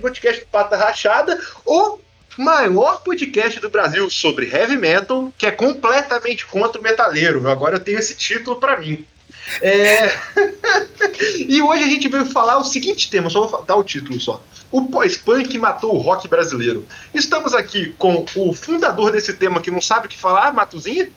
podcast, 0.00 0.44
Pata 0.50 0.76
Rachada, 0.76 1.40
o 1.64 1.98
maior 2.38 3.02
podcast 3.02 3.60
do 3.60 3.68
Brasil 3.68 4.08
sobre 4.10 4.50
heavy 4.50 4.76
metal, 4.76 5.32
que 5.36 5.46
é 5.46 5.50
completamente 5.50 6.46
contra 6.46 6.80
o 6.80 6.82
metaleiro. 6.82 7.48
Agora 7.48 7.76
eu 7.76 7.80
tenho 7.80 7.98
esse 7.98 8.14
título 8.14 8.56
para 8.56 8.78
mim. 8.78 9.04
É... 9.60 10.10
e 11.46 11.60
hoje 11.60 11.84
a 11.84 11.88
gente 11.88 12.08
veio 12.08 12.26
falar 12.26 12.58
o 12.58 12.64
seguinte 12.64 13.10
tema, 13.10 13.30
só 13.30 13.46
vou 13.46 13.62
dar 13.62 13.76
o 13.76 13.84
título 13.84 14.20
só. 14.20 14.42
O 14.70 14.86
pós-punk 14.86 15.58
matou 15.58 15.94
o 15.94 15.98
rock 15.98 16.28
brasileiro. 16.28 16.86
Estamos 17.12 17.54
aqui 17.54 17.92
com 17.98 18.24
o 18.36 18.54
fundador 18.54 19.10
desse 19.10 19.32
tema 19.32 19.60
que 19.60 19.70
não 19.70 19.80
sabe 19.80 20.06
o 20.06 20.08
que 20.08 20.18
falar, 20.18 20.52
Matuzinha. 20.52 21.10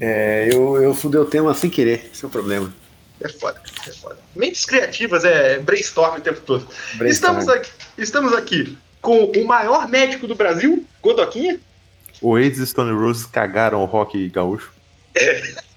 É, 0.00 0.50
eu, 0.52 0.80
eu 0.80 0.94
fundei 0.94 1.20
o 1.20 1.24
tema 1.24 1.54
sem 1.54 1.70
querer, 1.70 2.10
o 2.22 2.28
problema. 2.28 2.72
É 3.20 3.28
foda, 3.28 3.60
é 3.86 3.92
foda. 3.92 4.18
Mentes 4.34 4.64
criativas 4.64 5.24
é 5.24 5.58
brainstorm 5.58 6.18
o 6.18 6.20
tempo 6.20 6.40
todo. 6.40 6.68
Estamos 7.04 7.48
aqui, 7.48 7.70
estamos 7.96 8.32
aqui 8.32 8.78
com 9.00 9.24
o 9.24 9.46
maior 9.46 9.88
médico 9.88 10.26
do 10.26 10.34
Brasil, 10.34 10.84
Godoquinha. 11.02 11.58
O 12.20 12.38
ex 12.38 12.58
Stone 12.58 12.92
Roses 12.92 13.26
cagaram 13.26 13.82
o 13.82 13.84
rock 13.84 14.28
gaúcho. 14.28 14.72
É. 15.14 15.68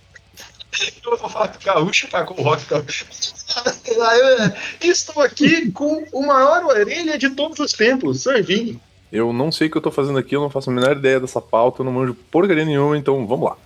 Eu 1.03 1.17
vou 1.17 1.29
falar 1.29 1.49
que 1.49 1.57
o 1.57 1.73
gaúcho 1.73 2.07
cagou 2.07 2.39
o 2.39 2.43
rock 2.43 2.65
gaúcho. 2.65 3.05
Estou 4.81 5.21
aqui 5.21 5.69
com 5.71 6.05
o 6.11 6.25
maior 6.25 6.63
orelha 6.65 7.17
de 7.17 7.29
todos 7.31 7.59
os 7.59 7.73
tempos, 7.73 8.21
Sanvini. 8.21 8.79
Eu 9.11 9.33
não 9.33 9.51
sei 9.51 9.67
o 9.67 9.71
que 9.71 9.77
eu 9.77 9.81
tô 9.81 9.91
fazendo 9.91 10.17
aqui, 10.17 10.35
eu 10.35 10.41
não 10.41 10.49
faço 10.49 10.69
a 10.69 10.73
menor 10.73 10.95
ideia 10.95 11.19
dessa 11.19 11.41
pauta, 11.41 11.81
eu 11.81 11.85
não 11.85 11.91
manjo 11.91 12.13
porcaria 12.13 12.63
nenhuma, 12.63 12.97
então 12.97 13.27
vamos 13.27 13.49
lá. 13.49 13.57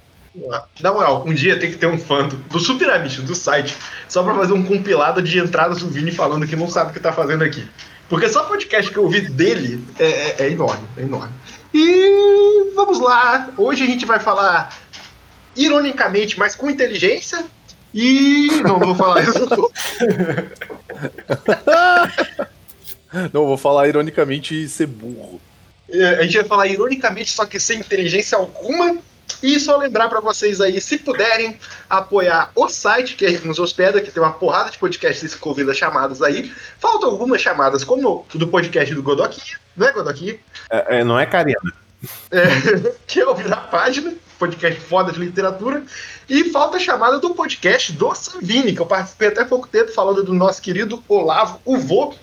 Na 0.82 0.92
moral, 0.92 1.24
um 1.26 1.34
dia 1.34 1.60
tem 1.60 1.72
que 1.72 1.78
ter 1.78 1.88
um 1.88 1.98
fã 1.98 2.28
do, 2.28 2.36
do 2.36 2.60
Super 2.60 2.90
Amish, 2.90 3.22
do 3.22 3.34
site, 3.34 3.76
só 4.08 4.22
pra 4.24 4.36
fazer 4.36 4.54
um 4.54 4.64
compilado 4.64 5.22
de 5.22 5.40
entradas 5.40 5.80
do 5.80 5.88
Vini 5.88 6.12
falando 6.12 6.48
que 6.48 6.56
não 6.56 6.70
sabe 6.70 6.92
o 6.92 6.94
que 6.94 7.00
tá 7.00 7.14
fazendo 7.14 7.44
aqui. 7.44 7.66
Porque 8.10 8.30
só 8.30 8.44
o 8.44 8.48
podcast 8.48 8.92
que 8.92 8.98
eu 8.98 9.04
ouvi 9.04 9.22
dele 9.22 9.84
é, 9.98 10.06
é, 10.06 10.36
é 10.40 10.52
enorme, 10.52 10.86
é 10.98 11.02
enorme. 11.02 11.34
E 11.74 12.72
vamos 12.76 13.00
lá, 13.00 13.50
hoje 13.58 13.84
a 13.84 13.88
gente 13.88 14.06
vai 14.06 14.20
falar 14.20 14.76
ironicamente, 15.56 16.38
mas 16.38 16.56
com 16.56 16.70
inteligência. 16.70 17.46
E. 17.94 18.48
Não, 18.62 18.78
não 18.78 18.88
vou 18.88 18.96
falar 18.96 19.24
isso. 19.24 19.72
não, 23.34 23.46
vou 23.46 23.58
falar 23.58 23.88
ironicamente 23.88 24.64
e 24.64 24.68
ser 24.68 24.88
burro. 24.88 25.40
É, 25.90 26.16
a 26.16 26.24
gente 26.24 26.36
vai 26.38 26.46
falar 26.46 26.68
ironicamente, 26.68 27.32
só 27.32 27.46
que 27.46 27.60
sem 27.60 27.80
inteligência 27.80 28.38
alguma. 28.38 28.98
E 29.42 29.60
só 29.60 29.78
lembrar 29.78 30.08
para 30.10 30.20
vocês 30.20 30.62
aí, 30.62 30.80
se 30.80 30.98
puderem, 30.98 31.60
apoiar 31.90 32.52
o 32.56 32.68
site 32.70 33.16
que 33.16 33.30
nos 33.46 33.60
hospeda, 33.60 34.02
que 34.02 34.12
tem 34.12 34.22
uma 34.22 34.34
porrada 34.34 34.72
de 34.72 34.78
podcasts 34.78 35.34
que 35.34 35.40
convida 35.40 35.74
chamadas 35.74 36.22
aí. 36.22 36.52
Faltam 36.80 37.10
algumas 37.10 37.42
chamadas, 37.42 37.84
como 37.84 38.26
o 38.34 38.38
do 38.38 38.48
podcast 38.48 38.94
do 38.94 39.04
Godoquinha, 39.04 39.60
não 39.76 39.88
é 39.88 39.92
Godoquinha? 39.92 40.40
É, 40.70 41.00
é, 41.00 41.04
não 41.04 41.20
é 41.20 41.26
Karina. 41.26 41.74
É, 42.32 42.94
que 43.06 43.20
é 43.20 43.28
ouvir 43.28 43.52
a 43.52 43.58
página, 43.58 44.14
podcast 44.40 44.80
foda 44.82 45.12
de 45.12 45.20
literatura. 45.20 45.84
E 46.30 46.52
falta 46.52 46.78
a 46.78 46.80
chamada 46.80 47.20
do 47.20 47.36
podcast 47.36 47.94
do 47.94 48.14
Savini, 48.16 48.74
que 48.74 48.82
eu 48.82 48.86
participei 48.86 49.28
até 49.28 49.44
pouco 49.44 49.68
tempo 49.68 49.92
falando 49.92 50.24
do 50.24 50.34
nosso 50.34 50.62
querido 50.62 51.04
Olavo 51.08 51.60
Uvô, 51.66 52.14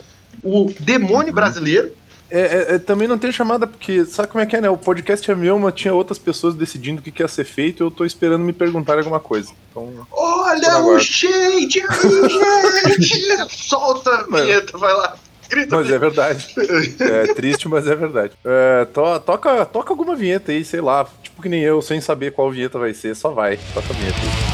o 0.43 0.73
demônio 0.81 1.33
brasileiro 1.33 1.93
é, 2.33 2.41
é, 2.41 2.75
é, 2.75 2.79
também 2.79 3.07
não 3.07 3.19
tem 3.19 3.31
chamada, 3.31 3.67
porque 3.67 4.07
sabe 4.07 4.29
como 4.29 4.43
é 4.43 4.47
que 4.47 4.57
é, 4.57 4.61
né? 4.61 4.71
O 4.71 4.77
podcast 4.79 5.31
é 5.31 5.35
meu, 5.35 5.59
mas 5.59 5.75
tinha 5.75 5.93
outras 5.93 6.19
pessoas 6.19 6.55
decidindo 6.55 7.01
o 7.01 7.03
que, 7.03 7.11
que 7.11 7.23
ia 7.23 7.29
ser 7.29 7.45
feito 7.45 7.83
e 7.83 7.85
eu 7.85 7.91
tô 7.91 8.07
esperando 8.07 8.43
me 8.43 8.55
perguntar 8.55 8.97
alguma 8.97 9.21
coisa. 9.21 9.53
Então, 9.71 10.07
Olha 10.11 10.79
o 10.79 10.99
shade 10.99 11.35
aí, 11.35 11.61
gente! 11.71 13.47
Solta 13.55 14.11
a 14.11 14.23
vinheta, 14.23 14.79
vai 14.79 14.95
lá. 14.95 15.15
Grita 15.51 15.77
mas 15.77 15.91
é 15.91 15.99
verdade. 15.99 16.55
É 16.99 17.35
triste, 17.35 17.69
mas 17.69 17.87
é 17.87 17.95
verdade. 17.95 18.33
É, 18.43 18.87
to, 18.87 19.21
toca, 19.21 19.67
toca 19.67 19.93
alguma 19.93 20.17
vinheta 20.17 20.51
aí, 20.51 20.65
sei 20.65 20.81
lá. 20.81 21.07
Tipo 21.23 21.43
que 21.43 21.49
nem 21.51 21.61
eu, 21.61 21.83
sem 21.83 22.01
saber 22.01 22.33
qual 22.33 22.51
vinheta 22.51 22.79
vai 22.79 22.95
ser, 22.95 23.15
só 23.15 23.31
vai. 23.31 23.59
Toca 23.75 23.93
a 23.93 23.97
vinheta 23.97 24.17
aí. 24.19 24.52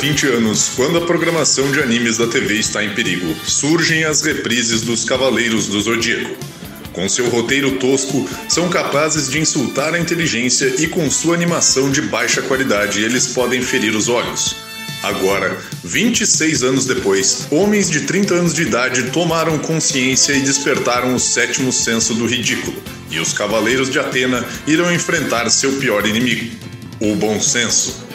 20 0.00 0.28
anos, 0.28 0.70
quando 0.76 0.96
a 0.96 1.02
programação 1.02 1.70
de 1.70 1.78
animes 1.78 2.16
da 2.16 2.26
TV 2.26 2.54
está 2.54 2.82
em 2.82 2.94
perigo, 2.94 3.34
surgem 3.44 4.02
as 4.04 4.22
reprises 4.22 4.80
dos 4.80 5.04
Cavaleiros 5.04 5.66
do 5.66 5.78
Zodíaco. 5.78 6.38
Com 6.94 7.06
seu 7.06 7.28
roteiro 7.28 7.72
tosco, 7.72 8.26
são 8.48 8.70
capazes 8.70 9.30
de 9.30 9.38
insultar 9.38 9.92
a 9.92 9.98
inteligência 9.98 10.74
e 10.78 10.86
com 10.86 11.10
sua 11.10 11.34
animação 11.34 11.90
de 11.90 12.00
baixa 12.00 12.40
qualidade, 12.40 13.02
eles 13.02 13.26
podem 13.26 13.60
ferir 13.60 13.94
os 13.94 14.08
olhos. 14.08 14.56
Agora, 15.02 15.58
26 15.84 16.62
anos 16.62 16.86
depois, 16.86 17.46
homens 17.50 17.90
de 17.90 18.00
30 18.00 18.34
anos 18.34 18.54
de 18.54 18.62
idade 18.62 19.10
tomaram 19.10 19.58
consciência 19.58 20.32
e 20.32 20.40
despertaram 20.40 21.14
o 21.14 21.20
sétimo 21.20 21.70
senso 21.70 22.14
do 22.14 22.24
ridículo, 22.24 22.82
e 23.10 23.20
os 23.20 23.34
Cavaleiros 23.34 23.90
de 23.90 23.98
Atena 23.98 24.46
irão 24.66 24.90
enfrentar 24.90 25.50
seu 25.50 25.72
pior 25.74 26.06
inimigo, 26.06 26.56
o 27.00 27.14
bom 27.16 27.38
senso. 27.38 28.09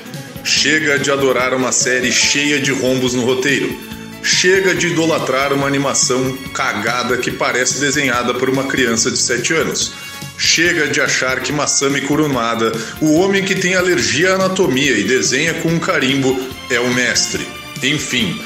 Chega 0.46 1.00
de 1.00 1.10
adorar 1.10 1.56
uma 1.56 1.72
série 1.72 2.12
cheia 2.12 2.60
de 2.60 2.72
rombos 2.72 3.16
no 3.16 3.26
roteiro. 3.26 3.76
Chega 4.22 4.76
de 4.76 4.88
idolatrar 4.88 5.52
uma 5.52 5.66
animação 5.66 6.38
cagada 6.54 7.18
que 7.18 7.32
parece 7.32 7.80
desenhada 7.80 8.32
por 8.36 8.48
uma 8.48 8.66
criança 8.66 9.10
de 9.10 9.18
7 9.18 9.54
anos. 9.54 9.94
Chega 10.38 10.88
de 10.88 11.02
achar 11.02 11.40
que 11.40 11.52
Masami 11.52 12.02
Kurumada, 12.02 12.72
o 13.02 13.16
homem 13.16 13.44
que 13.44 13.56
tem 13.56 13.74
alergia 13.74 14.34
à 14.34 14.36
anatomia 14.36 14.92
e 14.92 15.04
desenha 15.04 15.56
com 15.56 15.70
um 15.70 15.80
carimbo, 15.80 16.40
é 16.70 16.80
o 16.80 16.94
mestre. 16.94 17.48
Enfim, 17.82 18.40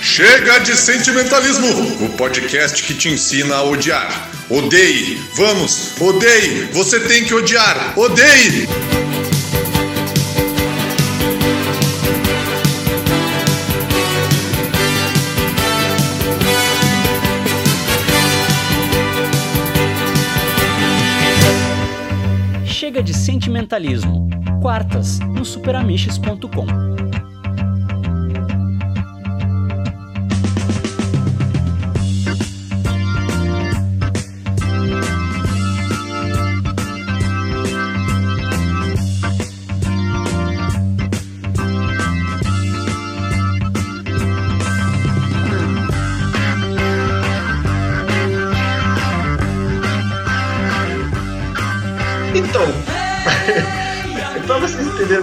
chega 0.00 0.60
de 0.60 0.74
sentimentalismo! 0.76 2.06
O 2.06 2.08
podcast 2.16 2.82
que 2.82 2.94
te 2.94 3.10
ensina 3.10 3.56
a 3.56 3.64
odiar. 3.64 4.30
Odeie! 4.48 5.20
Vamos! 5.34 5.92
Odeie! 6.00 6.70
Você 6.72 7.00
tem 7.00 7.24
que 7.24 7.34
odiar! 7.34 7.98
Odeie! 7.98 8.66
Chega 22.98 23.06
de 23.06 23.14
sentimentalismo. 23.14 24.28
Quartas 24.60 25.20
no 25.20 25.44
superamiches.com. 25.44 27.17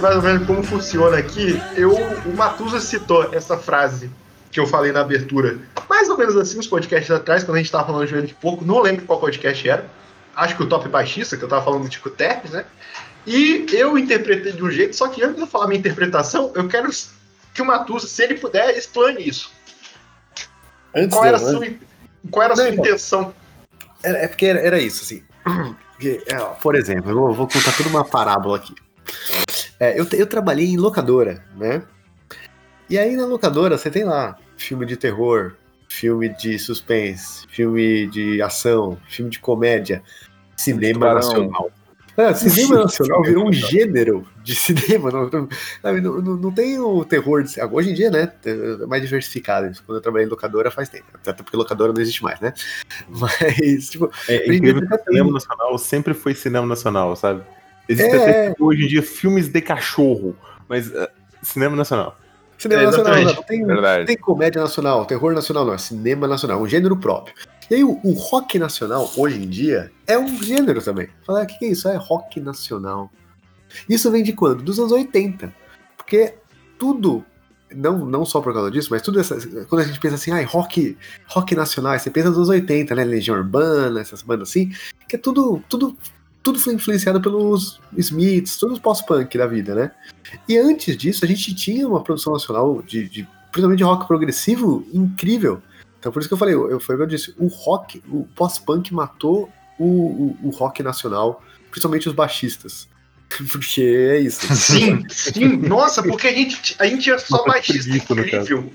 mais 0.06 0.16
ou 0.18 0.22
menos 0.22 0.46
como 0.46 0.62
funciona 0.62 1.18
aqui, 1.18 1.60
eu, 1.74 1.92
o 1.92 2.36
Matusa 2.36 2.78
citou 2.78 3.34
essa 3.34 3.58
frase 3.58 4.08
que 4.52 4.60
eu 4.60 4.66
falei 4.66 4.92
na 4.92 5.00
abertura, 5.00 5.58
mais 5.88 6.08
ou 6.08 6.16
menos 6.16 6.36
assim, 6.36 6.60
uns 6.60 6.68
podcasts 6.68 7.10
atrás, 7.10 7.42
quando 7.42 7.56
a 7.56 7.58
gente 7.58 7.72
tava 7.72 7.86
falando 7.86 8.04
de 8.04 8.12
joelho 8.12 8.26
de 8.28 8.34
porco, 8.34 8.64
não 8.64 8.80
lembro 8.80 9.04
qual 9.04 9.18
podcast 9.18 9.68
era. 9.68 9.84
Acho 10.36 10.56
que 10.56 10.62
o 10.62 10.68
Top 10.68 10.88
Baixista, 10.88 11.36
que 11.36 11.42
eu 11.42 11.48
tava 11.48 11.64
falando 11.64 11.82
do 11.82 11.88
Tico 11.88 12.08
Terpes, 12.08 12.52
né? 12.52 12.64
E 13.26 13.66
eu 13.72 13.98
interpretei 13.98 14.52
de 14.52 14.62
um 14.62 14.70
jeito, 14.70 14.94
só 14.94 15.08
que 15.08 15.24
antes 15.24 15.34
de 15.34 15.40
eu 15.40 15.46
falar 15.48 15.66
minha 15.66 15.80
interpretação, 15.80 16.52
eu 16.54 16.68
quero 16.68 16.88
que 17.52 17.60
o 17.60 17.64
Matusa, 17.64 18.06
se 18.06 18.22
ele 18.22 18.34
puder, 18.36 18.78
explane 18.78 19.28
isso. 19.28 19.50
Antes 20.94 21.16
qual, 21.16 21.24
era 21.24 21.38
sua, 21.38 21.66
qual 22.30 22.44
era 22.44 22.52
a 22.52 22.56
sua 22.56 22.68
intenção? 22.68 23.34
É, 24.04 24.24
é 24.24 24.28
porque 24.28 24.46
era, 24.46 24.60
era, 24.60 24.78
isso, 24.78 25.02
assim. 25.02 25.24
É, 25.98 26.36
por 26.60 26.74
exemplo, 26.74 27.10
eu 27.10 27.14
vou, 27.14 27.32
vou 27.32 27.48
contar 27.48 27.74
toda 27.74 27.88
uma 27.88 28.04
parábola 28.04 28.58
aqui. 28.58 28.74
É, 29.78 29.98
eu, 29.98 30.06
eu 30.12 30.26
trabalhei 30.26 30.66
em 30.66 30.76
locadora, 30.76 31.44
né? 31.56 31.82
E 32.88 32.98
aí 32.98 33.16
na 33.16 33.26
locadora 33.26 33.76
você 33.76 33.90
tem 33.90 34.04
lá 34.04 34.38
filme 34.56 34.86
de 34.86 34.96
terror, 34.96 35.54
filme 35.88 36.28
de 36.28 36.58
suspense, 36.58 37.46
filme 37.48 38.06
de 38.06 38.40
ação, 38.40 38.96
filme 39.08 39.30
de 39.30 39.38
comédia, 39.38 40.02
cinema 40.56 41.14
nacional. 41.14 41.70
É, 42.16 42.32
cinema 42.32 42.84
nacional 42.84 43.22
virou 43.22 43.46
um 43.46 43.52
gênero 43.52 44.26
de 44.42 44.54
cinema. 44.56 45.10
Não, 45.10 45.28
não, 45.28 45.48
não, 46.00 46.36
não 46.36 46.52
tem 46.52 46.78
o 46.78 47.04
terror. 47.04 47.42
De, 47.42 47.62
hoje 47.70 47.90
em 47.90 47.94
dia, 47.94 48.10
né? 48.10 48.32
É 48.44 48.86
mais 48.86 49.02
diversificado. 49.02 49.70
Quando 49.84 49.98
eu 49.98 50.02
trabalhei 50.02 50.26
em 50.26 50.30
locadora 50.30 50.70
faz 50.70 50.88
tempo. 50.88 51.04
Até 51.12 51.34
porque 51.34 51.56
locadora 51.56 51.92
não 51.92 52.00
existe 52.00 52.22
mais, 52.22 52.40
né? 52.40 52.54
Mas, 53.08 53.90
tipo. 53.90 54.10
É 54.28 54.46
incrível 54.54 54.88
que 54.88 54.94
o 54.94 55.04
cinema 55.04 55.30
nacional 55.30 55.76
sempre 55.76 56.14
foi 56.14 56.34
cinema 56.34 56.66
nacional, 56.66 57.14
sabe? 57.16 57.42
Existe 57.88 58.16
é... 58.16 58.48
até 58.48 58.54
hoje 58.58 58.84
em 58.84 58.88
dia 58.88 59.02
filmes 59.02 59.48
de 59.48 59.60
cachorro, 59.60 60.36
mas 60.68 60.88
uh, 60.88 61.08
cinema 61.42 61.76
nacional. 61.76 62.16
Cinema 62.58 62.82
é, 62.82 62.84
nacional, 62.86 63.22
não, 63.22 63.42
tem, 63.42 63.64
Verdade. 63.64 64.06
tem 64.06 64.16
comédia 64.16 64.62
nacional, 64.62 65.04
terror 65.04 65.34
nacional, 65.34 65.66
não, 65.66 65.74
é 65.74 65.78
cinema 65.78 66.26
nacional, 66.26 66.60
um 66.60 66.66
gênero 66.66 66.96
próprio. 66.96 67.34
E 67.70 67.74
aí 67.74 67.84
o, 67.84 68.00
o, 68.02 68.12
rock 68.12 68.58
nacional, 68.58 69.10
hoje 69.16 69.42
em 69.42 69.48
dia, 69.48 69.90
é 70.06 70.16
um 70.16 70.42
gênero 70.42 70.80
também. 70.82 71.08
Fala, 71.26 71.40
o 71.40 71.42
ah, 71.42 71.46
que, 71.46 71.58
que 71.58 71.64
é 71.66 71.68
isso? 71.68 71.88
É 71.88 71.96
rock 71.96 72.40
nacional. 72.40 73.10
Isso 73.88 74.10
vem 74.10 74.22
de 74.22 74.32
quando? 74.32 74.62
Dos 74.62 74.78
anos 74.78 74.92
80. 74.92 75.52
Porque 75.96 76.34
tudo, 76.78 77.24
não, 77.74 78.06
não 78.06 78.24
só 78.24 78.40
por 78.40 78.54
causa 78.54 78.70
disso, 78.70 78.88
mas 78.90 79.02
tudo 79.02 79.20
essa, 79.20 79.36
quando 79.66 79.82
a 79.82 79.84
gente 79.84 79.98
pensa 79.98 80.14
assim, 80.14 80.30
ah, 80.30 80.44
rock, 80.46 80.96
rock 81.26 81.54
nacional, 81.54 81.98
você 81.98 82.08
pensa 82.08 82.28
nos 82.28 82.38
anos 82.38 82.48
80, 82.48 82.94
né? 82.94 83.04
Legião 83.04 83.36
Urbana, 83.36 84.00
essas 84.00 84.22
bandas 84.22 84.48
assim, 84.48 84.72
que 85.08 85.16
é 85.16 85.18
tudo, 85.18 85.62
tudo 85.68 85.96
tudo 86.46 86.60
foi 86.60 86.74
influenciado 86.74 87.20
pelos 87.20 87.80
Smiths, 87.96 88.56
todos 88.56 88.76
os 88.76 88.80
pós-punk 88.80 89.36
da 89.36 89.48
vida, 89.48 89.74
né? 89.74 89.90
E 90.48 90.56
antes 90.56 90.96
disso, 90.96 91.24
a 91.24 91.28
gente 91.28 91.52
tinha 91.52 91.88
uma 91.88 92.00
produção 92.00 92.32
nacional 92.32 92.80
de, 92.82 93.08
de 93.08 93.28
principalmente 93.50 93.78
de 93.78 93.82
rock 93.82 94.06
progressivo 94.06 94.86
incrível. 94.94 95.60
Então 95.98 96.12
por 96.12 96.20
isso 96.20 96.28
que 96.28 96.34
eu 96.34 96.38
falei, 96.38 96.54
eu, 96.54 96.78
foi 96.78 96.94
o 96.94 96.98
que 96.98 97.02
eu 97.02 97.08
disse, 97.08 97.34
o 97.36 97.48
rock, 97.48 98.00
o 98.08 98.28
pós-punk 98.36 98.94
matou 98.94 99.50
o, 99.76 99.84
o, 99.84 100.38
o, 100.44 100.50
rock 100.50 100.84
nacional, 100.84 101.42
principalmente 101.68 102.08
os 102.08 102.14
baixistas. 102.14 102.86
Porque 103.50 103.82
é 103.82 104.20
isso. 104.20 104.46
Sim, 104.54 105.02
sim, 105.08 105.56
nossa, 105.56 106.00
porque 106.00 106.28
a 106.28 106.32
gente, 106.32 106.76
a 106.78 106.86
gente 106.86 107.02
tinha 107.02 107.18
só 107.18 107.44
baixista 107.44 107.90
incrível. 107.90 108.72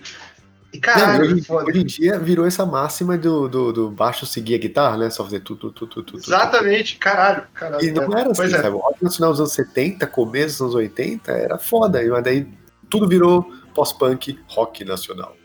E 0.74 0.80
caralho, 0.80 1.30
Não, 1.30 1.36
hoje, 1.36 1.46
hoje, 1.50 1.80
em 1.82 1.86
dia 1.86 2.18
virou 2.18 2.46
essa 2.46 2.66
máxima 2.66 3.18
do, 3.18 3.50
do, 3.50 3.74
do, 3.74 3.90
baixo 3.90 4.26
seguir 4.26 4.56
a 4.56 4.58
guitarra, 4.58 4.98
né? 4.98 5.10
Só 5.10 5.24
fazer 5.24 5.42
tudo, 5.42 5.72
tudo, 5.72 5.90
tudo, 5.90 6.06
tudo. 6.06 6.20
Exatamente, 6.20 6.98
caralho, 6.98 7.44
caralho. 7.54 7.84
E 7.84 7.92
não 7.92 8.18
era 8.18 8.32
assim, 8.32 8.44
é. 8.44 8.50
sabe? 8.50 8.70
O 8.70 8.78
rock 8.78 9.04
nacional 9.04 9.32
dos 9.32 9.42
anos 9.42 9.54
70, 9.54 10.08
começo 10.08 10.60
dos 10.60 10.62
anos 10.62 10.76
80, 10.76 11.32
era 11.32 11.58
foda. 11.58 12.02
Mas 12.10 12.24
daí 12.24 12.48
tudo 12.90 13.08
virou 13.08 13.52
pós-punk 13.74 14.40
rock 14.48 14.86
nacional. 14.86 15.36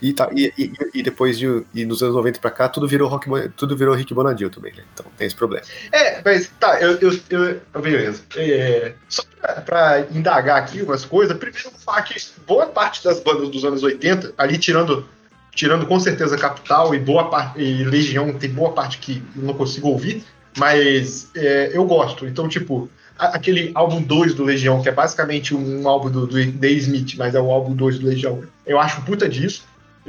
E, 0.00 0.12
tá, 0.12 0.28
e, 0.34 0.52
e, 0.58 0.72
e, 0.94 1.02
depois 1.02 1.38
de, 1.38 1.64
e 1.74 1.84
nos 1.84 2.02
anos 2.02 2.14
90 2.14 2.40
pra 2.40 2.50
cá, 2.50 2.68
tudo 2.68 2.86
virou 2.86 3.08
rock, 3.08 3.28
tudo 3.56 3.76
virou 3.76 3.94
Rick 3.94 4.12
Bonadil 4.14 4.50
também, 4.50 4.72
né? 4.74 4.82
Então 4.92 5.06
tem 5.16 5.26
esse 5.26 5.36
problema. 5.36 5.64
É, 5.90 6.20
mas 6.24 6.50
tá, 6.58 6.80
eu, 6.80 6.98
eu, 7.00 7.60
eu 7.74 7.80
beleza. 7.80 8.22
É, 8.36 8.94
só 9.08 9.22
pra, 9.40 9.60
pra, 9.60 10.06
indagar 10.12 10.58
aqui 10.58 10.82
umas 10.82 11.04
coisas, 11.04 11.36
primeiro 11.36 11.70
falar 11.84 12.02
que 12.02 12.14
boa 12.46 12.66
parte 12.66 13.02
das 13.04 13.20
bandas 13.20 13.48
dos 13.48 13.64
anos 13.64 13.82
80, 13.82 14.34
ali 14.38 14.58
tirando, 14.58 15.06
tirando 15.54 15.86
com 15.86 15.98
certeza 15.98 16.36
Capital 16.36 16.94
e 16.94 16.98
boa 16.98 17.28
parte 17.28 17.60
e 17.60 17.84
Legião, 17.84 18.32
tem 18.32 18.50
boa 18.50 18.72
parte 18.72 18.98
que 18.98 19.22
eu 19.36 19.42
não 19.42 19.54
consigo 19.54 19.88
ouvir, 19.88 20.24
mas 20.56 21.30
é, 21.34 21.70
eu 21.72 21.84
gosto. 21.84 22.26
Então, 22.26 22.48
tipo, 22.48 22.88
aquele 23.18 23.70
álbum 23.74 24.02
2 24.02 24.34
do 24.34 24.44
Legião, 24.44 24.82
que 24.82 24.88
é 24.88 24.92
basicamente 24.92 25.54
um 25.54 25.86
álbum 25.86 26.10
do, 26.10 26.26
do 26.26 26.38
Smith, 26.38 27.14
mas 27.16 27.34
é 27.34 27.40
o 27.40 27.50
álbum 27.50 27.74
2 27.74 27.98
do 27.98 28.06
Legião. 28.06 28.42
Eu 28.66 28.78
acho 28.80 29.02
puta 29.02 29.28
disso. 29.28 29.64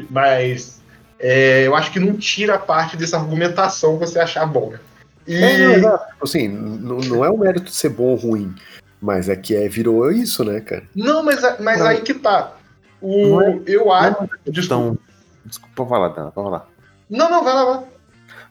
Mas 0.10 0.82
é, 1.20 1.66
eu 1.66 1.76
acho 1.76 1.92
que 1.92 2.00
não 2.00 2.18
tira 2.18 2.58
parte 2.58 2.98
dessa 2.98 3.18
argumentação 3.18 3.98
você 3.98 4.20
achar 4.20 4.46
bom, 4.46 4.72
né? 4.72 4.80
E... 5.26 5.36
É, 5.36 5.78
não, 5.78 5.98
tipo 5.98 6.24
assim, 6.24 6.48
não, 6.48 6.98
não 6.98 7.24
é 7.24 7.30
o 7.30 7.38
mérito 7.38 7.66
de 7.66 7.76
ser 7.76 7.90
bom 7.90 8.10
ou 8.10 8.16
ruim, 8.16 8.54
mas 9.02 9.30
é 9.30 9.36
que 9.36 9.56
é, 9.56 9.68
virou 9.70 10.12
isso, 10.12 10.44
né, 10.44 10.60
cara? 10.60 10.84
Não, 10.96 11.24
mas, 11.24 11.42
mas 11.60 11.80
não. 11.80 11.88
aí 11.88 12.02
que 12.02 12.14
tá. 12.14 12.56
O, 13.02 13.42
é, 13.42 13.62
eu 13.68 13.92
acho. 13.92 14.30
É 14.46 14.52
desculpa, 14.52 14.98
desculpa 15.46 15.86
falar, 15.86 16.10
Dana, 16.10 16.32
pode 16.32 16.50
falar. 16.50 16.68
Não, 17.10 17.30
não, 17.30 17.44
vai 17.44 17.54
lá, 17.54 17.66
vai. 17.66 17.86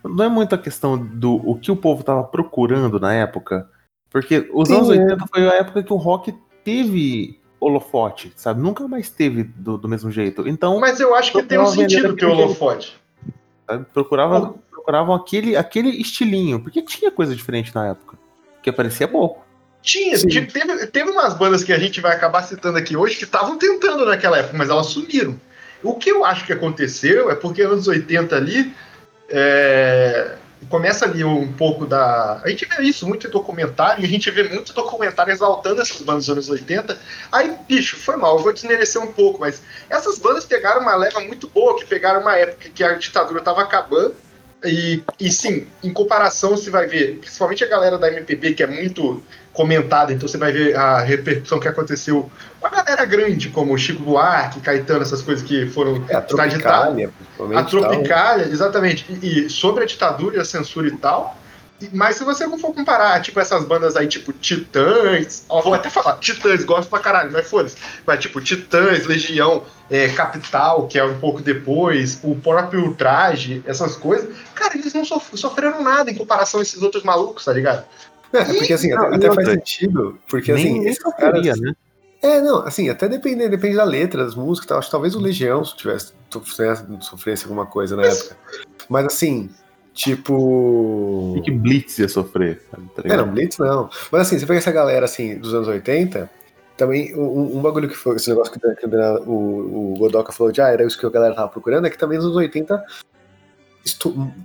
Não 0.05 0.25
é 0.25 0.29
muito 0.29 0.55
a 0.55 0.59
questão 0.59 0.99
do 0.99 1.37
o 1.49 1.59
que 1.59 1.71
o 1.71 1.77
povo 1.77 2.03
tava 2.03 2.25
procurando 2.25 2.99
na 2.99 3.13
época. 3.15 3.69
Porque 4.11 4.49
os 4.53 4.69
Sim, 4.69 4.77
anos 4.77 4.89
80 4.89 5.15
é. 5.15 5.27
foi 5.29 5.49
a 5.49 5.55
época 5.55 5.83
que 5.83 5.93
o 5.93 5.97
rock 5.97 6.35
teve 6.65 7.41
holofote, 7.63 8.33
sabe? 8.35 8.61
Nunca 8.61 8.89
mais 8.89 9.09
teve 9.09 9.45
do, 9.45 9.79
do 9.79 9.89
mesmo 9.89 10.11
jeito. 10.11 10.47
Então. 10.49 10.81
Mas 10.81 10.99
eu 10.99 11.15
acho 11.15 11.33
que 11.33 11.43
tem 11.43 11.59
um 11.59 11.67
sentido 11.67 12.17
ter 12.17 12.27
holofote. 12.27 12.97
Sabe? 13.67 13.87
Procurava, 13.93 14.55
procuravam 14.71 15.15
aquele, 15.15 15.57
aquele 15.57 15.91
estilinho, 15.91 16.61
porque 16.61 16.83
tinha 16.83 17.11
coisa 17.11 17.35
diferente 17.35 17.73
na 17.75 17.89
época. 17.89 18.19
Que 18.63 18.71
aparecia 18.71 19.07
pouco. 19.07 19.45
Tinha, 19.81 20.17
tipo, 20.17 20.53
teve, 20.53 20.87
teve 20.87 21.11
umas 21.11 21.35
bandas 21.35 21.65
que 21.65 21.73
a 21.73 21.79
gente 21.79 22.01
vai 22.01 22.15
acabar 22.15 22.43
citando 22.43 22.79
aqui 22.79 22.97
hoje 22.97 23.17
que 23.17 23.25
estavam 23.25 23.59
tentando 23.59 24.07
naquela 24.07 24.39
época, 24.39 24.57
mas 24.57 24.71
elas 24.71 24.87
sumiram. 24.87 25.41
O 25.83 25.95
que 25.95 26.11
eu 26.11 26.25
acho 26.25 26.47
que 26.47 26.53
aconteceu 26.53 27.31
é 27.31 27.35
porque 27.35 27.63
anos 27.63 27.89
80 27.89 28.37
ali. 28.37 28.73
É, 29.29 30.37
começa 30.69 31.05
ali 31.05 31.25
um 31.25 31.53
pouco 31.53 31.87
da. 31.87 32.41
A 32.43 32.49
gente 32.49 32.67
vê 32.67 32.83
isso 32.83 33.07
muito 33.07 33.27
em 33.27 33.31
documentário, 33.31 34.03
e 34.03 34.07
a 34.07 34.09
gente 34.09 34.31
vê 34.31 34.45
muito 34.45 34.73
documentário 34.73 35.33
exaltando 35.33 35.81
essas 35.81 36.01
bandas 36.03 36.27
dos 36.27 36.31
anos 36.31 36.51
80. 36.51 36.99
Aí, 37.31 37.57
bicho, 37.69 37.97
foi 37.97 38.17
mal, 38.17 38.37
eu 38.37 38.43
vou 38.43 38.53
desmerecer 38.53 39.03
um 39.03 39.13
pouco, 39.13 39.41
mas 39.41 39.63
essas 39.89 40.19
bandas 40.19 40.45
pegaram 40.45 40.81
uma 40.81 40.95
leva 40.97 41.21
muito 41.21 41.49
boa, 41.49 41.77
que 41.79 41.87
pegaram 41.87 42.21
uma 42.21 42.37
época 42.37 42.71
que 42.71 42.85
a 42.85 42.95
ditadura 42.95 43.39
estava 43.39 43.63
acabando. 43.63 44.15
E, 44.65 45.03
e 45.19 45.31
sim, 45.31 45.67
em 45.83 45.93
comparação, 45.93 46.51
você 46.51 46.71
vai 46.71 46.87
ver, 46.87 47.19
principalmente 47.19 47.65
a 47.65 47.69
galera 47.69 47.99
da 47.99 48.09
MPB, 48.09 48.55
que 48.55 48.63
é 48.63 48.67
muito 48.67 49.23
comentada, 49.53 50.13
então 50.13 50.27
você 50.27 50.39
vai 50.39 50.51
ver 50.51 50.75
a 50.77 51.01
repercussão 51.01 51.61
que 51.61 51.69
aconteceu 51.69 52.31
com 52.59 52.67
a 52.67 52.71
galera 52.71 53.05
grande, 53.05 53.51
como 53.51 53.77
Chico 53.77 54.03
Buarque, 54.03 54.61
Caetano, 54.61 55.03
essas 55.03 55.21
coisas 55.21 55.45
que 55.45 55.67
foram 55.67 56.05
é, 56.09 56.17
a 56.17 56.23
Tropicália, 56.23 57.11
a 57.55 57.63
Tropicália, 57.63 58.47
exatamente, 58.47 59.05
e, 59.11 59.47
e, 59.47 59.51
sobre 59.51 59.85
a 59.85 59.87
ditadura 59.87 60.37
e 60.37 60.41
a 60.41 60.45
censura 60.45 60.89
e 60.89 60.97
tal. 60.97 61.37
Mas 61.93 62.15
se 62.15 62.25
você 62.25 62.47
não 62.47 62.59
for 62.59 62.73
comparar, 62.73 63.21
tipo, 63.21 63.41
essas 63.41 63.65
bandas 63.65 63.97
aí, 63.97 64.07
tipo, 64.07 64.33
Titãs, 64.33 65.45
ó, 65.49 65.61
vou 65.61 65.75
até 65.75 65.91
falar, 65.91 66.17
Titãs, 66.19 66.65
gosto 66.65 66.89
pra 66.89 67.01
caralho, 67.01 67.33
mas 67.33 67.49
foda-se. 67.49 67.77
Mas, 68.07 68.21
tipo, 68.21 68.41
Titãs, 68.41 69.05
Legião, 69.05 69.65
é, 69.91 70.09
Capital, 70.11 70.87
que 70.87 70.97
é 70.97 71.05
um 71.05 71.19
pouco 71.19 71.41
depois, 71.43 72.21
o 72.23 72.37
próprio 72.37 72.85
Ultraje, 72.85 73.65
essas 73.67 73.97
coisas, 73.97 74.29
cara, 74.55 74.77
eles 74.77 74.95
não 74.95 75.05
sofreram 75.05 75.83
nada 75.83 76.11
em 76.11 76.15
comparação 76.15 76.61
a 76.61 76.63
esses 76.63 76.81
outros 76.83 77.03
malucos, 77.03 77.45
tá 77.45 77.53
ligado? 77.53 77.85
É, 78.33 78.45
porque 78.59 78.73
assim, 78.73 78.91
não, 78.91 79.15
até, 79.15 79.33
faz 79.33 79.49
sentido, 79.49 80.19
porque 80.29 80.53
assim, 80.53 80.81
nem 80.81 80.89
esses 80.89 81.03
caras, 81.03 81.61
né? 81.61 81.75
É, 82.23 82.41
não, 82.41 82.59
assim, 82.65 82.89
até 82.89 83.09
depende, 83.09 83.49
depende 83.49 83.77
da 83.77 83.85
letra, 83.85 84.25
das 84.25 84.37
músicas, 84.37 84.69
tal. 84.69 84.79
acho 84.79 84.87
que 84.87 84.93
talvez 84.93 85.17
o 85.17 85.21
Legião 85.21 85.63
tivesse 85.63 86.13
sofresse 87.01 87.45
alguma 87.45 87.67
coisa 87.67 87.97
na 87.97 88.05
época. 88.05 88.37
Mas 88.89 89.07
assim, 89.07 89.51
tipo. 89.93 91.35
O 91.37 91.43
que 91.43 91.51
Blitz 91.51 91.99
ia 91.99 92.09
sofrer? 92.09 92.63
Tá 92.71 93.03
é, 93.05 93.17
não, 93.17 93.29
Blitz 93.29 93.59
não. 93.59 93.91
Mas 94.11 94.23
assim, 94.23 94.39
você 94.39 94.47
pega 94.47 94.61
essa 94.61 94.71
galera 94.71 95.05
assim 95.05 95.37
dos 95.37 95.53
anos 95.53 95.67
80, 95.67 96.31
também 96.77 97.13
um, 97.17 97.59
um 97.59 97.61
bagulho 97.61 97.89
que 97.89 97.97
foi, 97.97 98.15
esse 98.15 98.31
negócio 98.31 98.53
que, 98.53 98.61
que 98.61 98.87
o, 99.27 99.93
o 99.93 99.99
Godoka 99.99 100.33
falou 100.33 100.53
de 100.53 100.61
ah, 100.61 100.69
era 100.69 100.85
isso 100.85 100.99
que 100.99 101.05
a 101.05 101.11
galera 101.11 101.35
tava 101.35 101.49
procurando, 101.49 101.89
é 101.89 101.91
que 101.91 101.99
também 101.99 102.19
nos 102.19 102.27
anos 102.27 102.37
80 102.37 102.85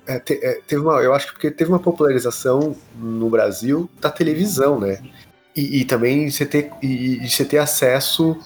é, 0.08 0.20
te, 0.20 0.34
é, 0.44 0.62
teve 0.68 0.82
uma, 0.82 1.02
eu 1.02 1.14
acho 1.14 1.28
que 1.28 1.34
porque 1.34 1.52
teve 1.52 1.72
uma 1.72 1.80
popularização 1.80 2.76
no 2.96 3.30
Brasil 3.30 3.90
da 4.00 4.10
televisão, 4.10 4.80
né? 4.80 5.02
E, 5.56 5.82
e 5.82 5.86
também 5.86 6.30
você 6.30 6.46
ter, 6.46 6.72
e, 6.82 7.24
e 7.24 7.30
você 7.30 7.46
ter 7.46 7.58
acesso 7.58 8.38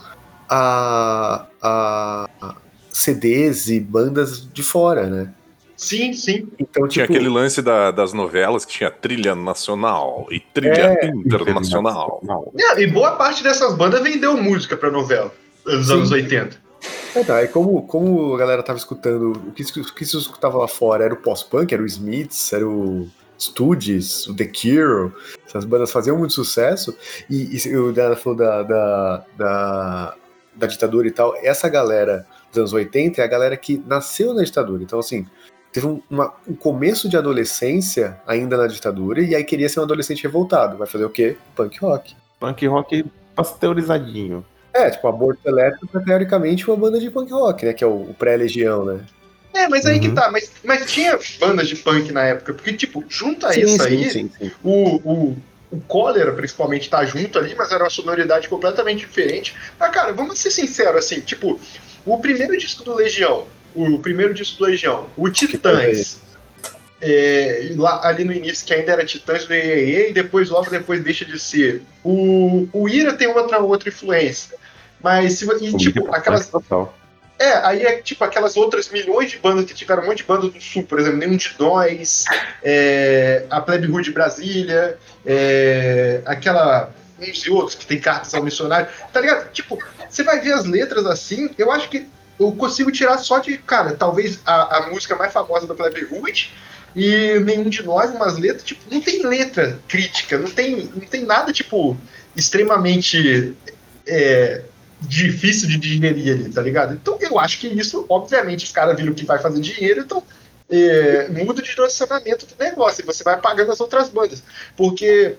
a, 0.50 1.46
a, 1.62 2.56
CDs 2.92 3.70
e 3.70 3.80
bandas 3.80 4.48
de 4.52 4.64
fora, 4.64 5.08
né? 5.08 5.34
Sim, 5.78 6.14
sim. 6.14 6.48
Então, 6.60 6.88
tinha 6.88 7.08
tipo... 7.08 7.18
aquele 7.18 7.30
lance 7.30 7.62
da, 7.62 7.90
das 7.90 8.14
novelas 8.14 8.66
que 8.66 8.74
tinha 8.74 8.92
trilha 8.92 9.34
nacional 9.34 10.28
e 10.30 10.40
trilha 10.40 10.96
é, 11.02 11.08
internacional. 11.08 12.22
É, 12.56 12.82
e 12.82 12.88
boa 12.88 13.14
parte 13.14 13.42
dessas 13.42 13.74
bandas 13.76 14.04
vendeu 14.04 14.38
música 14.38 14.78
pra 14.78 14.92
novela 14.92 15.34
nos 15.66 15.88
sim. 15.88 15.94
anos 15.94 16.12
80. 16.12 16.71
É, 17.16 17.24
tá, 17.24 17.44
e 17.44 17.48
como, 17.48 17.86
como 17.88 18.34
a 18.34 18.38
galera 18.38 18.64
tava 18.64 18.78
escutando, 18.78 19.34
o 19.34 19.52
que, 19.52 19.64
o 19.64 19.94
que 19.94 20.06
se 20.06 20.18
escutava 20.18 20.58
lá 20.58 20.68
fora 20.68 21.04
era 21.04 21.14
o 21.14 21.18
pós-punk, 21.18 21.74
era 21.74 21.84
o 21.84 21.86
Smiths, 21.86 22.54
era 22.54 22.68
o 22.68 23.08
Studios, 23.40 24.28
o 24.28 24.36
The 24.36 24.46
Cure, 24.46 25.12
essas 25.46 25.66
bandas 25.66 25.92
faziam 25.92 26.18
muito 26.18 26.34
sucesso, 26.34 26.96
e, 27.30 27.58
e 27.68 27.76
o 27.76 27.92
Dana 27.92 28.16
falou 28.16 28.38
da, 28.38 28.64
da, 28.64 29.26
da, 29.38 30.16
da, 30.56 30.68
ditadura 30.68 31.08
e 31.08 31.12
tal, 31.12 31.36
essa 31.38 31.68
galera 31.68 32.26
dos 32.50 32.60
anos 32.60 32.74
80 32.74 33.22
é 33.22 33.24
a 33.24 33.28
galera 33.28 33.58
que 33.58 33.82
nasceu 33.86 34.34
na 34.34 34.44
ditadura, 34.44 34.84
então 34.84 35.00
assim, 35.00 35.26
teve 35.72 35.88
um, 35.88 36.02
uma, 36.10 36.34
um 36.48 36.56
começo 36.56 37.10
de 37.10 37.18
adolescência 37.18 38.22
ainda 38.28 38.58
na 38.58 38.68
ditadura, 38.68 39.22
e 39.22 39.36
aí 39.36 39.44
queria 39.44 39.68
ser 39.68 39.80
um 39.80 39.84
adolescente 39.84 40.24
revoltado, 40.24 40.78
vai 40.78 40.88
fazer 40.88 41.06
o 41.06 41.10
quê? 41.10 41.36
Punk 41.56 41.80
rock. 41.80 42.16
Punk 42.40 42.66
rock 42.68 43.06
pasteurizadinho. 43.36 44.46
É, 44.74 44.90
tipo, 44.90 45.08
Aborto 45.08 45.48
Elétrico 45.48 45.98
é 45.98 46.04
teoricamente 46.04 46.70
uma 46.70 46.78
banda 46.78 47.00
de 47.00 47.10
punk 47.10 47.32
rock, 47.32 47.66
né? 47.66 47.74
Que 47.74 47.84
é 47.84 47.88
o, 47.88 48.10
o 48.10 48.16
pré-legião, 48.18 48.86
né? 48.86 49.02
É, 49.54 49.68
mas 49.68 49.86
aí 49.86 49.96
uhum. 49.96 50.02
que 50.02 50.12
tá, 50.12 50.32
mas, 50.32 50.52
mas 50.64 50.90
tinha 50.90 51.20
bandas 51.40 51.68
de 51.68 51.76
punk 51.76 52.12
na 52.12 52.24
época, 52.24 52.54
porque, 52.54 52.74
tipo, 52.74 53.04
junto 53.10 53.46
a 53.46 53.52
sim, 53.52 53.62
isso 53.62 53.84
sim, 53.84 53.90
aí, 53.90 54.10
sim, 54.10 54.32
o, 54.64 54.96
o, 55.04 55.38
o 55.72 55.82
cólera, 55.82 56.32
principalmente, 56.32 56.90
tá 56.90 57.04
junto 57.04 57.38
ali, 57.38 57.54
mas 57.56 57.72
era 57.72 57.84
uma 57.84 57.90
sonoridade 57.90 58.48
completamente 58.48 59.00
diferente. 59.00 59.54
Mas, 59.78 59.92
cara, 59.92 60.14
vamos 60.14 60.40
ser 60.40 60.52
sinceros, 60.52 61.06
assim, 61.06 61.20
tipo, 61.20 61.60
o 62.06 62.18
primeiro 62.20 62.58
disco 62.58 62.84
do 62.84 62.96
Legião, 62.96 63.46
o 63.76 64.00
primeiro 64.00 64.34
disco 64.34 64.60
do 64.60 64.66
Legião, 64.66 65.08
o 65.18 65.30
Titãs, 65.30 66.22
é, 67.02 67.72
lá, 67.76 68.08
ali 68.08 68.24
no 68.24 68.32
início, 68.32 68.66
que 68.66 68.74
ainda 68.74 68.92
era 68.92 69.06
Titãs 69.06 69.46
do 69.46 69.54
EEE, 69.54 70.10
e 70.10 70.14
depois, 70.14 70.50
logo 70.50 70.70
depois, 70.70 71.04
deixa 71.04 71.26
de 71.26 71.40
ser. 71.40 71.82
O, 72.04 72.68
o 72.72 72.88
Ira 72.88 73.14
tem 73.14 73.28
outra, 73.28 73.60
outra 73.60 73.90
influência. 73.90 74.56
Mas, 75.02 75.40
se, 75.40 75.46
e, 75.62 75.76
tipo, 75.78 76.14
aquelas. 76.14 76.48
Total. 76.48 76.96
É, 77.40 77.54
aí 77.66 77.84
é 77.84 77.96
tipo 78.04 78.24
aquelas 78.24 78.56
outras 78.56 78.88
milhões 78.90 79.32
de 79.32 79.40
bandas 79.40 79.66
que 79.66 79.74
tiveram 79.74 80.04
um 80.04 80.06
monte 80.06 80.18
de 80.18 80.26
bandas 80.26 80.54
do 80.54 80.62
Sul, 80.62 80.84
por 80.84 81.00
exemplo, 81.00 81.18
Nenhum 81.18 81.36
de 81.36 81.56
Nós, 81.58 82.26
é, 82.62 83.46
a 83.50 83.60
Plebe 83.60 83.88
Rua 83.88 84.04
de 84.04 84.12
Brasília, 84.12 84.96
é, 85.26 86.22
aquela. 86.24 86.94
uns 87.20 87.44
e 87.44 87.50
outros 87.50 87.74
que 87.74 87.88
tem 87.88 88.00
cartas 88.00 88.36
ao 88.36 88.44
missionário, 88.44 88.88
tá 89.12 89.20
ligado? 89.20 89.52
Tipo, 89.52 89.80
você 90.08 90.22
vai 90.22 90.40
ver 90.40 90.54
as 90.54 90.66
letras 90.66 91.08
assim, 91.08 91.50
eu 91.58 91.72
acho 91.72 91.90
que 91.90 92.08
eu 92.40 92.52
consigo 92.52 92.92
tirar 92.92 93.18
só 93.18 93.40
de, 93.40 93.58
cara, 93.58 93.96
talvez 93.96 94.40
a, 94.46 94.78
a 94.78 94.90
música 94.92 95.16
mais 95.16 95.34
famosa 95.34 95.66
da 95.66 95.74
Plebe 95.74 96.04
Rude 96.06 96.52
e 96.96 97.40
nenhum 97.40 97.70
de 97.70 97.84
nós, 97.84 98.12
umas 98.12 98.38
letras, 98.38 98.64
tipo, 98.64 98.82
não 98.94 99.02
tem 99.02 99.26
letra 99.26 99.80
crítica, 99.88 100.38
não 100.38 100.50
tem, 100.50 100.90
não 100.94 101.02
tem 101.02 101.24
nada, 101.26 101.52
tipo, 101.54 101.98
extremamente 102.36 103.56
é, 104.06 104.62
difícil 105.02 105.68
de 105.70 105.78
digerir 105.78 106.34
ali, 106.34 106.50
tá 106.52 106.62
ligado? 106.62 106.94
Então 106.94 107.18
eu 107.22 107.40
acho 107.40 107.60
que 107.60 107.68
isso, 107.68 108.06
obviamente, 108.10 108.66
os 108.66 108.72
caras 108.72 108.96
viram 108.98 109.14
que 109.14 109.26
vai 109.26 109.40
fazer 109.40 109.60
dinheiro, 109.62 110.02
então 110.02 110.24
é, 110.70 111.28
muda 111.30 111.62
o 111.62 111.64
direcionamento 111.64 112.46
do 112.46 112.56
negócio, 112.64 113.02
e 113.02 113.06
você 113.06 113.24
vai 113.24 113.40
pagando 113.40 113.72
as 113.72 113.80
outras 113.80 114.10
bandas. 114.10 114.44
Porque 114.78 115.36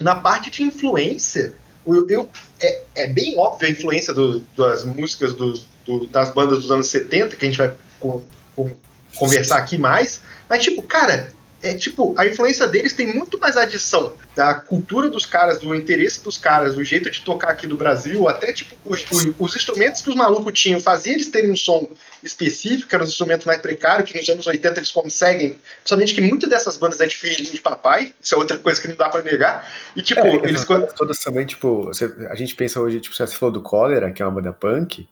na 0.00 0.14
parte 0.14 0.50
de 0.50 0.62
influência, 0.62 1.54
eu, 1.86 2.08
eu- 2.08 2.30
é, 2.60 2.82
é 2.94 3.06
bem 3.06 3.38
óbvia 3.38 3.68
a 3.68 3.70
influência 3.72 4.12
do- 4.14 4.40
das 4.56 4.84
músicas 4.84 5.34
dos- 5.34 5.66
do- 5.84 6.06
das 6.06 6.30
bandas 6.32 6.60
dos 6.62 6.70
anos 6.70 6.88
70, 6.88 7.36
que 7.36 7.44
a 7.44 7.48
gente 7.48 7.58
vai 7.58 7.72
co- 8.00 8.22
co- 8.54 8.70
conversar 9.16 9.58
aqui 9.58 9.78
mais, 9.78 10.20
mas 10.48 10.62
tipo, 10.62 10.82
cara, 10.82 11.34
é 11.62 11.74
tipo, 11.74 12.14
a 12.18 12.26
influência 12.26 12.68
deles 12.68 12.92
tem 12.92 13.12
muito 13.12 13.38
mais 13.40 13.56
adição 13.56 14.12
da 14.36 14.54
cultura 14.54 15.08
dos 15.08 15.24
caras, 15.24 15.58
do 15.58 15.74
interesse 15.74 16.22
dos 16.22 16.36
caras, 16.36 16.74
do 16.74 16.84
jeito 16.84 17.10
de 17.10 17.22
tocar 17.22 17.48
aqui 17.48 17.66
do 17.66 17.76
Brasil, 17.76 18.28
até 18.28 18.52
tipo, 18.52 18.76
os, 18.84 19.04
os- 19.10 19.32
os 19.38 19.56
instrumentos 19.56 20.02
que 20.02 20.10
os 20.10 20.14
malucos 20.14 20.52
tinham, 20.60 20.78
fazia 20.78 21.14
eles 21.14 21.28
terem 21.28 21.50
um 21.50 21.56
som 21.56 21.88
específico, 22.22 22.88
que 22.88 22.94
eram 22.94 23.04
os 23.04 23.10
instrumentos 23.10 23.46
mais 23.46 23.60
precários, 23.60 24.10
que 24.10 24.18
nos 24.18 24.28
anos 24.28 24.46
80 24.46 24.78
eles 24.80 24.90
conseguem, 24.92 25.58
principalmente 25.78 26.14
que 26.14 26.20
muitas 26.20 26.50
dessas 26.50 26.76
bandas 26.76 27.00
é 27.00 27.06
de 27.06 27.16
filhinho 27.16 27.50
de 27.50 27.60
papai, 27.60 28.14
isso 28.20 28.34
é 28.34 28.38
outra 28.38 28.58
coisa 28.58 28.80
que 28.80 28.88
não 28.88 28.94
dá 28.96 29.08
pra 29.08 29.22
negar, 29.22 29.66
e 29.96 30.02
tipo, 30.02 30.20
É, 30.20 30.34
eles... 30.36 30.64
todas 30.94 31.18
também, 31.18 31.46
tipo, 31.46 31.90
a 32.28 32.34
gente 32.34 32.54
pensa 32.54 32.78
hoje, 32.80 33.00
tipo, 33.00 33.16
você 33.16 33.26
falou 33.28 33.52
do 33.52 33.62
Cólera, 33.62 34.12
que 34.12 34.22
é 34.22 34.26
uma 34.26 34.32
banda 34.40 34.52
punk, 34.52 35.08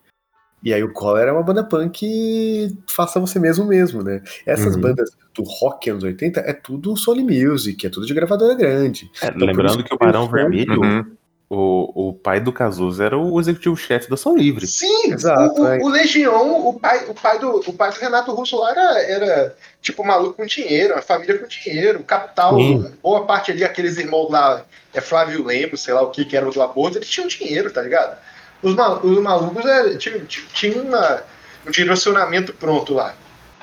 e 0.64 0.72
aí 0.72 0.82
o 0.82 0.92
Cólera 0.92 1.28
é 1.30 1.32
uma 1.32 1.42
banda 1.42 1.62
punk 1.62 2.76
faça 2.88 3.20
você 3.20 3.38
mesmo 3.38 3.66
mesmo, 3.66 4.02
né? 4.02 4.22
Essas 4.46 4.74
Uhum. 4.74 4.80
bandas 4.80 5.10
do 5.34 5.42
rock 5.42 5.90
anos 5.90 6.02
80 6.02 6.40
é 6.40 6.52
tudo 6.52 6.96
Soul 6.96 7.20
Music, 7.20 7.86
é 7.86 7.90
tudo 7.90 8.06
de 8.06 8.14
gravadora 8.14 8.54
grande. 8.54 9.10
É, 9.20 9.26
Então, 9.28 9.46
lembrando 9.46 9.84
que 9.84 9.94
o 9.94 9.98
Barão 9.98 10.28
Vermelho, 10.28 10.80
Uhum. 10.80 11.04
o, 11.50 12.08
o 12.08 12.12
pai 12.14 12.40
do 12.40 12.52
Cazuza 12.52 13.04
era 13.04 13.18
o 13.18 13.38
executivo-chefe 13.38 14.08
da 14.08 14.16
Som 14.16 14.36
Livre. 14.36 14.66
Sim, 14.66 15.12
Exato, 15.12 15.60
o, 15.62 15.66
é. 15.66 15.78
o 15.78 15.88
Legião, 15.88 16.66
o 16.68 16.78
pai, 16.80 17.04
o, 17.08 17.14
pai 17.14 17.38
do, 17.38 17.56
o 17.66 17.72
pai 17.72 17.90
do 17.92 17.98
Renato 17.98 18.32
Russo 18.32 18.56
lá 18.58 18.70
era, 18.70 19.02
era 19.02 19.56
tipo 19.82 20.02
maluco 20.04 20.34
com 20.34 20.46
dinheiro, 20.46 20.94
uma 20.94 21.02
família 21.02 21.38
com 21.38 21.46
dinheiro, 21.46 22.02
capital, 22.04 22.56
Sim. 22.56 22.90
boa 23.02 23.26
parte 23.26 23.50
ali, 23.50 23.62
aqueles 23.64 23.98
irmãos 23.98 24.30
lá, 24.30 24.64
é 24.94 25.00
Flávio 25.00 25.44
Lemos, 25.44 25.82
sei 25.82 25.92
lá 25.92 26.02
o 26.02 26.10
que, 26.10 26.24
que 26.24 26.36
era 26.36 26.48
o 26.48 26.52
do 26.52 26.62
aborto, 26.62 26.96
eles 26.98 27.08
tinham 27.10 27.28
dinheiro, 27.28 27.70
tá 27.70 27.82
ligado? 27.82 28.16
Os, 28.64 28.74
ma- 28.74 28.98
os 29.00 29.18
malucos 29.22 29.64
é, 29.64 29.96
tinham, 29.96 30.84
uma- 30.84 31.22
um 31.66 31.70
direcionamento 31.70 32.52
pronto 32.54 32.94
lá. 32.94 33.14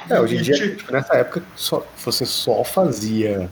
É, 0.10 0.20
hoje 0.20 0.38
em 0.38 0.42
dia, 0.42 0.56
tipo, 0.56 0.92
nessa 0.92 1.16
época, 1.16 1.44
só, 1.56 1.86
você 1.98 2.26
só 2.26 2.64
fazia 2.64 3.50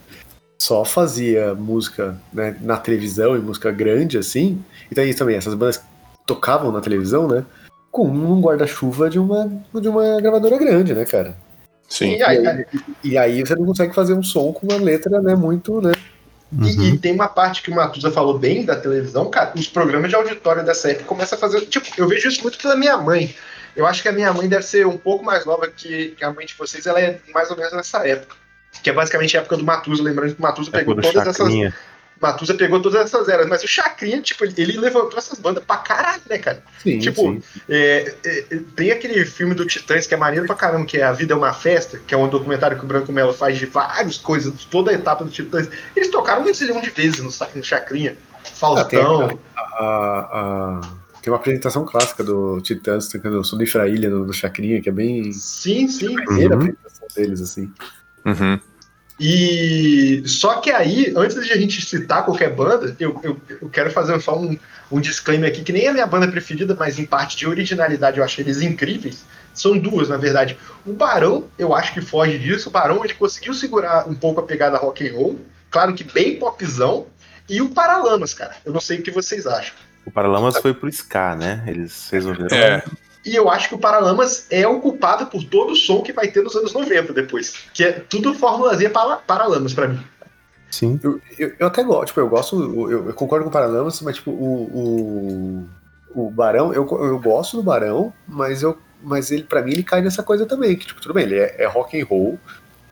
só 0.62 0.84
fazia 0.84 1.54
música 1.56 2.18
né, 2.34 2.56
na 2.62 2.76
televisão 2.78 3.36
e 3.36 3.40
música 3.40 3.72
grande, 3.72 4.18
assim. 4.18 4.62
E 4.92 4.96
daí 4.96 5.14
também, 5.14 5.38
essas 5.38 5.54
bandas 5.54 5.82
tocavam 6.28 6.70
na 6.72 6.82
televisão, 6.82 7.28
né? 7.30 7.46
Com 7.90 8.08
um 8.10 8.42
guarda-chuva 8.42 9.10
de 9.10 9.18
uma, 9.20 9.50
de 9.74 9.88
uma 9.88 10.20
gravadora 10.20 10.58
grande, 10.58 10.94
né, 10.94 11.06
cara? 11.06 11.38
Sim. 11.88 12.18
e 12.18 12.24
aí- 12.24 12.66
E 13.04 13.18
aí 13.18 13.42
você 13.46 13.56
não 13.56 13.66
consegue 13.66 13.96
fazer 13.96 14.14
um 14.14 14.22
som 14.22 14.52
com 14.52 14.68
uma 14.68 14.76
letra, 14.84 15.22
né, 15.22 15.34
muito, 15.34 15.80
né? 15.82 15.94
E, 16.52 16.90
e 16.90 16.98
tem 16.98 17.14
uma 17.14 17.28
parte 17.28 17.62
que 17.62 17.70
o 17.70 17.76
Matusa 17.76 18.12
falou 18.12 18.40
bem 18.40 18.66
da 18.66 18.76
televisão, 18.76 19.30
cara, 19.30 19.54
os 19.56 19.68
programas 19.68 20.10
de 20.10 20.16
auditório 20.16 20.66
dessa 20.66 20.90
época 20.90 21.06
começam 21.06 21.38
a 21.38 21.40
fazer. 21.40 21.62
Tipo, 21.68 21.88
eu 21.98 22.08
vejo 22.08 22.28
isso 22.28 22.42
muito 22.42 22.58
pela 22.58 22.76
minha 22.76 22.98
mãe. 22.98 23.36
Eu 23.76 23.86
acho 23.86 24.02
que 24.02 24.10
a 24.10 24.12
minha 24.12 24.34
mãe 24.34 24.48
deve 24.48 24.64
ser 24.64 24.88
um 24.88 24.98
pouco 24.98 25.24
mais 25.24 25.46
nova 25.46 25.68
que, 25.68 26.10
que 26.18 26.24
a 26.24 26.34
mãe 26.34 26.46
de 26.46 26.56
vocês, 26.56 26.86
ela 26.88 27.00
é 27.00 27.20
mais 27.34 27.52
ou 27.52 27.58
menos 27.58 27.72
nessa 27.74 28.06
época. 28.08 28.36
Que 28.82 28.90
é 28.90 28.94
basicamente 28.94 29.38
a 29.38 29.42
época 29.42 29.58
do 29.58 29.64
Matusa, 29.64 30.02
lembrando 30.02 30.34
que 30.34 30.40
o 30.40 30.44
Matusa 30.44 30.70
É 30.74 30.80
pegou 30.80 30.96
todas 30.96 31.28
essas. 31.28 31.54
Matusa 32.22 32.54
pegou 32.54 32.82
todas 32.82 33.00
essas 33.02 33.30
eras, 33.30 33.48
mas 33.48 33.64
o 33.64 33.68
Chacrinha, 33.68 34.22
tipo, 34.22 34.44
ele, 34.44 34.78
levantou 34.78 35.18
essas 35.18 35.40
bandas 35.40 35.64
pra 35.64 35.78
caralho, 35.78 36.22
né, 36.30 36.38
cara? 36.38 36.62
Sim, 36.84 37.00
Tipo, 37.00 37.22
sim. 37.22 37.42
É, 37.70 38.14
é, 38.26 38.60
tem 38.76 38.92
aquele 38.92 39.26
filme 39.26 39.56
do 39.56 39.66
Titãs 39.66 40.06
que 40.06 40.14
é 40.14 40.18
maneiro 40.18 40.46
pra 40.46 40.56
caramba, 40.56 40.86
que 40.86 40.98
é 40.98 41.04
A 41.04 41.12
Vida 41.14 41.34
é 41.34 41.38
uma 41.38 41.54
Festa, 41.54 42.00
que 42.06 42.14
é 42.14 42.18
um 42.18 42.28
documentário 42.28 42.78
que 42.78 42.84
o 42.84 42.88
Branco 42.88 43.12
Melo 43.12 43.34
faz 43.34 43.58
de 43.58 43.66
várias 43.66 44.18
coisas, 44.18 44.54
de 44.58 44.68
toda 44.68 44.92
a 44.92 44.94
etapa 44.94 45.24
do 45.24 45.30
Titãs. 45.32 45.70
Eles 45.96 46.10
tocaram 46.10 46.44
um 46.44 46.54
zilhão 46.54 46.82
de 46.82 46.90
vezes 46.90 47.20
no, 47.20 47.30
no 47.56 47.64
Chacrinha. 47.64 48.18
Faustão. 48.56 49.40
A, 49.56 49.62
a- 49.84 50.82
tem 51.22 51.32
uma 51.34 51.38
apresentação 51.38 51.86
clássica 51.86 52.24
do 52.24 52.62
Titãs 52.62 53.08
tocando 53.10 53.44
Sonífera 53.44 53.88
Ilha 53.90 54.10
no, 54.10 54.26
no 54.26 54.34
Chacrinha, 54.34 54.82
que 54.82 54.88
é 54.90 54.92
bem. 54.92 55.32
sim, 55.34 55.88
sim. 55.88 56.18
a 56.18 56.24
primeira 56.26 56.56
Uhum. 56.56 56.62
apresentação 56.62 57.08
deles, 57.16 57.42
assim. 57.42 57.72
Uhum. 58.26 58.60
E 59.20 60.24
só 60.26 60.62
que 60.62 60.72
aí, 60.72 61.14
antes 61.16 61.44
de 61.44 61.52
a 61.52 61.58
gente 61.58 61.86
citar 61.86 62.24
qualquer 62.24 62.56
banda, 62.56 62.96
eu, 63.00 63.20
eu, 63.22 63.38
eu 63.62 63.70
quero 63.70 63.92
fazer 63.92 64.20
só 64.22 64.40
um, 64.40 64.58
um 64.90 65.02
disclaimer 65.02 65.50
aqui, 65.50 65.62
que 65.62 65.74
nem 65.74 65.86
é 65.86 65.90
a 65.90 65.94
minha 65.94 66.08
banda 66.08 66.28
preferida, 66.28 66.76
mas 66.80 66.98
em 66.98 67.06
parte 67.06 67.36
de 67.36 67.46
originalidade 67.46 68.18
eu 68.18 68.24
acho 68.24 68.40
eles 68.40 68.62
incríveis. 68.62 69.26
São 69.54 69.78
duas, 69.78 70.08
na 70.08 70.16
verdade. 70.16 70.58
O 70.86 70.94
Barão, 70.94 71.46
eu 71.58 71.76
acho 71.76 71.94
que 71.94 72.02
foge 72.02 72.40
disso. 72.40 72.70
O 72.70 72.72
Barão 72.72 73.04
ele 73.04 73.14
conseguiu 73.14 73.54
segurar 73.54 74.08
um 74.08 74.16
pouco 74.16 74.40
a 74.40 74.44
pegada 74.44 74.78
rock 74.78 75.06
and 75.06 75.14
roll, 75.14 75.40
claro 75.70 75.94
que 75.94 76.04
bem 76.04 76.40
popzão. 76.40 77.08
E 77.50 77.62
o 77.62 77.70
Paralamas, 77.70 78.34
cara. 78.34 78.56
Eu 78.64 78.72
não 78.72 78.80
sei 78.80 79.00
o 79.00 79.02
que 79.02 79.10
vocês 79.12 79.48
acham. 79.48 79.74
O 80.06 80.12
Paralamas 80.12 80.58
foi 80.60 80.74
pro 80.74 80.88
Ska, 80.88 81.36
né? 81.36 81.64
Eles 81.68 82.08
resolveram. 82.10 82.56
É. 82.56 82.84
E 83.26 83.36
eu 83.36 83.50
acho 83.50 83.70
que 83.70 83.76
o 83.76 83.80
Paralamas 83.80 84.48
é 84.50 84.66
o 84.68 84.80
culpado 84.80 85.26
por 85.28 85.44
todo 85.44 85.74
o 85.74 85.76
som 85.76 86.02
que 86.02 86.14
vai 86.14 86.30
ter 86.30 86.42
nos 86.42 86.56
anos 86.56 86.74
90 86.74 87.14
depois. 87.14 87.54
Que 87.74 87.84
é 87.84 87.92
tudo 87.92 88.34
formulazinha 88.34 88.90
para 88.90 89.18
Paralamas 89.18 89.74
pra 89.74 89.88
mim. 89.88 90.00
Sim. 90.72 91.00
Eu, 91.04 91.20
eu, 91.38 91.54
eu 91.60 91.68
até 91.68 91.84
gosto, 91.84 92.08
tipo, 92.08 92.20
eu 92.20 92.30
gosto, 92.30 92.90
eu, 92.90 93.08
eu 93.08 93.14
concordo 93.14 93.44
com 93.44 93.50
o 93.50 93.54
Paralamas, 93.54 94.02
mas 94.02 94.18
tipo, 94.18 94.32
o, 94.32 95.68
o, 96.14 96.26
o 96.26 96.30
Barão, 96.30 96.72
eu, 96.74 96.88
eu 96.88 97.20
gosto 97.20 97.58
do 97.58 97.64
Barão, 97.64 98.14
mas 98.28 98.62
eu 98.62 98.78
mas 99.02 99.32
ele 99.32 99.44
para 99.44 99.62
mim 99.62 99.72
ele 99.72 99.84
cai 99.84 100.02
nessa 100.02 100.22
coisa 100.22 100.46
também, 100.46 100.76
que 100.76 100.86
tipo, 100.86 101.02
tudo 101.02 101.14
bem, 101.14 101.24
ele 101.24 101.40
é, 101.40 101.64
é 101.64 101.66
rock 101.66 102.00
and 102.00 102.06
roll, 102.06 102.38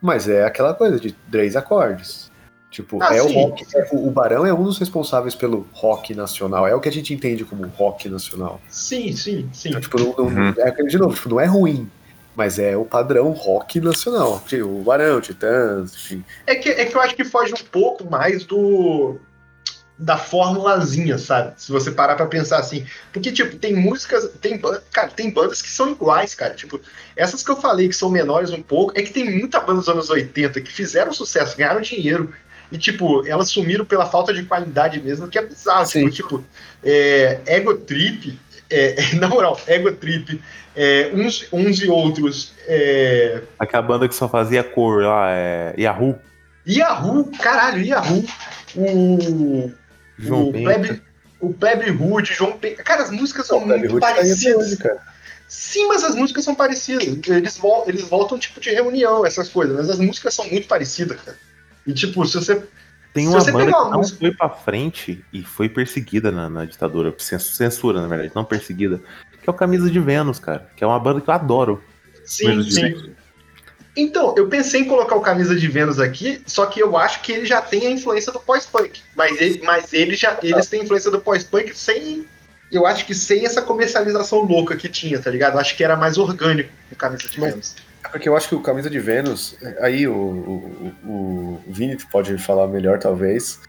mas 0.00 0.28
é 0.28 0.44
aquela 0.44 0.74
coisa 0.74 0.98
de 0.98 1.12
três 1.30 1.56
acordes. 1.56 2.27
Tipo, 2.70 3.02
Ah, 3.02 3.16
é 3.16 3.22
o 3.22 3.32
rock, 3.32 3.64
é- 3.74 3.88
o, 3.92 4.10
Barão 4.10 4.44
é 4.44 4.52
um 4.52 4.62
dos 4.62 4.78
responsáveis 4.78 5.34
pelo 5.34 5.66
rock 5.72 6.14
nacional, 6.14 6.68
é 6.68 6.74
o 6.74 6.80
que 6.80 6.88
a 6.88 6.92
gente 6.92 7.14
entende 7.14 7.42
como 7.44 7.66
rock 7.68 8.08
nacional. 8.10 8.60
Sim, 8.68 9.10
sim, 9.16 9.48
sim. 9.54 9.70
Então, 9.70 9.80
tipo, 9.80 9.98
não, 9.98 10.14
não- 10.14 10.24
Uhum. 10.48 10.54
é 10.58 10.70
de 10.82 10.98
novo, 10.98 11.14
tipo, 11.14 11.30
não 11.30 11.40
é 11.40 11.46
ruim, 11.46 11.90
mas 12.36 12.58
é 12.58 12.76
o 12.76 12.84
padrão 12.84 13.30
rock 13.32 13.80
nacional. 13.80 14.42
Tipo, 14.46 14.66
O 14.68 14.82
Barão, 14.82 15.18
Titãs, 15.18 15.94
enfim. 15.94 16.22
É 16.46 16.54
que, 16.56 16.68
é 16.68 16.84
que 16.84 16.94
eu 16.94 17.00
acho 17.00 17.16
que 17.16 17.24
foge 17.24 17.54
um 17.54 17.64
pouco 17.72 18.08
mais 18.10 18.44
do. 18.44 19.16
da 20.00 20.16
formulazinha, 20.16 21.18
sabe? 21.18 21.54
Se 21.56 21.72
você 21.72 21.90
parar 21.90 22.14
pra 22.14 22.26
pensar 22.26 22.58
assim. 22.58 22.84
Porque, 23.12 23.32
tipo, 23.32 23.56
tem 23.56 23.74
músicas. 23.74 24.30
Tem, 24.40 24.60
cara, 24.92 25.08
tem 25.08 25.30
bandas 25.30 25.60
que 25.60 25.68
são 25.68 25.90
iguais, 25.90 26.34
cara. 26.36 26.54
Tipo, 26.54 26.80
essas 27.16 27.42
que 27.42 27.50
eu 27.50 27.56
falei 27.56 27.88
que 27.88 27.96
são 27.96 28.08
menores 28.08 28.50
um 28.50 28.62
pouco, 28.62 28.92
é 28.94 29.02
que 29.02 29.12
tem 29.12 29.28
muita 29.38 29.58
banda 29.58 29.80
dos 29.80 29.88
anos 29.88 30.08
80 30.10 30.60
que 30.60 30.70
fizeram 30.70 31.12
sucesso, 31.12 31.56
ganharam 31.56 31.80
dinheiro. 31.80 32.32
E, 32.70 32.78
tipo, 32.78 33.26
elas 33.26 33.48
sumiram 33.48 33.84
pela 33.84 34.06
falta 34.06 34.32
de 34.32 34.44
qualidade 34.44 35.00
mesmo, 35.00 35.28
que 35.28 35.38
é 35.38 35.42
bizarro. 35.42 35.86
Sim. 35.86 36.08
Tipo, 36.10 36.38
tipo 36.38 36.44
é, 36.82 37.40
Ego 37.46 37.74
Trip, 37.74 38.38
é, 38.70 39.14
na 39.16 39.28
moral, 39.28 39.58
Ego 39.66 39.92
Trip, 39.92 40.40
é, 40.76 41.10
uns, 41.14 41.46
uns 41.52 41.80
e 41.80 41.88
outros. 41.88 42.52
É, 42.66 43.42
Aquela 43.58 43.82
banda 43.82 44.08
que 44.08 44.14
só 44.14 44.28
fazia 44.28 44.62
cor 44.62 45.02
lá, 45.02 45.30
é 45.30 45.74
Yahoo. 45.78 46.18
Yahoo, 46.66 47.30
caralho, 47.40 47.82
Yahoo. 47.82 48.24
O. 48.76 49.72
João 50.18 50.48
o. 50.48 50.52
Plebe, 50.52 51.02
o 51.40 51.54
Plebe 51.54 51.90
Hood, 51.90 52.34
João 52.34 52.52
Penca. 52.52 52.82
Cara, 52.82 53.02
as 53.02 53.10
músicas 53.10 53.46
são 53.46 53.58
o 53.58 53.66
muito 53.66 53.86
Hood 53.86 54.00
tá 54.00 54.14
parecidas. 54.14 54.74
cara. 54.74 55.00
Sim, 55.48 55.88
mas 55.88 56.04
as 56.04 56.14
músicas 56.14 56.44
são 56.44 56.54
parecidas. 56.54 57.26
Eles, 57.26 57.56
vol 57.56 57.84
eles 57.88 58.02
voltam 58.02 58.38
tipo 58.38 58.60
de 58.60 58.70
reunião, 58.70 59.24
essas 59.24 59.48
coisas, 59.48 59.74
mas 59.74 59.88
as 59.88 59.98
músicas 59.98 60.34
são 60.34 60.46
muito 60.50 60.68
parecidas, 60.68 61.18
cara. 61.22 61.38
E 61.88 61.92
tipo, 61.92 62.24
se 62.26 62.36
você. 62.36 62.62
Tem 63.14 63.24
Se 63.26 63.30
uma 63.32 63.40
você 63.40 63.50
banda 63.50 63.64
pegar 63.64 63.76
que 63.78 63.82
uma 63.84 63.90
não 63.90 63.98
música- 63.98 64.18
foi 64.20 64.30
pra 64.32 64.50
frente 64.50 65.24
e 65.32 65.42
foi 65.42 65.68
perseguida 65.68 66.30
na, 66.30 66.48
na 66.48 66.64
ditadura, 66.66 67.12
cens- 67.18 67.56
censura, 67.56 68.02
na 68.02 68.06
verdade, 68.06 68.32
não 68.36 68.44
perseguida, 68.44 69.00
que 69.42 69.48
é 69.48 69.50
o 69.50 69.54
Camisa 69.54 69.90
de 69.90 69.98
Vênus, 69.98 70.38
cara, 70.38 70.70
que 70.76 70.84
é 70.84 70.86
uma 70.86 71.00
banda 71.00 71.20
que 71.20 71.28
eu 71.28 71.34
adoro. 71.34 71.82
Sim, 72.24 72.62
sim. 72.70 73.12
Então, 73.96 74.34
eu 74.36 74.46
pensei 74.46 74.82
em 74.82 74.84
colocar 74.84 75.16
o 75.16 75.20
Camisa 75.20 75.56
de 75.56 75.66
Vênus 75.66 75.98
aqui, 75.98 76.40
só 76.46 76.66
que 76.66 76.80
eu 76.80 76.96
acho 76.96 77.20
que 77.22 77.32
ele 77.32 77.46
já 77.46 77.60
tem 77.60 77.86
a 77.86 77.90
influência 77.90 78.30
do 78.32 78.38
pós-punk. 78.38 79.00
Mas, 79.16 79.40
ele, 79.40 79.62
mas 79.64 79.92
ele 79.92 80.14
já, 80.14 80.38
eles 80.42 80.66
têm 80.68 80.82
a 80.82 80.84
influência 80.84 81.10
do 81.10 81.18
pós-punk 81.18 81.76
sem. 81.76 82.24
Eu 82.70 82.86
acho 82.86 83.06
que 83.06 83.14
sem 83.14 83.46
essa 83.46 83.62
comercialização 83.62 84.40
louca 84.42 84.76
que 84.76 84.88
tinha, 84.88 85.18
tá 85.18 85.30
ligado? 85.30 85.54
Eu 85.54 85.60
acho 85.60 85.74
que 85.76 85.82
era 85.82 85.96
mais 85.96 86.18
orgânico 86.18 86.70
o 86.92 86.94
Camisa 86.94 87.26
de 87.26 87.40
Mas- 87.40 87.50
Vênus. 87.50 87.76
É 88.04 88.08
porque 88.08 88.28
eu 88.28 88.36
acho 88.36 88.48
que 88.48 88.54
o 88.54 88.60
Camisa 88.60 88.88
de 88.88 88.98
Vênus, 89.00 89.56
aí 89.80 90.06
o, 90.06 90.14
o, 90.14 90.92
o, 91.04 91.08
o 91.10 91.62
Vini 91.66 91.96
pode 92.10 92.36
falar 92.38 92.66
melhor, 92.68 92.98
talvez. 92.98 93.60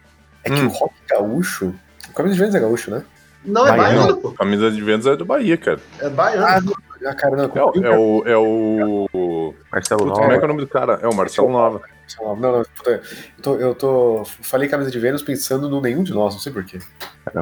É 0.44 0.50
que 0.50 0.62
Hum. 0.62 0.68
o 0.68 0.70
rock 0.70 0.94
gaúcho. 1.10 1.74
O 2.10 2.14
Camisa 2.14 2.36
de 2.36 2.40
Vênus 2.40 2.56
é 2.56 2.60
gaúcho, 2.60 2.92
né? 2.92 3.04
Não, 3.44 3.66
é 3.68 3.76
Baiano. 3.76 4.00
baiano, 4.02 4.18
pô. 4.18 4.32
Camisa 4.32 4.70
de 4.72 4.82
Vênus 4.82 5.06
é 5.06 5.16
do 5.16 5.26
Bahia, 5.26 5.58
cara. 5.58 5.80
É 6.00 6.10
baiano. 6.10 6.74
Ah, 7.06 7.16
cara, 7.16 7.36
não. 7.38 7.46
É, 7.56 7.64
o- 7.64 7.84
é 7.86 7.98
o. 7.98 8.24
É 8.28 8.38
o. 8.38 9.54
Marcelo 9.72 10.06
Nova. 10.06 10.20
como 10.20 10.34
é 10.34 10.38
que 10.38 10.42
é 10.44 10.46
o 10.46 10.48
nome 10.50 10.60
do 10.62 10.68
cara? 10.68 11.00
É 11.02 11.08
o 11.08 11.16
Marcelo 11.16 11.50
Nova. 11.50 11.82
Não, 12.20 12.36
não, 12.36 12.64
puta, 12.76 12.90
eu 12.90 13.02
tô, 13.42 13.56
eu 13.56 13.76
tô. 13.76 14.24
Falei 14.42 14.68
Camisa 14.68 14.92
de 14.92 15.00
Vênus 15.00 15.22
pensando 15.22 15.70
no 15.70 15.80
nenhum 15.80 16.04
de 16.04 16.14
nós, 16.14 16.34
não 16.34 16.42
sei 16.42 16.52
porquê. 16.52 16.80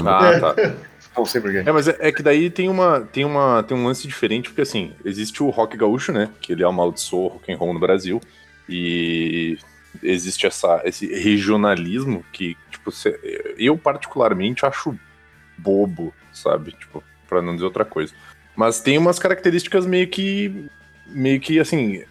Ah, 0.05 0.31
É. 0.31 0.39
tá. 0.39 0.55
Não 1.17 1.25
sei 1.25 1.41
porquê. 1.41 1.63
É, 1.65 1.71
mas 1.71 1.87
é, 1.87 1.97
é 1.99 2.11
que 2.11 2.21
daí 2.21 2.49
tem 2.49 2.69
uma, 2.69 3.01
tem 3.01 3.25
uma 3.25 3.63
tem 3.63 3.75
um 3.75 3.85
lance 3.85 4.07
diferente, 4.07 4.49
porque 4.49 4.61
assim, 4.61 4.93
existe 5.03 5.41
o 5.43 5.49
rock 5.49 5.75
gaúcho, 5.75 6.11
né? 6.11 6.29
Que 6.39 6.51
ele 6.53 6.63
amaldiçoou 6.63 7.25
o 7.25 7.27
rock 7.33 7.51
and 7.51 7.57
roll 7.57 7.73
no 7.73 7.79
Brasil. 7.79 8.21
E 8.69 9.57
existe 10.03 10.45
essa, 10.45 10.81
esse 10.85 11.07
regionalismo 11.07 12.23
que, 12.31 12.55
tipo, 12.69 12.91
eu 13.57 13.77
particularmente 13.77 14.65
acho 14.65 14.97
bobo, 15.57 16.13
sabe? 16.31 16.71
Tipo, 16.73 17.03
pra 17.27 17.41
não 17.41 17.53
dizer 17.53 17.65
outra 17.65 17.85
coisa. 17.85 18.13
Mas 18.55 18.79
tem 18.79 18.97
umas 18.97 19.19
características 19.19 19.85
meio 19.85 20.07
que. 20.07 20.65
Meio 21.07 21.39
que 21.39 21.59
assim. 21.59 22.03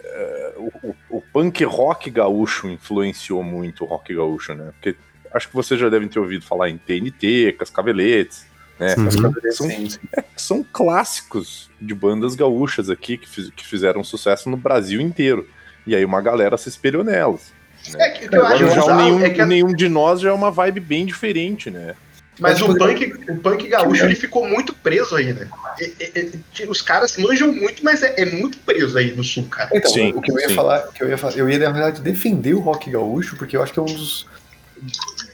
o, 0.56 0.88
o- 0.88 0.96
o 1.18 1.20
punk 1.20 1.62
rock 1.64 2.10
gaúcho 2.10 2.68
influenciou 2.68 3.42
muito 3.42 3.84
o 3.84 3.86
rock 3.86 4.14
gaúcho, 4.14 4.54
né? 4.54 4.70
Porque 4.72 4.96
acho 5.34 5.48
que 5.48 5.54
vocês 5.54 5.78
já 5.78 5.88
devem 5.90 6.08
ter 6.08 6.18
ouvido 6.18 6.44
falar 6.44 6.70
em 6.70 6.78
TNT, 6.78 7.54
Cascaveletes, 7.58 8.46
né? 8.78 8.94
Uhum. 8.96 9.10
São, 9.52 9.68
são 10.36 10.66
clássicos 10.72 11.70
de 11.80 11.94
bandas 11.94 12.34
gaúchas 12.34 12.88
aqui 12.90 13.16
que, 13.18 13.28
fiz- 13.28 13.50
que 13.54 13.66
fizeram 13.66 14.02
sucesso 14.04 14.48
no 14.50 14.56
Brasil 14.56 15.00
inteiro. 15.00 15.48
E 15.86 15.94
aí 15.94 16.04
uma 16.04 16.20
galera 16.20 16.56
se 16.56 16.68
espelhou 16.68 17.04
nelas. 17.04 17.52
É 17.98 18.10
que 18.10 18.28
que 18.28 18.36
eu 18.36 18.44
acho 18.44 18.68
já 18.70 18.96
nenhum, 18.96 19.20
é 19.24 19.30
que 19.30 19.40
o 19.42 19.46
nenhum 19.46 19.72
de 19.74 19.88
nós 19.88 20.20
já 20.20 20.30
é 20.30 20.32
uma 20.32 20.50
vibe 20.50 20.80
bem 20.80 21.06
diferente, 21.06 21.70
né? 21.70 21.94
Mas 22.38 22.60
Mas, 22.60 22.68
o 22.68 22.76
punk, 22.76 23.12
o 23.30 23.36
punk 23.36 23.66
gaúcho 23.68 24.04
ele 24.04 24.14
ficou 24.14 24.46
muito 24.46 24.74
preso 24.74 25.16
aí, 25.16 25.32
né? 25.32 25.48
E- 25.80 25.94
e- 26.00 26.40
e- 26.60 26.66
os 26.66 26.82
caras 26.82 27.16
manjam 27.16 27.50
muito, 27.52 27.82
mas 27.82 28.02
é, 28.02 28.20
é 28.20 28.26
muito 28.26 28.58
preso 28.58 28.98
aí 28.98 29.14
no 29.14 29.24
sul, 29.24 29.44
cara. 29.48 29.70
Então, 29.72 29.90
Sim, 29.90 30.12
o 30.14 30.20
que 30.20 30.30
eu 30.30 30.38
ia 30.38 30.48
sim. 30.48 30.54
falar, 30.54 30.86
o 30.88 30.92
que 30.92 31.02
eu 31.02 31.08
ia 31.08 31.16
falar, 31.16 31.34
eu 31.38 31.48
ia 31.48 31.58
na 31.58 31.70
verdade 31.70 32.02
defender 32.02 32.52
o 32.54 32.60
rock 32.60 32.90
gaúcho, 32.90 33.36
porque 33.36 33.56
eu 33.56 33.62
acho 33.62 33.72
que 33.72 33.78
é 33.78 33.82
um 33.82 33.86
dos. 33.86 34.26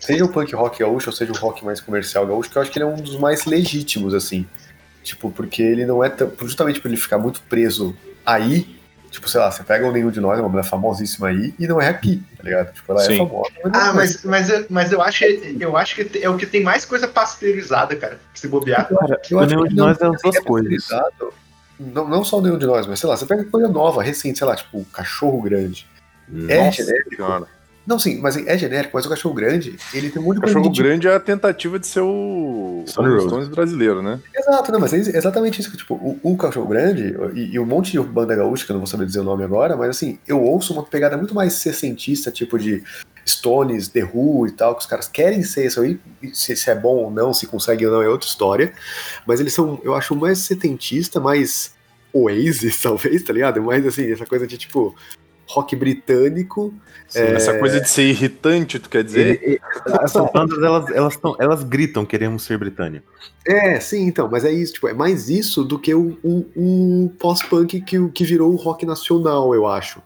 Seja 0.04 0.24
o 0.24 0.28
punk 0.28 0.52
rock 0.54 0.80
gaúcho, 0.80 1.10
ou 1.10 1.16
seja 1.16 1.32
o 1.32 1.36
rock 1.36 1.64
mais 1.64 1.80
comercial 1.80 2.26
gaúcho, 2.26 2.50
que 2.50 2.58
eu 2.58 2.62
acho 2.62 2.70
que 2.70 2.78
ele 2.78 2.84
é 2.84 2.88
um 2.88 2.96
dos 2.96 3.16
mais 3.18 3.44
legítimos, 3.44 4.14
assim. 4.14 4.46
Tipo, 5.02 5.30
porque 5.30 5.62
ele 5.62 5.86
não 5.86 6.02
é 6.02 6.08
tão. 6.08 6.30
Justamente 6.40 6.80
por 6.80 6.88
ele 6.88 6.96
ficar 6.96 7.18
muito 7.18 7.40
preso 7.42 7.96
aí. 8.26 8.80
Tipo, 9.10 9.28
sei 9.28 9.40
lá, 9.40 9.50
você 9.50 9.62
pega 9.62 9.86
o 9.86 9.92
Nenhum 9.92 10.10
de 10.10 10.20
Nós, 10.20 10.38
é 10.38 10.42
uma 10.42 10.48
banda 10.48 10.64
famosíssima 10.64 11.28
aí, 11.28 11.54
e 11.58 11.66
não 11.66 11.78
é 11.80 11.88
aqui, 11.88 12.22
tá 12.36 12.42
ligado? 12.44 12.72
Tipo, 12.72 12.92
ela 12.92 13.00
Sim. 13.02 13.14
é 13.14 13.18
famosa. 13.18 13.50
não 13.64 13.70
é 13.70 13.74
Ah, 13.76 13.92
mas, 13.92 14.24
mas, 14.24 14.48
eu- 14.48 14.66
mas 14.70 14.90
eu 14.92 15.02
acho, 15.02 15.24
eu 15.24 15.76
acho 15.76 15.94
que 15.96 16.18
é 16.24 16.30
o 16.30 16.36
que 16.38 16.46
tem 16.46 16.62
mais 16.62 16.84
coisa 16.86 17.06
pasteurizada, 17.06 17.94
cara. 17.94 18.18
Se 18.34 18.48
bobear. 18.48 18.88
Cara, 18.88 19.20
Eu 19.30 19.38
o 19.38 19.44
nenhum 19.44 19.62
que 19.64 19.68
de 19.68 19.76
não- 19.76 19.86
nós 19.88 20.00
é 20.00 20.06
as 20.06 20.22
duas 20.22 20.36
é 20.36 20.40
coisas. 20.40 20.88
Não, 21.78 22.08
não 22.08 22.24
só 22.24 22.38
o 22.38 22.40
Nenhum 22.42 22.56
de 22.58 22.64
Nós, 22.66 22.86
mas 22.86 23.00
sei 23.00 23.08
lá, 23.08 23.16
você 23.16 23.26
pega 23.26 23.44
coisa 23.44 23.68
nova, 23.68 24.02
recente, 24.02 24.38
sei 24.38 24.46
lá, 24.46 24.56
tipo, 24.56 24.78
o 24.78 24.84
Cachorro 24.86 25.42
Grande. 25.42 25.86
É 26.48 26.64
Nossa 26.64 26.82
genérico. 26.82 27.16
Senhora. 27.16 27.46
Não, 27.86 27.98
sim, 27.98 28.20
mas 28.20 28.36
é 28.36 28.56
genérico, 28.56 28.92
mas 28.94 29.04
o 29.06 29.08
Cachorro 29.08 29.34
Grande, 29.34 29.76
ele 29.92 30.08
tem 30.08 30.22
um 30.22 30.24
monte 30.24 30.36
de 30.36 30.40
O 30.40 30.42
Cachorro 30.42 30.70
de 30.70 30.82
Grande 30.82 31.08
é 31.08 31.14
a 31.14 31.20
tentativa 31.20 31.78
de 31.78 31.86
ser 31.86 32.00
o 32.00 32.84
Stone. 32.86 33.20
Stones 33.22 33.48
brasileiro, 33.48 34.00
né? 34.00 34.20
Exato, 34.34 34.70
não, 34.70 34.78
mas 34.78 34.92
é 34.92 35.16
exatamente 35.16 35.60
isso 35.60 35.70
que, 35.70 35.76
tipo, 35.76 35.94
o, 35.94 36.18
o 36.22 36.36
Cachorro 36.36 36.68
Grande 36.68 37.16
e, 37.34 37.54
e 37.54 37.58
um 37.58 37.66
monte 37.66 37.92
de 37.92 38.00
banda 38.00 38.36
gaúcha, 38.36 38.64
que 38.64 38.70
eu 38.70 38.74
não 38.74 38.80
vou 38.80 38.86
saber 38.86 39.06
dizer 39.06 39.20
o 39.20 39.24
nome 39.24 39.42
agora, 39.42 39.76
mas 39.76 39.90
assim, 39.90 40.18
eu 40.26 40.40
ouço 40.40 40.72
uma 40.72 40.84
pegada 40.84 41.16
muito 41.16 41.34
mais 41.34 41.54
sessentista, 41.54 42.30
tipo 42.30 42.58
de 42.58 42.84
Stones, 43.26 43.88
The 43.88 44.04
Who 44.04 44.46
e 44.46 44.52
tal, 44.52 44.74
que 44.74 44.82
os 44.82 44.86
caras 44.86 45.08
querem 45.08 45.42
ser 45.42 45.66
isso 45.66 45.80
aí, 45.80 45.98
se, 46.32 46.54
se 46.56 46.70
é 46.70 46.74
bom 46.74 46.96
ou 46.96 47.10
não, 47.10 47.32
se 47.32 47.46
consegue 47.46 47.86
ou 47.86 47.92
não 47.92 48.02
é 48.02 48.08
outra 48.08 48.28
história, 48.28 48.72
mas 49.26 49.40
eles 49.40 49.52
são, 49.52 49.80
eu 49.82 49.94
acho, 49.94 50.14
mais 50.14 50.38
setentista, 50.38 51.18
mais 51.18 51.74
Oasis, 52.12 52.78
talvez, 52.82 53.22
tá 53.22 53.32
ligado? 53.32 53.62
Mais 53.62 53.86
assim, 53.86 54.10
essa 54.10 54.26
coisa 54.26 54.46
de, 54.46 54.58
tipo, 54.58 54.94
rock 55.46 55.74
britânico, 55.76 56.72
É. 57.14 57.34
Essa 57.34 57.58
coisa 57.58 57.78
de 57.78 57.90
ser 57.90 58.04
irritante, 58.08 58.78
tu 58.78 58.88
quer 58.88 59.04
dizer? 59.04 59.20
Ele- 59.26 59.40
ele- 59.42 59.60
essas 60.02 60.32
bandas, 60.32 60.58
elas, 60.62 60.90
elas, 60.92 61.14
tão, 61.18 61.36
elas 61.38 61.62
gritam, 61.62 62.06
queremos 62.06 62.42
ser 62.42 62.56
britânico. 62.56 63.04
É, 63.46 63.78
sim, 63.80 64.06
então, 64.06 64.30
mas 64.32 64.46
é 64.46 64.50
isso, 64.50 64.72
tipo, 64.74 64.88
é 64.88 64.94
mais 64.94 65.28
isso 65.28 65.62
do 65.62 65.78
que 65.78 65.94
o, 65.94 66.16
o, 66.22 66.46
o 66.56 67.12
pós-punk 67.18 67.82
que, 67.82 67.98
o- 67.98 68.08
que 68.08 68.24
virou 68.24 68.50
o 68.50 68.56
rock 68.56 68.86
nacional, 68.86 69.54
eu 69.54 69.66
acho. 69.66 70.00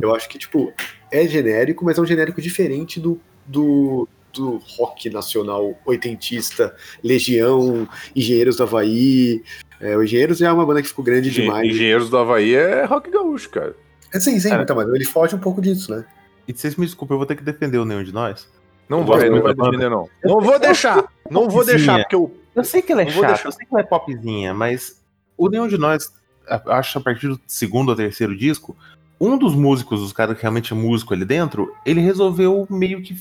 Eu 0.00 0.14
acho 0.14 0.28
que, 0.28 0.38
tipo, 0.38 0.72
é 1.10 1.26
genérico, 1.26 1.84
mas 1.84 1.98
é 1.98 2.00
um 2.00 2.06
genérico 2.06 2.40
diferente 2.40 3.00
do, 3.00 3.18
do, 3.44 4.08
do 4.32 4.62
rock 4.78 5.10
nacional 5.10 5.76
oitentista, 5.84 6.72
Legião, 7.02 7.88
Engenheiros 8.14 8.56
do 8.56 8.62
Havaí. 8.62 9.42
É, 9.80 9.96
o 9.96 10.02
Engenheiros 10.04 10.38
já 10.38 10.46
é 10.48 10.52
uma 10.52 10.64
banda 10.64 10.80
que 10.80 10.86
ficou 10.86 11.04
grande 11.04 11.28
demais. 11.28 11.68
Engenheiros 11.68 12.08
do 12.08 12.16
Havaí 12.16 12.54
é 12.54 12.84
rock 12.84 13.10
gaúcho, 13.10 13.50
cara. 13.50 13.74
É, 14.12 14.20
sim, 14.20 14.38
sim, 14.38 14.50
Cara. 14.50 14.62
então, 14.62 14.76
mas 14.76 14.88
ele 14.88 15.04
foge 15.04 15.34
um 15.34 15.38
pouco 15.38 15.60
disso, 15.60 15.94
né? 15.94 16.04
E 16.46 16.52
vocês 16.52 16.76
me 16.76 16.84
desculpem, 16.84 17.14
eu 17.14 17.18
vou 17.18 17.26
ter 17.26 17.36
que 17.36 17.42
defender 17.42 17.78
o 17.78 17.84
nenhum 17.84 18.02
de 18.02 18.12
nós. 18.12 18.48
Não 18.88 19.04
gosto 19.04 19.30
não 19.30 19.42
vai 19.42 19.54
defender, 19.54 19.88
não. 19.88 20.08
Não 20.24 20.40
vou 20.40 20.58
deixar! 20.58 21.04
Não 21.30 21.48
vou 21.48 21.64
deixar, 21.64 22.00
porque 22.00 22.14
eu. 22.14 22.36
Eu 22.54 22.64
sei 22.64 22.82
que 22.82 22.92
ela 22.92 23.02
é 23.02 23.04
vou 23.06 23.14
chata, 23.14 23.26
deixar. 23.28 23.48
eu 23.48 23.52
sei 23.52 23.66
que 23.66 23.72
ela 23.72 23.80
é 23.80 23.86
popzinha, 23.86 24.52
mas 24.52 25.00
o 25.38 25.48
nenhum 25.48 25.66
de 25.66 25.78
nós, 25.78 26.12
acho 26.46 26.92
que 26.92 26.98
a 26.98 27.00
partir 27.00 27.28
do 27.28 27.40
segundo 27.46 27.88
ou 27.88 27.96
terceiro 27.96 28.36
disco, 28.36 28.76
um 29.18 29.38
dos 29.38 29.54
músicos, 29.54 30.02
os 30.02 30.12
caras 30.12 30.36
que 30.36 30.42
realmente 30.42 30.72
é 30.72 30.76
músico 30.76 31.14
ali 31.14 31.24
dentro, 31.24 31.74
ele 31.86 32.00
resolveu 32.02 32.66
meio 32.68 33.00
que 33.00 33.16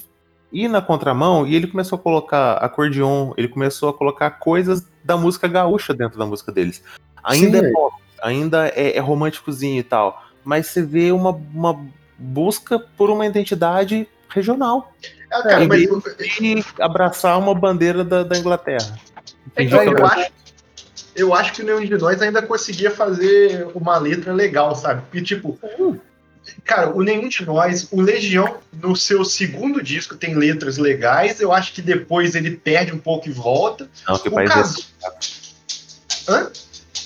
ir 0.52 0.68
na 0.68 0.82
contramão 0.82 1.48
e 1.48 1.56
ele 1.56 1.68
começou 1.68 1.98
a 1.98 2.02
colocar 2.02 2.56
acordeon, 2.56 3.32
ele 3.38 3.48
começou 3.48 3.88
a 3.88 3.94
colocar 3.94 4.32
coisas 4.32 4.86
da 5.04 5.16
música 5.16 5.48
gaúcha 5.48 5.94
dentro 5.94 6.20
da 6.20 6.26
música 6.26 6.52
deles. 6.52 6.84
Ainda 7.24 7.60
Sim. 7.60 7.66
é 7.66 7.72
pop, 7.72 7.96
ainda 8.22 8.68
é, 8.70 8.98
é 8.98 9.00
românticozinho 9.00 9.80
e 9.80 9.84
tal, 9.84 10.22
mas 10.44 10.68
você 10.68 10.82
vê 10.82 11.12
uma, 11.12 11.32
uma 11.32 11.80
busca 12.18 12.80
por 12.80 13.10
uma 13.10 13.26
identidade 13.26 14.08
regional 14.30 14.94
Ah, 15.32 15.42
cara, 15.44 15.64
É, 15.64 15.68
mas 15.68 15.82
e 16.40 16.64
abraçar 16.80 17.38
uma 17.38 17.54
bandeira 17.54 18.04
da, 18.04 18.24
da 18.24 18.38
Inglaterra. 18.38 18.98
é 19.56 19.64
eu, 19.64 19.98
é 19.98 20.04
acho, 20.04 20.32
eu 21.16 21.34
acho 21.34 21.54
que 21.54 21.62
o 21.62 21.66
Nenhum 21.66 21.86
de 21.86 21.98
Nós 21.98 22.22
ainda 22.22 22.42
conseguia 22.42 22.92
fazer 22.92 23.68
uma 23.74 23.98
letra 23.98 24.34
legal, 24.34 24.76
sabe? 24.76 25.02
Porque, 25.04 25.22
tipo, 25.22 25.60
cara, 26.64 26.96
o 26.96 27.02
Nenhum 27.02 27.28
de 27.28 27.46
Nós, 27.46 27.88
o 27.92 28.02
Legião, 28.02 28.58
no 28.74 28.96
seu 28.96 29.24
segundo 29.26 29.82
disco, 29.82 30.16
tem 30.16 30.36
letras 30.36 30.78
legais. 30.78 31.40
Eu 31.40 31.52
acho 31.52 31.74
que 31.74 31.82
depois 31.82 32.36
ele 32.36 32.52
perde 32.52 32.94
um 32.94 33.00
pouco 33.00 33.28
e 33.28 33.32
volta. 33.32 33.90
Não, 34.08 34.18
que 34.18 34.30
O 34.30 34.32
país, 34.32 34.50
é, 34.50 34.54
caso. 34.54 34.86
Hã? 36.28 36.52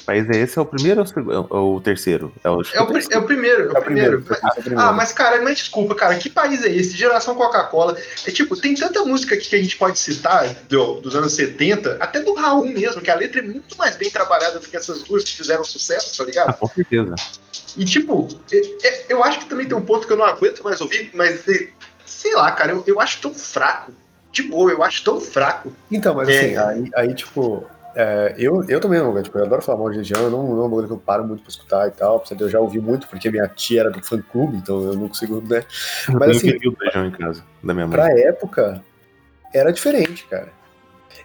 País 0.05 0.29
é 0.29 0.37
esse? 0.37 0.57
É 0.57 0.61
o 0.61 0.65
primeiro 0.65 1.01
ou 1.01 1.07
o 1.23 1.47
ou 1.49 1.75
o 1.77 1.81
terceiro? 1.81 2.31
É 2.43 2.49
o, 2.49 2.61
É 2.61 2.81
o, 2.81 2.97
é 3.11 3.17
o 3.17 3.23
primeiro, 3.23 3.63
é 3.63 3.71
o 3.73 3.75
É 3.75 3.79
o 3.79 3.83
primeiro. 3.83 4.21
primeiro. 4.21 4.45
é 4.45 4.47
o 4.47 4.53
primeiro. 4.63 4.79
Ah, 4.81 4.91
mas 4.93 5.11
cara, 5.11 5.41
mas 5.41 5.57
desculpa, 5.57 5.95
cara, 5.95 6.15
que 6.17 6.29
país 6.29 6.63
é 6.63 6.69
esse? 6.71 6.95
Geração 6.95 7.35
Coca-Cola. 7.35 7.97
É 8.25 8.31
tipo, 8.31 8.55
tem 8.55 8.75
tanta 8.75 9.03
música 9.03 9.35
aqui 9.35 9.49
que 9.49 9.55
a 9.55 9.61
gente 9.61 9.77
pode 9.77 9.97
citar 9.99 10.47
do- 10.69 11.01
dos 11.01 11.15
anos 11.15 11.33
70, 11.33 11.97
até 11.99 12.19
do 12.21 12.33
Raul 12.33 12.65
mesmo, 12.65 13.01
que 13.01 13.09
a 13.11 13.15
letra 13.15 13.39
é 13.39 13.43
muito 13.43 13.77
mais 13.77 13.95
bem 13.95 14.09
trabalhada 14.09 14.59
do 14.59 14.67
que 14.67 14.77
essas 14.77 15.03
duas 15.03 15.23
que 15.23 15.35
fizeram 15.35 15.63
sucesso, 15.63 16.15
tá 16.17 16.23
Ah, 16.23 16.25
ligado? 16.25 16.53
com 16.57 16.67
certeza. 16.67 17.15
E 17.77 17.83
tipo, 17.85 18.27
é- 18.51 18.87
é- 18.87 19.05
eu 19.09 19.23
acho 19.23 19.39
que 19.39 19.45
também 19.45 19.67
tem 19.67 19.77
um 19.77 19.81
ponto 19.81 20.07
que 20.07 20.13
eu 20.13 20.17
não 20.17 20.25
aguento 20.25 20.63
mais 20.63 20.79
ouvir, 20.81 21.09
mas 21.13 21.47
é, 21.47 21.67
sei 22.05 22.33
lá, 22.35 22.51
cara, 22.51 22.71
eu, 22.71 22.83
eu 22.87 22.99
acho 23.01 23.19
tão 23.21 23.33
fraco. 23.33 23.91
De 24.31 24.43
boa, 24.43 24.69
eu 24.69 24.83
acho 24.83 25.01
tão 25.01 25.21
fraco. 25.21 25.71
Então, 25.89 26.13
mas 26.13 26.27
É. 26.27 26.39
assim, 26.39 26.57
aí, 26.57 26.91
aí 26.95 27.13
tipo, 27.15 27.65
é, 27.95 28.35
eu, 28.37 28.63
eu 28.67 28.79
também 28.79 28.99
não, 28.99 29.21
tipo, 29.23 29.37
eu 29.37 29.45
adoro 29.45 29.61
falar 29.61 29.79
mal 29.79 29.89
de 29.89 29.97
Legião, 29.97 30.21
eu 30.21 30.29
não, 30.29 30.43
não 30.43 30.57
é 30.57 30.65
uma 30.65 30.69
banda 30.69 30.87
que 30.87 30.93
eu 30.93 30.97
paro 30.97 31.23
muito 31.25 31.41
pra 31.41 31.49
escutar 31.49 31.87
e 31.87 31.91
tal, 31.91 32.17
apesar 32.17 32.35
de 32.35 32.43
eu 32.43 32.49
já 32.49 32.59
ouvi 32.59 32.79
muito, 32.79 33.07
porque 33.07 33.29
minha 33.31 33.47
tia 33.47 33.81
era 33.81 33.89
do 33.91 34.03
fã 34.03 34.21
clube, 34.21 34.57
então 34.57 34.81
eu 34.81 34.93
não 34.95 35.07
consigo, 35.07 35.41
né? 35.41 35.63
Eu 36.09 36.19
Mas, 36.19 36.37
assim, 36.37 36.57
do 36.59 36.77
Legião 36.79 37.05
em 37.05 37.11
casa, 37.11 37.43
da 37.63 37.73
minha 37.73 37.87
mãe. 37.87 37.95
Pra 37.95 38.11
época, 38.19 38.83
era 39.53 39.71
diferente, 39.71 40.25
cara. 40.27 40.49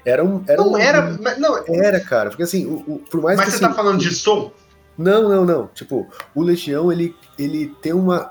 Era 0.04 0.24
um. 0.24 0.42
Era 0.46 0.62
Não 0.62 0.72
um, 0.72 0.78
era. 0.78 1.02
mas- 1.20 1.38
Não, 1.38 1.62
Era, 1.66 2.00
cara, 2.00 2.30
porque 2.30 2.44
assim, 2.44 2.64
o, 2.66 2.76
o- 2.94 2.98
por 3.11 3.20
mais 3.20 3.37
mas 3.37 3.46
que 3.46 3.50
você 3.52 3.64
assim, 3.64 3.74
tá 3.74 3.74
falando 3.74 3.98
de 3.98 4.14
som? 4.14 4.50
Não, 4.96 5.28
não, 5.28 5.44
não. 5.44 5.66
Tipo, 5.68 6.09
o 6.35 6.42
Legião, 6.42 6.90
ele, 6.92 7.14
ele 7.38 7.68
tem 7.83 7.92
uma. 7.92 8.30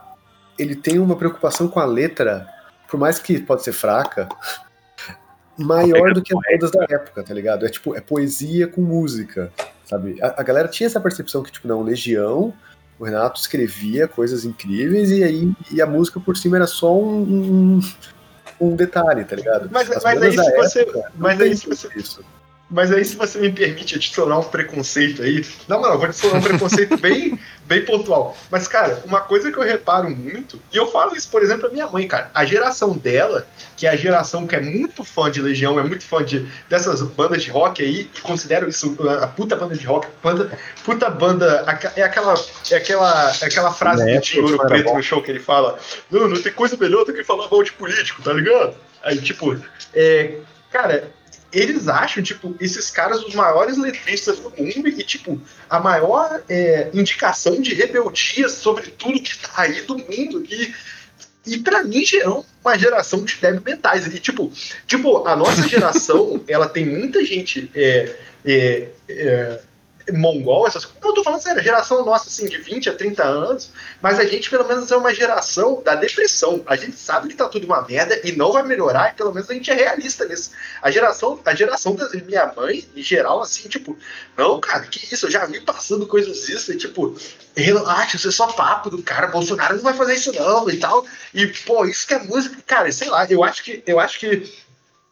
Ele 0.58 0.76
tem 0.76 1.00
uma 1.00 1.16
preocupação 1.16 1.68
com 1.68 1.80
a 1.80 1.86
letra 1.86 2.48
por 2.90 3.00
mais 3.00 3.20
que 3.20 3.40
pode 3.40 3.64
ser 3.64 3.72
fraca, 3.72 4.28
maior 5.60 6.14
do 6.14 6.22
que 6.22 6.34
as 6.36 6.42
bandas 6.52 6.72
da 6.72 6.84
época, 6.90 7.24
tá 7.24 7.34
ligado? 7.34 7.66
É 7.66 7.70
tipo, 7.70 7.96
é 7.96 8.02
poesia 8.02 8.68
com 8.68 8.82
música, 8.82 9.52
sabe? 9.86 10.18
A, 10.22 10.42
a 10.42 10.44
galera 10.44 10.68
tinha 10.68 10.88
essa 10.88 11.00
percepção 11.00 11.44
que, 11.44 11.52
tipo, 11.52 11.68
não, 11.68 11.82
Legião, 11.82 12.54
o 13.00 13.06
Renato 13.06 13.40
escrevia 13.40 14.08
coisas 14.08 14.46
incríveis 14.46 15.10
e 15.12 15.24
aí 15.24 15.52
e 15.72 15.82
a 15.82 15.86
música 15.86 16.20
por 16.20 16.36
cima 16.36 16.58
era 16.58 16.68
só 16.68 16.98
um, 16.98 17.22
um, 17.22 17.80
um 18.60 18.76
detalhe, 18.76 19.24
tá 19.24 19.36
ligado? 19.36 19.70
Mas, 19.72 19.90
As 19.90 20.04
mas 20.04 20.22
aí 20.22 20.36
da 20.36 20.44
se 20.44 20.56
você. 20.56 21.04
Mas 21.16 21.38
tem 21.38 21.48
aí 21.48 21.58
se 21.58 21.68
você. 21.68 21.90
isso. 21.96 22.24
Mas 22.70 22.92
aí, 22.92 23.04
se 23.04 23.16
você 23.16 23.40
me 23.40 23.52
permite 23.52 23.96
adicionar 23.96 24.38
um 24.38 24.44
preconceito 24.44 25.24
aí, 25.24 25.44
não, 25.68 25.82
não, 25.82 25.92
eu 25.92 25.98
vou 25.98 26.06
adicionar 26.06 26.38
um 26.38 26.42
preconceito 26.42 26.98
bem, 27.02 27.40
bem 27.66 27.84
pontual. 27.84 28.38
Mas, 28.52 28.68
cara, 28.68 29.02
uma 29.06 29.22
coisa 29.22 29.52
que 29.52 29.58
eu 29.58 29.64
reparo 29.64 30.08
muito, 30.10 30.62
e 30.72 30.78
eu 30.78 30.86
falo 30.92 31.16
isso, 31.16 31.30
por 31.30 31.42
exemplo, 31.42 31.68
a 31.68 31.72
minha 31.72 31.88
mãe, 31.88 32.08
cara, 32.08 32.30
a 32.32 32.46
geração 32.46 32.96
dela, 32.96 33.48
que 33.76 33.88
é 33.88 33.90
a 33.90 33.96
geração 33.96 34.46
que 34.46 34.56
é 34.56 34.62
muito 34.62 35.04
fã 35.04 35.32
de 35.32 35.42
Legião, 35.42 35.80
é 35.80 35.84
muito 35.84 36.06
fã 36.06 36.24
de, 36.24 36.48
dessas 36.70 37.02
bandas 37.02 37.42
de 37.42 37.50
rock 37.50 37.82
aí, 37.82 38.04
que 38.04 38.22
considero 38.22 38.70
isso 38.70 38.96
a 39.20 39.26
puta 39.26 39.56
banda 39.56 39.76
de 39.76 39.86
rock, 39.88 40.08
banda, 40.22 40.52
puta 40.86 41.10
banda, 41.10 41.66
é 41.96 42.04
aquela, 42.04 42.36
é 42.70 42.76
aquela, 42.76 43.34
é 43.42 43.46
aquela 43.46 43.74
frase 43.74 44.06
Na 44.06 44.20
do 44.20 44.22
Dinheiro 44.22 44.54
era 44.54 44.68
Preto 44.68 44.94
no 44.94 45.02
show 45.02 45.24
que 45.24 45.32
ele 45.32 45.40
fala, 45.40 45.80
não, 46.12 46.28
não 46.28 46.40
tem 46.40 46.54
coisa 46.54 46.78
melhor 46.78 47.04
do 47.04 47.14
que 47.14 47.24
falar 47.24 47.50
mal 47.50 47.64
de 47.64 47.72
político, 47.72 48.22
tá 48.22 48.32
ligado? 48.32 48.76
Aí, 49.02 49.20
tipo, 49.20 49.58
é, 49.94 50.38
cara, 50.70 51.10
eles 51.52 51.88
acham, 51.88 52.22
tipo, 52.22 52.56
esses 52.60 52.90
caras 52.90 53.24
os 53.24 53.34
maiores 53.34 53.78
letristas 53.78 54.40
do 54.40 54.52
mundo 54.52 54.88
e, 54.88 55.04
tipo, 55.04 55.42
a 55.70 55.80
maior 55.80 56.42
é, 56.48 56.90
indicação 56.94 57.60
de 57.60 57.74
rebeldia 57.74 58.48
sobre 58.50 58.92
tudo 58.92 59.22
que 59.22 59.38
tá 59.38 59.50
aí 59.56 59.82
do 59.82 59.98
mundo. 59.98 60.44
E, 60.48 60.74
e 61.48 61.58
pra 61.58 61.84
mim, 61.84 62.06
gerou 62.06 62.46
uma 62.64 62.78
geração 62.78 63.24
de 63.24 63.36
débil 63.38 63.64
mentais. 63.66 64.06
E, 64.08 64.20
tipo, 64.20 64.52
tipo, 64.86 65.28
a 65.28 65.36
nossa 65.36 65.68
geração, 65.68 66.44
ela 66.48 66.70
tem 66.70 66.86
muita 66.86 67.26
gente 67.26 67.70
é, 67.74 68.16
é, 68.46 68.90
é, 69.08 69.60
mongol, 70.12 70.68
essas 70.68 70.86
coisas. 70.86 71.02
Não, 71.02 71.10
eu 71.10 71.16
tô 71.16 71.24
falando 71.24 71.42
sério, 71.42 71.60
a 71.60 71.64
geração 71.64 72.06
nossa, 72.06 72.30
assim, 72.30 72.48
de 72.48 72.58
20 72.58 72.90
a 72.90 72.96
30 72.96 73.24
anos, 73.24 73.72
mas 74.02 74.20
a 74.20 74.26
gente, 74.26 74.50
pelo 74.50 74.68
menos, 74.68 74.92
é 74.92 74.98
uma 74.98 75.14
geração 75.14 75.82
da 75.84 75.96
depressão. 75.96 76.64
A 76.66 76.76
gente 76.76 76.98
sabe 76.98 77.30
que 77.30 77.36
tá 77.36 77.48
tudo 77.48 77.66
uma 77.66 77.82
merda 77.82 78.20
e 78.24 78.32
não 78.32 78.52
vai 78.52 78.64
melhorar, 78.64 79.12
e 79.12 79.16
pelo 79.16 79.34
menos 79.34 79.50
a 79.50 79.54
gente 79.54 79.70
é 79.72 79.74
realista 79.74 80.26
nisso. 80.26 80.52
A 80.82 80.92
geração, 80.92 81.40
a 81.46 81.56
geração 81.56 81.96
da 81.96 82.10
minha 82.10 82.52
mãe, 82.56 82.86
em 82.96 83.02
geral, 83.02 83.42
assim, 83.42 83.68
tipo, 83.68 83.98
não, 84.38 84.60
cara, 84.60 84.86
que 84.86 85.14
isso, 85.14 85.26
eu 85.28 85.32
já 85.32 85.46
vi 85.46 85.62
passando 85.62 86.08
coisas 86.08 86.48
isso, 86.50 86.72
e 86.72 86.78
tipo, 86.78 87.16
relaxa, 87.56 88.18
isso 88.18 88.30
é 88.30 88.32
só 88.32 88.48
papo 88.48 88.90
do 88.90 89.02
cara, 89.02 89.28
Bolsonaro 89.28 89.76
não 89.76 89.84
vai 89.84 89.94
fazer 89.94 90.16
isso 90.16 90.34
não, 90.34 90.70
e 90.70 90.78
tal. 90.78 91.06
E, 91.34 91.48
pô, 91.48 91.86
isso 91.86 92.08
que 92.08 92.14
é 92.14 92.20
música, 92.20 92.58
cara, 92.66 92.92
sei 92.92 93.10
lá, 93.10 93.26
eu 93.30 93.44
acho 93.44 93.64
que, 93.64 93.84
eu 93.86 94.00
acho 94.00 94.20
que 94.20 94.70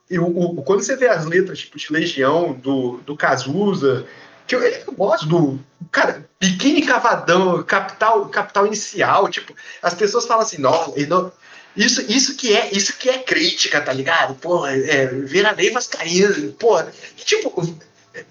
eu, 0.09 0.31
quando 0.65 0.81
você 0.81 0.95
vê 0.95 1.07
as 1.07 1.25
letras, 1.25 1.59
tipo, 1.59 1.77
de 1.77 1.91
Legião, 1.91 2.53
do, 2.53 2.97
do 3.05 3.15
Cazuza, 3.15 4.05
que 4.47 4.55
eu, 4.55 4.61
eu 4.61 4.93
gosto 4.93 5.27
do. 5.27 5.59
Cara, 5.91 6.25
biquíni 6.39 6.81
cavadão, 6.83 7.61
capital, 7.63 8.25
capital 8.29 8.65
inicial, 8.67 9.29
tipo, 9.29 9.53
as 9.81 9.93
pessoas 9.93 10.25
falam 10.25 10.43
assim, 10.43 10.59
não, 10.59 10.93
não- 11.07 11.31
isso, 11.75 12.01
isso 12.11 12.35
que 12.35 12.55
é, 12.55 12.71
isso 12.71 12.97
que 12.97 13.07
é 13.09 13.19
crítica, 13.19 13.79
tá 13.79 13.93
ligado? 13.93 14.33
Porra, 14.35 14.71
é, 14.75 15.05
Veranei 15.07 15.69
Vascaíno, 15.71 16.51
porra. 16.53 16.91
E, 17.17 17.21
tipo, 17.23 17.75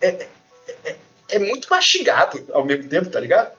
é, 0.01 0.09
é, 0.09 0.29
é- 0.85 0.97
é 1.31 1.39
muito 1.39 1.69
mastigado 1.71 2.43
ao 2.53 2.65
mesmo 2.65 2.89
tempo, 2.89 3.09
tá 3.09 3.21
ligado? 3.21 3.53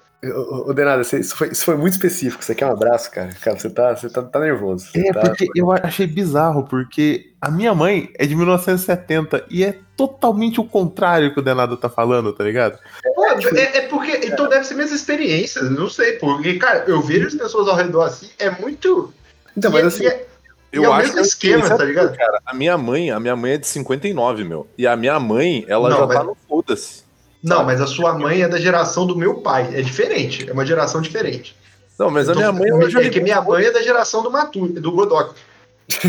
Ô, 0.66 0.74
Denada, 0.74 1.04
isso 1.04 1.36
foi, 1.36 1.50
isso 1.50 1.64
foi 1.64 1.78
muito 1.78 1.94
específico. 1.94 2.44
Você 2.44 2.56
quer 2.56 2.66
um 2.66 2.72
abraço, 2.72 3.10
cara? 3.12 3.30
Cara, 3.40 3.58
você 3.58 3.70
tá, 3.70 3.96
você 3.96 4.10
tá, 4.10 4.22
tá 4.24 4.40
nervoso. 4.40 4.88
Você 4.92 5.08
É, 5.08 5.14
tá- 5.14 5.22
porque 5.22 5.48
eu 5.56 5.72
achei 5.72 6.08
bizarro, 6.08 6.64
porque 6.66 7.34
a 7.40 7.52
minha 7.52 7.74
mãe 7.76 8.10
é 8.18 8.26
de 8.26 8.36
1970 8.36 9.46
e 9.50 9.64
é 9.64 9.78
totalmente 9.98 10.62
o 10.62 10.64
contrário 10.64 11.34
que 11.34 11.40
o 11.40 11.44
Denado 11.44 11.76
tá 11.76 11.90
falando, 11.90 12.32
tá 12.32 12.44
ligado? 12.44 12.78
Pô, 13.16 13.26
é, 13.26 13.78
é 13.78 13.82
porque. 13.82 14.12
Então 14.28 14.48
deve 14.48 14.64
ser 14.64 14.76
minhas 14.76 14.92
experiências, 14.92 15.70
não 15.72 15.90
sei, 15.90 16.14
porque, 16.14 16.54
cara, 16.60 16.86
eu 16.88 17.02
vejo 17.02 17.28
as 17.28 17.36
pessoas 17.36 17.68
ao 17.68 17.76
redor 17.76 18.04
assim, 18.04 18.30
é 18.38 18.50
muito. 18.52 19.12
Então, 19.58 19.72
mas 19.72 19.84
é- 19.84 19.88
assim, 19.88 20.04
e 20.04 20.08
é- 20.08 20.28
Eu 20.70 20.84
E 20.84 20.86
é 20.86 20.90
o 20.90 20.94
acho 20.94 21.02
mesmo 21.04 21.14
que 21.16 21.20
é 21.20 21.22
esquema, 21.24 21.66
é 21.66 21.78
tá 21.78 21.84
ligado? 21.86 22.08
tudo, 22.10 22.18
Cara, 22.18 22.42
a 22.46 22.54
minha 22.54 22.78
mãe, 22.78 23.10
a 23.10 23.20
minha 23.22 23.36
mãe 23.38 23.54
é 23.54 23.58
de 23.58 23.66
59, 23.66 24.44
meu. 24.44 24.68
E 24.78 24.86
a 24.86 24.98
minha 24.98 25.18
mãe, 25.18 25.64
ela 25.68 25.90
Não, 25.90 25.98
já 26.00 26.06
mas- 26.06 26.18
tá 26.18 26.24
no 26.26 26.38
foda-se. 26.48 27.04
Não, 27.42 27.64
mas 27.64 27.80
a 27.80 27.88
sua 27.88 28.14
mãe 28.20 28.42
é 28.42 28.50
da 28.50 28.60
geração 28.60 29.08
do 29.08 29.16
meu 29.16 29.36
pai. 29.36 29.70
É 29.74 29.82
diferente. 29.82 30.48
É 30.48 30.52
uma 30.52 30.66
geração 30.66 31.00
diferente. 31.02 31.56
Não, 31.98 32.12
mas 32.12 32.28
a 32.28 32.34
Então, 32.34 32.54
minha 32.54 32.74
mãe, 32.78 32.90
já 32.90 33.02
é 33.02 33.10
que 33.10 33.22
minha 33.22 33.42
mãe 33.42 33.66
é 33.66 33.72
da 33.72 33.82
geração 33.82 34.22
do 34.22 34.30
Matu, 34.30 34.68
do 34.68 34.92
Godoc. 34.92 35.34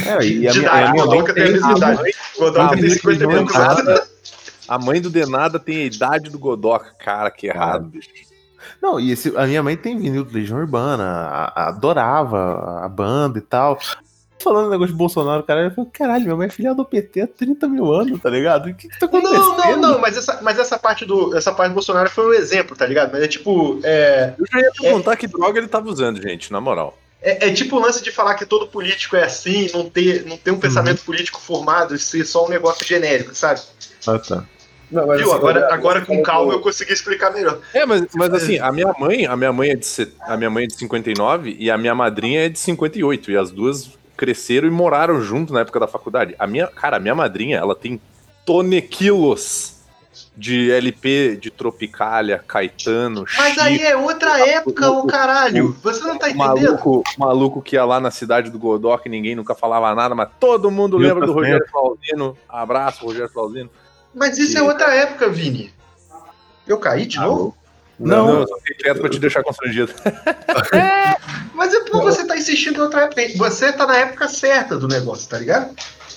É, 0.07 0.25
e 0.27 0.49
a 0.49 0.53
De 0.53 0.59
idade, 0.59 0.91
mãe 0.93 1.07
Godoc 1.07 1.33
tem 1.35 1.45
a 1.45 1.51
mesma 1.51 1.73
idade. 1.77 2.15
Godoc 2.39 2.59
a 2.61 2.69
tem 2.71 2.81
mãe 2.81 2.91
50 2.91 3.15
e 3.25 3.27
do 3.27 3.31
poucos 3.35 3.55
anos. 3.57 3.77
Denada, 3.77 4.09
a 4.69 4.79
mãe 4.79 5.01
do 5.01 5.11
Denada 5.11 5.59
tem 5.59 5.77
a 5.79 5.85
idade 5.85 6.31
do 6.31 6.39
Godoc. 6.39 6.85
Cara, 6.99 7.31
que 7.31 7.47
errado, 7.47 7.85
bicho. 7.85 8.09
Não, 8.83 8.99
e 9.01 9.13
esse- 9.13 9.37
a 9.37 9.47
minha 9.47 9.63
mãe 9.63 9.77
tem 9.77 9.97
vinil 9.99 10.25
do 10.25 10.33
Legião 10.35 10.59
Urbana, 10.59 11.05
a- 11.05 11.53
a- 11.65 11.69
adorava 11.69 12.81
a 12.85 12.89
banda 12.89 13.39
e 13.39 13.43
tal. 13.43 13.79
Falando 14.41 14.71
negócio 14.71 14.93
de 14.93 14.99
Bolsonaro, 14.99 15.43
cara, 15.43 15.63
eu 15.65 15.71
falei, 15.73 15.91
caralho, 15.93 16.23
minha 16.25 16.37
mãe 16.37 16.47
é 16.47 16.51
filha 16.51 16.73
do 16.73 16.85
PT 16.85 17.23
há 17.23 17.27
30 17.27 17.67
mil 17.67 17.93
anos, 17.93 18.21
tá 18.21 18.31
ligado? 18.31 18.69
O 18.69 18.75
que 18.75 18.89
que 18.89 18.99
tá 18.99 19.07
acontecendo? 19.07 19.37
Não, 19.41 19.57
não, 19.57 19.77
não, 19.95 20.01
mas 20.01 20.17
essa, 20.17 20.39
mas 20.43 20.59
essa 20.61 20.79
parte 20.79 21.05
do. 21.05 21.37
Essa 21.37 21.51
parte 21.53 21.71
do 21.71 21.75
Bolsonaro 21.75 22.09
foi 22.09 22.27
um 22.29 22.33
exemplo, 22.33 22.77
tá 22.77 22.87
ligado? 22.87 23.11
Mas 23.13 23.23
é 23.23 23.27
tipo. 23.29 23.81
É, 23.83 24.35
Eu 24.39 24.47
já 24.47 24.61
ia 24.61 24.71
perguntar 24.81 25.17
que 25.17 25.27
droga 25.27 25.59
ele 25.59 25.67
tava 25.67 25.89
usando, 25.89 26.23
gente, 26.23 26.53
na 26.53 26.61
moral. 26.61 26.97
É, 27.21 27.49
é 27.49 27.53
tipo 27.53 27.77
o 27.77 27.81
lance 27.81 28.03
de 28.03 28.13
falar 28.13 28.35
que 28.35 28.47
todo 28.47 28.69
político 28.69 29.17
é 29.17 29.25
assim, 29.25 29.69
não 29.75 29.89
ter, 29.89 30.25
não 30.25 30.37
ter 30.37 30.51
um 30.51 30.59
pensamento 30.59 31.03
político 31.03 31.41
formado 31.41 31.95
e 31.95 31.99
ser 31.99 32.25
só 32.25 32.47
um 32.47 32.49
negócio 32.49 32.87
genérico, 32.87 33.35
sabe? 33.35 33.61
Ah, 34.07 34.19
tá. 34.19 34.45
não, 34.91 35.07
mas 35.07 35.21
Viu? 35.21 35.33
Agora, 35.33 35.65
olha, 35.65 35.75
agora 35.75 36.01
você 36.01 36.07
com 36.07 36.23
calma 36.23 36.53
eu 36.53 36.61
consegui 36.61 36.93
explicar 36.93 37.33
melhor. 37.33 37.61
É, 37.75 37.85
mas, 37.85 38.07
mas 38.15 38.33
assim, 38.33 38.59
a 38.59 38.71
minha 38.71 38.95
mãe, 38.99 39.27
a 39.27 39.37
minha 39.37 39.53
mãe 39.53 39.71
é 39.71 39.75
de 39.75 39.87
a 40.21 40.37
minha 40.37 40.51
mãe 40.51 40.65
é 40.65 40.67
de 40.69 40.75
59 40.77 41.57
e 41.59 41.71
a 41.71 41.77
minha 41.77 41.95
madrinha 41.95 42.47
é 42.47 42.49
de 42.49 42.59
58 42.59 43.33
e 43.33 43.37
as 43.37 43.51
duas 43.51 43.91
cresceram 44.17 44.69
e 44.69 44.71
moraram 44.71 45.21
junto 45.21 45.53
na 45.53 45.61
época 45.61 45.81
da 45.81 45.89
faculdade. 45.89 46.35
A 46.39 46.47
minha, 46.47 46.69
cara, 46.69 46.97
a 46.97 47.01
minha 47.01 47.15
madrinha, 47.15 47.59
ela 47.59 47.75
tem 47.75 48.01
tonequilos 48.47 49.78
de 50.37 50.71
LP 50.71 51.37
de 51.41 51.51
Tropicália, 51.51 52.43
Caetano, 52.47 53.25
Mas 53.37 53.49
Chico, 53.55 53.61
aí 53.63 53.81
é 53.83 53.97
outra 53.97 54.39
época, 54.47 54.91
o- 54.91 55.01
ô 55.01 55.07
caralho. 55.07 55.77
Você 55.83 56.01
não 56.05 56.17
tá 56.19 56.27
o 56.27 56.31
entendendo? 56.31 56.63
maluco, 56.63 57.03
o 57.17 57.21
maluco 57.21 57.63
que 57.63 57.77
ia 57.77 57.85
lá 57.85 57.99
na 58.01 58.11
cidade 58.11 58.51
do 58.51 58.59
Godoc 58.59 59.05
e 59.07 59.09
ninguém 59.09 59.35
nunca 59.35 59.55
falava 59.55 59.95
nada, 59.95 60.15
mas 60.15 60.29
todo 60.39 60.71
mundo 60.71 60.99
Milton 60.99 61.15
lembra 61.15 61.27
do. 61.27 61.33
Rogério 61.33 61.67
Flauzino. 61.71 62.37
Abraço, 62.49 63.05
Rogério 63.05 63.29
Flauzino. 63.31 63.71
Mas 64.15 64.39
isso 64.39 64.57
é 64.59 64.63
outra 64.63 64.95
época, 64.95 65.29
Vini. 65.29 65.73
Eu 66.67 66.79
caí 66.79 67.07
de 67.07 67.19
novo? 67.19 67.57
Não, 67.99 68.27
Não, 68.29 68.41
eu 68.43 68.49
só 68.49 68.57
fiquei 68.59 68.77
quieto 68.77 69.01
pra 69.01 69.09
te 69.11 69.19
deixar 69.19 69.43
constrangido. 69.43 69.93
Mas 71.55 71.75
é 71.75 71.81
porque 71.81 71.97
você 72.05 72.25
tá 72.27 72.37
insistindo 72.37 72.77
em 72.77 72.81
outra 72.83 73.03
época. 73.03 73.23
Você 73.37 73.73
tá 73.73 73.87
na 73.87 73.97
época 73.97 74.29
certa 74.29 74.77
do 74.77 74.87
negócio, 74.87 75.29
tá 75.29 75.39
ligado? 75.39 75.75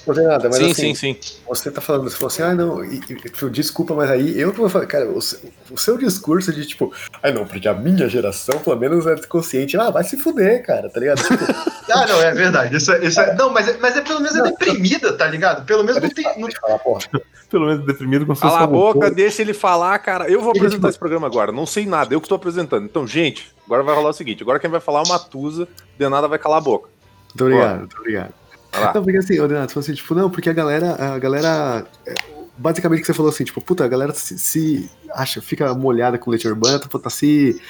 Nada, 0.08 0.50
mas 0.50 0.58
sim, 0.58 0.72
assim, 0.72 0.96
sim, 0.96 1.18
sim. 1.22 1.38
você 1.48 1.70
tá 1.70 1.80
falando, 1.80 2.10
você 2.10 2.16
falou 2.16 2.28
assim, 2.28 2.42
ah, 2.42 2.56
não, 2.56 2.84
e, 2.84 2.96
e, 2.98 3.00
tipo, 3.16 3.50
desculpa, 3.50 3.94
mas 3.94 4.10
aí 4.10 4.40
eu 4.40 4.52
que 4.52 4.60
vou 4.60 4.68
falar, 4.70 4.86
cara, 4.88 5.08
o, 5.10 5.22
seu- 5.22 5.40
o 5.70 5.78
seu 5.78 5.98
discurso 5.98 6.52
de 6.52 6.66
tipo, 6.66 6.92
ah, 7.22 7.32
não, 7.32 7.46
porque 7.46 7.68
a 7.68 7.74
minha 7.74 8.10
geração, 8.10 8.60
pelo 8.60 8.78
menos, 8.78 9.06
é 9.06 9.16
consciente, 9.28 9.78
ah, 9.78 9.90
vai 9.92 10.04
se 10.04 10.18
fuder, 10.18 10.66
cara, 10.66 10.90
tá 10.90 11.00
ligado? 11.00 11.22
Tipo, 11.24 11.36
Ah, 11.94 12.08
não, 12.08 12.22
é 12.22 12.34
verdade. 12.34 12.78
Isso, 12.78 12.92
é- 12.92 13.06
isso 13.06 13.20
é- 13.20 13.36
não, 13.36 13.50
mas, 13.52 13.68
é- 13.68 13.78
mas 13.82 13.98
é 13.98 14.02
pelo 14.02 14.22
menos 14.22 14.36
é 14.36 14.40
Não, 14.40 14.46
deprimida, 14.52 15.12
tá 15.14 15.28
ligado? 15.28 15.66
Pelo 15.66 15.84
menos 15.84 16.02
não 16.02 16.10
tem. 16.10 16.26
eu 16.26 16.40
não- 16.40 16.50
falar, 16.52 16.80
porra. 16.80 17.02
Pelo 17.50 17.66
menos 17.68 17.86
deprimido 17.86 18.26
com 18.26 18.34
Cala 18.34 18.62
a 18.62 18.68
boca, 18.68 19.12
deixa 19.12 19.42
ele 19.42 19.54
falar, 19.54 20.00
cara. 20.00 20.30
Eu 20.32 20.40
vou 20.40 20.52
apresentar 20.52 20.76
tipo- 20.78 20.88
esse 20.88 20.98
programa 21.00 21.28
agora. 21.28 21.52
Não 21.52 21.66
sei 21.66 21.86
nada, 21.86 22.14
eu 22.14 22.22
que 22.22 22.26
estou 22.26 22.38
apresentando. 22.38 22.86
Então, 22.86 23.06
gente, 23.06 23.54
agora 23.66 23.84
vai 23.84 23.94
rolar 23.94 24.12
o 24.12 24.14
seguinte: 24.14 24.42
agora 24.42 24.58
quem 24.58 24.70
vai 24.70 24.80
falar 24.80 25.02
é 25.02 25.04
o 25.04 25.08
Matusa, 25.10 25.68
Denada 26.00 26.30
vai 26.30 26.40
calar 26.40 26.60
a 26.60 26.62
boca. 26.62 26.88
Muito 27.28 27.44
obrigado, 27.44 27.80
muito 27.80 27.98
obrigado. 27.98 28.34
Lá. 28.74 28.94
Não, 28.94 29.04
porque 29.04 29.18
assim, 29.18 29.40
Renato, 29.40 29.78
assim, 29.78 29.94
tipo, 29.94 30.16
não, 30.16 30.30
porque 30.30 30.50
a 30.50 30.54
galera, 30.54 30.96
a 30.96 31.20
galera, 31.20 31.86
é, 32.06 32.14
basicamente 32.58 33.02
que 33.02 33.08
você 33.08 33.14
falou 33.14 33.30
assim, 33.30 33.44
tipo, 33.44 33.62
puta, 33.62 33.84
a 33.84 33.88
galera 33.88 34.14
se, 34.14 34.38
se 34.40 34.90
acha, 35.14 35.42
fica 35.42 35.74
molhada 35.74 36.18
com 36.18 36.32
leite 36.32 36.48
urbana, 36.48 36.80
tipo, 36.80 36.98
tá 36.98 37.10
se, 37.10 37.62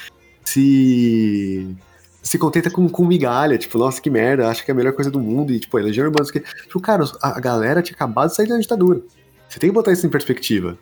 se, 0.44 1.76
se 2.22 2.38
contenta 2.38 2.70
com, 2.70 2.88
com 2.88 3.04
migalha, 3.04 3.58
tipo, 3.58 3.78
nossa, 3.78 4.00
que 4.00 4.10
merda, 4.10 4.48
acha 4.48 4.64
que 4.64 4.70
é 4.70 4.74
a 4.74 4.76
melhor 4.76 4.92
coisa 4.92 5.10
do 5.10 5.18
mundo, 5.18 5.52
e 5.52 5.58
tipo, 5.58 5.76
a 5.76 5.80
legião 5.80 6.06
urbana, 6.06 6.28
aqui. 6.28 6.40
tipo, 6.40 6.80
cara, 6.80 7.04
a, 7.20 7.36
a 7.36 7.40
galera 7.40 7.82
tinha 7.82 7.96
acabado 7.96 8.30
de 8.30 8.36
sair 8.36 8.48
da 8.48 8.58
ditadura. 8.58 9.00
Você 9.48 9.58
tem 9.58 9.70
que 9.70 9.74
botar 9.74 9.92
isso 9.92 10.06
em 10.06 10.10
perspectiva, 10.10 10.78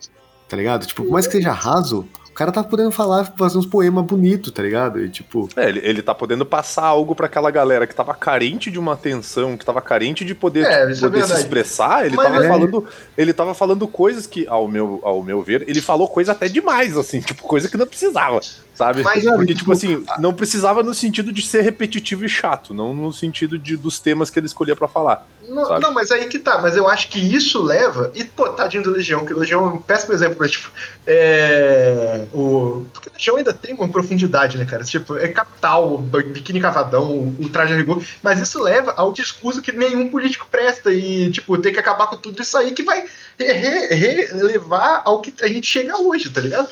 tá 0.47 0.55
ligado? 0.55 0.85
Tipo, 0.85 1.03
por 1.03 1.11
mais 1.11 1.25
que 1.25 1.33
seja 1.33 1.51
raso, 1.51 2.07
cara 2.41 2.51
tá 2.51 2.63
podendo 2.63 2.91
falar, 2.91 3.25
fazer 3.37 3.57
uns 3.57 3.65
poemas 3.67 4.03
bonitos, 4.03 4.51
tá 4.51 4.63
ligado? 4.63 4.99
E 4.99 5.09
tipo. 5.09 5.47
É, 5.55 5.69
ele, 5.69 5.79
ele 5.83 6.01
tá 6.01 6.13
podendo 6.15 6.43
passar 6.45 6.83
algo 6.85 7.13
pra 7.15 7.27
aquela 7.27 7.51
galera 7.51 7.85
que 7.85 7.93
tava 7.93 8.13
carente 8.15 8.71
de 8.71 8.79
uma 8.79 8.93
atenção, 8.93 9.55
que 9.55 9.63
tava 9.63 9.79
carente 9.81 10.25
de 10.25 10.33
poder, 10.33 10.65
É, 10.65 10.65
tipo, 10.65 10.79
é 10.79 10.85
poder 10.85 10.95
se 10.99 11.09
verdade. 11.09 11.39
expressar. 11.41 12.05
Ele 12.05 12.15
Mas 12.15 12.27
tava 12.27 12.43
é- 12.43 12.47
falando. 12.47 12.87
Ele 13.17 13.33
tava 13.33 13.53
falando 13.53 13.87
coisas 13.87 14.25
que, 14.25 14.47
ao 14.47 14.67
meu, 14.67 14.99
ao 15.03 15.21
meu 15.21 15.41
ver, 15.43 15.63
ele 15.67 15.81
falou 15.81 16.07
coisa 16.07 16.31
até 16.31 16.47
demais, 16.47 16.97
assim, 16.97 17.19
tipo, 17.21 17.43
coisa 17.43 17.69
que 17.69 17.77
não 17.77 17.85
precisava. 17.85 18.39
Sabe? 18.73 19.03
Mas, 19.03 19.23
Porque, 19.23 19.53
tipo 19.53 19.71
assim, 19.73 20.03
não 20.17 20.33
precisava 20.33 20.81
no 20.81 20.93
sentido 20.93 21.31
de 21.31 21.45
ser 21.45 21.61
repetitivo 21.61 22.25
e 22.25 22.29
chato, 22.29 22.73
não 22.73 22.95
no 22.95 23.13
sentido 23.13 23.59
de, 23.59 23.77
dos 23.77 23.99
temas 23.99 24.29
que 24.31 24.39
ele 24.39 24.47
escolhia 24.47 24.75
pra 24.75 24.87
falar. 24.87 25.27
Não, 25.47 25.79
não, 25.79 25.93
mas 25.93 26.09
aí 26.11 26.25
que 26.27 26.39
tá. 26.39 26.59
Mas 26.61 26.77
eu 26.77 26.87
acho 26.87 27.09
que 27.09 27.19
isso 27.19 27.61
leva. 27.61 28.11
E, 28.15 28.23
pô, 28.23 28.47
tadinho 28.49 28.81
do 28.83 28.89
Legião, 28.91 29.25
que 29.25 29.33
o 29.33 29.37
Legião 29.39 29.65
é 29.65 29.67
um 29.73 29.77
péssimo 29.77 30.13
exemplo, 30.13 30.37
mas, 30.39 30.51
tipo. 30.51 30.71
É. 31.05 32.25
O. 32.33 32.85
Porque 32.93 33.09
o 33.09 33.13
Legião 33.13 33.35
ainda 33.37 33.53
tem 33.53 33.73
uma 33.73 33.87
profundidade, 33.89 34.57
né, 34.57 34.65
cara? 34.65 34.83
Tipo, 34.83 35.17
é 35.17 35.27
capital, 35.27 35.97
biquíni 35.97 36.61
cavadão, 36.61 37.35
o 37.39 37.49
traje 37.49 37.73
a 37.73 37.77
rigor. 37.77 38.01
Mas 38.23 38.39
isso 38.39 38.61
leva 38.61 38.93
ao 38.95 39.11
discurso 39.11 39.61
que 39.61 39.71
nenhum 39.71 40.09
político 40.09 40.47
presta. 40.49 40.93
E, 40.93 41.29
tipo, 41.31 41.57
tem 41.57 41.73
que 41.73 41.79
acabar 41.79 42.07
com 42.07 42.17
tudo 42.17 42.41
isso 42.41 42.57
aí 42.57 42.71
que 42.71 42.83
vai 42.83 43.05
re- 43.37 43.87
re- 43.93 44.25
relevar 44.27 45.01
ao 45.05 45.21
que 45.21 45.33
a 45.41 45.47
gente 45.47 45.67
chega 45.67 45.97
hoje, 46.01 46.29
tá 46.29 46.41
ligado? 46.41 46.69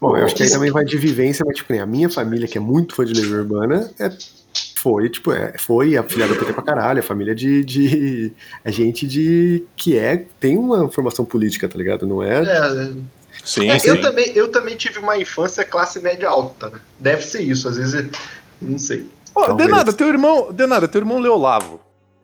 Bom, 0.00 0.16
eu 0.16 0.24
acho 0.24 0.34
que 0.34 0.42
aí 0.42 0.50
também 0.50 0.70
vai 0.70 0.84
de 0.84 0.96
vivência, 0.96 1.44
mas 1.46 1.56
tipo, 1.56 1.72
a 1.74 1.86
minha 1.86 2.08
família, 2.08 2.48
que 2.48 2.56
é 2.56 2.60
muito 2.60 2.94
fã 2.94 3.04
de 3.04 3.12
Legião 3.12 3.40
Urbana, 3.40 3.90
é, 3.98 4.10
foi, 4.76 5.10
tipo, 5.10 5.30
é, 5.30 5.52
foi 5.58 5.96
a 5.96 6.02
filha 6.02 6.26
da 6.26 6.34
PT 6.34 6.54
pra 6.54 6.62
caralho, 6.62 7.00
a 7.00 7.02
família 7.02 7.34
de, 7.34 7.62
de. 7.62 8.32
É 8.64 8.72
gente 8.72 9.06
de. 9.06 9.62
que 9.76 9.98
é. 9.98 10.24
tem 10.38 10.56
uma 10.56 10.88
formação 10.88 11.24
política, 11.24 11.68
tá 11.68 11.76
ligado? 11.76 12.06
Não 12.06 12.22
é. 12.22 12.42
É, 12.42 12.92
Sim, 13.44 13.70
É, 13.70 13.78
sim. 13.78 13.88
eu, 13.88 14.00
também, 14.00 14.32
eu 14.34 14.48
também 14.48 14.76
tive 14.76 14.98
uma 14.98 15.16
infância 15.16 15.64
classe 15.64 16.00
média 16.00 16.28
alta, 16.28 16.70
né? 16.70 16.80
Deve 16.98 17.22
ser 17.22 17.42
isso, 17.42 17.68
às 17.68 17.76
vezes. 17.76 18.08
Não 18.60 18.78
sei. 18.78 19.06
Pô, 19.32 19.44
Talvez. 19.46 19.68
Denada, 19.68 19.92
teu 19.92 20.08
irmão. 20.08 20.52
Denada, 20.52 20.86
teu 20.88 21.00
irmão 21.00 21.18
leu 21.18 21.34
Olavo. 21.34 21.80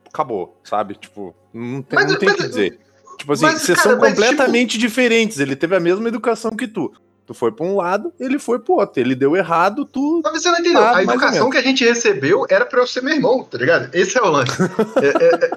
Acabou, 0.07 0.59
sabe? 0.63 0.95
Tipo, 0.95 1.35
não 1.53 1.81
tem, 1.81 1.97
Mas- 1.99 2.11
não 2.11 2.19
tem 2.19 2.29
o 2.29 2.31
mas- 2.31 2.41
que 2.41 2.47
dizer. 2.47 2.79
Tipo 3.17 3.33
assim, 3.33 3.45
mas, 3.45 3.61
vocês 3.63 3.77
cara, 3.77 3.89
são 3.91 3.99
mas, 3.99 4.09
completamente 4.13 4.77
diferentes. 4.77 5.39
Ele 5.39 5.55
teve 5.55 5.75
a 5.75 5.79
mesma 5.79 6.07
educação 6.07 6.51
que 6.51 6.67
tu. 6.67 6.93
Tu 7.25 7.33
foi 7.33 7.51
pra 7.51 7.65
um 7.65 7.75
lado, 7.75 8.13
ele 8.19 8.37
foi 8.39 8.57
pro 8.59 8.75
outro. 8.75 9.01
Ele 9.01 9.13
deu 9.15 9.35
errado, 9.35 9.83
tu. 9.85 10.21
Mas 10.23 10.41
você 10.43 10.49
não 10.51 10.59
entendeu. 10.59 10.81
Ah, 10.81 10.97
a 10.97 11.03
educação 11.03 11.49
que 11.49 11.57
a 11.57 11.61
gente 11.61 11.83
recebeu 11.83 12.45
era 12.49 12.65
pra 12.65 12.79
eu 12.79 12.87
ser 12.87 13.01
meu 13.01 13.15
irmão, 13.15 13.43
tá 13.43 13.57
ligado? 13.57 13.93
Esse 13.93 14.17
é 14.17 14.21
o 14.21 14.29
lance. 14.29 14.51
É, 15.01 15.07
é, 15.07 15.45
é, 15.45 15.51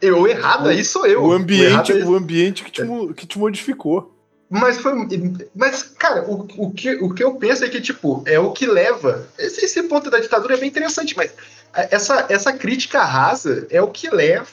eu 0.00 0.26
errado 0.26 0.68
aí 0.68 0.82
sou 0.84 1.04
eu. 1.06 1.22
O 1.24 1.32
ambiente, 1.32 1.64
errado 1.92 1.92
aí- 1.92 2.02
o 2.04 2.14
ambiente 2.14 2.64
que 2.64 2.70
te, 2.70 2.82
que 3.14 3.26
te 3.26 3.38
modificou. 3.38 4.16
Mas 4.50 4.78
foi. 4.78 4.92
Mas, 5.54 5.84
cara, 5.84 6.24
o, 6.28 6.44
o, 6.58 6.72
que, 6.72 6.96
o 6.96 7.14
que 7.14 7.22
eu 7.22 7.36
penso 7.36 7.64
é 7.64 7.68
que, 7.68 7.80
tipo, 7.80 8.24
é 8.26 8.36
o 8.36 8.50
que 8.50 8.66
leva. 8.66 9.28
Esse, 9.38 9.64
esse 9.64 9.80
ponto 9.84 10.10
da 10.10 10.18
ditadura 10.18 10.54
é 10.54 10.56
bem 10.56 10.68
interessante, 10.68 11.16
mas 11.16 11.30
essa, 11.72 12.26
essa 12.28 12.52
crítica 12.52 13.04
rasa 13.04 13.68
é 13.70 13.80
o 13.80 13.86
que 13.86 14.10
leva 14.10 14.50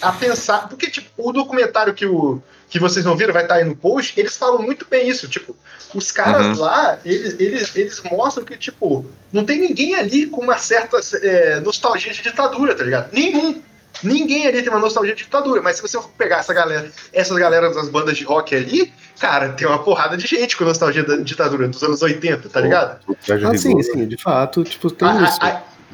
a 0.00 0.12
pensar. 0.12 0.68
Porque, 0.68 0.88
tipo, 0.88 1.10
o 1.16 1.32
documentário 1.32 1.92
que, 1.92 2.06
o, 2.06 2.40
que 2.68 2.78
vocês 2.78 3.04
não 3.04 3.16
viram, 3.16 3.34
vai 3.34 3.42
estar 3.42 3.56
aí 3.56 3.64
no 3.64 3.74
post, 3.74 4.18
eles 4.18 4.36
falam 4.36 4.62
muito 4.62 4.86
bem 4.88 5.08
isso. 5.08 5.28
Tipo, 5.28 5.56
os 5.92 6.12
caras 6.12 6.56
Uhum. 6.56 6.64
lá, 6.64 7.00
eles, 7.04 7.34
eles, 7.40 7.74
eles 7.74 8.00
mostram 8.04 8.44
que, 8.44 8.56
tipo, 8.56 9.04
não 9.32 9.44
tem 9.44 9.58
ninguém 9.58 9.96
ali 9.96 10.28
com 10.28 10.42
uma 10.42 10.58
certa 10.58 11.00
é, 11.22 11.58
nostalgia 11.58 12.12
de 12.12 12.22
ditadura, 12.22 12.72
tá 12.76 12.84
ligado? 12.84 13.12
Nenhum. 13.12 13.60
Ninguém 14.02 14.46
ali 14.46 14.62
tem 14.62 14.70
uma 14.70 14.78
nostalgia 14.80 15.14
de 15.14 15.24
ditadura, 15.24 15.60
mas 15.60 15.76
se 15.76 15.82
você 15.82 15.98
for 15.98 16.08
pegar 16.16 16.38
essa 16.38 16.54
galera, 16.54 16.90
essas 17.12 17.36
galera 17.36 17.72
das 17.72 17.88
bandas 17.88 18.16
de 18.16 18.24
rock 18.24 18.54
ali, 18.54 18.92
cara, 19.18 19.50
tem 19.50 19.66
uma 19.66 19.78
porrada 19.78 20.16
de 20.16 20.26
gente 20.26 20.56
com 20.56 20.64
nostalgia 20.64 21.04
da 21.04 21.16
ditadura 21.16 21.68
dos 21.68 21.82
anos 21.82 22.00
80, 22.00 22.48
tá 22.48 22.60
ligado? 22.60 23.00
Ah, 23.30 23.56
sim, 23.58 23.82
sim, 23.82 24.06
de 24.08 24.16
fato, 24.16 24.64
tipo, 24.64 24.90
tem 24.90 25.06
A- 25.08 25.22
isso. 25.22 25.38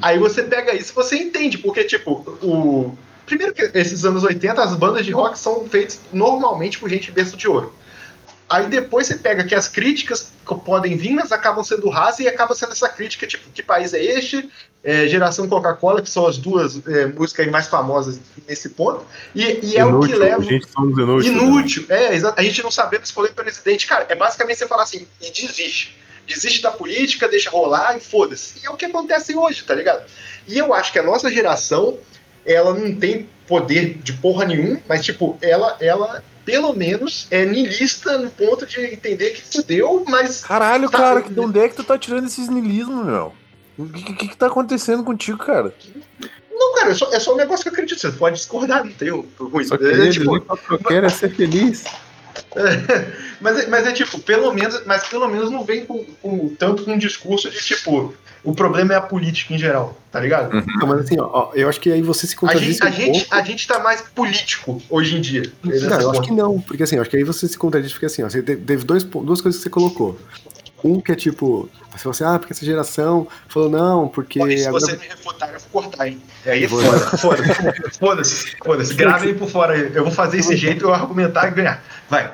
Aí 0.03 0.19
você 0.19 0.43
pega 0.43 0.75
isso, 0.75 0.93
você 0.95 1.17
entende, 1.17 1.59
porque, 1.59 1.83
tipo, 1.85 2.13
o. 2.43 2.97
Primeiro 3.25 3.53
que 3.53 3.71
esses 3.75 4.05
anos 4.05 4.23
80, 4.23 4.63
as 4.63 4.75
bandas 4.77 5.05
de 5.05 5.11
rock 5.11 5.37
são 5.37 5.67
feitas 5.69 5.99
normalmente 6.13 6.79
por 6.79 6.89
gente 6.89 7.07
de 7.07 7.13
berço 7.13 7.37
de 7.37 7.49
ouro. 7.49 7.75
Aí 8.49 8.69
depois 8.69 9.09
você 9.09 9.17
pega 9.17 9.43
que 9.43 9.55
as 9.55 9.67
críticas 9.67 10.33
que 10.47 10.55
podem 10.55 10.97
vir, 10.97 11.11
mas 11.11 11.33
acabam 11.33 11.65
sendo 11.65 11.89
rasas 11.89 12.21
e 12.21 12.29
acaba 12.29 12.55
sendo 12.55 12.73
essa 12.73 12.89
crítica, 12.89 13.27
tipo, 13.27 13.51
que 13.51 13.63
país 13.63 13.93
é 13.93 14.03
este? 14.03 14.49
É, 14.85 15.09
Geração 15.09 15.49
Coca-Cola, 15.49 16.01
que 16.01 16.09
são 16.09 16.29
as 16.29 16.39
duas 16.39 16.87
é, 16.87 17.07
músicas 17.07 17.45
aí 17.45 17.51
mais 17.51 17.67
famosas 17.67 18.21
nesse 18.47 18.69
ponto. 18.69 19.05
E, 19.35 19.43
e 19.43 19.77
é 19.77 19.85
o 19.85 19.99
que 19.99 20.07
Inútil, 20.07 20.19
leva. 20.19 20.43
A 20.43 20.45
gente 20.45 20.69
somos 20.69 20.97
né? 20.97 21.29
Inútil, 21.29 21.87
é, 21.89 22.15
exato. 22.15 22.41
A 22.41 22.45
gente 22.45 22.63
não 22.63 22.71
sabendo 22.71 23.05
escolher 23.05 23.33
presidente. 23.33 23.85
Cara, 23.85 24.07
é 24.09 24.15
basicamente 24.15 24.59
você 24.59 24.69
falar 24.69 24.85
assim, 24.85 25.09
e 25.21 25.31
desiste. 25.33 25.99
Desiste 26.25 26.63
da 26.63 26.71
política, 26.71 27.29
deixa 27.29 27.51
rolar 27.51 27.97
e 27.97 28.01
foda-se. 28.01 28.61
E 28.63 28.67
é 28.67 28.71
o 28.71 28.77
que 28.77 28.85
acontece 28.85 29.35
hoje, 29.35 29.65
tá 29.65 29.75
ligado? 29.75 30.05
E 30.47 30.57
eu 30.57 30.73
acho 30.73 30.93
que 30.93 31.01
a 31.01 31.03
nossa 31.03 31.33
geração, 31.33 31.99
ela 32.45 32.73
não 32.73 32.95
tem 32.95 33.29
poder 33.49 33.95
de 33.99 34.13
porra 34.13 34.45
nenhum, 34.45 34.81
mas, 34.89 35.05
tipo, 35.05 35.37
ela, 35.41 35.77
ela 35.81 36.23
pelo 36.47 36.73
menos, 36.73 37.27
é 37.31 37.45
niilista 37.45 38.17
no 38.17 38.31
ponto 38.31 38.65
de 38.65 38.81
entender 38.81 39.31
que 39.31 39.43
fudeu, 39.43 40.03
mas. 40.09 40.43
Caralho, 40.43 40.89
Tá, 40.89 40.97
cara, 40.99 41.21
eu- 41.21 41.29
de 41.29 41.41
onde 41.41 41.59
é 41.59 41.69
que 41.69 41.75
tu 41.75 41.85
tá 41.85 41.99
tirando 41.99 42.25
esses 42.27 42.49
niilismos, 42.49 43.05
meu? 43.05 43.35
O 43.77 43.87
que, 43.89 44.15
que, 44.15 44.29
que 44.29 44.37
tá 44.37 44.47
acontecendo 44.47 45.05
contigo, 45.05 45.37
cara? 45.37 45.75
Não, 46.51 46.75
cara, 46.77 46.93
é 46.93 46.95
só, 46.95 47.13
é 47.13 47.21
só 47.21 47.35
um 47.35 47.37
negócio 47.37 47.63
que 47.65 47.69
eu 47.69 47.73
acredito. 47.75 48.01
Você 48.01 48.11
pode 48.13 48.37
discordar, 48.37 48.83
não 48.85 48.93
tem 48.93 49.11
ruim. 49.11 49.65
Só 49.65 49.77
que 49.77 49.85
É, 49.85 50.09
tipo, 50.09 50.37
eu 50.71 50.79
quero 50.79 51.05
é 51.05 51.11
ser 51.11 51.35
feliz. 51.35 51.85
mas, 53.41 53.59
é- 53.59 53.67
mas 53.67 53.87
é 53.87 53.93
tipo, 53.93 54.19
pelo 54.21 54.53
menos, 54.53 54.83
mas 54.87 55.05
pelo 55.09 55.29
menos 55.29 55.51
não 55.51 55.65
vem 55.65 55.85
com, 55.85 56.05
com- 56.23 56.55
tanto 56.59 56.85
com 56.85 56.93
um 56.93 56.99
discurso 56.99 57.51
de 57.51 57.59
tipo, 57.59 58.15
o 58.47 58.55
problema 58.55 58.95
é 58.95 58.97
a 58.97 59.01
política 59.01 59.53
em 59.53 59.59
geral, 59.59 59.95
tá 60.11 60.19
ligado? 60.21 60.51
Não, 60.79 60.87
mas 60.87 61.01
assim, 61.01 61.17
ó, 61.21 61.51
eu 61.55 61.69
acho 61.69 61.81
que 61.81 61.93
aí 61.93 62.01
você 62.01 62.27
se 62.27 62.35
A 62.35 62.39
contradiz 62.39 62.77
gente, 62.79 62.83
a, 62.83 62.87
um 62.89 62.93
gente, 62.93 63.19
pouco. 63.21 63.35
a 63.35 63.43
gente 63.43 63.67
tá 63.67 63.79
mais 63.81 64.01
político 64.01 64.81
hoje 64.89 65.17
em 65.17 65.21
dia. 65.21 65.43
Não, 65.63 66.01
eu 66.01 66.11
acho 66.13 66.23
que 66.23 66.33
não, 66.33 66.61
porque 66.61 66.83
assim, 66.83 66.97
eu 66.97 67.03
acho 67.03 67.11
que 67.11 67.17
aí 67.17 67.25
você 67.25 67.47
se 67.49 67.59
contradiz, 67.59 67.93
porque 67.93 68.07
assim, 68.07 68.23
ó, 68.23 68.29
você 68.31 68.43
te- 68.43 68.57
teve 68.57 68.85
dois, 68.85 69.03
duas 69.05 69.41
coisas 69.41 69.57
que 69.59 69.65
você 69.65 69.71
colocou. 69.71 70.19
Um 70.85 71.01
que 71.01 71.11
é 71.11 71.15
tipo, 71.15 71.69
você 71.91 71.99
falou 71.99 72.11
assim, 72.13 72.25
ah, 72.25 72.39
porque 72.39 72.53
essa 72.53 72.65
geração 72.65 73.27
falou 73.49 73.69
não, 73.71 74.09
porque. 74.09 74.39
Pô, 74.39 74.47
e 74.47 74.59
se 74.59 74.67
agora- 74.67 74.85
você 74.85 74.97
me 74.97 75.07
refutar, 75.07 75.53
eu 75.53 75.59
vou 75.59 75.83
cortar, 75.83 76.07
hein? 76.07 76.21
Aí 76.45 76.61
é 76.63 76.65
Eu 76.65 76.69
vou- 76.69 76.81
foda, 76.83 76.99
foda, 77.19 77.91
foda-se, 77.99 78.57
foda-se. 78.63 78.95
Gravem 78.95 79.35
por 79.35 79.49
fora 79.49 79.73
aí. 79.75 79.91
Eu 79.95 80.05
vou 80.05 80.13
fazer 80.13 80.39
esse 80.39 80.55
jeito, 80.57 80.85
eu 80.85 80.95
argumentar 80.95 81.49
e 81.49 81.51
ganhar. 81.53 81.83
Vai. 82.09 82.31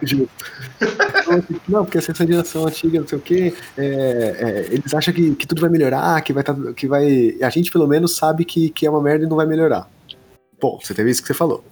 Não, 1.68 1.85
porque 1.85 1.98
essa 1.98 2.12
geração 2.14 2.66
antiga, 2.66 3.00
não 3.00 3.07
sei 3.09 3.18
o 3.18 3.20
quê, 3.20 3.55
é, 3.78 3.85
é, 3.85 4.74
eles 4.74 4.92
acham 4.92 5.14
que, 5.14 5.35
que 5.35 5.46
tudo 5.46 5.61
vai 5.61 5.70
melhorar, 5.70 6.20
que 6.20 6.33
vai, 6.33 6.42
tá, 6.42 6.55
que 6.76 6.87
vai. 6.87 7.37
A 7.42 7.48
gente 7.50 7.70
pelo 7.70 7.87
menos 7.87 8.16
sabe 8.16 8.44
que, 8.44 8.68
que 8.70 8.87
é 8.87 8.90
uma 8.90 9.00
merda 9.02 9.24
e 9.24 9.28
não 9.28 9.37
vai 9.37 9.46
melhorar. 9.46 9.88
Bom, 10.61 10.78
você 10.83 10.92
teve 10.94 11.11
isso 11.11 11.22
que 11.22 11.28
você 11.28 11.35
falou. 11.35 11.64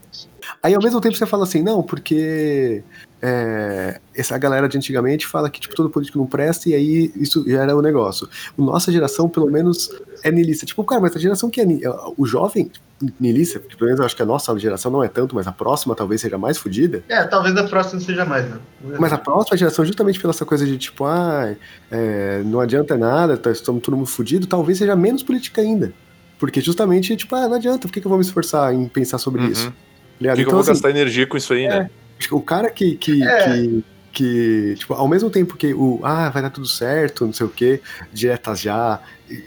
Aí 0.62 0.74
ao 0.74 0.82
mesmo 0.82 1.00
tempo 1.00 1.16
você 1.16 1.26
fala 1.26 1.44
assim, 1.44 1.62
não, 1.62 1.82
porque 1.82 2.82
é, 3.22 4.00
essa 4.14 4.36
galera 4.38 4.68
de 4.68 4.76
antigamente 4.76 5.26
fala 5.26 5.50
que 5.50 5.60
tipo, 5.60 5.74
todo 5.74 5.90
político 5.90 6.18
não 6.18 6.26
presta 6.26 6.68
e 6.68 6.74
aí 6.74 7.12
isso 7.16 7.44
já 7.48 7.62
era 7.62 7.76
o 7.76 7.82
negócio. 7.82 8.28
O 8.56 8.64
nossa 8.64 8.90
geração, 8.90 9.28
pelo 9.28 9.50
menos, 9.50 9.90
é 10.22 10.30
niilista. 10.30 10.64
Tipo, 10.66 10.82
cara, 10.84 11.00
mas 11.00 11.14
a 11.14 11.18
geração 11.18 11.50
que 11.50 11.60
é 11.60 11.64
ni- 11.66 11.82
o 12.16 12.26
jovem 12.26 12.70
niilista, 13.18 13.58
pelo 13.60 13.84
menos 13.86 13.98
eu 14.00 14.06
acho 14.06 14.14
que 14.16 14.22
a 14.22 14.26
nossa 14.26 14.56
geração 14.58 14.90
não 14.90 15.02
é 15.02 15.08
tanto, 15.08 15.34
mas 15.34 15.46
a 15.46 15.52
próxima 15.52 15.94
talvez 15.94 16.20
seja 16.20 16.36
mais 16.38 16.58
fodida. 16.58 17.02
É, 17.08 17.24
talvez 17.24 17.54
da 17.54 17.64
próxima 17.64 18.00
seja 18.00 18.24
mais, 18.24 18.48
né? 18.48 18.58
Mas 18.98 19.12
a 19.12 19.18
próxima 19.18 19.56
geração, 19.56 19.84
justamente 19.84 20.20
pela 20.20 20.32
essa 20.32 20.44
coisa 20.44 20.66
de 20.66 20.76
tipo, 20.78 21.04
ah, 21.04 21.54
é, 21.90 22.42
não 22.44 22.60
adianta 22.60 22.96
nada, 22.96 23.36
tá, 23.36 23.50
estamos 23.50 23.82
todo 23.82 23.96
mundo 23.96 24.06
fudido, 24.06 24.46
talvez 24.46 24.78
seja 24.78 24.94
menos 24.96 25.22
política 25.22 25.60
ainda. 25.62 25.92
Porque 26.38 26.60
justamente, 26.60 27.14
tipo, 27.16 27.34
ah, 27.36 27.48
não 27.48 27.56
adianta, 27.56 27.86
por 27.86 27.92
que, 27.92 28.00
que 28.00 28.06
eu 28.06 28.10
vou 28.10 28.18
me 28.18 28.24
esforçar 28.24 28.72
em 28.74 28.86
pensar 28.88 29.18
sobre 29.18 29.42
Uhum. 29.42 29.48
isso? 29.48 29.70
Por 29.70 29.74
que, 30.18 30.24
que 30.24 30.28
eu 30.28 30.34
então, 30.42 30.52
vou 30.52 30.60
assim, 30.60 30.70
gastar 30.72 30.90
energia 30.90 31.26
com 31.26 31.36
isso 31.36 31.52
aí, 31.52 31.66
né? 31.68 31.90
Que 32.28 32.34
o 32.34 32.40
cara 32.40 32.70
que, 32.70 32.96
que, 32.96 33.22
É. 33.22 33.44
que, 33.44 33.84
que, 34.12 34.74
tipo, 34.78 34.94
ao 34.94 35.08
mesmo 35.08 35.30
tempo 35.30 35.56
que 35.56 35.72
o, 35.74 36.00
ah, 36.04 36.28
vai 36.30 36.42
dar 36.42 36.50
tudo 36.50 36.66
certo, 36.66 37.24
não 37.26 37.32
sei 37.32 37.46
o 37.46 37.50
quê, 37.50 37.80
diretas 38.12 38.60
já, 38.60 39.00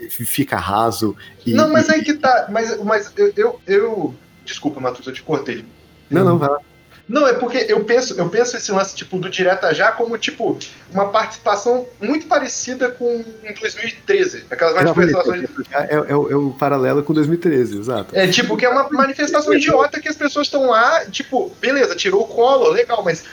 fica 0.10 0.58
raso. 0.58 1.16
E, 1.46 1.54
Não, 1.54 1.70
mas 1.72 1.90
aí 1.90 2.04
que 2.04 2.14
tá. 2.16 2.48
Mas, 2.50 2.82
mas 2.84 3.12
eu, 3.16 3.32
eu, 3.36 3.62
eu- 3.68 4.16
Desculpa, 4.46 4.80
Matheus, 4.82 5.08
eu 5.08 5.14
te 5.14 5.24
cortei. 5.24 5.64
Não, 6.10 6.26
não, 6.26 6.38
vai 6.38 6.50
lá. 6.50 6.60
Não, 7.08 7.28
é 7.28 7.34
porque 7.34 7.66
eu 7.68 7.84
penso, 7.84 8.14
eu 8.18 8.30
penso 8.30 8.56
esse 8.56 8.72
lance 8.72 8.96
tipo 8.96 9.20
do 9.20 9.30
direta 9.30 9.74
já 9.74 9.92
como 9.92 10.18
tipo 10.18 10.58
uma 10.92 11.10
participação 11.10 11.86
muito 12.02 12.28
parecida 12.28 12.90
com 12.92 13.26
em 13.44 13.54
2013, 13.54 14.46
aquelas 14.50 14.74
manifestações. 14.74 15.50
É, 15.72 15.96
é, 15.96 15.96
é 15.96 16.16
o- 16.16 16.32
é 16.32 16.36
o 16.36 16.52
paralelo 16.52 17.04
com 17.04 17.14
2013, 17.14 17.78
exato. 17.78 18.16
É 18.18 18.26
tipo 18.28 18.56
que 18.56 18.66
é 18.66 18.70
uma 18.70 18.88
manifestação 18.90 19.54
idiota 19.54 20.00
que 20.00 20.08
as 20.08 20.16
pessoas 20.16 20.48
estão 20.48 20.68
lá, 20.70 21.06
tipo, 21.06 21.52
beleza, 21.60 21.94
tirou 21.94 22.22
o 22.24 22.28
colo, 22.28 22.70
legal, 22.70 23.04
mas 23.04 23.26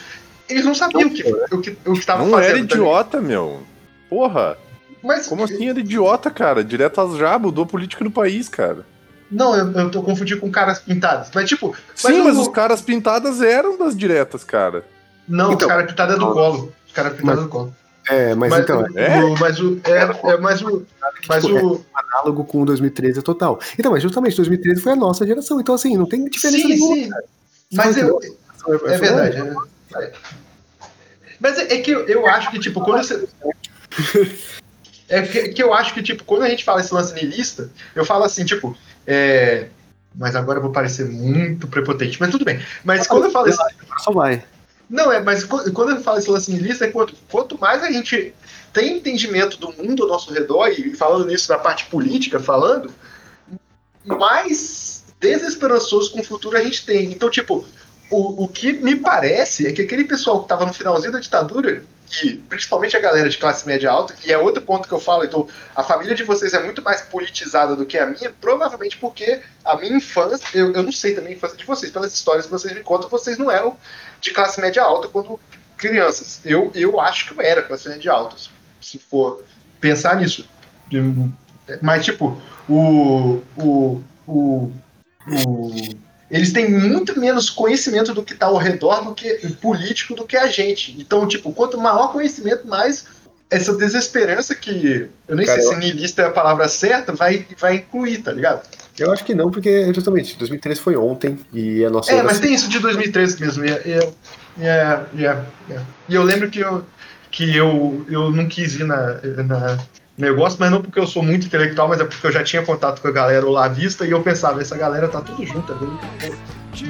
eles 0.49 0.65
não 0.65 0.75
sabiam 0.75 1.07
o 1.07 1.13
que 1.13 1.23
o 1.23 1.61
que 1.61 1.77
o 1.85 1.93
que 1.93 1.99
estava 1.99 2.23
Não 2.25 2.31
fazendo. 2.31 2.43
era 2.49 2.57
tá 2.57 2.61
ligado? 2.61 2.77
idiota, 2.77 3.21
meu. 3.21 3.61
Porra, 4.09 4.57
Mas 5.01 5.27
como 5.27 5.45
assim 5.45 5.69
era 5.69 5.79
idiota, 5.79 6.29
cara? 6.29 6.61
Direto 6.61 6.99
às 6.99 7.15
já 7.17 7.39
mudou 7.39 7.63
a 7.63 7.67
política 7.67 8.03
no 8.03 8.11
país, 8.11 8.49
cara. 8.49 8.85
Não, 9.31 9.55
eu, 9.55 9.71
eu 9.71 9.89
tô 9.91 10.03
confundindo 10.03 10.41
com 10.41 10.51
caras 10.51 10.79
pintados. 10.79 11.29
Mas 11.33 11.47
tipo, 11.47 11.75
Sim, 11.95 12.21
mas 12.23 12.37
os 12.37 12.47
caras 12.49 12.81
pintadas 12.81 13.41
eram 13.41 13.77
das 13.77 13.95
diretas, 13.95 14.43
cara. 14.43 14.83
não, 15.27 15.53
Então, 15.53 15.67
os 15.67 15.73
caras 15.73 15.89
pintados 15.89 16.15
é 16.15 16.19
do 16.19 16.33
colo. 16.33 16.73
Os 16.85 16.91
caras 16.93 17.13
pintados 17.13 17.39
é 17.41 17.43
do 17.45 17.49
colo. 17.49 17.75
É, 18.09 18.33
mas, 18.35 18.49
Mas, 18.49 18.63
então, 18.63 18.81
o, 18.81 18.99
É? 18.99 19.23
o- 19.23 19.37
mas 19.39 19.59
o. 19.59 19.79
É, 19.83 20.31
é, 20.31 20.37
mas 20.37 20.61
o. 20.63 20.83
Mas 21.29 21.45
tipo, 21.45 21.65
o. 21.75 21.85
análogo 21.93 22.43
com 22.43 22.65
2013 22.65 23.19
é 23.19 23.21
total. 23.21 23.59
Então, 23.77 23.91
mas 23.91 24.01
justamente 24.03 24.35
2013 24.35 24.81
foi 24.81 24.91
a 24.93 24.95
nossa 24.95 25.25
geração, 25.25 25.61
então 25.61 25.75
assim, 25.75 25.95
não 25.95 26.07
tem 26.07 26.25
diferença 26.25 26.63
Sim, 26.67 26.67
nenhuma. 26.67 26.95
sim. 26.95 27.09
Mas 27.73 27.95
eu, 27.97 28.19
É 28.85 28.93
É 28.93 28.97
verdade. 28.97 29.37
É. 29.95 30.11
Mas 31.39 31.57
é, 31.59 31.73
é 31.75 31.77
que 31.81 31.91
eu, 31.91 32.05
eu 32.07 32.27
acho 32.27 32.49
que, 32.51 32.59
tipo, 32.59 32.81
quando 32.81 33.03
você. 33.03 33.27
É 35.13 35.21
que, 35.23 35.49
que 35.49 35.61
eu 35.61 35.73
acho 35.73 35.93
que, 35.93 36.01
tipo, 36.01 36.23
quando 36.23 36.43
a 36.43 36.49
gente 36.49 36.63
fala 36.63 36.79
esse 36.79 36.93
lance 36.93 37.13
niilista, 37.13 37.69
eu 37.93 38.05
falo 38.05 38.23
assim, 38.23 38.45
tipo, 38.45 38.77
é. 39.05 39.67
Mas 40.13 40.35
agora 40.35 40.59
eu 40.59 40.63
vou 40.63 40.71
parecer 40.71 41.05
muito 41.05 41.67
prepotente, 41.67 42.19
mas 42.19 42.31
tudo 42.31 42.43
bem. 42.43 42.61
Mas 42.83 43.07
quando 43.07 43.25
eu 43.25 43.31
falo 43.31 43.47
isso. 43.47 43.61
Só 43.99 44.11
vai. 44.11 44.43
Não, 44.89 45.09
é, 45.09 45.21
mas 45.21 45.45
qu- 45.45 45.71
quando 45.71 45.91
eu 45.91 46.01
falo 46.01 46.17
esse 46.19 46.29
lance 46.29 46.51
niilista, 46.51 46.83
é 46.83 46.89
quanto, 46.89 47.15
quanto 47.29 47.57
mais 47.57 47.81
a 47.81 47.89
gente 47.89 48.33
tem 48.73 48.97
entendimento 48.97 49.57
do 49.57 49.71
mundo 49.71 50.03
ao 50.03 50.09
nosso 50.09 50.33
redor, 50.33 50.67
e 50.67 50.93
falando 50.95 51.27
nisso 51.27 51.49
na 51.49 51.57
parte 51.57 51.85
política, 51.85 52.41
falando, 52.41 52.93
mais 54.05 55.05
desesperançoso 55.19 56.11
com 56.11 56.19
o 56.19 56.23
futuro 56.23 56.57
a 56.57 56.63
gente 56.63 56.85
tem. 56.85 57.11
Então, 57.11 57.29
tipo, 57.29 57.65
o, 58.09 58.43
o 58.43 58.47
que 58.49 58.73
me 58.73 58.97
parece 58.97 59.67
é 59.67 59.71
que 59.71 59.81
aquele 59.81 60.03
pessoal 60.03 60.39
que 60.39 60.45
estava 60.45 60.65
no 60.65 60.73
finalzinho 60.73 61.13
da 61.13 61.19
ditadura, 61.19 61.83
e 62.23 62.35
principalmente 62.35 62.97
a 62.97 62.99
galera 62.99 63.29
de 63.29 63.37
classe 63.37 63.65
média 63.65 63.89
alta, 63.89 64.13
e 64.25 64.31
é 64.31 64.37
outro 64.37 64.61
ponto 64.61 64.87
que 64.87 64.93
eu 64.93 64.99
falo, 64.99 65.23
então, 65.23 65.47
a 65.75 65.81
família 65.83 66.13
de 66.13 66.23
vocês 66.23 66.53
é 66.53 66.61
muito 66.61 66.81
mais 66.81 67.01
politizada 67.01 67.75
do 67.75 67.85
que 67.85 67.97
a 67.97 68.05
minha, 68.05 68.29
provavelmente 68.41 68.97
porque 68.97 69.41
a 69.63 69.77
minha 69.77 69.95
infância, 69.95 70.45
eu, 70.53 70.73
eu 70.73 70.83
não 70.83 70.91
sei 70.91 71.15
também 71.15 71.33
a 71.33 71.35
infância 71.35 71.57
de 71.57 71.65
vocês, 71.65 71.91
pelas 71.91 72.13
histórias 72.13 72.45
que 72.45 72.51
vocês 72.51 72.73
me 72.73 72.81
contam, 72.81 73.07
vocês 73.09 73.37
não 73.37 73.49
eram 73.49 73.77
de 74.19 74.31
classe 74.31 74.59
média 74.59 74.83
alta 74.83 75.07
quando 75.07 75.39
crianças. 75.77 76.41
Eu, 76.43 76.71
eu 76.75 76.99
acho 76.99 77.27
que 77.27 77.39
eu 77.39 77.41
era 77.41 77.61
classe 77.61 77.87
média 77.87 78.11
alta, 78.11 78.37
se- 78.37 78.49
se 78.81 78.99
for 78.99 79.43
pensar 79.79 80.15
nisso. 80.17 80.47
Mas, 81.81 82.03
tipo, 82.03 82.39
o, 82.67 83.41
o, 83.57 84.03
o, 84.27 84.71
o, 85.27 85.89
eles 86.31 86.51
têm 86.53 86.69
muito 86.71 87.19
menos 87.19 87.49
conhecimento 87.49 88.13
do 88.13 88.23
que 88.23 88.33
está 88.33 88.45
ao 88.47 88.57
redor 88.57 89.03
do 89.03 89.13
que 89.13 89.29
político 89.61 90.15
do 90.15 90.25
que 90.25 90.37
a 90.37 90.47
gente. 90.47 90.95
Então, 90.99 91.27
tipo, 91.27 91.51
quanto 91.53 91.77
maior 91.77 92.11
conhecimento, 92.11 92.65
mais 92.67 93.05
essa 93.49 93.73
desesperança 93.75 94.55
que 94.55 95.09
eu 95.27 95.35
nem 95.35 95.45
Cara, 95.45 95.59
sei 95.61 95.67
eu- 95.69 95.73
se 95.73 95.79
niilista 95.79 96.21
é 96.21 96.25
a 96.25 96.31
palavra 96.31 96.67
certa, 96.69 97.11
vai, 97.13 97.45
vai 97.59 97.75
incluir, 97.75 98.19
tá 98.19 98.31
ligado? 98.31 98.61
Eu 98.97 99.11
acho 99.11 99.25
que 99.25 99.33
não, 99.35 99.51
porque 99.51 99.93
justamente 99.93 100.37
2013 100.37 100.79
foi 100.79 100.95
ontem 100.95 101.39
e 101.51 101.83
a 101.83 101.89
nossa. 101.89 102.11
É, 102.11 102.21
mas 102.23 102.39
tem 102.39 102.53
isso 102.53 102.69
de 102.69 102.79
2013 102.79 103.39
mesmo. 103.41 103.65
É- 103.65 103.81
e, 104.57 104.63
é- 104.65 105.05
é. 105.69 105.79
E 106.07 106.15
eu 106.15 106.23
lembro 106.23 106.49
que 106.49 106.59
eu, 106.59 106.85
que 107.29 107.55
eu, 107.55 108.05
eu 108.09 108.31
não 108.31 108.47
quis 108.47 108.75
ir 108.75 108.83
na, 108.85 109.19
na 109.45 109.77
negócio, 110.21 110.57
mas 110.59 110.71
não 110.71 110.81
porque 110.81 110.99
eu 110.99 111.07
sou 111.07 111.21
muito 111.23 111.45
intelectual, 111.47 111.87
mas 111.89 111.99
é 111.99 112.05
porque 112.05 112.25
eu 112.25 112.31
já 112.31 112.43
tinha 112.43 112.61
contato 112.63 113.01
com 113.01 113.07
a 113.07 113.11
galera 113.11 113.45
lá 113.49 113.65
à 113.65 113.67
vista 113.67 114.05
e 114.05 114.11
eu 114.11 114.21
pensava, 114.21 114.61
essa 114.61 114.77
galera 114.77 115.07
tá 115.07 115.19
tudo 115.21 115.45
junta, 115.45 115.73
eu 115.73 115.87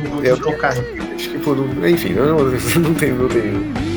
não 0.03 0.11
vou 0.11 0.23
Eu- 0.23 0.37
tocar. 0.37 0.73
Tipo, 1.17 1.55
não- 1.55 1.87
enfim, 1.87 2.13
eu 2.13 2.25
não, 2.25 2.45
não 2.81 2.93
tenho, 2.93 3.15
não 3.15 3.27
tenho. 3.29 3.90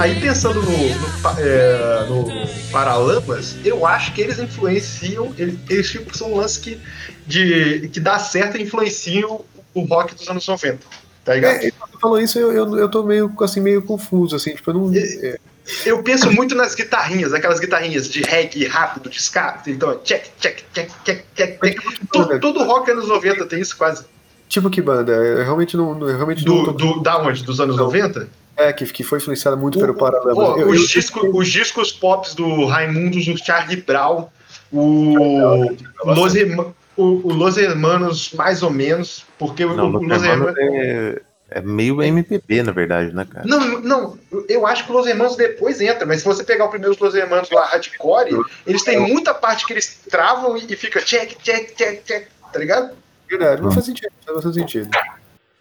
Aí 0.00 0.20
pensando 0.20 0.62
no, 0.62 0.70
no, 0.70 1.40
é, 1.40 2.04
no 2.08 2.26
Paralamas, 2.72 3.56
eu 3.64 3.86
acho 3.86 4.12
que 4.14 4.20
eles 4.22 4.38
influenciam. 4.38 5.32
Eles, 5.38 5.56
eles 5.68 5.90
tipo, 5.90 6.16
são 6.16 6.32
um 6.32 6.36
lance 6.36 6.60
que, 6.60 6.80
de, 7.26 7.88
que 7.92 8.00
dá 8.00 8.18
certo 8.18 8.56
e 8.56 8.62
influenciam 8.62 9.44
o 9.74 9.80
rock 9.82 10.14
dos 10.14 10.28
anos 10.28 10.46
90. 10.46 10.78
Tá 11.24 11.34
ligado? 11.34 11.56
É, 11.56 11.58
você 11.70 11.72
falou 12.00 12.18
isso, 12.20 12.38
eu, 12.38 12.50
eu, 12.52 12.78
eu 12.78 12.88
tô 12.88 13.02
meio, 13.02 13.30
assim, 13.42 13.60
meio 13.60 13.82
confuso, 13.82 14.34
assim, 14.36 14.54
tipo, 14.54 14.70
eu 14.70 14.74
não. 14.74 14.92
é, 14.94 15.38
Eu 15.84 16.02
penso 16.02 16.30
muito 16.32 16.54
nas 16.54 16.74
guitarrinhas, 16.74 17.32
aquelas 17.34 17.60
guitarrinhas 17.60 18.08
de 18.08 18.22
reggae 18.22 18.66
rápido, 18.66 19.10
de 19.10 19.18
ska. 19.18 19.62
Então, 19.66 20.00
check, 20.02 20.24
check, 20.40 20.60
check, 20.72 20.90
check, 21.04 21.24
check, 21.36 21.60
check. 21.60 21.80
Todo, 22.10 22.40
todo 22.40 22.64
rock 22.64 22.90
anos 22.90 23.06
90 23.06 23.46
tem 23.46 23.60
isso 23.60 23.76
quase. 23.76 24.04
tipo 24.48 24.70
que 24.70 24.80
banda? 24.80 25.12
Eu 25.12 25.44
realmente 25.44 25.76
não. 25.76 26.00
Eu 26.08 26.16
realmente 26.16 26.44
não 26.46 26.64
Do, 26.64 26.64
tô- 26.64 26.72
do, 26.94 27.00
da 27.02 27.18
onde? 27.18 27.44
Dos 27.44 27.60
anos 27.60 27.76
Não. 27.76 27.84
90? 27.84 28.26
É, 28.68 28.72
que, 28.72 28.84
que 28.86 29.02
foi 29.02 29.18
influenciada 29.18 29.56
muito 29.56 29.78
pelo 29.78 29.92
O- 29.92 29.96
Paralamas. 29.96 30.34
Pô, 30.34 30.58
Eu- 30.58 30.68
os, 30.68 30.80
eu- 30.80 30.86
discos, 30.86 31.30
os 31.32 31.48
discos 31.48 31.92
pops 31.92 32.34
do 32.34 32.66
Raimundos, 32.66 33.26
o 33.28 33.36
Charlie 33.36 33.76
Brown, 33.80 34.28
o 34.72 35.76
Los, 36.04 36.34
Herma- 36.34 36.74
o, 36.96 37.04
o 37.28 37.32
Los 37.32 37.56
Hermanos, 37.56 38.32
mais 38.34 38.62
ou 38.62 38.70
menos, 38.70 39.24
porque 39.38 39.64
o, 39.64 39.74
Não, 39.74 39.86
o 39.86 39.90
Los 39.92 40.02
Los 40.06 40.22
Hermanos 40.22 40.56
Hermanos. 40.56 40.56
é, 40.76 41.22
é 41.52 41.60
meio 41.60 42.02
MPB, 42.02 42.62
na 42.62 42.72
verdade, 42.72 43.12
né, 43.14 43.26
cara? 43.28 43.46
Não, 43.46 43.80
não, 43.80 44.18
eu 44.48 44.66
acho 44.66 44.84
que 44.84 44.92
o 44.92 44.94
Los 44.94 45.06
Hermanos 45.06 45.36
depois 45.36 45.80
entra, 45.80 46.06
mas 46.06 46.20
se 46.20 46.24
você 46.24 46.44
pegar 46.44 46.66
o 46.66 46.68
primeiro 46.68 46.96
Los 47.00 47.14
Hermanos 47.14 47.50
lá, 47.50 47.64
hardcore, 47.66 48.30
eles 48.66 48.82
têm 48.84 49.00
muita 49.00 49.32
parte 49.34 49.66
que 49.66 49.72
eles 49.72 50.00
travam 50.10 50.56
e, 50.56 50.64
e 50.68 50.76
fica 50.76 51.00
check, 51.00 51.36
check, 51.42 51.74
check, 51.76 52.02
check, 52.04 52.28
tá 52.52 52.58
ligado? 52.58 52.90
Verdade, 53.28 53.62
não 53.62 53.70
faz 53.70 53.86
sentido, 53.86 54.10
não 54.28 54.42
faz 54.42 54.54
sentido. 54.54 54.88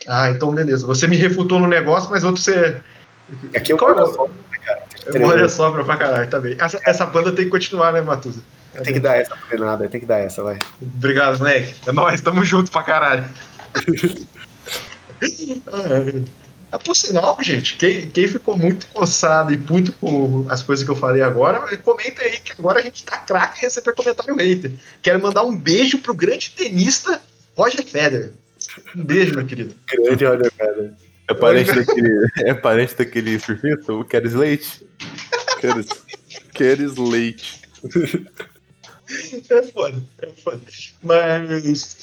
Ah, 0.07 0.29
então 0.29 0.53
beleza. 0.53 0.85
Você 0.87 1.07
me 1.07 1.15
refutou 1.15 1.59
no 1.59 1.67
negócio, 1.67 2.09
mas 2.09 2.23
outro 2.23 2.41
você. 2.41 2.77
Aqui 3.55 3.71
é 3.71 3.75
o 3.75 3.77
Qual- 3.77 3.93
Paralamas, 3.95 4.31
Olha 5.21 5.49
sobra 5.49 5.83
pra 5.83 5.97
caralho, 5.97 6.29
tá 6.29 6.39
bem. 6.39 6.55
Essa, 6.59 6.79
essa 6.85 7.05
banda 7.05 7.31
tem 7.31 7.45
que 7.45 7.51
continuar, 7.51 7.91
né, 7.93 8.01
Matusa? 8.01 8.41
Tem 8.83 8.93
que 8.93 8.99
dar 8.99 9.15
essa 9.17 9.35
frenada, 9.35 9.87
tem 9.89 9.99
que 9.99 10.05
dar 10.05 10.19
essa, 10.19 10.43
vai. 10.43 10.59
Obrigado, 10.81 11.39
moleque. 11.39 11.73
É 11.87 11.91
nóis, 11.91 12.21
tamo 12.21 12.43
junto 12.45 12.71
pra 12.71 12.83
caralho. 12.83 13.25
Ah, 16.71 16.77
por 16.77 16.95
sinal, 16.95 17.35
gente, 17.41 17.77
quem, 17.77 18.09
quem 18.11 18.27
ficou 18.27 18.55
muito 18.55 18.85
coçado 18.93 19.51
e 19.51 19.57
puto 19.57 19.91
com 19.93 20.45
as 20.49 20.61
coisas 20.61 20.85
que 20.85 20.91
eu 20.91 20.95
falei 20.95 21.21
agora, 21.21 21.75
comenta 21.77 22.21
aí 22.21 22.37
que 22.39 22.51
agora 22.51 22.79
a 22.79 22.83
gente 22.83 23.03
tá 23.03 23.17
craque 23.17 23.57
em 23.59 23.61
receber 23.63 23.93
comentário 23.95 24.35
hater. 24.35 24.71
Quero 25.01 25.19
mandar 25.19 25.43
um 25.43 25.57
beijo 25.57 25.97
pro 25.97 26.13
grande 26.13 26.51
tenista 26.51 27.19
Roger 27.57 27.83
Federer. 27.83 28.33
Um 28.95 29.03
beijo, 29.03 29.35
meu 29.35 29.45
querido. 29.45 29.75
Grande, 29.87 30.25
olha, 30.25 30.51
cara. 30.51 30.93
É 31.27 31.33
parente 31.33 31.71
daquele, 31.73 32.27
é 32.37 32.53
parente 32.53 32.95
daquele 32.95 33.39
surfista, 33.39 33.93
o 33.93 34.03
Keres 34.03 34.33
Leite? 34.33 34.87
Keres, 35.61 35.87
Keres 36.53 36.95
Leite. 36.97 37.61
É 39.49 39.63
foda, 39.63 39.97
é 40.21 40.27
foda. 40.43 40.59
Mas. 41.03 41.97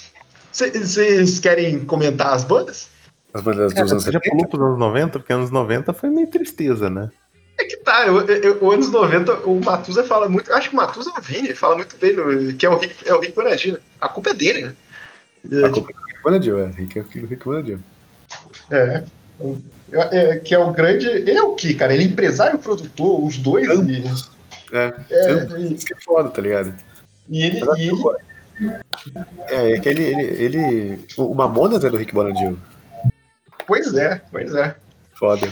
Vocês 0.52 1.38
querem 1.38 1.84
comentar 1.84 2.32
as 2.32 2.44
bandas? 2.44 2.88
As 3.34 3.42
bandas 3.42 3.72
dos 3.74 3.80
anos 3.92 4.04
você 4.04 4.12
já 4.12 4.18
70. 4.20 4.30
pulou 4.30 4.48
pros 4.48 4.62
anos 4.62 4.78
90? 4.78 5.18
Porque 5.18 5.32
anos 5.32 5.50
90 5.50 5.92
foi 5.92 6.08
meio 6.08 6.26
tristeza, 6.28 6.88
né? 6.88 7.10
É 7.58 7.64
que 7.64 7.76
tá, 7.78 8.06
eu, 8.06 8.20
eu, 8.26 8.58
eu- 8.58 8.70
anos 8.72 8.90
90, 8.90 9.34
o 9.46 9.60
Matusa 9.62 10.04
fala 10.04 10.28
muito. 10.28 10.52
Acho 10.52 10.70
que 10.70 10.74
o 10.74 10.78
Matusa 10.78 11.10
é 11.14 11.18
o 11.18 11.22
Vini, 11.22 11.48
ele 11.48 11.54
fala 11.54 11.76
muito 11.76 11.96
bem, 11.98 12.12
no, 12.14 12.54
que 12.54 12.64
é 12.64 12.70
o 12.70 12.76
Rick, 12.78 13.08
é 13.08 13.14
o 13.14 13.20
Rick 13.20 13.34
Bonadinho. 13.34 13.78
A 14.00 14.08
culpa 14.08 14.30
é 14.30 14.34
dele, 14.34 14.62
né? 14.62 15.64
A 15.64 15.68
culpa 15.70 15.90
é 15.90 15.94
do 16.30 16.56
Rick 16.76 16.98
é. 16.98 17.02
Rick, 17.02 17.18
Rick 17.26 17.44
Bonadil. 17.44 17.80
É. 18.70 19.02
O- 19.38 19.58
é, 19.92 20.36
que 20.38 20.54
é 20.54 20.58
o 20.58 20.72
grande. 20.72 21.06
Ele 21.06 21.32
é 21.32 21.42
o 21.42 21.54
que, 21.54 21.74
cara? 21.74 21.94
Ele 21.94 22.02
é 22.04 22.06
empresário, 22.06 22.58
produtor, 22.58 23.22
os 23.24 23.36
dois. 23.38 23.68
E, 23.68 24.02
É. 24.72 24.92
é, 25.10 25.60
Isso 25.72 25.86
que 25.86 25.94
é 25.94 25.96
foda, 26.04 26.28
tá 26.30 26.42
ligado? 26.42 26.74
e 27.28 27.42
ele, 27.44 27.64
Mas 27.64 27.78
e, 27.78 27.82
ele, 27.82 28.02
É, 29.48 29.72
é 29.72 29.80
que 29.80 29.88
ele, 29.88 30.02
ele, 30.02 30.22
ele. 30.44 31.06
O 31.16 31.34
Mamonas 31.34 31.84
é 31.84 31.90
do 31.90 31.96
Rick 31.96 32.12
Bonadil. 32.14 32.58
Pois 33.66 33.94
é, 33.94 34.20
pois 34.30 34.54
é. 34.54 34.74
Foda. 35.14 35.48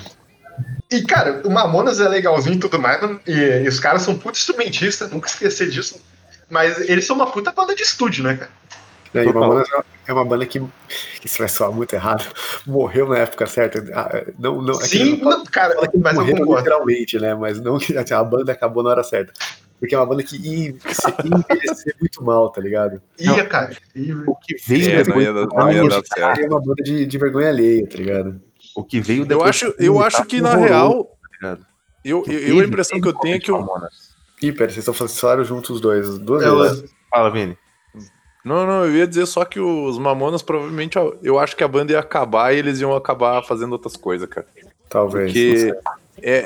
E, 0.91 1.03
cara, 1.03 1.43
o 1.45 1.51
Mamonas 1.51 2.01
é 2.01 2.09
legalzinho 2.09 2.57
e 2.57 2.61
tudo 2.61 2.79
mais, 2.79 3.01
não- 3.03 3.19
e, 3.27 3.33
e 3.65 3.69
os 3.69 3.81
caras 3.81 4.03
são 4.03 4.17
puta 4.17 4.39
instrumentistas, 4.39 5.11
nunca 5.11 5.29
esquecer 5.29 5.69
disso. 5.69 6.01
Mas 6.49 6.79
eles 6.89 7.07
são 7.07 7.17
uma 7.17 7.31
puta 7.31 7.51
banda 7.53 7.75
de 7.75 7.83
estúdio, 7.83 8.23
né, 8.25 8.37
cara? 8.37 8.51
É, 9.15 9.25
e 9.25 9.29
o. 9.29 9.35
Mamonas 9.35 9.69
é 9.71 9.75
uma- 9.77 9.85
é 10.07 10.13
uma 10.13 10.25
banda 10.25 10.45
que, 10.47 10.63
isso 11.25 11.39
vai 11.39 11.49
soar 11.49 11.73
muito 11.73 11.93
errado, 11.95 12.25
morreu 12.67 13.09
na 13.09 13.19
época 13.19 13.47
certa. 13.47 13.83
Ah, 13.95 14.25
Não, 14.39 14.61
não, 14.61 14.75
é 14.75 14.83
que 14.83 14.89
Sim, 14.89 15.17
não- 15.23 15.31
não, 15.31 15.45
cara, 15.45 15.75
mas 16.01 16.17
eu 16.17 16.27
concordo. 16.37 16.57
literalmente, 16.59 17.19
né? 17.19 17.35
Mas 17.35 17.61
não 17.61 17.79
que 17.79 17.97
assim, 17.97 18.15
a 18.15 18.23
banda 18.25 18.53
acabou 18.53 18.83
na 18.83 18.91
hora 18.91 19.03
certa. 19.03 19.33
Porque 19.81 19.95
é 19.95 19.99
uma 19.99 20.07
banda 20.07 20.23
que 20.23 20.37
ia, 20.37 20.71
ia 20.71 20.77
envelhecer 21.25 21.95
muito 22.01 22.23
mal, 22.25 22.49
tá 22.51 22.61
ligado? 22.61 23.03
Ia, 23.19 23.45
cara. 23.45 23.77
ia. 23.95 24.17
O 24.27 24.35
que 24.37 24.57
veio 24.67 24.91
É, 24.91 24.97
não 24.99 25.03
depois 25.05 25.25
ia 25.27 25.33
dar- 25.33 25.47
do 25.47 25.55
não 25.55 25.73
ia 25.73 25.89
dar 25.89 26.03
certo. 26.07 26.41
É 26.41 26.47
uma 26.47 26.61
banda 26.61 26.83
de, 26.83 27.05
de 27.07 27.19
vergonha 27.19 27.49
alheia, 27.49 27.87
tá 27.87 27.97
ligado? 27.97 28.41
O 28.77 28.83
que 28.85 29.01
veio 29.01 29.23
Eu 29.23 29.27
depois 29.27 29.49
acho, 29.51 29.67
do 29.73 29.75
eu 29.83 30.01
acho 30.03 30.25
que, 30.25 30.41
na 30.41 30.55
real, 30.57 31.11
tá 31.41 31.59
eu, 32.05 32.23
eu, 32.27 32.39
eu 32.39 32.61
a 32.61 32.65
impressão 32.65 33.01
que 33.01 33.09
eu 33.09 33.13
tenho 33.15 33.37
é 33.37 33.39
que 33.41 33.51
o, 33.53 33.59
Mamonas. 33.59 34.15
Ih, 34.43 34.53
pera, 34.53 34.71
vocês 34.71 34.87
estão 34.87 34.95
falando 34.95 35.45
juntos 35.45 35.71
os 35.71 35.81
dois, 35.81 36.19
duas 36.19 36.43
Ela- 36.43 36.69
vezes. 36.69 36.91
Fala, 37.11 37.31
Vini. 37.31 37.57
Não, 38.45 38.67
não, 38.67 38.85
eu 38.85 38.95
ia 38.97 39.07
dizer 39.07 39.25
só 39.27 39.45
que 39.45 39.59
os 39.59 39.99
Mamonas 39.99 40.43
provavelmente 40.43 40.99
eu 41.23 41.39
acho 41.39 41.57
que 41.57 41.65
a 41.65 41.69
banda 41.69 41.93
ia 41.93 41.99
acabar 41.99 42.53
e 42.55 42.59
eles 42.59 42.79
iam 42.81 42.95
acabar 42.95 43.43
fazendo 43.43 43.73
outras 43.73 43.97
coisas, 43.97 44.29
cara. 44.29 44.47
Talvez. 44.89 45.33
Porque 45.33 45.75
é, 46.23 46.31
é- 46.33 46.41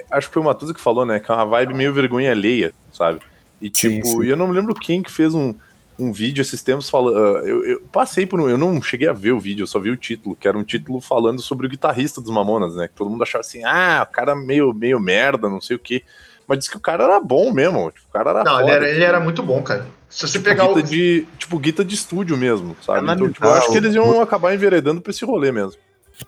é- 0.00 0.04
acho 0.10 0.26
que 0.28 0.34
foi 0.34 0.42
o 0.42 0.44
Matuza 0.44 0.74
que 0.74 0.80
falou, 0.80 1.06
né? 1.06 1.20
Que 1.20 1.30
é 1.30 1.34
uma 1.34 1.46
vibe 1.46 1.74
meio 1.74 1.94
vergonha 1.94 2.32
alheia, 2.32 2.72
sabe? 2.92 3.20
E 3.62 3.66
Sim, 3.72 3.96
tipo, 4.00 4.06
sim. 4.08 4.24
e 4.24 4.30
eu 4.30 4.36
não 4.36 4.48
me 4.48 4.54
lembro 4.54 4.74
quem 4.74 5.00
que 5.02 5.10
fez 5.12 5.32
um, 5.34 5.54
um 5.98 6.12
vídeo 6.12 6.42
esses 6.42 6.62
tempos 6.62 6.90
falando. 6.90 7.16
eu, 7.46 7.64
eu 7.64 7.80
passei 7.92 8.26
por 8.26 8.40
um. 8.40 8.48
Eu 8.48 8.58
não 8.58 8.80
cheguei 8.82 9.08
a 9.08 9.12
ver 9.12 9.32
o 9.32 9.40
vídeo, 9.40 9.62
eu 9.62 9.66
só 9.66 9.78
vi 9.78 9.90
o 9.90 9.96
título, 9.96 10.36
que 10.36 10.46
era 10.48 10.58
um 10.58 10.64
título 10.64 11.00
falando 11.00 11.40
sobre 11.40 11.66
o 11.66 11.70
guitarrista 11.70 12.20
dos 12.20 12.30
Mamonas, 12.32 12.74
né? 12.76 12.88
Que 12.88 12.94
todo 12.94 13.10
mundo 13.10 13.22
achava 13.22 13.40
assim, 13.40 13.62
ah, 13.64 14.06
o 14.08 14.12
cara 14.12 14.34
meio, 14.36 14.72
meio 14.74 14.98
merda, 15.00 15.48
não 15.48 15.60
sei 15.60 15.76
o 15.76 15.80
quê. 15.80 16.02
Mas 16.46 16.58
disse 16.58 16.70
que 16.70 16.76
o 16.76 16.80
cara 16.80 17.04
era 17.04 17.20
bom 17.20 17.52
mesmo. 17.52 17.90
Tipo, 17.90 18.06
o 18.08 18.12
cara 18.12 18.30
era 18.30 18.44
Não, 18.44 18.54
ele 18.60 18.62
foda. 18.62 18.72
era, 18.74 18.88
ele 18.90 19.04
era 19.04 19.20
muito 19.20 19.42
bom, 19.42 19.62
cara. 19.62 19.86
Se 20.08 20.26
você 20.26 20.38
Tipo, 20.38 20.44
pegar 20.44 20.64
o. 20.64 20.74
guita 20.74 20.88
de, 20.88 21.26
tipo, 21.38 21.58
guita 21.58 21.84
de 21.84 21.94
estúdio 21.94 22.36
mesmo, 22.36 22.76
sabe? 22.84 23.10
Então, 23.10 23.30
tipo, 23.30 23.44
eu 23.46 23.52
acho 23.52 23.68
o- 23.68 23.72
que 23.72 23.78
eles 23.78 23.94
iam 23.94 24.20
acabar 24.20 24.54
enveredando 24.54 25.00
pra 25.00 25.10
esse 25.10 25.24
rolê 25.24 25.52
mesmo. 25.52 25.74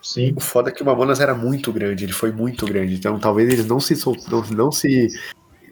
Sim. 0.03 0.33
O 0.37 0.41
foda 0.41 0.69
é 0.71 0.73
que 0.73 0.83
o 0.83 0.87
Mamonas 0.87 1.19
era 1.19 1.35
muito 1.35 1.73
grande, 1.73 2.05
ele 2.05 2.13
foi 2.13 2.31
muito 2.31 2.65
grande. 2.67 2.95
Então 2.95 3.19
talvez 3.19 3.49
eles 3.53 3.67
não 3.67 3.81
se 3.81 3.95
não, 4.31 4.43
não 4.51 4.71
se. 4.73 5.09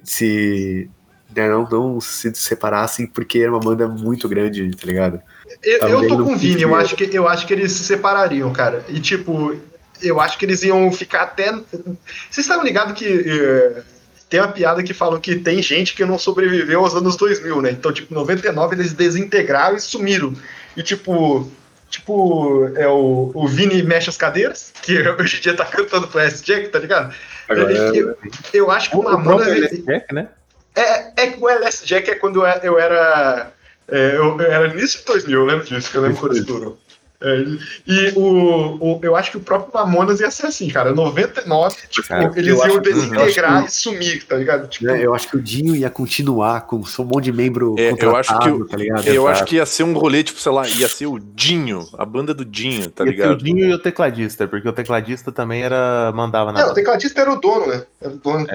se 0.02 0.88
né, 1.34 1.48
não, 1.48 1.68
não 1.68 2.00
se 2.00 2.34
separassem 2.34 3.06
porque 3.06 3.38
era 3.40 3.50
uma 3.52 3.60
banda 3.60 3.86
muito 3.86 4.28
grande, 4.28 4.70
tá 4.74 4.86
ligado? 4.86 5.20
Eu, 5.62 5.78
eu 6.02 6.08
tô 6.08 6.24
com 6.24 6.32
o 6.32 6.36
Vini, 6.36 6.62
eu 6.62 6.74
acho, 6.74 6.96
que, 6.96 7.04
eu 7.16 7.28
acho 7.28 7.46
que 7.46 7.52
eles 7.52 7.70
se 7.72 7.84
separariam, 7.84 8.50
cara. 8.52 8.84
E 8.88 8.98
tipo, 8.98 9.54
eu 10.02 10.20
acho 10.20 10.38
que 10.38 10.44
eles 10.46 10.62
iam 10.62 10.90
ficar 10.90 11.22
até. 11.22 11.52
Vocês 11.52 12.38
estão 12.46 12.64
ligados 12.64 12.94
que. 12.94 13.04
eh, 13.06 13.82
tem 14.28 14.40
uma 14.40 14.48
piada 14.48 14.82
que 14.82 14.92
falam 14.92 15.20
que 15.20 15.36
tem 15.36 15.62
gente 15.62 15.94
que 15.94 16.04
não 16.04 16.18
sobreviveu 16.18 16.80
aos 16.80 16.94
anos 16.94 17.16
2000, 17.16 17.62
né? 17.62 17.70
Então, 17.70 17.92
tipo, 17.92 18.12
em 18.12 18.16
99 18.16 18.74
eles 18.74 18.92
desintegraram 18.92 19.76
e 19.76 19.80
sumiram. 19.80 20.34
E, 20.76 20.82
tipo, 20.82 21.50
tipo, 21.88 22.70
é 22.76 22.86
o, 22.86 23.30
o 23.34 23.48
Vini 23.48 23.82
mexe 23.82 24.10
as 24.10 24.16
cadeiras, 24.16 24.72
que 24.82 24.98
hoje 25.18 25.38
em 25.38 25.40
dia 25.40 25.56
tá 25.56 25.64
cantando 25.64 26.08
pro 26.08 26.20
S-Jack, 26.20 26.68
tá 26.68 26.78
ligado? 26.78 27.14
Agora, 27.48 27.72
eu, 27.72 28.16
eu 28.52 28.70
acho 28.70 28.90
que 28.90 28.96
o 28.96 29.00
O 29.00 29.04
Mamonas. 29.04 29.48
LS 29.48 29.82
Jack, 29.82 30.14
né? 30.14 30.28
É, 30.76 31.22
é 31.22 31.26
que 31.30 31.42
o 31.42 31.48
LS 31.48 31.86
Jack 31.86 32.10
é 32.10 32.14
quando 32.14 32.46
eu 32.46 32.52
eu 32.62 32.78
era. 32.78 33.50
é, 33.88 34.16
eu, 34.16 34.38
eu 34.38 34.52
era 34.52 34.68
início 34.68 35.00
de 35.00 35.06
2000, 35.06 35.40
eu 35.40 35.46
lembro 35.46 35.64
disso, 35.64 35.90
que 35.90 35.96
eu 35.96 36.02
lembro 36.02 36.18
quando 36.18 36.36
estourou. 36.36 36.78
É, 37.20 37.44
e 37.84 38.12
o, 38.14 38.78
o- 38.80 39.00
eu 39.02 39.16
acho 39.16 39.32
que 39.32 39.36
o 39.38 39.40
próprio 39.40 39.72
Mamonas 39.74 40.20
ia 40.20 40.30
ser 40.30 40.46
assim, 40.46 40.68
cara. 40.68 40.92
99, 40.94 41.76
tipo, 41.90 42.06
Cara, 42.06 42.32
eles 42.36 42.56
iam 42.64 42.78
desintegrar 42.80 43.56
acho 43.64 43.66
e 43.66 43.70
sumir, 43.72 44.24
tá 44.24 44.36
ligado? 44.36 44.68
Tipo, 44.68 44.88
eu 44.90 45.12
acho 45.12 45.28
que 45.28 45.36
o 45.36 45.42
Dinho 45.42 45.74
ia 45.74 45.90
continuar 45.90 46.60
com 46.66 46.76
um 46.76 47.04
monte 47.04 47.24
de 47.24 47.32
membro 47.32 47.74
É, 47.76 47.92
eu 47.98 48.14
acho 48.14 48.38
que 48.38 48.64
tá 48.66 48.76
ligado? 48.76 49.04
Eu 49.08 49.14
Exato. 49.24 49.28
acho 49.30 49.44
que 49.46 49.56
ia 49.56 49.66
ser 49.66 49.82
um 49.82 49.94
rolê, 49.94 50.22
tipo, 50.22 50.38
sei 50.40 50.52
lá, 50.52 50.68
ia 50.68 50.88
ser 50.88 51.06
o 51.06 51.18
Dinho, 51.18 51.88
a 51.98 52.04
banda 52.04 52.32
do 52.32 52.44
Dinho, 52.44 52.88
tá 52.88 53.02
Ia 53.04 53.10
ter 53.10 53.16
o 53.16 53.22
ligado? 53.32 53.42
Dinho 53.42 53.64
e 53.66 53.74
o 53.74 53.78
tecladista, 53.80 54.46
porque 54.46 54.68
o 54.68 54.72
tecladista 54.72 55.32
também 55.32 55.62
era 55.64 56.12
mandava 56.14 56.52
na 56.52 56.62
não, 56.62 56.70
o 56.70 56.74
tecladista 56.74 57.20
era 57.20 57.32
o 57.32 57.40
dono, 57.40 57.66
né? 57.66 57.82
Era 58.00 58.12
o 58.12 58.16
dono. 58.16 58.46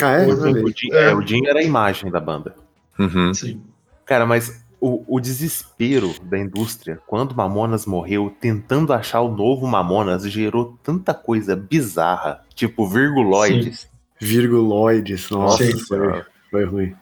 Ah, 0.00 0.12
é? 0.12 0.24
o-. 0.24 0.66
O 0.66 0.72
Dinho, 0.72 0.94
É. 0.94 1.10
é, 1.10 1.14
o 1.16 1.20
Dinho 1.20 1.48
era 1.50 1.58
a 1.58 1.62
imagem 1.64 2.12
da 2.12 2.20
banda. 2.20 2.54
Uhum. 2.96 3.34
Sim. 3.34 3.60
Cara, 4.06 4.24
mas 4.24 4.62
o, 4.80 5.04
o 5.16 5.20
desespero 5.20 6.14
da 6.22 6.38
indústria, 6.38 7.00
quando 7.06 7.34
Mamonas 7.34 7.84
morreu, 7.86 8.34
tentando 8.40 8.92
achar 8.92 9.20
o 9.20 9.34
novo 9.34 9.66
Mamonas, 9.66 10.22
gerou 10.30 10.78
tanta 10.82 11.12
coisa 11.14 11.56
bizarra, 11.56 12.42
tipo 12.54 12.86
virguloides. 12.88 13.88
Virguloides, 14.20 15.30
nossa, 15.30 15.64
Sim. 15.64 15.78
foi, 15.78 16.24
foi 16.50 16.64
ruim. 16.64 16.96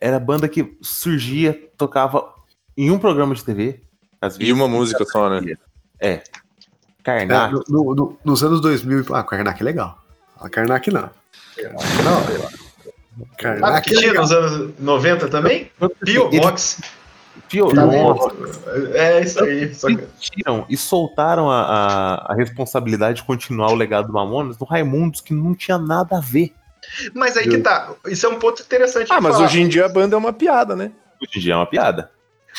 Era 0.00 0.18
banda 0.18 0.48
que 0.48 0.76
surgia, 0.80 1.58
tocava 1.76 2.32
em 2.76 2.90
um 2.90 2.98
programa 2.98 3.34
de 3.34 3.44
TV. 3.44 3.80
Às 4.20 4.36
vezes, 4.36 4.48
E 4.50 4.52
uma 4.52 4.66
música 4.68 5.04
só, 5.04 5.28
né? 5.28 5.54
É. 6.00 6.08
É, 6.10 6.22
Karnak. 7.02 7.52
no- 7.68 7.84
no- 7.84 7.94
no- 7.94 8.18
nos 8.24 8.42
anos 8.42 8.60
2000, 8.62 9.04
ah, 9.14 9.22
Karnak 9.22 9.60
é 9.60 9.64
legal. 9.64 9.98
A 10.40 10.48
Karnak 10.48 10.90
não. 10.90 11.02
Não, 11.02 12.18
Ah, 12.18 13.36
Karnak 13.38 13.88
que 13.88 13.94
é 13.94 13.98
tinha 13.98 14.08
legal. 14.12 14.22
nos 14.24 14.32
anos 14.32 14.74
90 14.80 15.28
também? 15.28 15.70
Pio 16.04 16.30
Box. 16.30 16.80
Pio- 17.54 17.72
Tá 17.74 17.82
É 18.94 19.20
isso 19.22 19.42
aí. 19.44 19.74
Só 19.74 19.88
que- 19.88 20.04
Tiram 20.18 20.66
e 20.68 20.76
soltaram 20.76 21.50
a, 21.50 21.60
a, 21.62 22.32
a 22.32 22.34
responsabilidade 22.34 23.18
de 23.18 23.24
continuar 23.24 23.70
o 23.70 23.74
legado 23.74 24.08
do 24.08 24.12
Mamonas 24.12 24.58
no 24.58 24.66
Raimundos, 24.66 25.20
que 25.20 25.32
não 25.32 25.54
tinha 25.54 25.78
nada 25.78 26.18
a 26.18 26.20
ver. 26.20 26.52
Mas 27.14 27.36
aí 27.36 27.48
que 27.48 27.58
tá. 27.58 27.92
Isso 28.06 28.26
é 28.26 28.28
um 28.28 28.38
ponto 28.38 28.60
interessante. 28.62 29.10
Ah, 29.12 29.16
de 29.16 29.22
mas 29.22 29.34
falar. 29.34 29.46
hoje 29.46 29.60
em 29.60 29.68
dia 29.68 29.86
a 29.86 29.88
banda 29.88 30.16
é 30.16 30.18
uma 30.18 30.32
piada, 30.32 30.74
né? 30.76 30.90
Hoje 31.22 31.38
em 31.38 31.40
dia 31.40 31.54
é 31.54 31.56
uma 31.56 31.66
piada. 31.66 32.10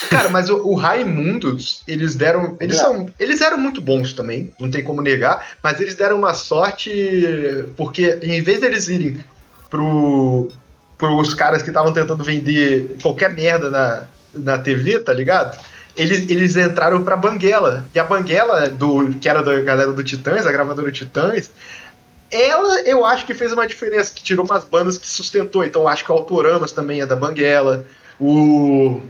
Cara, 0.10 0.30
mas 0.30 0.50
o, 0.50 0.58
o 0.58 0.76
Raimundos, 0.76 1.82
eles 1.88 2.16
deram. 2.16 2.58
Eles, 2.60 2.78
são, 2.78 3.08
eles 3.20 3.40
eram 3.40 3.58
muito 3.58 3.80
bons 3.80 4.14
também, 4.14 4.52
não 4.60 4.70
tem 4.70 4.84
como 4.84 5.02
negar, 5.02 5.46
mas 5.64 5.80
eles 5.80 5.96
deram 5.96 6.18
uma 6.18 6.34
sorte, 6.34 7.66
porque 7.78 8.20
em 8.22 8.42
vez 8.42 8.60
deles 8.60 8.90
irem 8.90 9.24
pro, 9.70 10.50
pros 10.98 11.34
caras 11.34 11.62
que 11.64 11.70
estavam 11.70 11.94
tentando 11.94 12.24
vender 12.24 12.98
qualquer 13.02 13.34
merda 13.34 13.70
na, 13.70 14.04
na 14.36 14.58
TV, 14.58 15.00
tá 15.00 15.14
ligado? 15.14 15.58
Eles, 15.96 16.30
eles 16.30 16.56
entraram 16.58 17.04
pra 17.04 17.16
Banguela. 17.16 17.86
E 17.94 18.00
a 18.00 18.04
Banguela, 18.04 18.70
do, 18.70 19.14
que 19.14 19.30
era 19.30 19.42
da 19.42 19.62
galera 19.62 19.94
do 19.94 20.04
Titãs, 20.04 20.46
a 20.46 20.52
gravadora 20.52 20.92
Titãs, 20.92 21.50
ela 22.30 22.82
eu 22.82 23.06
acho 23.06 23.26
que 23.26 23.34
fez 23.34 23.54
uma 23.54 23.66
diferença, 23.66 24.14
que 24.14 24.22
tirou 24.24 24.46
umas 24.46 24.66
bandas 24.66 24.98
que 24.98 25.08
sustentou. 25.08 25.64
Então 25.64 25.84
eu 25.84 25.88
acho 25.88 26.04
que 26.04 26.12
o 26.12 26.16
Autoramas 26.16 26.72
também 26.72 27.02
é 27.02 27.06
da 27.06 27.16
Banguela. 27.16 27.86
O. 28.20 29.02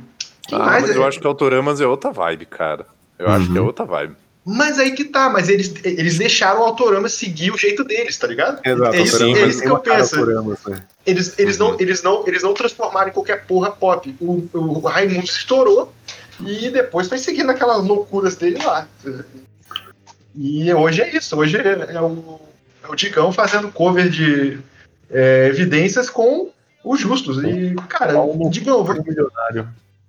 Quem 0.48 0.60
Ah, 0.60 0.66
mais 0.66 0.82
mas 0.84 0.96
é? 0.96 0.98
eu 0.98 1.04
acho 1.06 1.20
que 1.20 1.26
Autoramas 1.26 1.82
é 1.82 1.88
outra 1.88 2.12
vibe, 2.12 2.46
cara. 2.46 2.86
Eu 3.18 3.30
acho 3.30 3.52
que 3.52 3.58
é 3.58 3.62
outra 3.62 3.86
vibe. 3.86 4.16
Mas 4.48 4.78
aí 4.78 4.92
que 4.92 5.06
tá, 5.06 5.28
mas 5.28 5.50
eles, 5.50 5.74
eles 5.84 6.20
deixaram 6.20 6.62
o 6.62 6.64
Autorama 6.66 7.10
seguir 7.10 7.52
o 7.52 7.58
jeito 7.58 7.84
deles, 7.84 8.16
tá 8.16 8.28
ligado? 8.28 8.62
Exato, 8.64 8.96
é 8.96 9.02
isso, 9.02 9.16
Autorama 9.16 9.38
é 9.40 9.50
isso 9.50 9.62
que 9.62 9.68
eu 9.68 9.80
penso. 9.80 10.20
Autoramas, 10.20 10.60
né? 10.68 10.84
Eles, 11.04 11.40
eles, 11.40 11.58
não, 11.58 11.80
eles, 11.80 12.04
não, 12.04 12.28
eles 12.28 12.44
não 12.44 12.54
transformaram 12.54 13.10
em 13.10 13.14
qualquer 13.14 13.46
porra 13.48 13.72
pop. 13.72 14.16
O, 14.22 14.48
o 14.54 14.80
Raimundo 14.82 15.26
estourou 15.26 15.92
e 16.46 16.70
depois 16.70 17.08
foi 17.08 17.18
seguindo 17.18 17.50
aquelas 17.50 17.84
loucuras 17.84 18.36
dele 18.36 18.60
lá. 18.64 18.88
E 20.36 20.72
hoje 20.74 21.02
é 21.02 21.16
isso. 21.16 21.36
Hoje 21.38 21.58
é, 21.58 21.96
é 21.96 22.02
o, 22.02 22.40
é 22.84 22.88
o 22.88 22.96
Digão 22.96 23.32
fazendo 23.32 23.72
cover 23.72 24.10
de 24.10 24.60
é, 25.10 25.48
evidências 25.48 26.08
com 26.10 26.52
os 26.84 27.00
justos. 27.00 27.44
E, 27.44 27.74
cara, 27.90 28.14
Digão, 28.50 28.84
vou- 28.84 29.04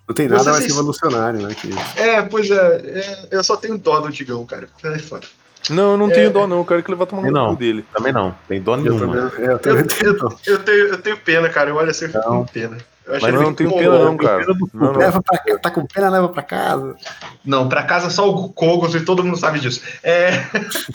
Não 0.09 0.15
tem 0.15 0.29
nada 0.29 0.53
mais 0.53 0.65
revolucionário, 0.67 1.41
né? 1.47 1.55
Que... 1.55 1.71
é, 2.01 2.23
pois 2.23 2.51
é, 2.51 2.57
é, 2.57 3.29
eu 3.33 3.43
só 3.43 3.57
tenho 3.57 3.77
dó 3.77 4.01
do 4.01 4.11
Digão, 4.11 4.45
cara. 4.47 4.69
É 4.85 4.99
foda. 4.99 5.27
Não, 5.69 5.93
eu 5.93 5.97
não 5.97 6.09
É. 6.11 6.15
tenho 6.15 6.31
dó, 6.31 6.47
não. 6.47 6.59
Eu 6.59 6.65
quero 6.65 6.83
que 6.83 6.91
ele 6.91 6.97
vá 6.97 7.07
tomar 7.07 7.27
Eu 7.27 7.33
no 7.33 7.49
cu 7.51 7.57
dele. 7.57 7.85
Também 7.93 8.13
não, 8.13 8.33
tem 8.47 8.61
dó 8.63 8.75
Eu 8.75 8.83
nenhuma. 8.83 9.01
também, 9.31 9.45
é, 9.45 9.49
eu 9.49 9.53
Eu, 9.53 9.59
também 9.59 9.81
eu, 9.83 9.87
tenho. 9.89 10.39
eu 10.47 10.59
tenho, 10.61 10.87
eu 10.89 10.99
tenho 10.99 11.17
pena, 11.19 11.49
cara. 11.49 11.71
Eu 11.71 11.77
olho 11.77 11.91
assim 11.91 12.05
e 12.05 12.09
fico 12.09 12.19
Não. 12.21 12.45
com 12.45 12.47
pena. 12.47 12.77
Eu 13.05 13.13
Mas 13.15 13.23
ele 13.25 13.33
não, 13.39 13.55
tenho 13.55 13.73
pena, 13.77 13.99
não, 14.05 14.17
cara. 14.17 14.47
Não, 14.47 14.69
não. 14.93 14.93
Leva 14.97 15.23
pra, 15.23 15.59
tá 15.59 15.71
com 15.71 15.85
pena, 15.87 16.09
leva 16.11 16.29
pra 16.29 16.43
casa. 16.43 16.95
Não, 17.45 17.69
pra 17.69 17.83
casa 17.83 18.11
só 18.11 18.29
o 18.31 18.49
Kogos 18.51 18.95
e 18.95 19.01
todo 19.01 19.25
mundo 19.25 19.37
sabe 19.37 19.59
disso. 19.61 19.81
É, 20.05 20.31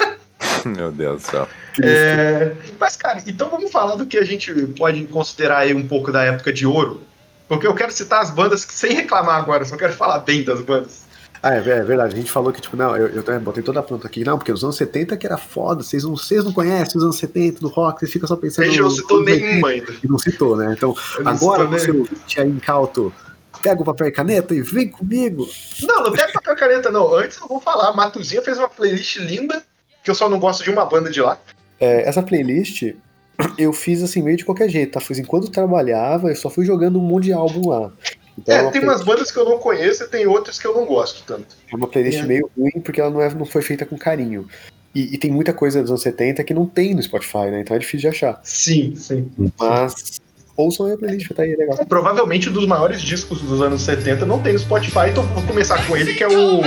Meu 0.66 0.92
Deus 0.92 1.22
do 1.22 1.28
céu. 1.28 1.48
é, 1.84 2.52
mas, 2.80 2.96
cara, 2.98 3.22
então 3.28 3.50
vamos 3.50 3.72
falar 3.72 3.96
do 3.96 4.06
que 4.06 4.18
a 4.18 4.26
gente 4.26 4.54
pode 4.78 5.04
considerar 5.06 5.60
aí 5.60 5.74
um 5.74 5.88
pouco 5.88 6.12
da 6.12 6.24
época 6.24 6.52
de 6.52 6.66
ouro. 6.66 7.02
Porque 7.52 7.68
eu 7.68 7.76
quero 7.76 7.92
citar 7.92 8.22
as 8.22 8.32
bandas 8.32 8.62
sem 8.62 8.94
reclamar 8.94 9.36
agora, 9.36 9.66
só 9.66 9.76
quero 9.76 9.92
falar 9.92 10.20
bem 10.20 10.42
das 10.42 10.62
bandas. 10.62 11.02
Ah, 11.44 11.54
é, 11.54 11.58
é 11.58 11.84
verdade. 11.84 12.14
A 12.14 12.18
gente 12.18 12.32
falou 12.32 12.54
que, 12.54 12.62
tipo, 12.62 12.78
não, 12.78 12.96
eu, 12.96 13.10
eu 13.10 13.24
também 13.24 13.42
botei 13.42 13.62
toda 13.62 13.82
a 13.82 13.84
pronta 13.84 14.08
aqui. 14.08 14.24
Não, 14.24 14.38
porque 14.38 14.54
os 14.54 14.64
anos 14.64 14.78
70 14.78 15.18
que 15.18 15.26
era 15.28 15.36
foda. 15.36 15.84
Vocês 15.84 16.06
não, 16.06 16.16
vocês 16.16 16.46
não 16.46 16.54
conhecem 16.54 16.98
os 16.98 17.04
anos 17.04 17.18
70 17.18 17.60
do 17.60 17.68
rock, 17.68 18.00
vocês 18.00 18.10
ficam 18.14 18.26
só 18.26 18.36
A 18.36 18.38
pensando. 18.38 18.68
gente 18.68 18.80
não 18.80 18.90
citou 18.90 19.18
anos 19.18 19.30
80, 19.30 19.46
nenhuma 19.46 19.68
ainda. 19.68 19.94
E 20.02 20.08
não 20.08 20.18
citou, 20.18 20.56
né? 20.56 20.74
Então, 20.78 20.96
agora 21.26 21.66
você 21.66 21.92
ouvinte 21.92 22.40
aí 22.40 22.48
incauto 22.48 23.14
pega 23.62 23.82
o 23.82 23.86
papel 23.86 24.08
e 24.08 24.12
caneta 24.14 24.56
e 24.56 24.62
vem 24.62 24.88
comigo. 24.88 25.46
Não, 25.84 26.04
não 26.04 26.12
pega 26.14 26.32
papel 26.32 26.54
e 26.54 26.58
caneta, 26.58 26.90
não. 26.90 27.14
Antes 27.14 27.38
eu 27.38 27.50
vou 27.50 27.60
falar. 27.60 27.90
A 27.90 27.94
Matuzinha 27.94 28.42
fez 28.42 28.58
uma 28.58 28.70
playlist 28.70 29.18
linda, 29.18 29.62
que 30.02 30.10
eu 30.10 30.16
só 30.16 30.30
não 30.30 30.40
gosto 30.40 30.64
de 30.64 30.70
uma 30.70 30.86
banda 30.86 31.12
de 31.12 31.20
lá. 31.20 31.38
É, 31.82 32.08
essa 32.08 32.24
playlist 32.24 32.94
eu 33.58 33.72
fiz 33.74 34.02
assim 34.04 34.22
meio 34.22 34.38
de 34.38 34.46
qualquer 34.46 34.70
jeito, 34.70 34.94
tá? 34.94 35.00
Fiz 35.00 35.20
enquanto 35.20 35.50
trabalhava, 35.50 36.30
eu 36.30 36.36
só 36.36 36.50
fui 36.50 36.66
jogando 36.66 37.00
um 37.00 37.02
monte 37.04 37.26
de 37.26 37.34
álbum 37.34 37.70
lá. 37.70 37.92
Então, 38.38 38.56
É, 38.56 38.62
uma 38.62 38.72
tem 38.72 38.82
play- 38.82 38.94
umas 38.94 39.04
bandas 39.06 39.30
que 39.32 39.38
eu 39.38 39.46
não 39.46 39.58
conheço 39.60 40.04
e 40.04 40.08
tem 40.08 40.26
outras 40.26 40.58
que 40.58 40.66
eu 40.66 40.74
não 40.74 40.86
gosto 40.86 41.24
tanto. 41.26 41.56
é 41.72 41.76
uma 41.76 41.88
playlist 41.88 42.20
É. 42.20 42.24
meio 42.24 42.50
ruim 42.58 42.72
porque 42.84 43.00
ela 43.02 43.10
não, 43.10 43.22
é, 43.22 43.34
não 43.34 43.46
foi 43.46 43.62
feita 43.62 43.86
com 43.86 43.98
carinho. 43.98 44.48
E, 44.96 45.16
e 45.16 45.18
tem 45.18 45.32
muita 45.32 45.54
coisa 45.54 45.82
dos 45.82 45.90
anos 45.92 46.02
70 46.02 46.44
que 46.44 46.54
não 46.54 46.66
tem 46.66 46.94
no 46.94 47.02
Spotify, 47.02 47.50
né? 47.52 47.62
Então 47.62 47.76
é 47.76 47.80
difícil 47.80 48.10
de 48.10 48.16
achar. 48.16 48.40
Sim, 48.44 48.94
sim. 48.96 49.32
Mas 49.60 50.20
ouçam 50.58 50.86
aí 50.86 50.94
a 50.94 50.98
playlist, 50.98 51.30
tá 51.34 51.44
aí, 51.44 51.56
legal. 51.56 51.78
Provavelmente 51.86 52.50
um 52.50 52.54
dos 52.54 52.66
maiores 52.68 53.02
discos 53.02 53.42
dos 53.42 53.62
anos 53.62 53.82
70 53.84 54.26
não 54.26 54.40
tem 54.42 54.54
no 54.54 54.60
Spotify, 54.60 55.10
então 55.10 55.24
vou 55.28 55.44
começar 55.44 55.86
com 55.88 55.96
ele, 55.96 56.14
que 56.14 56.24
é 56.24 56.28
o. 56.28 56.62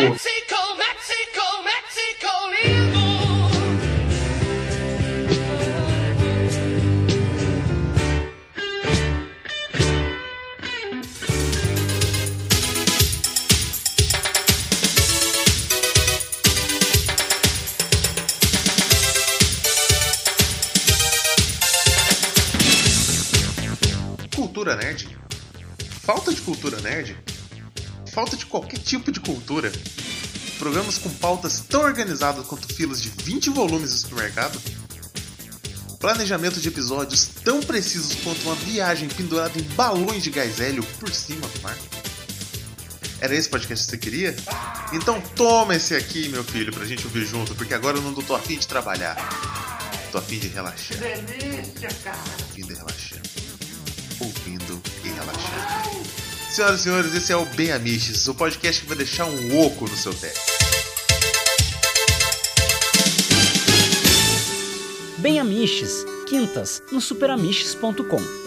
cultura 26.65 26.81
nerd? 26.81 27.15
Falta 28.11 28.39
de 28.39 28.47
qualquer 28.47 28.79
tipo 28.79 29.13
de 29.13 29.21
cultura? 29.21 29.71
Programas 30.59 30.97
com 30.97 31.11
pautas 31.11 31.61
tão 31.61 31.83
organizadas 31.83 32.47
quanto 32.47 32.73
filas 32.73 33.03
de 33.03 33.11
20 33.11 33.51
volumes 33.51 33.91
no 33.93 33.99
supermercado? 33.99 34.59
Planejamento 36.01 36.59
de 36.61 36.69
episódios 36.69 37.27
tão 37.45 37.61
precisos 37.61 38.15
quanto 38.23 38.41
uma 38.45 38.55
viagem 38.55 39.11
pendurada 39.11 39.59
em 39.59 39.63
balões 39.75 40.23
de 40.23 40.31
gás 40.31 40.59
hélio 40.59 40.83
por 40.99 41.13
cima 41.13 41.47
do 41.47 41.61
mar? 41.61 41.77
Era 43.21 43.35
esse 43.35 43.49
podcast 43.49 43.85
que 43.85 43.91
você 43.91 43.99
queria? 43.99 44.35
Então 44.93 45.21
toma 45.21 45.77
esse 45.77 45.95
aqui, 45.95 46.31
meu 46.31 46.45
filho, 46.45 46.73
pra 46.73 46.87
gente 46.87 47.05
ouvir 47.05 47.27
junto, 47.27 47.55
porque 47.55 47.75
agora 47.75 47.99
eu 47.99 48.03
não 48.03 48.15
tô 48.15 48.35
afim 48.35 48.57
de 48.57 48.67
trabalhar. 48.67 49.17
Tô 50.11 50.17
afim 50.17 50.39
de 50.39 50.49
relaxar. 50.49 50.97
Delícia, 50.97 51.89
cara. 52.03 52.19
Afim 52.51 52.63
de 52.63 52.73
relaxar 52.73 53.14
Senhoras 56.55 56.79
e 56.79 56.83
senhores, 56.85 57.15
esse 57.17 57.33
é 57.33 57.37
o 57.37 57.45
Bem 57.45 57.73
Amiches, 57.73 58.29
o 58.29 58.35
podcast 58.35 58.81
que 58.81 58.87
vai 58.87 58.97
deixar 58.97 59.25
um 59.25 59.61
oco 59.61 59.89
no 59.89 59.97
seu 59.97 60.15
teto. 60.15 60.39
Bem 65.19 65.41
Amiches, 65.41 66.07
quintas 66.29 66.81
no 66.93 67.01
superamiches.com. 67.01 68.44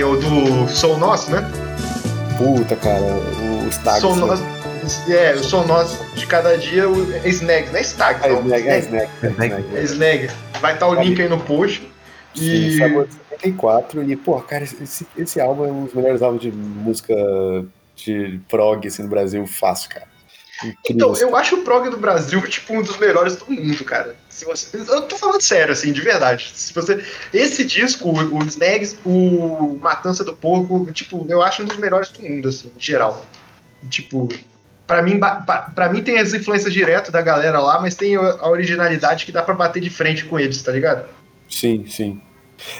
é 0.00 0.06
o 0.06 0.16
do 0.16 0.68
Som 0.68 0.96
Nosso, 0.98 1.30
né? 1.30 1.40
Puta, 2.38 2.76
cara, 2.76 3.02
o 3.02 3.70
Stag. 3.70 4.00
Som 4.00 4.16
Nosso. 4.16 4.42
É, 5.08 5.32
o 5.34 5.42
Som 5.44 5.64
Nosso 5.64 5.98
de 6.14 6.26
cada 6.26 6.58
dia 6.58 6.88
o- 6.88 7.12
é 7.14 7.28
Snag, 7.28 7.68
não 7.70 7.78
é 7.78 7.82
Stag, 7.82 8.24
É 8.24 8.28
não. 8.32 8.42
Snag, 8.42 8.68
é 8.68 8.78
Snag, 8.80 9.08
é 9.22 9.26
Snag. 9.30 9.64
É 9.76 9.82
Snag. 9.82 10.30
Vai 10.60 10.74
estar 10.74 10.88
o 10.88 10.94
link 10.94 11.20
aí 11.22 11.28
no 11.28 11.38
post. 11.40 11.90
Sim, 12.34 12.42
E. 12.66 12.76
Sabor 12.78 13.06
74. 13.30 14.02
E, 14.02 14.16
pô, 14.16 14.40
cara, 14.40 14.64
esse, 14.64 15.06
esse 15.16 15.40
álbum 15.40 15.64
é 15.66 15.70
um 15.70 15.84
dos 15.84 15.94
melhores 15.94 16.20
álbuns 16.20 16.42
de 16.42 16.50
música 16.52 17.14
de 17.96 18.40
prog 18.48 18.86
assim, 18.86 19.04
no 19.04 19.08
Brasil, 19.08 19.46
fácil, 19.46 19.88
cara. 19.90 20.06
Então, 20.90 21.14
eu 21.16 21.34
acho 21.36 21.56
o 21.56 21.62
prog 21.62 21.88
do 21.90 21.96
Brasil, 21.96 22.40
tipo, 22.48 22.74
um 22.74 22.82
dos 22.82 22.96
melhores 22.98 23.36
do 23.36 23.50
mundo, 23.50 23.84
cara. 23.84 24.16
Se 24.28 24.44
você... 24.44 24.76
Eu 24.76 25.02
tô 25.02 25.16
falando 25.16 25.40
sério, 25.40 25.72
assim, 25.72 25.92
de 25.92 26.00
verdade. 26.00 26.50
Se 26.54 26.72
você... 26.74 27.02
Esse 27.32 27.64
disco, 27.64 28.08
o 28.08 28.38
o 28.38 28.42
Snags, 28.44 28.96
o 29.04 29.78
Matança 29.80 30.22
do 30.24 30.34
Porco, 30.34 30.90
tipo, 30.92 31.26
eu 31.28 31.42
acho 31.42 31.62
um 31.62 31.66
dos 31.66 31.76
melhores 31.76 32.08
do 32.10 32.22
mundo, 32.22 32.48
assim, 32.48 32.70
em 32.76 32.80
geral. 32.80 33.24
Tipo, 33.90 34.28
pra 34.86 35.02
mim, 35.02 35.18
ba- 35.18 35.36
pa- 35.36 35.70
pra 35.74 35.88
mim 35.88 36.02
tem 36.02 36.18
as 36.18 36.32
influências 36.34 36.72
direto 36.72 37.10
da 37.12 37.20
galera 37.22 37.58
lá, 37.60 37.80
mas 37.80 37.94
tem 37.94 38.16
a 38.16 38.48
originalidade 38.48 39.24
que 39.26 39.32
dá 39.32 39.42
pra 39.42 39.54
bater 39.54 39.80
de 39.80 39.90
frente 39.90 40.24
com 40.24 40.38
eles, 40.38 40.62
tá 40.62 40.72
ligado? 40.72 41.06
Sim, 41.48 41.84
sim. 41.88 42.20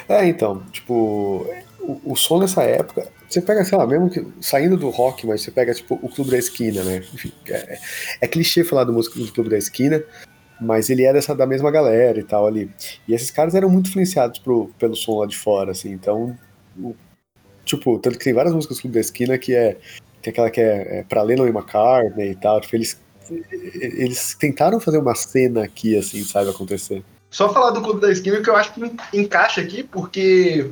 É, 0.09 0.25
então, 0.27 0.63
tipo, 0.73 1.47
o, 1.81 2.01
o 2.13 2.17
som 2.17 2.39
nessa 2.39 2.63
época, 2.63 3.07
você 3.35 3.43
pega, 3.43 3.65
sei 3.65 3.77
lá, 3.77 3.87
mesmo 3.87 4.09
que 4.09 4.27
saindo 4.41 4.77
do 4.77 4.89
rock, 4.91 5.27
mas 5.27 5.43
você 5.43 5.51
pega, 5.51 5.75
tipo, 5.75 5.99
o 6.03 6.09
Clube 6.09 6.31
da 6.31 6.39
Esquina, 6.39 6.83
né? 6.83 6.99
Enfim, 7.13 7.33
é, 7.49 7.79
é 8.21 8.29
clichê 8.29 8.65
falar 8.65 8.85
do 8.85 8.93
músico 8.93 9.19
do 9.19 9.33
Clube 9.33 9.51
da 9.51 9.59
Esquina, 9.59 10.03
mas 10.61 10.89
ele 10.89 11.05
é 11.05 11.13
dessa, 11.13 11.35
da 11.35 11.47
mesma 11.47 11.71
galera 11.71 12.19
e 12.19 12.25
tal 12.25 12.47
ali. 12.47 12.71
E 13.07 13.15
esses 13.15 13.31
caras 13.31 13.55
eram 13.55 13.69
muito 13.69 13.91
influenciados 13.91 14.39
pro, 14.39 14.71
pelo 14.79 14.95
som 14.95 15.19
lá 15.19 15.27
de 15.27 15.37
fora, 15.37 15.73
assim, 15.73 15.91
então, 15.91 16.39
o- 16.79 16.95
tipo, 17.65 17.99
tanto 17.99 18.19
que 18.19 18.25
tem 18.25 18.33
várias 18.35 18.55
músicas 18.55 18.79
do 18.79 18.81
Clube 18.83 18.95
da 18.95 19.01
Esquina 19.01 19.37
que 19.37 19.55
é, 19.55 19.77
tem 20.23 20.31
aquela 20.31 20.51
que 20.51 20.61
é, 20.61 21.01
é 21.01 21.03
pra 21.03 21.23
Lennon 21.23 21.47
e 21.47 21.51
McCartney 21.51 22.31
e 22.31 22.37
tal, 22.37 22.61
tipo, 22.61 22.77
eles, 22.77 22.99
eles 23.75 24.35
tentaram 24.35 24.79
fazer 24.81 24.99
uma 24.99 25.15
cena 25.15 25.65
aqui, 25.65 25.97
assim, 25.97 26.23
sabe, 26.25 26.51
acontecer. 26.51 27.03
Só 27.31 27.53
falar 27.53 27.71
do 27.73 27.83
Clube 27.83 28.01
da 28.01 28.13
Esquina 28.13 28.41
que 28.41 28.49
eu 28.49 28.55
acho 28.55 28.73
que 28.73 28.81
en- 28.81 28.97
encaixa 29.13 29.61
aqui, 29.61 29.83
porque 29.83 30.71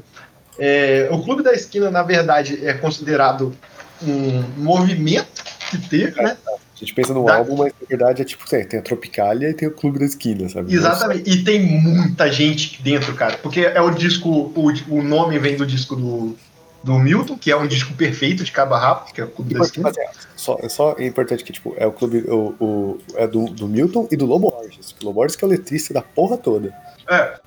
é, 0.58 1.08
o 1.10 1.22
Clube 1.22 1.42
da 1.42 1.52
Esquina, 1.52 1.90
na 1.90 2.02
verdade, 2.02 2.64
é 2.66 2.72
considerado 2.74 3.54
um 4.02 4.42
movimento 4.56 5.42
que 5.70 5.78
teve, 5.88 6.20
né? 6.20 6.36
A 6.46 6.84
gente 6.84 6.94
pensa 6.94 7.14
num 7.14 7.24
Tá. 7.24 7.36
álbum, 7.36 7.56
mas 7.56 7.72
na 7.80 7.86
verdade 7.88 8.22
é 8.22 8.24
tipo, 8.24 8.44
tem, 8.48 8.62
a 8.78 8.82
Tropicália 8.82 9.48
e 9.50 9.54
tem 9.54 9.68
o 9.68 9.70
Clube 9.70 10.00
da 10.00 10.04
Esquina, 10.04 10.48
sabe? 10.48 10.74
Exatamente. 10.74 11.30
E 11.30 11.44
tem 11.44 11.60
muita 11.62 12.30
gente 12.30 12.82
dentro, 12.82 13.14
cara. 13.14 13.38
Porque 13.38 13.60
é 13.60 13.80
o 13.80 13.90
disco, 13.90 14.28
o, 14.28 14.72
o 14.88 15.02
nome 15.02 15.38
vem 15.38 15.56
do 15.56 15.64
disco 15.64 15.94
do, 15.94 16.36
do 16.82 16.98
Milton, 16.98 17.38
que 17.38 17.52
é 17.52 17.56
um 17.56 17.68
disco 17.68 17.94
perfeito 17.94 18.42
de 18.42 18.50
cabo 18.50 18.74
a 18.74 18.78
rabo, 18.80 19.12
que 19.12 19.20
é 19.20 19.24
o 19.24 19.28
Clube 19.28 19.54
da 19.54 19.60
Mas, 19.60 19.68
Esquina. 19.68 19.92
é, 19.96 20.10
só, 20.34 20.58
é 20.60 20.68
só 20.68 20.96
importante 20.98 21.44
que, 21.44 21.52
tipo, 21.52 21.72
é 21.78 21.86
o 21.86 21.92
clube, 21.92 22.24
o, 22.28 22.54
o- 22.58 22.98
é 23.14 23.28
do, 23.28 23.44
do 23.44 23.68
Milton 23.68 24.08
e 24.10 24.16
do 24.16 24.26
Lobo 24.26 24.50
Borges. 24.50 24.90
O 25.00 25.04
Lobo 25.04 25.20
Borges 25.20 25.36
que 25.36 25.44
é 25.44 25.46
o 25.46 25.50
letrista 25.50 25.94
da 25.94 26.02
porra 26.02 26.36
toda. 26.36 26.74
É. 27.08 27.38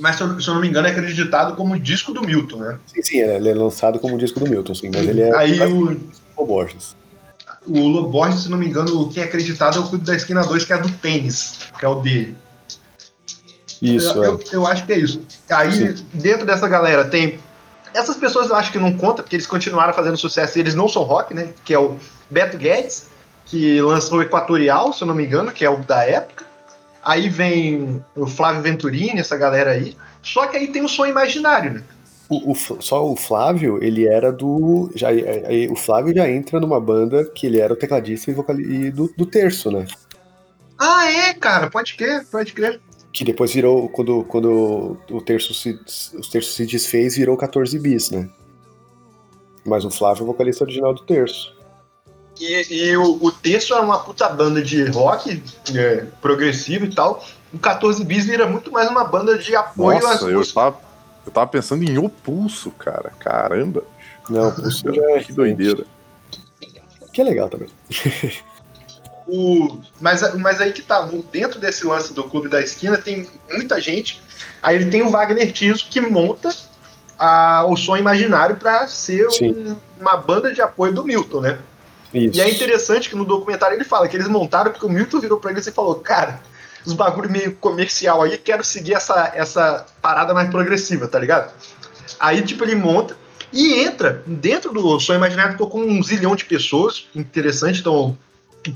Mas 0.00 0.16
se 0.16 0.22
eu, 0.22 0.54
não 0.54 0.60
me 0.60 0.68
engano, 0.68 0.86
é 0.86 0.90
acreditado 0.90 1.54
como 1.56 1.78
disco 1.78 2.12
do 2.12 2.22
Milton, 2.22 2.56
né? 2.56 2.78
Sim, 2.86 3.02
sim, 3.02 3.18
ele 3.18 3.48
é 3.48 3.54
lançado 3.54 3.98
como 3.98 4.18
disco 4.18 4.40
do 4.40 4.48
Milton, 4.48 4.74
sim, 4.74 4.90
mas 4.92 5.06
ele 5.06 5.22
é 5.22 5.36
Aí 5.36 5.58
é 5.58 5.66
o, 5.66 5.96
Lobo 6.36 6.46
Borges. 6.46 6.96
o 7.66 7.86
Lobo 7.86 8.08
Borges, 8.08 8.42
se 8.42 8.50
não 8.50 8.58
me 8.58 8.66
engano, 8.66 9.08
quem 9.10 9.22
é 9.22 9.26
acreditado 9.26 9.78
é 9.78 9.80
o 9.80 9.88
Clube 9.88 10.04
da 10.04 10.14
Esquina 10.14 10.42
2, 10.42 10.64
que 10.64 10.72
é 10.72 10.78
do 10.78 10.90
tênis, 10.90 11.58
que 11.78 11.84
é 11.84 11.88
o 11.88 11.96
dele. 11.96 12.36
Isso, 13.80 14.12
eu, 14.12 14.24
é. 14.24 14.26
eu, 14.26 14.40
eu 14.52 14.66
acho 14.66 14.84
que 14.84 14.92
é 14.92 14.98
isso. 14.98 15.20
Aí, 15.50 15.94
dentro 16.12 16.44
dessa 16.44 16.68
galera, 16.68 17.04
tem. 17.04 17.38
Essas 17.94 18.16
pessoas 18.16 18.50
eu 18.50 18.56
acho 18.56 18.70
que 18.70 18.78
não 18.78 18.92
conta, 18.92 19.22
porque 19.22 19.36
eles 19.36 19.46
continuaram 19.46 19.94
fazendo 19.94 20.16
sucesso 20.16 20.58
e 20.58 20.60
eles 20.60 20.74
não 20.74 20.88
são 20.88 21.02
rock, 21.02 21.32
né? 21.32 21.50
Que 21.64 21.72
é 21.72 21.78
o 21.78 21.96
Beto 22.28 22.58
Guedes, 22.58 23.06
que 23.46 23.80
lançou 23.80 24.18
o 24.18 24.22
Equatorial, 24.22 24.92
se 24.92 25.02
eu 25.02 25.08
não 25.08 25.14
me 25.14 25.24
engano, 25.24 25.50
que 25.50 25.64
é 25.64 25.70
o 25.70 25.78
da 25.78 26.04
época. 26.04 26.44
Aí 27.08 27.30
vem 27.30 28.04
o 28.14 28.26
Flávio 28.26 28.60
Venturini, 28.60 29.18
essa 29.18 29.34
galera 29.34 29.70
aí. 29.70 29.96
Só 30.22 30.46
que 30.46 30.58
aí 30.58 30.68
tem 30.68 30.84
o 30.84 30.88
som 30.88 31.06
imaginário, 31.06 31.72
né? 31.72 31.82
O, 32.28 32.52
o 32.52 32.54
só 32.54 33.10
o 33.10 33.16
Flávio, 33.16 33.82
ele 33.82 34.06
era 34.06 34.30
do. 34.30 34.92
Já, 34.94 35.08
aí 35.08 35.66
o 35.70 35.74
Flávio 35.74 36.14
já 36.14 36.28
entra 36.28 36.60
numa 36.60 36.78
banda 36.78 37.24
que 37.24 37.46
ele 37.46 37.60
era 37.60 37.72
o 37.72 37.76
tecladista 37.76 38.30
e 38.30 38.34
vocalista 38.34 38.94
do, 38.94 39.10
do 39.16 39.24
terço, 39.24 39.70
né? 39.70 39.86
Ah, 40.78 41.10
é, 41.10 41.32
cara, 41.32 41.70
pode 41.70 41.94
crer, 41.94 42.26
pode 42.26 42.52
crer. 42.52 42.78
Que 43.10 43.24
depois 43.24 43.54
virou, 43.54 43.88
quando, 43.88 44.22
quando 44.24 44.98
o 45.10 45.22
terço 45.22 45.54
se, 45.54 45.80
o 46.14 46.30
terço 46.30 46.52
se 46.52 46.66
desfez, 46.66 47.16
virou 47.16 47.38
14 47.38 47.78
bis, 47.78 48.10
né? 48.10 48.28
Mas 49.64 49.86
o 49.86 49.90
Flávio 49.90 50.20
é 50.20 50.24
o 50.24 50.26
vocalista 50.26 50.62
original 50.62 50.92
do 50.92 51.06
terço. 51.06 51.56
E, 52.40 52.66
e 52.90 52.96
o, 52.96 53.18
o 53.22 53.32
Terço 53.32 53.74
era 53.74 53.82
uma 53.82 53.98
puta 53.98 54.28
banda 54.28 54.62
de 54.62 54.84
rock 54.90 55.42
é, 55.74 56.04
progressivo 56.20 56.84
e 56.84 56.94
tal. 56.94 57.24
O 57.52 57.58
14 57.58 58.04
Bis 58.04 58.24
vira 58.26 58.46
muito 58.46 58.70
mais 58.70 58.88
uma 58.90 59.04
banda 59.04 59.38
de 59.38 59.54
apoio 59.56 59.98
às 59.98 60.04
Nossa, 60.04 60.24
eu 60.26 60.38
músicas. 60.38 60.52
tava, 60.52 60.78
eu 61.26 61.32
tava 61.32 61.46
pensando 61.46 61.82
em 61.82 61.98
O 61.98 62.08
Pulso, 62.08 62.70
cara. 62.72 63.10
Caramba. 63.18 63.82
Não, 64.28 64.48
o 64.48 64.52
Pulso 64.52 64.94
já 64.94 65.02
é 65.12 65.20
Que 65.24 65.32
doideira. 65.32 65.84
Que 67.12 67.20
é 67.22 67.24
legal 67.24 67.48
também. 67.48 67.68
O, 69.30 69.78
mas, 70.00 70.22
mas 70.36 70.58
aí 70.58 70.72
que 70.72 70.80
tá, 70.80 71.06
dentro 71.30 71.60
desse 71.60 71.86
lance 71.86 72.14
do 72.14 72.24
Clube 72.24 72.48
da 72.48 72.62
Esquina 72.62 72.96
tem 72.96 73.28
muita 73.52 73.78
gente. 73.78 74.22
Aí 74.62 74.76
ele 74.76 74.86
tem 74.90 75.02
o 75.02 75.10
Wagner 75.10 75.52
Tiso 75.52 75.86
que 75.90 76.00
monta 76.00 76.48
a, 77.18 77.62
o 77.66 77.76
som 77.76 77.94
imaginário 77.96 78.56
pra 78.56 78.86
ser 78.88 79.26
um- 79.42 79.76
uma 80.00 80.16
banda 80.16 80.50
de 80.54 80.62
apoio 80.62 80.94
do 80.94 81.04
Milton, 81.04 81.42
né? 81.42 81.58
Isso. 82.12 82.38
E 82.38 82.40
é 82.40 82.50
interessante 82.50 83.08
que 83.08 83.16
no 83.16 83.24
documentário 83.24 83.76
ele 83.76 83.84
fala 83.84 84.08
que 84.08 84.16
eles 84.16 84.28
montaram 84.28 84.70
porque 84.70 84.86
o 84.86 84.88
Milton 84.88 85.20
virou 85.20 85.38
pra 85.38 85.50
eles 85.50 85.66
e 85.66 85.72
falou: 85.72 85.96
Cara, 85.96 86.40
os 86.84 86.94
bagulho 86.94 87.30
meio 87.30 87.54
comercial 87.56 88.22
aí, 88.22 88.38
quero 88.38 88.64
seguir 88.64 88.94
essa, 88.94 89.32
essa 89.34 89.86
parada 90.00 90.32
mais 90.32 90.48
progressiva, 90.48 91.06
tá 91.06 91.18
ligado? 91.18 91.52
Aí, 92.18 92.42
tipo, 92.42 92.64
ele 92.64 92.74
monta 92.74 93.16
e 93.52 93.74
entra 93.80 94.22
dentro 94.26 94.72
do 94.72 94.98
Som 95.00 95.14
Imaginário, 95.14 95.52
ficou 95.52 95.68
com 95.68 95.80
um 95.80 96.02
zilhão 96.02 96.34
de 96.34 96.44
pessoas, 96.44 97.06
interessante. 97.14 97.80
Então, 97.80 98.16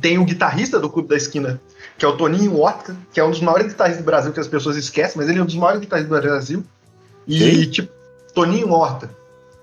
tem 0.00 0.18
o 0.18 0.24
guitarrista 0.24 0.78
do 0.78 0.88
Clube 0.88 1.08
da 1.08 1.16
Esquina, 1.16 1.60
que 1.98 2.04
é 2.04 2.08
o 2.08 2.16
Toninho 2.16 2.58
Horta, 2.58 2.96
que 3.12 3.20
é 3.20 3.24
um 3.24 3.30
dos 3.30 3.40
maiores 3.40 3.68
guitarristas 3.68 4.04
do 4.04 4.06
Brasil, 4.06 4.32
que 4.32 4.40
as 4.40 4.48
pessoas 4.48 4.76
esquecem, 4.76 5.16
mas 5.16 5.28
ele 5.28 5.38
é 5.38 5.42
um 5.42 5.46
dos 5.46 5.54
maiores 5.54 5.80
guitarristas 5.80 6.16
do 6.16 6.22
Brasil. 6.22 6.64
E, 7.26 7.66
tipo, 7.66 7.92
Toninho 8.34 8.70
Horta. 8.70 9.10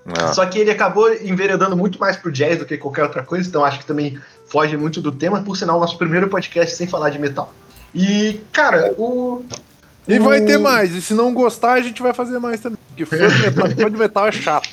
Ah, 0.06 0.32
Só 0.32 0.44
que 0.46 0.58
ele 0.58 0.70
acabou 0.70 1.12
enveredando 1.12 1.76
muito 1.76 1.98
mais 1.98 2.16
pro 2.16 2.32
jazz 2.32 2.58
do 2.58 2.64
que 2.66 2.76
qualquer 2.78 3.02
outra 3.02 3.22
coisa, 3.22 3.48
então 3.48 3.64
acho 3.64 3.78
que 3.80 3.84
também 3.86 4.18
foge 4.46 4.76
muito 4.76 5.00
do 5.00 5.12
tema. 5.12 5.42
Por 5.42 5.56
sinal, 5.56 5.78
nosso 5.78 5.96
primeiro 5.98 6.28
podcast 6.28 6.74
sem 6.76 6.86
falar 6.86 7.10
de 7.10 7.18
metal. 7.18 7.52
E, 7.94 8.40
cara, 8.52 8.94
o. 8.96 9.44
E 10.08 10.18
vai 10.18 10.40
o- 10.40 10.46
ter 10.46 10.58
mais. 10.58 10.94
E 10.94 11.02
se 11.02 11.12
não 11.14 11.32
gostar, 11.34 11.72
a 11.74 11.80
gente 11.80 12.02
vai 12.02 12.12
fazer 12.14 12.38
mais 12.38 12.60
também. 12.60 12.78
Porque 12.88 13.04
fã 13.04 13.16
de 13.28 13.38
metal, 13.42 13.68
fã 13.70 13.90
de 13.90 13.96
metal 13.96 14.26
é 14.28 14.32
chato. 14.32 14.68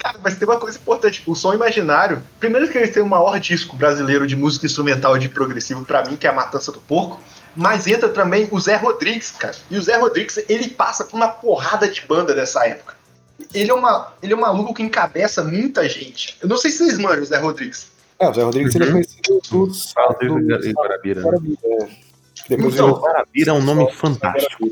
Cara, 0.00 0.18
mas 0.22 0.36
tem 0.36 0.46
uma 0.46 0.58
coisa 0.58 0.76
importante: 0.76 1.22
o 1.26 1.34
som 1.34 1.54
imaginário. 1.54 2.22
Primeiro, 2.40 2.68
que 2.68 2.76
eles 2.76 2.90
têm 2.92 3.02
o 3.02 3.06
maior 3.08 3.38
disco 3.38 3.76
brasileiro 3.76 4.26
de 4.26 4.34
música 4.36 4.66
instrumental 4.66 5.16
de 5.16 5.28
progressivo 5.28 5.84
pra 5.84 6.04
mim, 6.04 6.16
que 6.16 6.26
é 6.26 6.30
a 6.30 6.32
Matança 6.32 6.72
do 6.72 6.80
Porco. 6.80 7.20
Mas 7.56 7.86
entra 7.86 8.08
também 8.08 8.48
o 8.50 8.58
Zé 8.58 8.74
Rodrigues, 8.76 9.30
cara. 9.30 9.54
E 9.70 9.78
o 9.78 9.82
Zé 9.82 9.96
Rodrigues, 9.96 10.38
ele 10.48 10.68
passa 10.68 11.04
por 11.04 11.16
uma 11.16 11.28
porrada 11.28 11.86
de 11.88 12.00
banda 12.02 12.34
dessa 12.34 12.66
época. 12.66 12.94
Ele 13.54 13.70
é, 13.70 13.74
uma, 13.74 14.12
ele 14.22 14.32
é 14.32 14.36
um 14.36 14.40
maluco 14.40 14.74
que 14.74 14.82
encabeça 14.82 15.42
muita 15.44 15.88
gente. 15.88 16.36
Eu 16.42 16.48
não 16.48 16.56
sei 16.56 16.70
se 16.72 16.78
vocês 16.78 16.98
manjam 16.98 17.22
o 17.22 17.26
Zé 17.26 17.38
Rodrigues. 17.38 17.86
É, 18.18 18.28
o 18.28 18.34
Zé 18.34 18.42
Rodrigues 18.42 18.74
ele 18.74 18.84
é 18.84 18.86
Uhum. 18.88 18.92
conhecido 18.94 19.40
dos. 19.50 19.92
Fala 19.92 20.14
do 20.20 20.40
dos- 20.40 20.72
Guarabira. 20.72 21.22
Guarabira, 21.22 21.60
é. 21.64 21.88
Depois 22.48 22.74
Então, 22.74 22.90
Guarabira 22.90 23.50
é 23.50 23.54
um 23.54 23.62
nome 23.62 23.90
fantástico. 23.92 24.68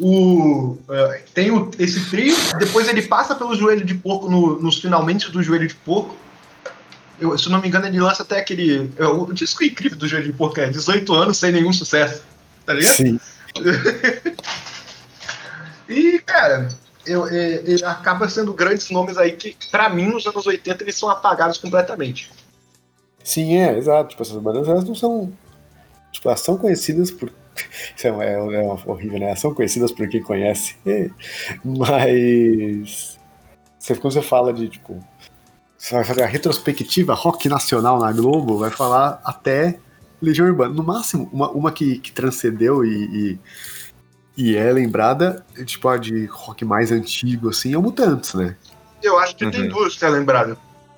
o, 0.00 0.76
é, 0.90 1.22
tem 1.32 1.50
o- 1.52 1.70
esse 1.78 2.10
trio, 2.10 2.34
depois 2.58 2.88
ele 2.88 3.02
passa 3.02 3.34
pelo 3.36 3.54
joelho 3.54 3.84
de 3.84 3.94
porco 3.94 4.28
no- 4.28 4.60
nos 4.60 4.80
finalmente 4.80 5.30
do 5.30 5.42
joelho 5.42 5.68
de 5.68 5.74
porco. 5.76 6.16
Eu, 7.20 7.38
se 7.38 7.46
eu 7.46 7.52
não 7.52 7.60
me 7.62 7.68
engano, 7.68 7.86
ele 7.86 8.00
lança 8.00 8.24
até 8.24 8.40
aquele. 8.40 8.90
é, 8.98 9.06
o 9.06 9.32
disco 9.32 9.62
incrível 9.62 9.96
do 9.96 10.08
joelho 10.08 10.26
de 10.26 10.32
porco 10.32 10.58
é 10.60 10.68
18 10.68 11.14
anos 11.14 11.38
sem 11.38 11.52
nenhum 11.52 11.72
sucesso. 11.72 12.22
Tá 12.66 12.72
ligado? 12.74 12.96
Sim. 12.96 13.20
E, 15.88 16.18
cara, 16.20 16.68
eu, 17.06 17.26
é, 17.26 17.62
ele 17.64 17.84
acaba 17.84 18.28
sendo 18.28 18.52
grandes 18.52 18.90
nomes 18.90 19.16
aí 19.16 19.32
que, 19.32 19.56
pra 19.70 19.88
mim, 19.88 20.06
nos 20.06 20.26
anos 20.26 20.46
80, 20.46 20.82
eles 20.82 20.96
são 20.96 21.10
apagados 21.10 21.58
completamente. 21.58 22.30
Sim, 23.22 23.56
é, 23.56 23.76
exato. 23.76 24.10
Tipo, 24.10 24.22
essas 24.22 24.36
bandas 24.36 24.68
elas 24.68 24.84
não 24.84 24.94
são. 24.94 25.32
Tipo, 26.12 26.28
elas 26.28 26.40
são 26.40 26.56
conhecidas 26.56 27.10
por. 27.10 27.30
Isso 27.96 28.06
é, 28.06 28.10
é, 28.10 28.34
é 28.34 28.62
horrível, 28.86 29.18
né? 29.18 29.26
Elas 29.26 29.40
são 29.40 29.54
conhecidas 29.54 29.90
por 29.92 30.08
quem 30.08 30.22
conhece. 30.22 30.76
Mas. 31.64 33.18
Você, 33.78 33.94
quando 33.96 34.12
você 34.12 34.22
fala 34.22 34.52
de, 34.52 34.68
tipo. 34.68 35.02
Você 35.76 35.94
vai 35.94 36.04
fazer 36.04 36.22
a 36.22 36.26
retrospectiva 36.26 37.12
rock 37.12 37.48
nacional 37.48 37.98
na 37.98 38.10
Globo, 38.10 38.58
vai 38.58 38.70
falar 38.70 39.20
até 39.22 39.78
Legião 40.20 40.46
Urbana. 40.46 40.74
No 40.74 40.82
máximo, 40.82 41.28
uma, 41.32 41.50
uma 41.50 41.72
que, 41.72 41.98
que 41.98 42.10
transcendeu 42.10 42.84
e, 42.84 43.04
e, 43.04 43.38
e 44.36 44.56
é 44.56 44.72
lembrada, 44.72 45.44
tipo, 45.64 45.88
a 45.88 45.96
de 45.96 46.26
rock 46.26 46.64
mais 46.64 46.90
antigo, 46.92 47.50
assim, 47.50 47.72
é 47.74 47.78
o 47.78 47.82
Mutantes, 47.82 48.34
né? 48.34 48.56
Eu 49.02 49.18
acho 49.18 49.36
que 49.36 49.48
tem 49.50 49.62
Uhum. 49.62 49.68
duas 49.68 49.96
que 49.96 50.04
é 50.04 50.08
lembrado: 50.08 50.56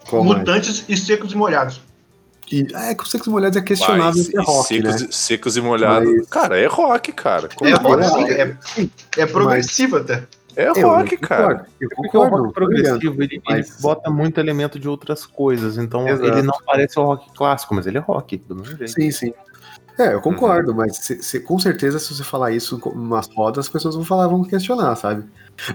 Como 0.09 0.33
é? 0.33 0.39
Mutantes 0.39 0.85
e 0.89 0.97
Secos 0.97 1.33
e 1.33 1.37
Molhados. 1.37 1.81
E, 2.51 2.65
é, 2.75 2.95
com 2.95 3.03
os 3.03 3.11
Secos 3.11 3.27
Molhados 3.27 3.57
é 3.57 3.61
questionável 3.61 4.15
Mas, 4.23 4.27
se 4.27 4.37
é 4.39 4.41
rock, 4.41 4.69
secos, 4.69 5.03
né? 5.03 5.09
secos 5.11 5.57
e 5.57 5.61
molhados. 5.61 6.09
Mas- 6.15 6.27
Cara, 6.29 6.57
é 6.57 6.67
rock, 6.67 7.11
cara. 7.13 7.49
Como 7.53 7.69
É 7.69 7.77
que 7.77 7.83
rock, 7.83 8.03
é? 8.33 8.57
sim, 8.63 8.91
é, 9.17 9.23
é 9.23 9.27
progressivo 9.27 9.97
até. 9.97 10.23
É 10.55 10.69
Eu 10.69 10.75
rock, 10.89 11.17
cara. 11.17 11.67
Eu 11.81 11.89
Porque 11.89 12.17
o 12.17 12.21
concordo, 12.21 12.45
rock 12.45 12.55
progressivo, 12.55 13.21
ele, 13.21 13.35
ele 13.35 13.43
mas- 13.45 13.81
bota 13.81 14.09
muito 14.11 14.39
elemento 14.39 14.79
de 14.79 14.89
outras 14.89 15.27
coisas. 15.27 15.77
Então 15.77 16.07
Exato. 16.09 16.25
ele 16.25 16.43
não 16.43 16.55
parece 16.65 16.97
o 17.01 17.03
rock 17.03 17.31
clássico, 17.35 17.75
mas 17.75 17.85
ele 17.89 17.99
é 17.99 18.01
rock, 18.01 18.37
do 18.39 18.55
mesmo 18.55 18.77
jeito. 18.79 18.93
Sim, 18.93 19.11
sim. 19.11 19.35
É, 19.99 20.13
eu 20.13 20.21
concordo, 20.21 20.75
mas 20.75 20.97
se- 20.99 21.23
se- 21.23 21.41
com 21.41 21.59
certeza 21.59 21.99
se 21.99 22.15
você 22.15 22.23
falar 22.23 22.51
isso 22.53 22.77
umas 22.87 23.29
rodas, 23.35 23.65
as 23.67 23.73
pessoas 23.73 23.95
vão 23.95 24.05
falar, 24.05 24.27
vão 24.29 24.45
questionar, 24.45 24.95
sabe? 24.97 25.25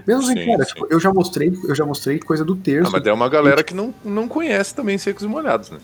Mesmo 0.06 0.22
assim, 0.22 0.34
Sim, 0.36 0.46
cara, 0.52 0.64
sim. 0.64 0.74
tipo, 0.74 0.86
eu 0.90 1.00
já 1.00 1.12
mostrei, 1.12 1.58
eu 1.64 1.74
já 1.74 1.84
mostrei 1.84 2.18
coisa 2.20 2.44
do 2.44 2.52
Ah, 2.54 2.58
terço. 2.62 2.92
mas 2.92 3.04
é 3.04 3.12
uma 3.12 3.28
galera 3.28 3.64
que 3.64 3.74
não, 3.74 3.92
não 4.04 4.28
conhece 4.28 4.74
também 4.74 4.96
secos 4.96 5.24
e 5.24 5.26
molhados, 5.26 5.70
né? 5.70 5.78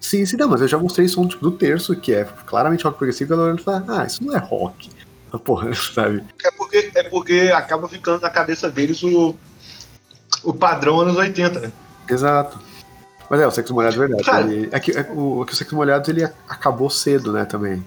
Sim, 0.00 0.24
sim, 0.24 0.36
não, 0.36 0.48
mas 0.48 0.60
eu 0.60 0.68
já 0.68 0.78
mostrei 0.78 1.08
som 1.08 1.26
tipo, 1.26 1.42
do 1.42 1.50
terço, 1.56 1.94
que 1.96 2.12
é 2.14 2.24
claramente 2.46 2.84
rock 2.84 2.96
progressivo, 2.96 3.32
e 3.32 3.34
a 3.34 3.36
galera 3.36 3.58
fala, 3.58 3.84
ah, 3.88 4.06
isso 4.06 4.22
não 4.24 4.34
é 4.34 4.38
rock. 4.38 4.88
Ah, 5.32 5.38
Porra, 5.38 5.74
sabe? 5.74 6.22
É 6.44 6.50
porque, 6.52 6.90
é 6.94 7.02
porque 7.02 7.50
acaba 7.54 7.88
ficando 7.88 8.20
na 8.22 8.30
cabeça 8.30 8.70
deles 8.70 9.02
o, 9.02 9.34
o 10.44 10.54
padrão 10.54 11.00
anos 11.00 11.16
80, 11.16 11.58
né? 11.60 11.72
Exato. 12.08 12.58
Mas 13.30 13.40
é, 13.40 13.46
o 13.46 13.50
Sexo 13.52 13.72
Molhado 13.72 13.94
é 13.94 13.98
verdade. 14.08 14.24
Cara. 14.24 14.42
ele- 14.52 14.68
é, 14.72 14.80
que, 14.80 14.90
é, 14.90 15.06
o, 15.14 15.42
é 15.42 15.46
que 15.46 15.52
o 15.52 15.56
Sexo 15.56 15.76
Molhado 15.76 16.10
ele 16.10 16.24
acabou 16.48 16.90
cedo, 16.90 17.32
né, 17.32 17.44
também. 17.44 17.82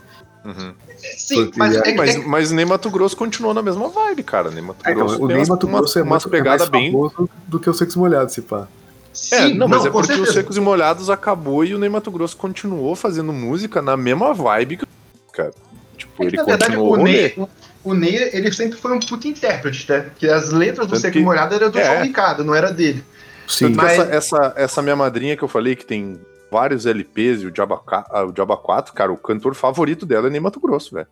Uhum. 0.46 0.74
Sim, 1.18 1.36
Porque 1.46 1.60
mas, 1.60 1.76
é- 1.76 1.80
é, 1.80 1.82
que- 1.84 1.94
Mas, 1.96 2.16
é 2.16 2.18
mas 2.20 2.52
nem 2.52 2.66
Mato 2.66 2.90
Grosso 2.90 3.16
continuou 3.18 3.54
na 3.54 3.62
mesma 3.62 3.90
vibe, 3.90 4.24
cara. 4.24 4.50
Nem 4.50 4.64
Mato 4.64 4.80
É, 4.88 4.92
então, 4.92 5.06
Grosso 5.06 5.22
o 5.22 5.28
Ney 5.28 5.38
umas, 5.38 5.50
Mato 5.50 5.68
Grosso 5.68 6.00
é 6.00 6.02
umas 6.02 6.26
muito 6.26 6.48
é 6.48 6.70
bem. 6.70 6.92
famoso 6.92 7.30
do 7.46 7.60
que 7.60 7.70
o 7.70 7.74
Sexo 7.74 8.00
Molhado, 8.00 8.32
se 8.32 8.42
pá. 8.42 8.68
sim, 9.12 9.36
É, 9.36 9.54
não, 9.54 9.68
mas 9.68 9.86
é 9.86 9.90
com 9.90 9.94
porque 10.00 10.08
certeza. 10.08 10.30
os 10.30 10.34
Secos 10.34 10.56
e 10.58 10.62
Molhados 10.62 11.10
acabou 11.10 11.64
e 11.66 11.76
o 11.76 11.78
Ney 11.78 11.90
Mato 11.90 12.10
Grosso 12.10 12.38
continuou 12.38 12.96
fazendo 12.96 13.32
música 13.34 13.82
na 13.82 13.96
mesma 13.98 14.34
vibe 14.34 14.78
que 14.78 14.84
o 14.86 14.88
cara. 15.34 15.52
Tipo, 15.98 16.24
É 16.24 16.26
que, 16.26 16.30
ele 16.32 16.38
na 16.38 16.44
verdade, 16.44 16.76
continuou 16.78 16.98
o 16.98 17.00
o. 17.02 17.04
Ney, 17.04 17.34
o, 17.38 17.50
o 17.84 17.94
Ney, 17.94 18.30
ele 18.34 18.52
sempre 18.54 18.78
foi 18.80 18.92
um 18.94 19.00
puta 19.00 19.28
intérprete, 19.28 19.86
né? 19.92 20.00
Porque 20.02 20.28
as 20.28 20.52
letras 20.52 20.88
do 20.88 20.92
Tanto 20.92 21.02
Seco 21.02 21.14
que- 21.14 21.20
e 21.20 21.24
Molhado 21.24 21.54
eram 21.54 21.70
do 21.70 21.78
é. 21.80 21.86
João 21.86 22.02
Ricardo, 22.02 22.44
não 22.46 22.56
era 22.56 22.72
dele. 22.72 23.04
Sim. 23.48 23.70
Mas- 23.70 23.94
essa, 24.00 24.04
essa, 24.16 24.54
essa 24.56 24.82
minha 24.82 24.96
madrinha 24.96 25.36
que 25.38 25.44
eu 25.44 25.48
falei 25.48 25.76
que 25.76 25.86
tem 25.86 26.20
vários 26.52 26.86
LPs 26.86 27.42
e 27.42 27.48
o 27.48 27.52
Diaba, 27.52 27.82
ah, 27.88 28.24
o 28.24 28.32
Diaba 28.32 28.56
4, 28.56 28.94
cara, 28.94 29.12
o 29.12 29.18
cantor 29.18 29.56
favorito 29.56 30.06
dela 30.06 30.28
é 30.28 30.30
Ney 30.30 30.40
Mato 30.40 30.60
Grosso, 30.60 30.94
velho. 30.96 31.08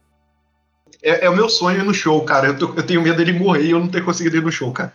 É, 1.02 1.26
é 1.26 1.30
o 1.30 1.36
meu 1.36 1.50
sonho 1.50 1.80
ir 1.80 1.84
no 1.84 1.94
show, 1.94 2.24
cara. 2.24 2.48
Eu, 2.48 2.58
tô- 2.58 2.74
eu 2.76 2.84
tenho 2.84 3.02
medo 3.02 3.18
dele 3.18 3.34
morrer 3.34 3.64
e 3.64 3.72
eu 3.72 3.80
não 3.80 3.88
ter 3.88 4.04
conseguido 4.06 4.38
ir 4.38 4.44
no 4.44 4.52
show, 4.52 4.72
cara. 4.72 4.94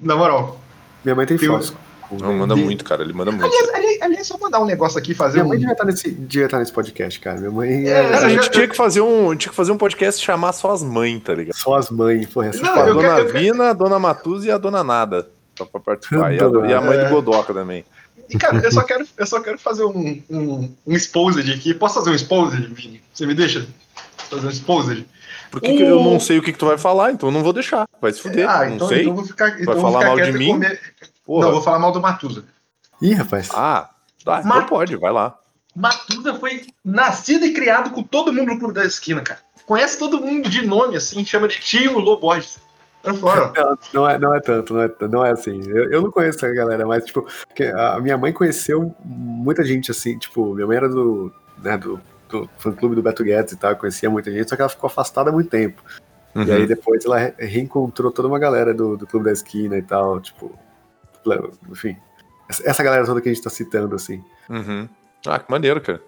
Na 0.00 0.16
moral. 0.16 0.58
Minha 1.04 1.14
mãe 1.14 1.26
tem 1.26 1.36
Tem 1.36 1.46
fotos. 1.48 1.74
Não, 2.20 2.32
manda 2.34 2.54
De- 2.54 2.62
muito, 2.62 2.84
cara, 2.84 3.02
ele 3.02 3.12
manda 3.14 3.30
muito. 3.32 3.44
Aliás, 3.44 3.68
aliás, 3.74 4.02
aliás, 4.02 4.26
só 4.26 4.36
mandar 4.38 4.60
um 4.60 4.66
negócio 4.66 4.98
aqui, 4.98 5.14
fazer 5.14 5.36
Minha 5.38 5.44
um. 5.46 5.48
mãe 5.48 5.58
devia 5.58 5.72
estar 5.72 5.84
nesse, 5.86 6.10
devia 6.10 6.44
estar 6.44 6.58
nesse 6.58 6.72
podcast, 6.72 7.18
cara. 7.20 7.38
Minha 7.38 7.50
mãe 7.50 7.86
É, 7.86 7.90
é, 7.90 8.10
Cara, 8.10 8.26
a 8.26 8.28
gente 8.28 8.50
tinha 8.50 8.68
que 8.68 8.76
fazer 8.76 9.00
um, 9.00 9.34
tinha 9.34 9.50
que 9.50 9.56
fazer 9.56 9.72
um 9.72 9.78
podcast 9.78 10.20
e 10.20 10.24
chamar 10.24 10.52
só 10.52 10.72
as 10.72 10.82
mães, 10.82 11.22
tá 11.22 11.34
ligado? 11.34 11.54
só 11.56 11.74
as 11.74 11.88
mães. 11.90 12.26
Porra, 12.28 12.48
essa 12.48 12.62
Não, 12.62 12.70
A 12.70 12.84
dona 12.84 13.00
quero- 13.00 13.18
eu 13.20 13.26
quero- 13.32 13.38
Vina, 13.38 13.70
a 13.70 13.72
dona 13.72 13.98
Matuza 13.98 14.46
e 14.46 14.50
a 14.50 14.58
dona 14.58 14.84
Nada. 14.84 15.26
Só 15.56 15.64
pra 15.64 15.80
participar. 15.80 16.32
E 16.32 16.38
a, 16.40 16.68
e 16.70 16.74
a 16.74 16.80
mãe 16.80 16.98
do 16.98 17.10
Godoca 17.10 17.52
também. 17.52 17.84
E, 18.28 18.38
cara, 18.38 18.58
eu 18.58 18.72
só 18.72 18.82
quero, 18.82 19.06
eu 19.16 19.26
só 19.26 19.40
quero 19.40 19.58
fazer 19.58 19.84
um, 19.84 20.22
um, 20.30 20.74
um 20.86 20.94
exposed 20.94 21.52
aqui. 21.52 21.74
Posso 21.74 21.96
fazer 21.96 22.10
um 22.10 22.14
exposed, 22.14 22.66
Vini? 22.72 23.02
Você 23.12 23.26
me 23.26 23.34
deixa? 23.34 23.66
Fazer 24.30 24.46
um 24.46 24.50
exposed? 24.50 25.06
Porque 25.50 25.76
que 25.76 25.82
eu 25.82 26.02
não 26.02 26.18
sei 26.18 26.38
o 26.38 26.42
que, 26.42 26.52
que 26.52 26.58
tu 26.58 26.64
vai 26.66 26.78
falar, 26.78 27.12
então 27.12 27.28
eu 27.28 27.32
não 27.32 27.42
vou 27.42 27.52
deixar. 27.52 27.86
Vai 28.00 28.10
se 28.12 28.20
fuder. 28.22 28.48
ah, 28.48 28.64
não 28.64 28.76
então, 28.76 28.88
sei. 28.88 29.00
então 29.00 29.10
eu 29.12 29.16
vou 29.16 29.24
ficar. 29.26 29.60
Então 29.60 29.74
eu 29.74 29.80
vou 29.80 29.92
falar 29.92 29.98
ficar 30.00 30.16
mal 30.16 30.24
de 30.32 30.38
mim? 30.38 30.52
comer- 30.52 30.80
Porra. 31.26 31.40
Não, 31.42 31.48
eu 31.48 31.54
vou 31.54 31.62
falar 31.62 31.78
mal 31.78 31.92
do 31.92 32.00
Matusa. 32.00 32.44
Ih, 33.02 33.12
rapaz. 33.14 33.50
Ah, 33.52 33.90
tá, 34.24 34.38
então 34.40 34.48
Mas- 34.48 34.68
pode, 34.68 34.96
vai 34.96 35.12
lá. 35.12 35.38
Matusa 35.74 36.34
foi 36.34 36.66
nascido 36.84 37.44
e 37.46 37.52
criado 37.52 37.90
com 37.90 38.02
todo 38.02 38.32
mundo 38.32 38.52
no 38.52 38.58
Clube 38.58 38.74
da 38.74 38.84
Esquina, 38.84 39.20
cara. 39.22 39.40
Conhece 39.66 39.98
todo 39.98 40.20
mundo 40.20 40.48
de 40.48 40.66
nome, 40.66 40.96
assim, 40.96 41.24
chama 41.24 41.48
de 41.48 41.60
tio 41.60 41.98
Loborges. 41.98 42.58
É 43.04 43.12
fora. 43.14 43.52
Não, 43.92 44.02
não 44.02 44.08
é, 44.10 44.18
não 44.18 44.34
é 44.34 44.40
tanto, 44.40 44.74
não 44.74 44.82
é, 44.82 44.90
não 45.08 45.26
é 45.26 45.30
assim. 45.32 45.60
Eu, 45.68 45.90
eu 45.90 46.02
não 46.02 46.10
conheço 46.10 46.44
a 46.46 46.50
galera, 46.52 46.86
mas, 46.86 47.04
tipo, 47.04 47.26
a 47.76 48.00
minha 48.00 48.16
mãe 48.16 48.32
conheceu 48.32 48.94
muita 49.04 49.64
gente 49.64 49.90
assim, 49.90 50.16
tipo, 50.18 50.54
minha 50.54 50.66
mãe 50.66 50.76
era 50.76 50.88
do, 50.88 51.32
né, 51.62 51.76
do, 51.76 52.00
do 52.28 52.48
fã-clube 52.58 52.94
do 52.94 53.02
Beto 53.02 53.24
Guedes 53.24 53.52
e 53.52 53.56
tal, 53.56 53.74
conhecia 53.76 54.08
muita 54.08 54.30
gente, 54.30 54.48
só 54.48 54.54
que 54.54 54.62
ela 54.62 54.68
ficou 54.68 54.86
afastada 54.86 55.30
há 55.30 55.32
muito 55.32 55.50
tempo. 55.50 55.82
Uhum. 56.34 56.44
E 56.44 56.52
aí 56.52 56.66
depois 56.66 57.04
ela 57.04 57.18
re- 57.18 57.34
reencontrou 57.38 58.10
toda 58.10 58.28
uma 58.28 58.38
galera 58.38 58.72
do, 58.72 58.96
do 58.96 59.06
Clube 59.06 59.26
da 59.26 59.32
Esquina 59.32 59.76
e 59.76 59.82
tal, 59.82 60.20
tipo, 60.20 60.56
enfim. 61.70 61.96
Essa 62.48 62.82
galera 62.82 63.04
toda 63.04 63.20
que 63.20 63.28
a 63.28 63.32
gente 63.32 63.42
tá 63.42 63.50
citando, 63.50 63.94
assim. 63.94 64.22
Uhum. 64.48 64.88
Ah, 65.26 65.38
que 65.38 65.50
maneiro, 65.50 65.80
cara. 65.80 66.00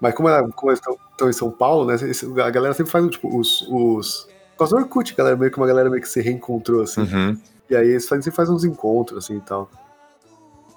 Mas 0.00 0.14
como, 0.14 0.28
ela, 0.28 0.48
como 0.52 0.70
eles 0.70 0.80
estão 0.80 1.28
em 1.28 1.32
São 1.32 1.50
Paulo, 1.50 1.84
né? 1.86 1.96
A 2.44 2.50
galera 2.50 2.74
sempre 2.74 2.92
faz, 2.92 3.06
tipo, 3.08 3.36
os. 3.36 3.66
os 3.68 4.28
causa 4.58 4.76
do 4.76 4.82
Orkut, 4.82 5.14
galera, 5.14 5.36
meio 5.36 5.50
que 5.50 5.56
uma 5.58 5.66
galera 5.66 5.88
meio 5.90 6.02
que 6.02 6.08
se 6.08 6.20
reencontrou, 6.20 6.82
assim. 6.82 7.02
Uhum. 7.02 7.38
E 7.70 7.76
aí 7.76 7.88
eles 7.88 8.08
fazem, 8.08 8.32
fazem 8.32 8.54
uns 8.54 8.64
encontros, 8.64 9.24
assim 9.24 9.36
e 9.36 9.40
tal. 9.40 9.70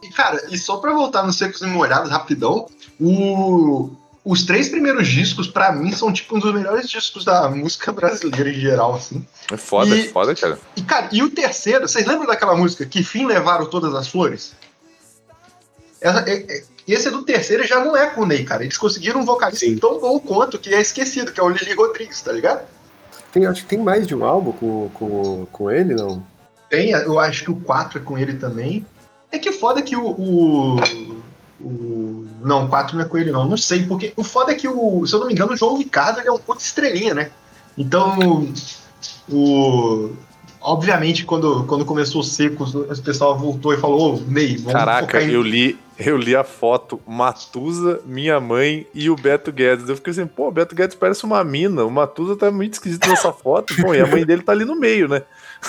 E, 0.03 0.09
cara, 0.09 0.43
e 0.49 0.57
só 0.57 0.77
pra 0.77 0.91
voltar 0.93 1.23
nos 1.23 1.38
secos 1.38 1.61
e 1.61 1.65
molhados 1.67 2.09
rapidão, 2.11 2.67
o- 2.99 3.89
os 4.25 4.43
três 4.45 4.67
primeiros 4.69 5.07
discos, 5.07 5.47
pra 5.47 5.71
mim, 5.71 5.91
são 5.91 6.11
tipo 6.11 6.36
um 6.36 6.39
dos 6.39 6.53
melhores 6.53 6.89
discos 6.89 7.23
da 7.23 7.49
música 7.49 7.91
brasileira 7.91 8.49
em 8.49 8.59
geral, 8.59 8.95
assim. 8.95 9.25
É 9.51 9.57
foda, 9.57 9.95
E- 9.95 10.07
é 10.07 10.09
foda, 10.09 10.36
cara. 10.36 10.59
E, 10.75 10.82
cara, 10.82 11.09
e 11.11 11.21
o 11.23 11.29
terceiro, 11.29 11.88
vocês 11.88 12.05
lembram 12.05 12.27
daquela 12.27 12.55
música 12.55 12.86
Que 12.86 13.03
Fim 13.03 13.25
Levaram 13.25 13.65
Todas 13.67 13.93
as 13.95 14.07
Flores? 14.07 14.53
Essa- 15.99 16.27
é- 16.27 16.45
é- 16.51 16.63
esse 16.88 17.07
é 17.07 17.11
do 17.11 17.23
terceiro 17.23 17.63
e 17.63 17.67
já 17.67 17.84
não 17.84 17.95
é 17.95 18.07
com 18.09 18.21
o 18.21 18.25
Ney, 18.25 18.43
cara. 18.43 18.63
Eles 18.63 18.77
conseguiram 18.77 19.21
um 19.21 19.25
vocalista 19.25 19.65
Sim. 19.65 19.77
tão 19.77 19.99
bom 19.99 20.19
quanto 20.19 20.57
que 20.57 20.73
é 20.73 20.82
esquecido, 20.82 21.32
que 21.32 21.39
é 21.39 21.43
o 21.43 21.49
Lili 21.49 21.73
Rodrigues, 21.73 22.21
tá 22.21 22.32
ligado? 22.32 22.65
Tem, 23.32 23.45
acho 23.45 23.61
que 23.63 23.69
tem 23.69 23.79
mais 23.79 24.05
de 24.07 24.13
um 24.15 24.23
álbum 24.25 24.51
com, 24.51 24.89
com, 24.93 25.45
com 25.51 25.71
ele, 25.71 25.95
não? 25.95 26.23
Tem, 26.69 26.91
eu 26.91 27.19
acho 27.19 27.43
que 27.45 27.51
o 27.51 27.55
4 27.55 27.99
é 27.99 28.01
com 28.01 28.17
ele 28.17 28.34
também. 28.34 28.86
É 29.32 29.38
que 29.39 29.51
foda 29.51 29.82
que 29.82 29.95
o. 29.95 30.05
o, 30.09 30.75
o- 31.61 32.25
não, 32.41 32.65
o 32.65 32.69
4 32.69 32.97
não 32.97 33.03
é 33.05 33.07
com 33.07 33.17
ele, 33.17 33.32
não. 33.32 33.45
Não 33.47 33.57
sei, 33.57 33.86
porque 33.86 34.13
o 34.17 34.23
foda 34.23 34.51
é 34.51 34.55
que, 34.55 34.67
o, 34.67 35.05
se 35.05 35.13
eu 35.13 35.19
não 35.19 35.27
me 35.27 35.34
engano, 35.34 35.53
o 35.53 35.57
João 35.57 35.77
Ricardo 35.77 36.19
ele 36.19 36.27
é 36.27 36.32
um 36.32 36.38
puto 36.39 36.61
estrelinha, 36.61 37.13
né? 37.13 37.29
Então, 37.77 38.51
o. 39.29 40.11
Obviamente, 40.62 41.26
quando, 41.26 41.64
quando 41.66 41.84
começou 41.86 42.22
o 42.22 42.24
Secos, 42.24 42.76
o 42.76 42.86
pessoal 43.03 43.38
voltou 43.38 43.74
e 43.74 43.78
falou: 43.78 44.16
Ô, 44.16 44.22
Ney, 44.28 44.57
vamos 44.57 44.74
Caraca, 44.74 45.22
eu 45.22 45.41
li, 45.41 45.78
eu 45.97 46.16
li 46.18 46.36
a 46.36 46.43
foto 46.43 47.01
Matusa, 47.07 47.99
minha 48.05 48.39
mãe 48.39 48.86
e 48.93 49.09
o 49.09 49.16
Beto 49.16 49.51
Guedes. 49.51 49.89
Eu 49.89 49.95
fiquei 49.95 50.12
assim, 50.12 50.28
pô, 50.28 50.49
o 50.49 50.51
Beto 50.51 50.76
Guedes 50.76 50.95
parece 50.95 51.24
uma 51.24 51.43
mina. 51.43 51.84
O 51.84 51.89
Matusa 51.89 52.36
tá 52.36 52.51
muito 52.51 52.74
esquisito 52.74 53.09
nessa 53.09 53.34
foto. 53.34 53.74
Bom, 53.82 53.93
e 53.95 53.99
a 53.99 54.05
mãe 54.05 54.24
dele 54.24 54.43
tá 54.43 54.51
ali 54.51 54.64
no 54.64 54.76
meio, 54.76 55.07
né? 55.07 55.24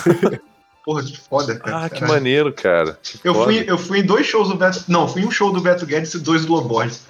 Porra, 0.85 1.01
que 1.01 1.17
foda, 1.17 1.55
cara. 1.57 1.85
Ah, 1.85 1.89
que 1.89 2.01
Caralho. 2.01 2.13
maneiro, 2.13 2.53
cara. 2.53 2.99
Que 3.01 3.27
Eu 3.27 3.33
foda. 3.33 3.45
fui, 3.45 3.63
eu 3.65 3.77
fui 3.77 3.99
em 3.99 4.05
dois 4.05 4.25
shows 4.27 4.49
do 4.49 4.55
Beto. 4.55 4.83
Não, 4.89 5.07
fui 5.07 5.21
em 5.21 5.25
um 5.25 5.31
show 5.31 5.51
do 5.51 5.61
Beto 5.61 5.85
Guedes 5.85 6.13
e 6.13 6.19
dois 6.19 6.45
do 6.45 6.53
Loborges. 6.53 7.01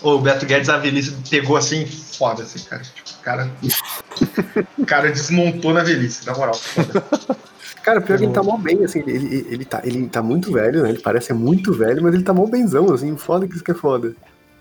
O 0.00 0.18
Beto 0.18 0.46
Guedes, 0.46 0.68
a 0.68 0.78
velhice 0.78 1.12
pegou 1.28 1.56
assim, 1.56 1.84
foda 1.84 2.44
assim, 2.44 2.60
cara. 2.60 2.82
Tipo, 2.82 3.18
cara. 3.20 3.50
O 4.76 4.86
cara 4.86 5.10
desmontou 5.10 5.72
na 5.72 5.82
velhice, 5.82 6.26
na 6.26 6.34
moral. 6.34 6.58
Cara, 7.82 8.00
pior 8.00 8.18
que 8.18 8.24
ele 8.24 8.32
tá 8.32 8.42
mó 8.42 8.56
bem, 8.56 8.84
assim, 8.84 9.00
ele, 9.00 9.12
ele, 9.12 9.46
ele 9.50 9.64
tá, 9.64 9.80
ele 9.84 10.08
tá 10.08 10.22
muito 10.22 10.52
velho, 10.52 10.82
né? 10.82 10.90
Ele 10.90 10.98
parece 10.98 11.28
ser 11.28 11.32
muito 11.32 11.72
velho, 11.72 12.02
mas 12.02 12.14
ele 12.14 12.22
tá 12.22 12.34
mó 12.34 12.46
benzão, 12.46 12.92
assim, 12.92 13.16
foda 13.16 13.46
que 13.46 13.54
isso 13.54 13.64
que 13.64 13.70
é 13.70 13.74
foda. 13.74 14.14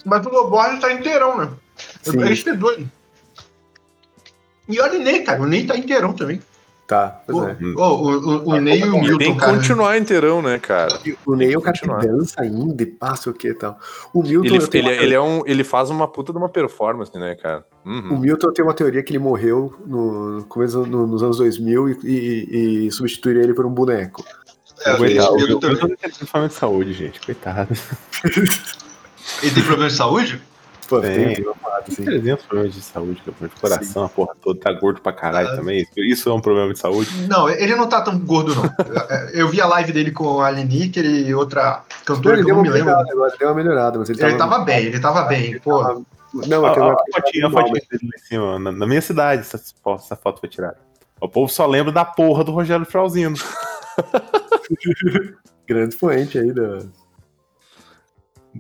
Mas 0.06 0.26
o 0.26 0.30
Loborges 0.30 0.80
tá 0.80 0.94
inteirão, 0.94 1.38
né? 1.38 1.50
Sim. 2.02 2.24
A 2.24 2.26
gente 2.28 2.48
é 2.48 2.54
doido. 2.54 2.90
E 4.70 4.80
olha 4.80 5.00
o 5.00 5.04
Ney, 5.04 5.24
cara. 5.24 5.42
O 5.42 5.46
Ney 5.46 5.66
tá 5.66 5.78
inteirão 5.78 6.14
também. 6.14 6.42
Tá, 6.88 7.22
pois 7.28 7.38
Ô, 7.38 7.48
é. 7.50 7.58
ô, 7.76 7.82
o, 7.82 8.18
o, 8.18 8.50
o 8.56 8.62
Ney 8.62 8.80
e 8.80 8.86
o 8.88 8.92
Tem 8.94 9.02
Milton, 9.02 9.18
que 9.34 9.36
cara. 9.42 9.54
continuar 9.58 9.98
inteirão, 9.98 10.42
né, 10.42 10.58
cara? 10.58 10.98
O 11.26 11.36
Ney 11.36 11.54
é 11.54 11.58
o 11.58 11.62
cara 11.62 11.78
que 11.78 11.86
Continuar. 11.86 12.00
dança 12.18 12.42
ainda 12.42 12.82
e 12.82 12.86
passa 12.86 13.30
o 13.30 13.34
que 13.34 13.50
e 13.50 13.54
tal. 13.54 13.78
O 14.14 14.24
Milton, 14.24 14.46
Ele, 14.56 14.58
ele, 14.72 14.82
uma- 14.82 14.92
ele, 15.04 15.14
é 15.14 15.20
um, 15.22 15.44
ele 15.46 15.64
faz 15.66 15.90
uma 15.90 16.08
puta 16.08 16.32
de 16.32 16.38
uma 16.38 16.48
performance, 16.48 17.12
né, 17.18 17.36
cara? 17.36 17.66
o 17.86 17.90
Uhum. 17.90 18.20
Milton 18.20 18.54
tem 18.54 18.64
uma 18.64 18.74
teoria 18.74 19.04
que 19.04 19.12
ele 19.12 19.20
morreu 19.20 19.76
no, 19.86 20.46
começo 20.48 20.86
no- 20.86 21.06
nos 21.06 21.22
anos 21.22 21.38
2000 21.40 21.90
e, 21.90 21.98
e, 22.06 22.88
e 22.88 22.92
substituiria 22.94 23.44
ele 23.44 23.54
por 23.54 23.66
um 23.66 23.70
boneco. 23.72 24.24
É, 24.86 24.94
o 24.94 25.02
Milton 25.36 25.60
tendo 25.60 25.78
problema 26.30 26.48
de 26.48 26.54
saúde, 26.54 26.94
gente. 26.94 27.20
Coitado. 27.20 27.74
Ele 29.44 29.52
tem 29.54 29.64
problema 29.64 29.90
de 29.90 29.96
saúde? 29.96 30.42
Pô, 30.88 31.02
Tem. 31.02 31.14
tem, 31.16 31.36
tem 31.36 31.46
uma 31.46 31.56
parada 31.56 31.84
Tem 31.84 31.94
assim. 31.94 32.06
300 32.06 32.46
problemas 32.46 32.74
de 32.74 32.82
saúde, 32.82 33.22
cara, 33.26 33.50
de 33.54 33.60
coração, 33.60 34.04
a 34.06 34.10
porra 34.10 34.34
toda, 34.42 34.60
tá 34.60 34.72
gordo 34.72 35.02
pra 35.02 35.12
caralho 35.12 35.50
Ah. 35.50 35.56
também. 35.58 35.86
Isso- 35.98 36.30
é 36.30 36.34
um 36.34 36.40
problema 36.40 36.72
de 36.74 36.80
saúde. 36.80 37.10
Não, 37.28 37.50
ele 37.50 37.76
não 37.76 37.88
tá 37.90 38.02
tão 38.02 38.18
gordo, 38.20 38.56
não. 38.56 38.64
Eu 39.34 39.50
vi 39.50 39.60
a 39.60 39.68
live 39.68 39.92
dele 39.92 40.12
com 40.12 40.40
a 40.40 40.50
Liniker 40.50 41.04
e 41.06 41.34
outra 41.36 41.84
cantora 42.06 42.38
Ele 42.38 42.46
que 42.46 42.52
eu 42.52 42.56
não 42.56 42.62
me 42.64 42.70
lembro. 42.70 42.92
agora, 42.92 43.36
deu 43.38 43.48
uma 43.50 43.54
melhorada, 43.56 44.00
mas 44.00 44.10
ele, 44.10 44.24
Ele 44.24 44.38
tava 44.38 44.60
bem, 44.60 44.86
ele 44.86 45.00
tava 45.00 45.24
bem. 45.24 45.60
Pô, 45.60 45.84
tava- 45.84 46.02
Não, 46.34 46.66
aquela 46.66 46.86
ó, 46.88 46.92
época 46.94 47.04
a 47.18 47.22
fotinha, 47.22 47.46
a 47.46 47.48
ele 47.50 47.56
fotinha 47.58 47.82
dele 47.92 48.10
em 48.16 48.20
cima, 48.20 48.60
na, 48.60 48.72
na 48.72 48.88
minha 48.88 49.02
cidade, 49.02 49.42
essa, 49.42 49.58
essa 49.96 50.16
foto 50.16 50.40
foi 50.40 50.48
tirada. 50.50 50.78
O 51.20 51.28
povo 51.28 51.52
só 51.52 51.66
lembra 51.66 51.92
da 51.92 52.06
porra 52.06 52.44
do 52.44 52.52
Rogério 52.52 52.86
Frauzino. 52.86 53.36
grande 55.68 55.94
expoente 55.96 56.38
aí 56.38 56.52
da. 56.54 56.80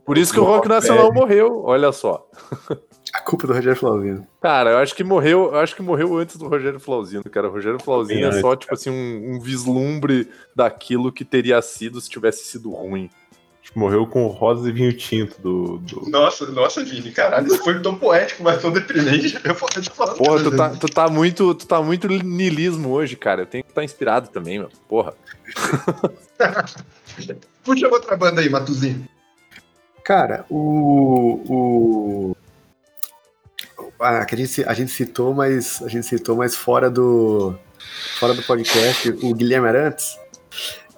Por 0.05 0.17
isso 0.17 0.33
que 0.33 0.39
o 0.39 0.43
Rock 0.43 0.67
Nacional 0.67 1.13
morreu, 1.13 1.63
olha 1.63 1.91
só. 1.91 2.27
A 3.13 3.21
culpa 3.21 3.47
do 3.47 3.53
Rogério 3.53 3.79
Flauzino. 3.79 4.27
Cara, 4.41 4.71
eu 4.71 4.77
acho 4.77 4.93
que 4.93 5.03
morreu, 5.03 5.51
eu 5.53 5.59
acho 5.59 5.75
que 5.75 5.81
morreu 5.81 6.17
antes 6.17 6.35
do 6.35 6.47
Rogério 6.47 6.79
Flauzino, 6.79 7.23
cara. 7.23 7.47
O 7.47 7.51
Rogério 7.51 7.79
Flauzino 7.79 8.27
é 8.27 8.41
só, 8.41 8.55
tipo 8.55 8.73
assim, 8.73 8.89
um, 8.89 9.35
um 9.35 9.39
vislumbre 9.39 10.29
daquilo 10.55 11.11
que 11.11 11.23
teria 11.23 11.61
sido 11.61 12.01
se 12.01 12.09
tivesse 12.09 12.45
sido 12.45 12.71
ruim. 12.71 13.09
Morreu 13.75 14.07
com 14.07 14.25
rosa 14.27 14.69
e 14.69 14.71
vinho 14.71 14.93
tinto 14.93 15.39
do. 15.41 15.77
do... 15.77 16.09
nossa, 16.09 16.45
nossa, 16.47 16.83
Vini, 16.83 17.11
caralho, 17.11 17.47
isso 17.47 17.63
foi 17.63 17.79
tão 17.79 17.95
poético, 17.95 18.41
mas 18.41 18.61
tão 18.61 18.71
deprimente. 18.71 19.37
Eu 19.43 19.53
vou 19.53 19.69
te 19.69 19.89
falar. 19.89 20.15
Porra, 20.15 20.43
tu 20.43 20.55
tá, 20.55 20.69
tu 20.69 20.87
tá 20.87 21.09
muito, 21.09 21.53
tu 21.53 21.67
tá 21.67 21.81
muito 21.81 22.07
nilismo 22.07 22.89
hoje, 22.89 23.15
cara. 23.15 23.43
Eu 23.43 23.45
tenho 23.45 23.63
que 23.63 23.69
estar 23.69 23.83
inspirado 23.83 24.29
também, 24.29 24.57
meu. 24.57 24.69
Porra. 24.87 25.13
Puxa 27.63 27.87
outra 27.87 28.17
banda 28.17 28.41
aí, 28.41 28.49
Matuzinho. 28.49 29.07
Cara, 30.07 30.45
o. 30.49 31.41
o... 31.49 32.37
Ah, 33.99 34.23
que 34.23 34.35
a 34.35 34.37
gente, 34.37 34.63
a 34.63 34.73
gente 34.73 34.89
citou, 34.89 35.33
mas 35.33 35.81
a 35.81 35.89
gente 35.89 36.07
citou, 36.07 36.37
mas 36.37 36.55
fora 36.55 36.89
do 36.89 37.59
fora 38.17 38.33
do 38.33 38.41
podcast, 38.41 39.09
o 39.09 39.35
Guilherme 39.35 39.67
Arantes, 39.67 40.17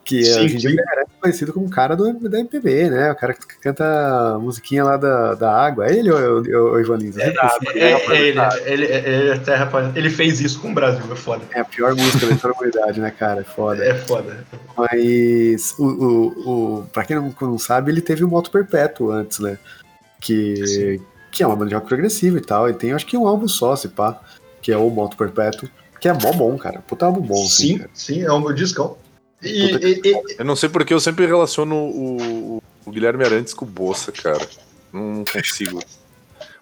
que 0.09 0.23
Sim, 0.23 0.39
hoje 0.39 0.55
em 0.55 0.57
dia 0.57 0.83
é 0.97 1.03
conhecido 1.21 1.53
como 1.53 1.67
o 1.67 1.69
cara 1.69 1.95
do, 1.95 2.11
da 2.27 2.39
MPB, 2.39 2.89
né? 2.89 3.11
O 3.11 3.15
cara 3.15 3.31
que 3.35 3.45
canta 3.61 3.85
a 4.33 4.39
musiquinha 4.39 4.83
lá 4.83 4.97
da, 4.97 5.35
da 5.35 5.55
água. 5.55 5.85
É 5.85 5.95
ele 5.95 6.11
ou 6.11 6.19
é 6.19 6.57
o, 6.57 6.77
é 6.79 6.81
Ivan 6.81 6.97
Lins? 6.97 7.15
É, 7.15 7.31
é 7.75 7.95
ele, 8.09 8.39
ele, 8.65 8.85
ele, 8.85 9.29
é 9.29 9.37
terra, 9.37 9.69
ele 9.93 10.09
fez 10.09 10.41
isso 10.41 10.59
com 10.59 10.71
o 10.71 10.73
Brasil, 10.73 11.03
é 11.11 11.15
foda. 11.15 11.43
É 11.53 11.59
a 11.59 11.65
pior 11.65 11.93
música 11.95 12.25
da 12.25 12.33
história 12.33 12.55
da 12.55 12.59
humanidade, 12.59 12.99
né, 12.99 13.11
cara? 13.11 13.41
É 13.41 13.43
foda. 13.43 13.85
É 13.85 13.93
foda. 13.93 14.43
Mas, 14.75 15.75
o, 15.77 15.85
o, 15.85 16.79
o, 16.79 16.83
pra 16.91 17.05
quem 17.05 17.15
não, 17.15 17.35
não 17.39 17.59
sabe, 17.59 17.91
ele 17.91 18.01
teve 18.01 18.23
o 18.23 18.27
Moto 18.27 18.49
Perpétuo 18.49 19.11
antes, 19.11 19.37
né? 19.37 19.59
Que, 20.19 20.99
que 21.31 21.43
é 21.43 21.47
uma 21.47 21.55
banda 21.55 21.69
de 21.69 21.75
rock 21.75 21.87
progressivo 21.87 22.39
e 22.39 22.41
tal. 22.41 22.67
E 22.67 22.73
tem, 22.73 22.93
acho 22.93 23.05
que 23.05 23.15
um 23.15 23.27
álbum 23.27 23.47
só, 23.47 23.75
se 23.75 23.89
pá, 23.89 24.19
que 24.59 24.71
é 24.71 24.77
o 24.77 24.89
Moto 24.89 25.15
Perpétuo, 25.15 25.69
que 26.01 26.09
é 26.09 26.13
mó 26.13 26.33
bom, 26.33 26.57
cara. 26.57 26.79
Puta 26.81 27.05
álbum 27.05 27.21
bom, 27.21 27.43
assim, 27.43 27.77
Sim, 27.77 27.85
sim, 27.93 28.21
é 28.23 28.31
o 28.31 28.39
meu 28.39 28.53
discão. 28.53 28.97
E, 29.41 29.69
Puta 29.73 29.87
e- 29.87 30.01
e- 30.03 30.35
Eu 30.39 30.45
não 30.45 30.55
sei 30.55 30.69
porque 30.69 30.93
eu 30.93 30.99
sempre 30.99 31.25
relaciono 31.25 31.75
o, 31.75 32.57
o- 32.85 32.91
Guilherme 32.91 33.23
Arantes 33.23 33.53
com 33.53 33.65
o 33.65 33.67
Bolsa, 33.67 34.11
cara. 34.11 34.47
Não, 34.91 35.01
não 35.17 35.23
consigo. 35.25 35.79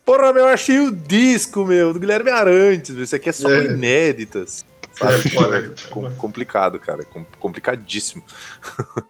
Porra, 0.05 0.32
meu, 0.34 0.43
eu 0.43 0.47
achei 0.49 0.80
o 0.80 0.91
disco, 0.91 1.65
meu, 1.65 1.93
do 1.93 1.99
Guilherme 1.99 2.30
Arantes. 2.30 2.95
Isso 2.95 3.15
aqui 3.15 3.30
é 3.30 3.32
só 3.32 3.49
É. 3.49 3.65
inéditas. 3.65 4.65
é 5.01 5.30
foda. 5.30 5.73
Com- 5.89 6.11
complicado, 6.15 6.80
cara. 6.80 7.03
com- 7.05 7.25
complicadíssimo. 7.39 8.23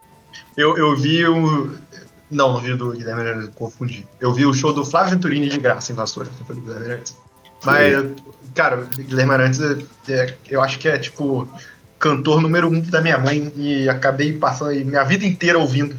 Eu, 0.56 0.76
eu 0.76 0.96
vi 0.96 1.24
o. 1.26 1.76
Não, 2.32 2.54
não 2.54 2.60
vi 2.60 2.74
do 2.76 2.92
Guilherme 2.92 3.22
Arantes, 3.22 3.50
confundi. 3.56 4.08
Eu 4.20 4.34
vi 4.34 4.44
o 4.46 4.54
show 4.54 4.74
do 4.74 4.84
Flávio 4.84 5.12
Venturini 5.12 5.50
de 5.50 5.60
graça 5.60 5.92
em 5.92 5.96
Vassoura, 5.96 6.30
foi 6.48 6.56
do 6.56 6.62
Guilherme 6.64 6.86
Arantes. 6.94 7.16
Mas, 7.64 7.94
cara, 8.56 8.80
o 8.82 8.86
Guilherme 9.04 9.34
Arantes, 9.34 9.60
é- 9.62 10.12
é- 10.12 10.36
eu 10.50 10.62
acho 10.62 10.80
que 10.80 10.88
é 10.88 10.98
tipo 10.98 11.48
cantor 12.00 12.42
número 12.42 12.68
um 12.68 12.80
da 12.82 13.02
minha 13.02 13.18
mãe 13.18 13.52
e 13.56 13.90
acabei 13.90 14.34
passando 14.34 14.70
aí 14.70 14.84
minha 14.84 15.04
vida 15.04 15.26
inteira 15.26 15.58
ouvindo. 15.58 15.96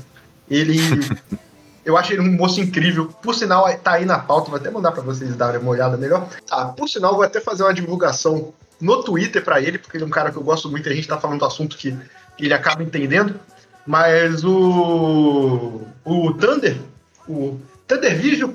Ele. 0.51 0.79
Eu 1.85 1.97
acho 1.97 2.13
ele 2.13 2.21
um 2.21 2.33
moço 2.33 2.61
incrível. 2.61 3.07
Por 3.07 3.35
sinal, 3.35 3.67
tá 3.79 3.93
aí 3.93 4.05
na 4.05 4.19
pauta, 4.19 4.51
vou 4.51 4.59
até 4.59 4.71
mandar 4.71 4.93
pra 4.93 5.01
vocês 5.01 5.35
darem 5.35 5.59
uma 5.59 5.71
olhada 5.71 5.97
melhor. 5.97 6.29
Ah, 6.51 6.67
por 6.67 6.87
sinal, 6.87 7.15
vou 7.15 7.23
até 7.23 7.41
fazer 7.41 7.63
uma 7.63 7.73
divulgação 7.73 8.53
no 8.79 9.03
Twitter 9.03 9.43
pra 9.43 9.59
ele, 9.59 9.79
porque 9.79 9.97
ele 9.97 10.05
é 10.05 10.07
um 10.07 10.11
cara 10.11 10.31
que 10.31 10.37
eu 10.37 10.43
gosto 10.43 10.71
muito 10.71 10.87
e 10.87 10.93
a 10.93 10.95
gente 10.95 11.09
tá 11.09 11.19
falando 11.19 11.39
do 11.39 11.47
assunto 11.47 11.79
que 11.79 11.97
ele 12.39 12.53
acaba 12.53 12.83
entendendo. 12.83 13.41
Mas 13.87 14.45
o. 14.45 15.81
O 16.05 16.35
Thunder, 16.35 16.79
o 17.27 17.59
Thunder 17.87 18.19
Vision, 18.19 18.51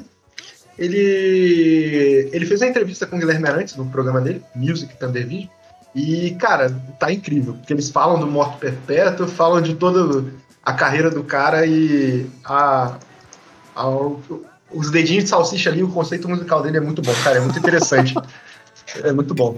ele. 0.77 2.29
Ele 2.31 2.45
fez 2.45 2.61
uma 2.61 2.69
entrevista 2.69 3.07
com 3.07 3.15
o 3.15 3.19
Guilherme 3.19 3.47
Arantes 3.47 3.75
no 3.75 3.89
programa 3.89 4.21
dele, 4.21 4.43
Music 4.55 4.95
Thunder 4.95 5.27
Vision. 5.27 5.49
E, 5.95 6.31
cara, 6.39 6.75
tá 6.99 7.11
incrível. 7.11 7.53
Porque 7.53 7.71
eles 7.73 7.89
falam 7.89 8.19
do 8.19 8.25
Morto 8.27 8.57
Perpétuo, 8.57 9.27
falam 9.27 9.61
de 9.61 9.75
toda 9.75 10.25
a 10.65 10.73
carreira 10.73 11.09
do 11.11 11.23
cara 11.23 11.65
e 11.65 12.25
a, 12.43 12.97
a- 13.75 14.07
os 14.71 14.89
dedinhos 14.89 15.25
de 15.25 15.29
salsicha 15.29 15.69
ali, 15.69 15.83
o 15.83 15.89
conceito 15.89 16.27
musical 16.27 16.61
dele 16.63 16.77
é 16.77 16.81
muito 16.81 17.01
bom, 17.01 17.13
cara. 17.23 17.37
É 17.37 17.41
muito 17.41 17.59
interessante. 17.59 18.15
é 19.03 19.11
muito 19.11 19.35
bom. 19.35 19.55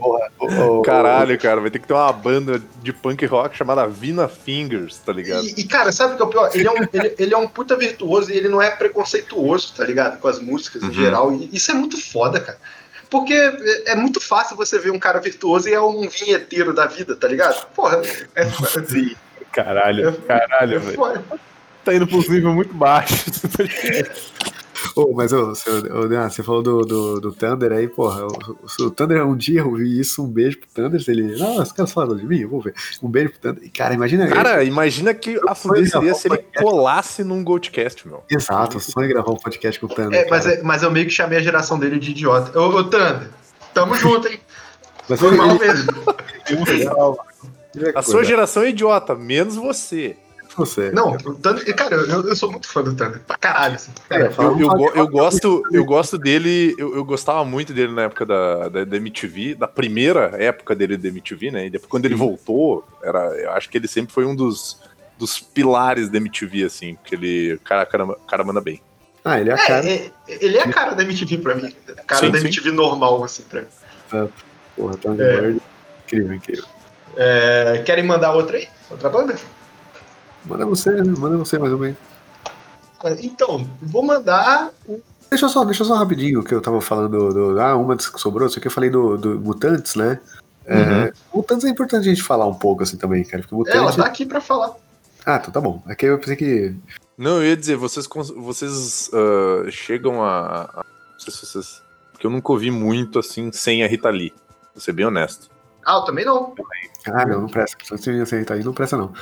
Caralho, 0.84 1.40
cara, 1.40 1.62
vai 1.62 1.72
ter 1.72 1.80
que 1.80 1.88
ter 1.88 1.94
uma 1.94 2.12
banda 2.12 2.62
de 2.84 2.92
punk 2.92 3.26
rock 3.26 3.56
chamada 3.56 3.88
Vina 3.88 4.28
Fingers, 4.28 4.98
tá 4.98 5.14
ligado? 5.14 5.46
E, 5.46 5.54
e, 5.62 5.64
cara, 5.64 5.92
sabe 5.94 6.14
o 6.14 6.18
que 6.18 6.24
é 6.24 6.26
o 6.26 6.30
pior? 6.30 6.50
Ele 6.54 6.68
é, 6.68 6.72
um, 6.72 6.84
ele, 6.94 7.16
ele 7.18 7.34
é 7.34 7.38
um 7.38 7.48
puta 7.48 7.78
virtuoso 7.78 8.30
e 8.32 8.36
ele 8.36 8.50
não 8.50 8.62
é 8.62 8.72
preconceituoso, 8.72 9.74
tá 9.76 9.86
ligado? 9.86 10.20
Com 10.20 10.28
as 10.28 10.40
músicas 10.40 10.84
em 10.84 10.88
Uhum. 10.88 10.92
geral. 10.94 11.34
E 11.34 11.50
isso 11.54 11.72
é 11.72 11.74
muito 11.74 11.98
foda, 12.12 12.40
cara. 12.42 12.58
Porque 13.10 13.34
é, 13.34 13.92
é 13.92 13.96
muito 13.96 14.20
fácil 14.20 14.56
você 14.56 14.80
ver 14.80 14.92
um 14.92 15.00
cara 15.00 15.20
virtuoso 15.20 15.70
e 15.70 15.74
é 15.74 15.82
um 15.82 16.08
vinheteiro 16.08 16.74
da 16.74 16.86
vida, 16.86 17.16
tá 17.16 17.28
ligado? 17.28 17.66
Porra, 17.68 18.02
é, 18.36 18.44
é, 18.44 18.46
Caralho, 19.52 20.22
caralho, 20.22 20.76
é 20.76 20.80
velho. 20.80 21.24
Tá 21.84 21.94
indo 21.94 22.08
pra 22.08 22.18
uns 22.18 22.28
níveis 22.28 22.56
muito 22.56 22.74
baixos. 22.74 23.42
Ô, 24.96 25.14
mas 25.14 25.32
seu, 25.32 25.54
ô, 25.94 26.08
Dean, 26.08 26.30
você 26.30 26.44
falou 26.44 26.62
do, 26.62 26.82
do, 26.82 27.20
do 27.22 27.32
Thunder 27.32 27.72
aí, 27.72 27.88
porra. 27.88 28.26
O, 28.26 28.28
o, 28.82 28.86
o 28.86 28.92
Thunder, 28.92 29.26
um 29.26 29.36
dia 29.36 29.62
eu 29.62 29.74
vi 29.76 30.00
isso, 30.00 30.24
um 30.24 30.28
beijo 30.28 30.58
pro 30.60 30.70
Thunder. 30.74 31.02
Ele. 31.08 31.38
Não, 31.38 31.62
os 31.62 31.72
caras 31.72 31.92
falam 31.92 32.16
de 32.16 32.26
mim, 32.26 32.40
eu 32.40 32.50
vou 32.50 32.62
ver. 32.62 32.74
Um 33.02 33.10
beijo 33.10 33.32
pro 33.32 33.40
Thunder. 33.40 33.64
E, 33.64 33.70
cara, 33.70 33.94
imagina. 33.94 34.28
Cara, 34.28 34.64
imagina 34.64 35.14
que 35.14 35.40
a 35.48 35.56
fuder 35.56 35.90
seria 35.90 36.14
se 36.14 36.28
ele 36.28 36.44
colasse 36.58 37.24
num 37.24 37.44
Goldcast, 37.44 38.08
meu. 38.08 38.24
Exato, 38.30 38.78
o 38.78 38.82
sonho 38.82 39.06
é 39.06 39.08
gravar 39.10 39.32
um 39.32 39.38
podcast 39.38 39.80
com 39.80 39.86
o 39.86 39.90
Thunder. 39.90 40.20
É, 40.20 40.30
mas, 40.30 40.46
é, 40.46 40.62
mas 40.64 40.84
eu 40.84 40.92
meio 40.92 41.06
que 41.06 41.12
chamei 41.12 41.38
a 41.38 41.42
geração 41.42 41.80
dele 41.80 42.00
de 42.00 42.12
idiota. 42.12 42.58
Ô, 42.60 42.68
ô 42.70 42.84
Thunder, 42.84 43.30
tamo 43.74 43.96
junto, 43.96 44.28
hein? 44.28 44.40
Mas 45.08 45.20
Foi 45.20 45.28
ele- 45.30 45.38
mal 45.38 45.60
mesmo. 45.60 45.92
ele- 47.76 47.92
A 47.94 48.02
sua 48.02 48.24
geração 48.24 48.64
é 48.64 48.70
idiota, 48.70 49.14
menos 49.14 49.56
você. 49.56 50.18
Você. 50.58 50.92
Não, 50.92 51.12
o 51.14 51.34
Thunder, 51.36 51.76
cara, 51.76 51.96
eu, 51.96 52.28
eu 52.28 52.36
sou 52.36 52.50
muito 52.52 52.68
fã 52.68 52.82
do 52.82 52.96
Thunder. 52.96 53.20
Pra 53.28 53.38
caralho, 53.38 53.76
assim. 53.76 53.92
Cara, 54.08 54.32
Eu, 54.38 54.60
eu, 54.60 54.70
go- 54.70 54.92
eu 54.96 55.08
gosto, 55.08 55.64
eu 55.72 55.84
gosto 55.86 56.18
dele, 56.18 56.74
eu, 56.78 56.96
eu 56.96 57.04
gostava 57.04 57.44
muito 57.44 57.74
dele 57.74 57.92
na 57.94 58.04
época 58.04 58.26
da, 58.26 58.70
da, 58.70 58.84
da 58.86 58.98
MTV, 58.98 59.56
da 59.56 59.68
primeira 59.68 60.32
época 60.42 60.74
dele 60.76 60.96
da 60.98 61.10
MTV, 61.10 61.52
né? 61.52 61.66
E 61.66 61.70
depois 61.70 61.90
quando 61.90 62.06
ele 62.06 62.16
voltou, 62.16 62.88
era, 63.04 63.20
eu 63.38 63.52
acho 63.52 63.70
que 63.70 63.78
ele 63.78 63.88
sempre 63.88 64.14
foi 64.14 64.26
um 64.26 64.36
dos, 64.36 64.80
dos 65.18 65.40
pilares 65.40 66.10
da 66.10 66.18
MTV, 66.18 66.64
assim, 66.64 66.96
porque 66.96 67.16
ele, 67.16 67.60
cara, 67.64 67.86
cara, 67.86 68.08
cara 68.28 68.44
manda 68.44 68.62
bem. 68.62 68.82
Ah, 69.24 69.40
ele 69.42 69.50
é 69.50 69.54
a 69.54 69.58
cara. 69.58 69.86
é, 69.90 69.94
é, 69.96 70.12
ele 70.28 70.58
é 70.58 70.62
a 70.64 70.72
cara 70.72 70.94
da 70.94 71.04
MTV 71.04 71.40
pra 71.40 71.56
mim. 71.56 71.74
A 71.98 72.02
cara 72.04 72.26
Sim, 72.28 72.32
da 72.32 72.38
sim. 72.40 72.46
MTV 72.46 72.72
normal, 72.72 73.24
assim, 73.24 73.44
pra 73.44 73.62
mim. 73.62 73.68
Porra, 74.76 74.96
Thunder 74.98 75.44
É. 75.44 75.56
Incrível, 76.06 76.34
incrível. 76.34 76.66
É, 77.18 77.82
querem 77.86 78.04
mandar 78.06 78.34
outra 78.34 78.58
aí? 78.58 78.68
Outra 78.92 79.10
banda? 79.10 79.36
Manda 80.46 80.66
você, 80.66 80.92
né? 80.92 81.14
manda 81.18 81.38
você 81.38 81.58
mais 81.60 81.72
ou 81.74 81.80
menos. 81.80 81.98
Então, 83.22 83.68
vou 83.82 84.04
mandar. 84.04 84.72
Deixa 85.30 85.46
eu 85.46 85.50
só, 85.50 85.64
deixa 85.66 85.84
eu 85.84 85.88
só 85.88 85.96
rapidinho 85.96 86.44
que 86.44 86.54
eu 86.54 86.62
tava 86.62 86.82
falando 86.82 87.10
do. 87.10 87.54
do- 87.54 87.60
ah, 87.62 87.76
uma 87.76 87.96
que 87.98 88.04
sobrou, 88.20 88.48
isso 88.48 88.58
aqui 88.58 88.68
eu 88.68 88.72
falei 88.72 88.90
do, 88.90 89.18
do 89.18 89.40
Mutantes, 89.40 89.96
né? 89.96 90.20
É, 90.66 90.76
Uhum. 90.76 91.12
Mutantes 91.36 91.66
é 91.66 91.70
importante 91.70 92.02
a 92.08 92.10
gente 92.10 92.24
falar 92.24 92.48
um 92.48 92.54
pouco 92.56 92.82
assim 92.84 92.98
também, 92.98 93.24
cara. 93.24 93.44
Porque 93.48 93.72
Ela 93.72 93.92
tá 93.94 94.06
aqui 94.06 94.26
pra 94.26 94.42
falar. 94.42 94.74
Ah, 95.26 95.38
então 95.40 95.52
tá 95.52 95.62
bom. 95.62 95.84
É 95.88 95.94
que 95.96 96.06
eu 96.06 96.18
pensei 96.18 96.36
que. 96.36 96.76
Não, 97.18 97.38
eu 97.38 97.46
ia 97.50 97.58
dizer, 97.58 97.76
vocês, 97.76 98.08
vocês 98.36 99.10
ah, 99.14 99.70
chegam 99.70 100.24
a, 100.24 100.64
a- 100.64 100.84
Não 101.14 101.20
sei 101.20 101.34
se 101.34 101.46
vocês. 101.46 101.82
Porque 102.12 102.26
eu 102.26 102.32
nunca 102.32 102.52
ouvi 102.52 102.72
muito 102.72 103.20
assim 103.20 103.52
sem 103.52 103.84
a 103.84 103.88
Rita 103.88 104.10
Lee. 104.10 104.34
Vou 104.74 104.82
ser 104.82 104.94
bem 104.94 105.06
honesto. 105.06 105.50
Ah, 105.86 105.98
eu 105.98 106.02
também 106.06 106.26
não. 106.26 106.56
Ah, 107.08 107.26
não, 107.28 107.42
não 107.42 107.48
presta. 107.50 107.78
Se 107.84 107.92
você 107.92 108.10
aceitar 108.22 108.56
aí, 108.56 108.64
não 108.64 108.74
presta, 108.74 108.98
não. 108.98 109.14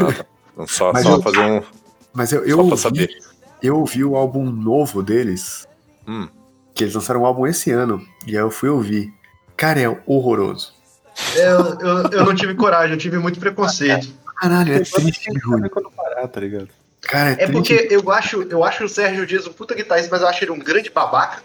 Ah, 0.00 0.12
tá. 0.14 0.24
Então, 0.62 0.66
só 0.66 0.92
Mas 0.92 1.02
só 1.02 1.16
eu- 1.16 1.22
fazer 1.22 1.40
um. 1.40 1.62
Mas 2.12 2.32
eu, 2.32 2.40
eu, 2.44 2.48
Só 2.50 2.54
pra 2.56 2.62
ouvi, 2.72 2.76
saber. 2.82 3.18
eu 3.62 3.76
ouvi 3.78 4.04
o 4.04 4.16
álbum 4.16 4.44
novo 4.50 5.02
deles, 5.02 5.66
Hum. 6.06 6.28
que 6.74 6.84
eles 6.84 6.94
lançaram 6.94 7.20
um 7.22 7.26
álbum 7.26 7.46
esse 7.46 7.70
ano, 7.70 8.04
e 8.26 8.30
aí 8.36 8.42
eu 8.42 8.50
fui 8.50 8.68
ouvir. 8.68 9.12
Cara, 9.56 9.80
é 9.80 10.02
horroroso. 10.06 10.72
Eu, 11.36 11.78
eu, 11.80 12.10
eu 12.10 12.24
não 12.24 12.34
tive 12.34 12.54
coragem, 12.54 12.92
eu 12.94 12.98
tive 12.98 13.18
muito 13.18 13.38
preconceito. 13.38 14.08
Caralho, 14.40 14.72
é 14.74 14.80
triste 14.80 15.30
ruim. 15.44 15.68
quando 15.68 15.90
parar, 15.90 16.26
tá 16.28 16.40
ligado? 16.40 16.68
Cara, 17.02 17.30
é, 17.32 17.44
É 17.44 17.48
porque 17.50 17.88
eu 17.90 18.10
acho, 18.10 18.42
eu 18.42 18.64
acho 18.64 18.84
o 18.84 18.88
Sérgio 18.88 19.26
Dias 19.26 19.46
um 19.46 19.52
puta 19.52 19.74
guitarrista, 19.74 20.10
mas 20.10 20.22
eu 20.22 20.28
acho 20.28 20.42
ele 20.44 20.50
um 20.50 20.58
grande 20.58 20.90
babaca. 20.90 21.42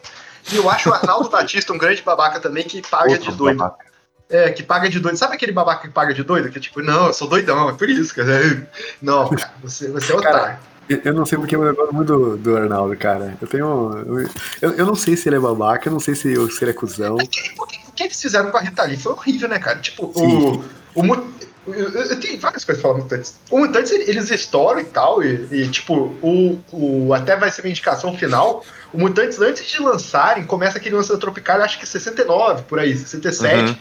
E 0.51 0.55
eu 0.55 0.69
acho 0.69 0.89
o 0.89 0.93
Arnaldo 0.93 1.29
Batista 1.29 1.73
um 1.73 1.77
grande 1.77 2.01
babaca 2.01 2.39
também, 2.39 2.63
que 2.63 2.81
paga 2.81 3.11
Outro 3.11 3.31
de 3.31 3.37
doido. 3.37 3.57
babaca. 3.57 3.85
É, 4.29 4.49
que 4.51 4.63
paga 4.63 4.89
de 4.89 4.99
doido. 4.99 5.17
Sabe 5.17 5.35
aquele 5.35 5.51
babaca 5.51 5.87
que 5.87 5.93
paga 5.93 6.13
de 6.13 6.23
doido? 6.23 6.49
Que 6.49 6.57
é 6.57 6.61
tipo, 6.61 6.81
não, 6.81 7.07
eu 7.07 7.13
sou 7.13 7.27
doidão, 7.27 7.69
é 7.69 7.73
por 7.73 7.89
isso, 7.89 8.13
cara. 8.15 8.67
Não, 9.01 9.29
cara, 9.29 9.53
você, 9.61 9.87
você 9.89 10.13
é 10.13 10.19
Cara, 10.19 10.37
otário. 10.37 10.57
Eu 10.87 11.01
eu 11.05 11.13
não 11.13 11.25
sei 11.25 11.37
porque 11.39 11.55
eu 11.55 11.75
gosto 11.75 11.93
muito 11.93 12.07
do, 12.07 12.37
do 12.37 12.57
Arnaldo, 12.57 12.95
cara. 12.97 13.35
Eu 13.41 13.47
tenho. 13.47 14.29
Eu, 14.61 14.71
eu 14.73 14.85
não 14.85 14.95
sei 14.95 15.15
se 15.17 15.27
ele 15.29 15.35
é 15.35 15.39
babaca, 15.39 15.87
eu 15.89 15.93
não 15.93 15.99
sei 15.99 16.13
se, 16.15 16.33
se 16.51 16.63
ele 16.63 16.71
é 16.71 16.73
cuzão. 16.73 17.15
O 17.15 17.17
que, 17.27 17.53
o 17.59 17.65
que- 17.65 17.79
o 17.87 17.91
que 17.91 18.03
eles 18.03 18.21
fizeram 18.21 18.51
com 18.51 18.57
a 18.57 18.61
Rita 18.61 18.83
Lee 18.83 18.97
foi 18.97 19.13
horrível, 19.13 19.47
né, 19.49 19.57
cara? 19.57 19.79
Tipo, 19.79 20.11
Sim. 20.15 20.63
o. 20.95 21.01
o 21.01 21.35
eu, 21.67 21.89
eu- 21.89 22.19
tenho 22.19 22.39
várias 22.39 22.63
coisas 22.63 22.81
pra 22.81 22.91
falar 22.91 22.93
do 22.99 23.03
Mutantes. 23.03 23.35
O 23.49 23.57
Mutantes, 23.59 23.91
ele- 23.91 24.03
eles 24.09 24.29
estouram 24.29 24.79
e 24.79 24.85
tal, 24.85 25.23
e, 25.23 25.47
e, 25.51 25.67
tipo, 25.69 26.15
o, 26.21 26.59
o. 26.71 27.13
Até 27.15 27.35
vai 27.35 27.49
ser 27.51 27.61
uma 27.63 27.69
indicação 27.69 28.15
final. 28.15 28.63
O 28.93 28.99
Mutantes, 28.99 29.39
antes 29.41 29.65
de 29.65 29.81
lançarem, 29.81 30.45
começa 30.45 30.77
aquele 30.77 30.95
lançamento 30.95 31.21
tropical, 31.21 31.61
acho 31.61 31.79
que 31.79 31.87
69, 31.87 32.63
por 32.63 32.77
aí, 32.79 32.95
67. 32.95 33.71
Uhum. 33.71 33.77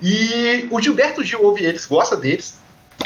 E 0.00 0.68
o 0.70 0.80
Gilberto 0.80 1.24
Gil 1.24 1.42
ouve 1.42 1.64
eles, 1.64 1.86
gosta 1.86 2.16
deles. 2.16 2.54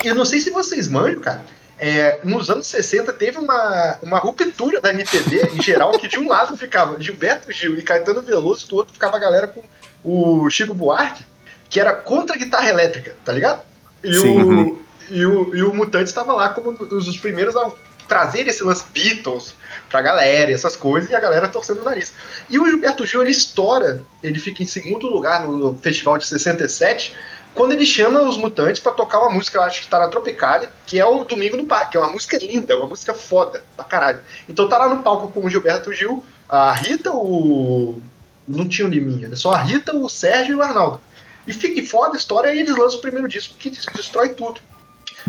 Eu 0.04 0.14
não 0.14 0.24
sei 0.24 0.40
se 0.40 0.50
vocês 0.50 0.88
manjam, 0.88 1.20
cara. 1.20 1.42
é, 1.78 2.20
nos 2.22 2.48
anos 2.48 2.66
60 2.68 3.12
teve 3.14 3.38
uma, 3.38 3.98
uma 4.02 4.18
ruptura 4.18 4.80
da 4.80 4.90
MPB 4.90 5.50
em 5.54 5.62
geral, 5.62 5.90
que 5.98 6.06
de 6.06 6.18
um 6.18 6.28
lado 6.28 6.56
ficava 6.56 7.00
Gilberto 7.00 7.50
Gil 7.50 7.76
e 7.76 7.82
Caetano 7.82 8.22
Veloso, 8.22 8.68
do 8.68 8.76
outro 8.76 8.92
ficava 8.92 9.16
a 9.16 9.20
galera 9.20 9.48
com 9.48 9.62
o 10.04 10.48
Chico 10.48 10.74
Buarque, 10.74 11.24
que 11.68 11.80
era 11.80 11.92
contra 11.92 12.36
a 12.36 12.38
guitarra 12.38 12.68
elétrica, 12.68 13.16
tá 13.24 13.32
ligado? 13.32 13.62
E, 14.04 14.14
Sim. 14.14 14.42
o, 14.42 14.82
e, 15.10 15.26
o, 15.26 15.56
e 15.56 15.62
o 15.62 15.74
Mutante 15.74 16.04
estava 16.04 16.32
lá 16.32 16.50
como 16.50 16.70
um 16.70 16.74
dos 16.74 17.16
primeiros 17.16 17.56
a 17.56 17.70
trazer 18.08 18.46
esse 18.48 18.62
lance 18.62 18.84
Beatles 18.92 19.54
pra 19.88 20.00
galera 20.02 20.50
e 20.50 20.54
essas 20.54 20.76
coisas, 20.76 21.10
e 21.10 21.14
a 21.14 21.20
galera 21.20 21.48
torcendo 21.48 21.80
o 21.80 21.84
nariz. 21.84 22.12
E 22.48 22.58
o 22.58 22.66
Gilberto 22.66 23.04
Gil, 23.06 23.22
ele 23.22 23.30
estoura, 23.30 24.02
ele 24.22 24.38
fica 24.38 24.62
em 24.62 24.66
segundo 24.66 25.06
lugar 25.08 25.46
no 25.46 25.76
festival 25.78 26.16
de 26.18 26.26
67, 26.26 27.14
quando 27.54 27.72
ele 27.72 27.84
chama 27.84 28.22
os 28.22 28.38
Mutantes 28.38 28.80
pra 28.80 28.92
tocar 28.92 29.18
uma 29.20 29.30
música, 29.30 29.58
eu 29.58 29.62
acho 29.62 29.82
que 29.82 29.88
tá 29.88 29.98
na 29.98 30.08
Tropicália, 30.08 30.70
que 30.86 30.98
é 30.98 31.04
o 31.04 31.24
Domingo 31.24 31.56
no 31.58 31.66
Parque, 31.66 31.92
que 31.92 31.96
é 31.98 32.00
uma 32.00 32.10
música 32.12 32.38
linda, 32.38 32.76
uma 32.78 32.86
música 32.86 33.12
foda, 33.12 33.62
pra 33.76 33.84
caralho. 33.84 34.20
Então 34.48 34.68
tá 34.68 34.78
lá 34.78 34.88
no 34.88 35.02
palco 35.02 35.30
com 35.30 35.44
o 35.44 35.50
Gilberto 35.50 35.92
Gil, 35.92 36.24
a 36.48 36.72
Rita, 36.72 37.10
o... 37.12 38.00
não 38.48 38.66
tinha 38.66 38.86
o 38.86 38.90
Liminha, 38.90 39.28
né? 39.28 39.36
só 39.36 39.52
a 39.52 39.58
Rita, 39.58 39.94
o 39.94 40.08
Sérgio 40.08 40.52
e 40.52 40.56
o 40.56 40.62
Arnaldo. 40.62 41.00
E 41.46 41.52
fica 41.52 41.84
foda 41.86 42.14
a 42.14 42.16
história 42.18 42.54
e 42.54 42.60
eles 42.60 42.74
lançam 42.76 42.98
o 42.98 43.02
primeiro 43.02 43.28
disco 43.28 43.54
que 43.58 43.68
des- 43.68 43.84
destrói 43.94 44.30
tudo. 44.30 44.60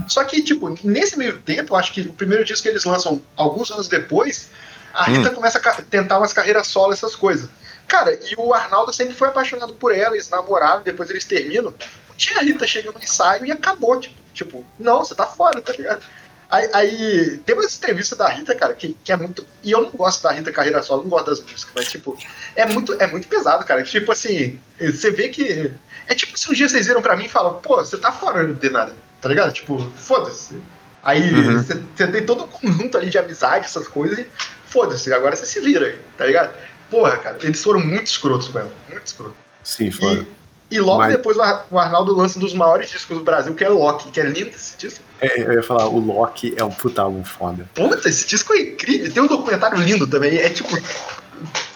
Só 0.08 0.24
que, 0.24 0.42
tipo, 0.42 0.76
nesse 0.84 1.18
meio 1.18 1.40
tempo, 1.40 1.76
acho 1.76 1.94
que 1.94 2.02
o 2.02 2.14
primeiro 2.14 2.44
disco 2.44 2.64
que 2.64 2.70
eles 2.70 2.84
lançam 2.84 3.22
alguns 3.36 3.72
anos 3.72 3.88
depois, 3.88 4.50
a 4.94 5.06
Rita 5.06 5.32
começa 5.32 5.58
a 5.58 5.82
tentar 5.82 6.20
umas 6.20 6.34
carreiras 6.34 6.68
solo, 6.68 6.94
essas 6.94 7.16
coisas. 7.16 7.50
Cara, 7.88 8.14
e 8.14 8.36
o 8.38 8.54
Arnaldo 8.54 8.94
sempre 8.94 9.14
foi 9.14 9.28
apaixonado 9.28 9.74
por 9.74 9.94
ela, 9.94 10.16
eles 10.16 10.30
namoraram, 10.30 10.82
depois 10.84 11.10
eles 11.10 11.26
terminam. 11.26 11.74
Tinha 12.16 12.40
a 12.40 12.44
Rita 12.44 12.68
chegando 12.68 12.96
no 12.96 13.04
ensaio 13.04 13.46
e 13.46 13.52
acabou, 13.52 14.00
tipo, 14.00 14.16
tipo 14.34 14.66
não, 14.80 15.00
você 15.00 15.16
tá 15.16 15.26
fora, 15.26 15.62
tá 15.62 15.74
ligado? 15.74 16.04
Aí, 16.50 16.70
aí 16.72 17.38
tem 17.40 17.56
uma 17.56 17.66
entrevista 17.66 18.16
da 18.16 18.28
Rita, 18.30 18.54
cara, 18.54 18.76
que, 18.76 18.96
que 19.04 19.12
é 19.12 19.18
muito. 19.18 19.46
E 19.64 19.72
eu 19.72 19.82
não 19.82 19.90
gosto 19.90 20.22
da 20.22 20.32
Rita 20.32 20.52
carreira 20.52 20.84
solo, 20.84 21.02
não 21.02 21.10
gosto 21.10 21.26
das 21.26 21.42
músicas, 21.42 21.72
mas, 21.74 21.90
tipo, 21.90 22.16
é 22.56 22.66
muito, 22.68 22.94
é 23.02 23.08
muito 23.08 23.28
pesado, 23.28 23.66
cara. 23.66 23.82
Tipo 23.82 24.12
assim, 24.12 24.60
você 24.80 25.10
vê 25.10 25.30
que. 25.30 25.74
É 26.06 26.14
tipo 26.14 26.38
se 26.38 26.52
um 26.52 26.54
dia 26.54 26.70
vocês 26.70 26.86
viram 26.86 27.02
pra 27.02 27.16
mim 27.16 27.26
e 27.26 27.30
falam, 27.30 27.60
pô, 27.60 27.78
você 27.78 27.98
tá 27.98 28.12
fora 28.12 28.46
de 28.54 28.70
nada, 28.70 28.94
tá 29.24 29.30
ligado? 29.30 29.52
Tipo, 29.54 29.80
foda-se. 29.98 30.56
Aí 31.02 31.34
Uhum. 31.34 31.58
você 31.64 31.82
você 31.96 32.08
tem 32.08 32.26
todo 32.26 32.44
um 32.44 32.48
conjunto 32.48 32.98
ali 32.98 33.10
de 33.10 33.18
amizade, 33.18 33.66
essas 33.66 33.88
coisas, 33.88 34.20
e 34.20 34.28
foda-se, 34.68 35.12
agora 35.12 35.36
você 35.36 35.46
se 35.46 35.60
vira 35.60 35.88
aí, 35.88 36.00
tá 36.18 36.26
ligado? 36.26 36.54
Porra, 36.92 37.18
cara, 37.18 37.38
eles 37.42 37.62
foram 37.64 37.80
muito 37.80 38.08
escrotos 38.08 38.48
com 38.50 38.60
ela, 38.60 38.72
muito 38.90 39.06
escrotos. 39.08 39.36
Sim, 39.64 39.90
foda. 39.92 40.26
E, 40.70 40.76
e 40.76 40.80
logo 40.80 41.00
Mas- 41.00 41.12
depois 41.14 41.38
o 41.38 41.78
Arnaldo 41.80 42.16
lança 42.16 42.38
um 42.38 42.42
dos 42.42 42.54
maiores 42.54 42.90
discos 42.90 43.18
do 43.18 43.24
Brasil, 43.24 43.54
que 43.56 43.64
é 43.64 43.70
Loki, 43.70 44.12
que 44.12 44.20
é 44.20 44.24
lindo 44.24 44.50
esse 44.50 44.78
disco. 44.78 45.04
É, 45.20 45.42
eu 45.42 45.54
ia 45.54 45.64
falar, 45.64 45.88
o 45.88 46.00
Loki 46.00 46.54
é 46.58 46.64
um 46.64 46.70
puta 46.72 47.02
álbum 47.02 47.24
foda. 47.24 47.68
Puta, 47.74 48.08
esse 48.10 48.26
disco 48.28 48.54
é 48.54 48.60
incrível. 48.62 49.12
Tem 49.14 49.24
um 49.24 49.28
documentário 49.28 49.78
lindo 49.80 50.06
também. 50.08 50.38
É 50.38 50.50
tipo. 50.50 50.70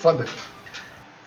Foda. 0.02 0.26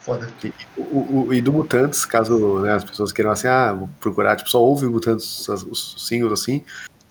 Foda. 0.00 0.28
E, 0.42 0.52
o, 0.76 1.26
o- 1.28 1.34
e 1.34 1.40
do 1.42 1.52
Mutantes, 1.52 2.04
caso 2.04 2.60
né, 2.60 2.72
as 2.72 2.84
pessoas 2.84 3.12
queiram 3.12 3.30
assim, 3.30 3.48
ah, 3.48 3.72
vou 3.72 3.88
procurar, 4.00 4.36
tipo, 4.36 4.50
só 4.50 4.60
ouve 4.60 4.86
o 4.86 4.90
Mutantes, 4.90 5.48
as- 5.48 5.62
os 5.62 5.94
singles 6.08 6.32
assim, 6.40 6.64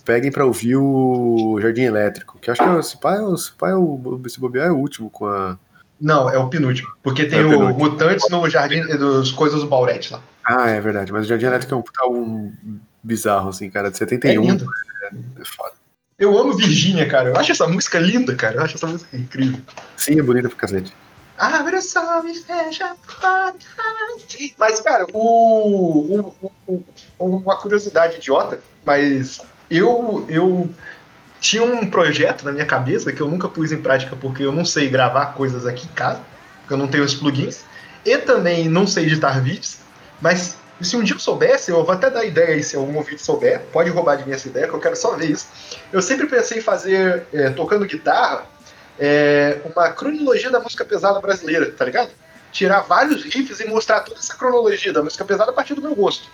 peguem 0.04 0.32
pra 0.32 0.46
ouvir 0.46 0.76
o 0.76 1.60
Jardim 1.62 1.84
Elétrico, 1.84 2.38
que 2.40 2.50
eu 2.50 2.54
acho 2.54 2.64
que 2.64 2.68
é, 2.70 2.80
esse 2.80 2.98
pai, 3.00 3.18
esse 3.34 3.52
pai 3.52 3.72
é 3.72 3.76
o, 3.76 4.20
esse 4.26 4.40
bobear 4.40 4.68
é 4.68 4.72
o 4.72 4.78
último 4.78 5.10
com 5.10 5.28
a. 5.28 5.58
Não, 6.02 6.30
é 6.30 6.38
o 6.38 6.50
penúltimo. 6.50 6.90
Porque 7.04 7.26
tem 7.26 7.40
É 7.40 7.46
o 7.46 7.50
penúltimo. 7.50 7.78
Mutantes 7.92 8.28
no 8.30 8.50
Jardim 8.50 8.82
dos 8.98 9.32
Coisas 9.32 9.62
do 9.62 9.68
Baurete 9.68 10.14
lá. 10.14 10.22
Ah, 10.44 10.70
é 10.70 10.80
verdade. 10.82 11.12
Mas 11.12 11.26
o 11.26 11.30
Jardim 11.30 11.46
Elétrico 11.46 11.76
é 11.76 11.78
um 11.78 11.82
puta 11.82 12.08
um 12.08 12.52
bizarro, 13.04 13.50
assim, 13.50 13.70
cara. 13.70 13.90
De 13.92 13.98
É 13.98 14.00
71. 14.00 14.42
lindo. 14.42 14.66
É 15.40 15.46
foda. 15.46 15.74
Eu 16.18 16.38
amo 16.38 16.54
Virgínia, 16.56 17.06
cara. 17.08 17.30
Eu 17.30 17.38
acho 17.38 17.52
essa 17.52 17.68
música 17.68 18.00
linda, 18.00 18.34
cara. 18.36 18.56
Eu 18.56 18.62
acho 18.64 18.76
essa 18.76 18.88
música 18.88 19.16
incrível. 19.16 19.60
Sim, 19.96 20.20
é 20.20 20.24
bonita 20.24 20.48
pro 20.50 20.58
cacete. 20.58 20.94
Abre 21.40 21.78
o 21.78 21.82
sol 21.82 22.26
e 22.28 22.36
fecha 22.36 22.96
a. 23.24 23.54
Mas, 24.58 24.80
cara, 24.82 25.06
o- 25.14 26.34
o- 26.42 26.84
o- 27.18 27.26
uma 27.38 27.56
curiosidade 27.56 28.18
idiota, 28.18 28.60
mas 28.86 29.40
eu, 29.72 30.26
eu 30.30 30.70
tinha 31.40 31.64
um 31.64 31.90
projeto 31.90 32.44
na 32.44 32.52
minha 32.52 32.66
cabeça 32.66 33.12
que 33.14 33.22
eu 33.22 33.28
nunca 33.30 33.48
pus 33.48 33.72
em 33.72 33.82
prática 33.82 34.16
porque 34.16 34.44
eu 34.44 34.52
não 34.52 34.66
sei 34.66 34.90
gravar 34.90 35.28
coisas 35.28 35.66
aqui 35.66 35.86
em 35.88 35.94
casa, 35.94 36.22
porque 36.62 36.74
eu 36.74 36.78
não 36.78 36.88
tenho 36.88 37.04
os 37.06 37.14
plugins, 37.14 37.62
e 38.06 38.18
também 38.18 38.68
não 38.68 38.86
sei 38.86 39.06
editar 39.06 39.40
vídeos, 39.42 39.78
mas 40.22 40.58
se 40.82 40.96
um 40.98 41.04
dia 41.04 41.16
eu 41.16 41.20
soubesse, 41.20 41.72
eu 41.72 41.84
vou 41.84 41.94
até 41.94 42.10
dar 42.10 42.26
ideia 42.26 42.50
aí 42.56 42.64
se 42.64 42.76
algum 42.76 42.96
ouvinte 42.98 43.22
souber, 43.22 43.62
pode 43.72 43.90
roubar 43.90 44.16
de 44.18 44.26
mim 44.26 44.34
essa 44.34 44.48
ideia, 44.48 44.68
que 44.68 44.74
eu 44.74 44.80
quero 44.80 44.96
só 44.96 45.16
ver 45.16 45.32
isso. 45.32 45.48
Eu 45.92 46.02
sempre 46.02 46.28
pensei 46.28 46.60
em 46.60 46.62
fazer, 46.62 47.26
é, 47.34 47.50
tocando 47.50 47.86
guitarra, 47.86 48.46
é, 49.00 49.60
uma 49.66 49.90
cronologia 49.92 50.50
da 50.50 50.60
música 50.60 50.84
pesada 50.86 51.20
brasileira, 51.20 51.72
tá 51.72 51.86
ligado? 51.86 52.10
Tirar 52.52 52.82
vários 52.82 53.24
riffs 53.24 53.60
e 53.60 53.68
mostrar 53.68 54.02
toda 54.02 54.20
essa 54.20 54.36
cronologia 54.36 54.92
da 54.92 55.04
música 55.04 55.24
pesada 55.24 55.52
a 55.52 55.54
partir 55.54 55.76
do 55.76 55.82
meu 55.82 55.96
gosto. 55.96 56.28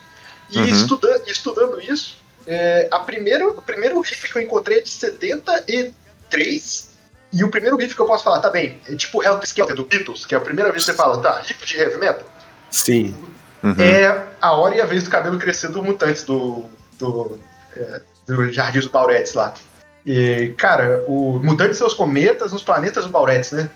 E 0.50 0.58
Uhum. 0.60 0.66
estuda- 0.66 1.22
estudando 1.28 1.82
isso, 1.82 2.18
é, 2.48 2.88
a 2.92 3.00
primeiro, 3.00 3.50
o 3.50 3.62
primeiro 3.62 4.00
riff 4.02 4.32
que 4.32 4.38
eu 4.38 4.42
encontrei 4.42 4.80
é 4.80 4.82
de 4.82 4.90
73. 4.90 6.90
E 7.34 7.44
o 7.44 7.50
primeiro 7.50 7.76
riff 7.76 7.94
que 7.96 8.02
eu 8.02 8.06
posso 8.06 8.24
falar, 8.24 8.40
tá 8.40 8.50
bem, 8.50 8.80
é 8.88 8.96
tipo 8.96 9.22
Help 9.22 9.44
Skelter 9.44 9.76
do 9.76 9.86
Beatles, 9.86 10.26
que 10.26 10.34
é 10.34 10.38
a 10.38 10.42
primeira 10.42 10.72
vez 10.72 10.86
que 10.86 10.92
você 10.92 10.98
fala, 10.98 11.22
tá, 11.22 11.40
riff 11.42 11.66
de 11.66 11.78
heavy 11.78 11.98
metal. 11.98 12.24
Sim. 12.72 13.16
Uhum. 13.62 13.76
É 13.80 14.26
a 14.40 14.52
hora 14.54 14.76
e 14.76 14.82
a 14.82 14.86
vez 14.86 15.04
do 15.04 15.10
cabelo 15.10 15.38
crescer 15.38 15.68
do 15.70 15.84
Mutantes, 15.84 16.24
do, 16.24 16.66
do, 17.00 17.40
é, 17.76 18.02
do 18.28 18.52
Jardim 18.54 18.80
dos 18.80 18.88
Bauretes 18.88 19.34
lá. 19.34 19.54
E, 20.06 20.54
cara, 20.58 21.04
o 21.08 21.40
Mutantes 21.44 21.78
e 21.78 21.80
seus 21.80 21.94
cometas 21.94 22.54
nos 22.54 22.64
planetas 22.64 23.04
dos 23.04 23.12
Bauretes, 23.12 23.52
né? 23.52 23.70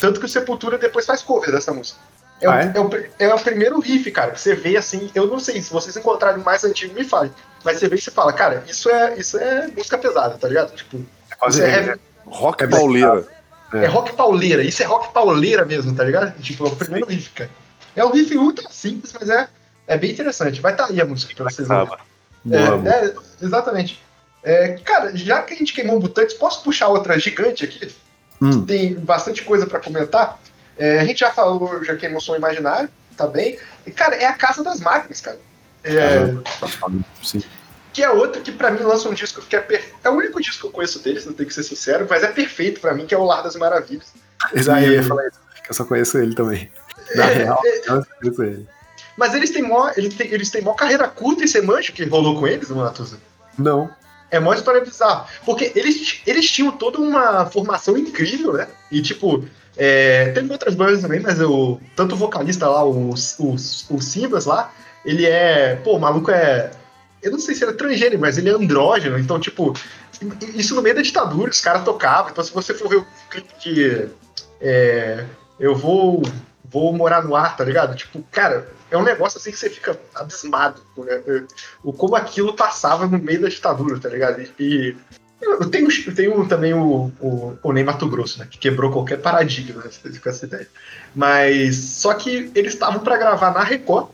Tanto 0.00 0.18
que 0.18 0.26
o 0.26 0.28
Sepultura 0.28 0.78
depois 0.78 1.04
faz 1.04 1.22
cover 1.22 1.52
dessa 1.52 1.72
música. 1.72 1.98
É, 2.40 2.48
o- 2.48 2.52
Ah, 2.52 2.60
é? 2.62 2.72
é 2.74 2.80
o, 2.80 2.90
é 3.30 3.34
o 3.34 3.38
primeiro 3.38 3.78
riff, 3.80 4.10
cara, 4.10 4.30
que 4.32 4.40
você 4.40 4.54
vê 4.54 4.76
assim, 4.76 5.10
eu 5.14 5.26
não 5.26 5.38
sei, 5.38 5.60
se 5.60 5.70
vocês 5.72 5.96
encontrarem 5.96 6.40
o 6.40 6.44
mais 6.44 6.64
antigo, 6.64 6.94
me 6.94 7.04
falem. 7.04 7.30
Mas 7.62 7.78
você 7.78 7.88
vê 7.88 7.96
e 7.96 8.00
você 8.00 8.10
fala, 8.10 8.32
cara, 8.32 8.64
isso 8.66 8.88
é, 8.90 9.14
isso 9.18 9.38
é 9.38 9.68
música 9.68 9.96
pesada, 9.98 10.36
tá 10.38 10.48
ligado? 10.48 10.74
Tipo, 10.74 10.98
É 11.30 11.34
quase 11.36 11.58
isso 11.58 11.66
é, 11.66 11.70
heavy, 11.74 11.88
heavy- 11.90 12.00
Rock 12.26 12.64
É 12.64 12.66
pauleira. 12.66 13.26
é 13.74 13.86
rock 13.86 14.12
pauleira, 14.14 14.62
isso 14.62 14.82
é 14.82 14.86
rock 14.86 15.12
pauleira 15.12 15.64
mesmo, 15.66 15.94
tá 15.94 16.02
ligado? 16.04 16.38
Tipo, 16.40 16.66
é 16.66 16.68
o 16.70 16.76
primeiro 16.76 17.06
riff, 17.06 17.30
cara. 17.30 17.50
É 17.94 18.04
um 18.04 18.10
riff 18.10 18.36
ultra 18.36 18.68
simples, 18.70 19.12
mas 19.18 19.28
é, 19.28 19.48
é 19.86 19.96
bem 19.98 20.10
interessante. 20.10 20.60
Vai 20.60 20.72
estar 20.72 20.86
aí 20.86 21.00
a 21.00 21.04
música 21.04 21.32
pra 21.34 21.44
vocês. 21.50 21.68
Boa, 21.68 21.84
boa. 21.86 21.98
É, 22.50 22.88
é, 23.06 23.14
exatamente. 23.42 24.02
É, 24.44 24.76
cara, 24.84 25.16
já 25.16 25.40
que 25.42 25.54
a 25.54 25.56
gente 25.56 25.72
queimou 25.72 25.98
mutantes, 25.98 26.34
posso 26.34 26.62
puxar 26.62 26.88
outra 26.88 27.18
gigante 27.18 27.64
aqui? 27.64 27.90
Hum. 28.42 28.64
Tem 28.66 28.94
bastante 28.94 29.42
coisa 29.42 29.66
pra 29.66 29.80
comentar. 29.80 30.38
É, 30.76 31.00
a 31.00 31.04
gente 31.04 31.20
já 31.20 31.30
falou, 31.30 31.82
já 31.82 31.96
queimou 31.96 32.20
som 32.20 32.36
imaginário, 32.36 32.90
tá 33.16 33.26
bem? 33.26 33.58
E, 33.86 33.90
cara, 33.90 34.16
é 34.16 34.26
a 34.26 34.34
Casa 34.34 34.62
das 34.62 34.80
Máquinas, 34.80 35.20
cara. 35.22 35.38
É, 35.82 36.34
Sim. 37.22 37.42
que 37.92 38.02
é 38.02 38.10
outro 38.10 38.42
que 38.42 38.52
pra 38.52 38.70
mim 38.70 38.80
lança 38.80 39.08
um 39.08 39.14
disco 39.14 39.40
que 39.42 39.56
é 39.56 39.60
perfeito. 39.60 39.96
É 40.04 40.10
o 40.10 40.14
único 40.14 40.40
disco 40.40 40.60
que 40.60 40.66
eu 40.66 40.70
conheço 40.70 40.98
deles, 40.98 41.24
não 41.24 41.32
tenho 41.32 41.48
que 41.48 41.54
ser 41.54 41.62
sincero, 41.62 42.06
mas 42.08 42.22
é 42.22 42.28
perfeito 42.28 42.80
pra 42.80 42.92
mim, 42.92 43.06
que 43.06 43.14
é 43.14 43.18
o 43.18 43.24
Lar 43.24 43.42
das 43.42 43.56
Maravilhas. 43.56 44.12
Exato, 44.52 44.80
eu 44.80 44.92
ia 44.92 45.02
falar 45.02 45.26
isso, 45.26 45.40
que 45.62 45.70
eu 45.70 45.74
só 45.74 45.84
conheço 45.84 46.18
ele 46.18 46.34
também. 46.34 46.70
Na 47.14 47.24
real, 47.26 47.62
eu 47.64 48.02
só 48.02 48.04
conheço 48.20 48.42
ele. 48.42 48.68
Mas 49.16 49.32
eles 49.34 49.50
têm 49.50 49.62
mó, 49.62 49.90
eles 49.96 50.14
têm, 50.14 50.26
eles 50.32 50.50
têm 50.50 50.60
mó 50.60 50.74
carreira 50.74 51.06
curta 51.08 51.44
e 51.44 51.60
o 51.60 51.82
que 51.92 52.04
rolou 52.04 52.38
com 52.38 52.46
eles, 52.46 52.68
Matuza? 52.68 53.18
Não. 53.56 53.90
É 54.34 54.38
uma 54.38 54.54
história 54.54 54.80
bizarra. 54.80 55.26
Porque 55.44 55.72
eles, 55.74 56.20
eles 56.26 56.50
tinham 56.50 56.72
toda 56.72 56.98
uma 56.98 57.46
formação 57.46 57.96
incrível, 57.96 58.54
né? 58.54 58.68
E 58.90 59.00
tipo, 59.00 59.44
é, 59.76 60.30
teve 60.32 60.52
outras 60.52 60.74
bandas 60.74 61.00
também, 61.00 61.20
mas 61.20 61.40
o, 61.40 61.80
tanto 61.94 62.14
o 62.14 62.18
vocalista 62.18 62.68
lá, 62.68 62.84
o, 62.84 63.10
o, 63.10 63.54
o 63.54 64.00
Simbas 64.00 64.44
lá, 64.44 64.72
ele 65.04 65.26
é. 65.26 65.76
Pô, 65.76 65.96
o 65.96 66.00
maluco 66.00 66.30
é. 66.30 66.70
Eu 67.22 67.30
não 67.30 67.38
sei 67.38 67.54
se 67.54 67.64
ele 67.64 67.72
é 67.72 67.74
transgênero, 67.74 68.20
mas 68.20 68.36
ele 68.36 68.50
é 68.50 68.52
andrógeno. 68.52 69.18
Então, 69.18 69.38
tipo, 69.40 69.74
isso 70.54 70.74
no 70.74 70.82
meio 70.82 70.94
da 70.94 71.02
ditadura, 71.02 71.50
os 71.50 71.60
caras 71.60 71.84
tocavam. 71.84 72.30
Então, 72.30 72.44
se 72.44 72.52
você 72.52 72.74
for 72.74 72.88
ver 72.88 72.96
o 72.96 73.06
clipe 73.30 73.48
de. 73.60 74.08
é, 74.60 75.24
eu 75.58 75.74
vou. 75.74 76.22
Vou 76.74 76.92
morar 76.92 77.22
no 77.22 77.36
ar, 77.36 77.56
tá 77.56 77.62
ligado? 77.62 77.94
Tipo, 77.94 78.20
cara, 78.32 78.68
é 78.90 78.98
um 78.98 79.04
negócio 79.04 79.38
assim 79.38 79.52
que 79.52 79.56
você 79.56 79.70
fica 79.70 79.96
abismado. 80.12 80.82
Né? 80.96 81.46
O 81.84 81.92
como 81.92 82.16
aquilo 82.16 82.52
passava 82.54 83.06
no 83.06 83.16
meio 83.16 83.42
da 83.42 83.48
ditadura, 83.48 83.96
tá 84.00 84.08
ligado? 84.08 84.42
E. 84.42 84.50
e 84.58 84.96
eu 85.40 85.70
tenho, 85.70 85.88
também 86.48 86.74
o, 86.74 87.12
o, 87.20 87.58
o 87.62 87.72
Ney 87.72 87.84
Mato 87.84 88.08
Grosso, 88.08 88.40
né? 88.40 88.48
Que 88.50 88.58
quebrou 88.58 88.90
qualquer 88.90 89.18
paradigma, 89.20 89.84
né? 89.84 89.90
Com 90.20 90.28
essa 90.28 90.46
ideia. 90.46 90.66
Mas. 91.14 91.76
Só 91.76 92.12
que 92.14 92.50
eles 92.56 92.72
estavam 92.72 93.00
pra 93.04 93.16
gravar 93.16 93.52
na 93.54 93.62
Record. 93.62 94.08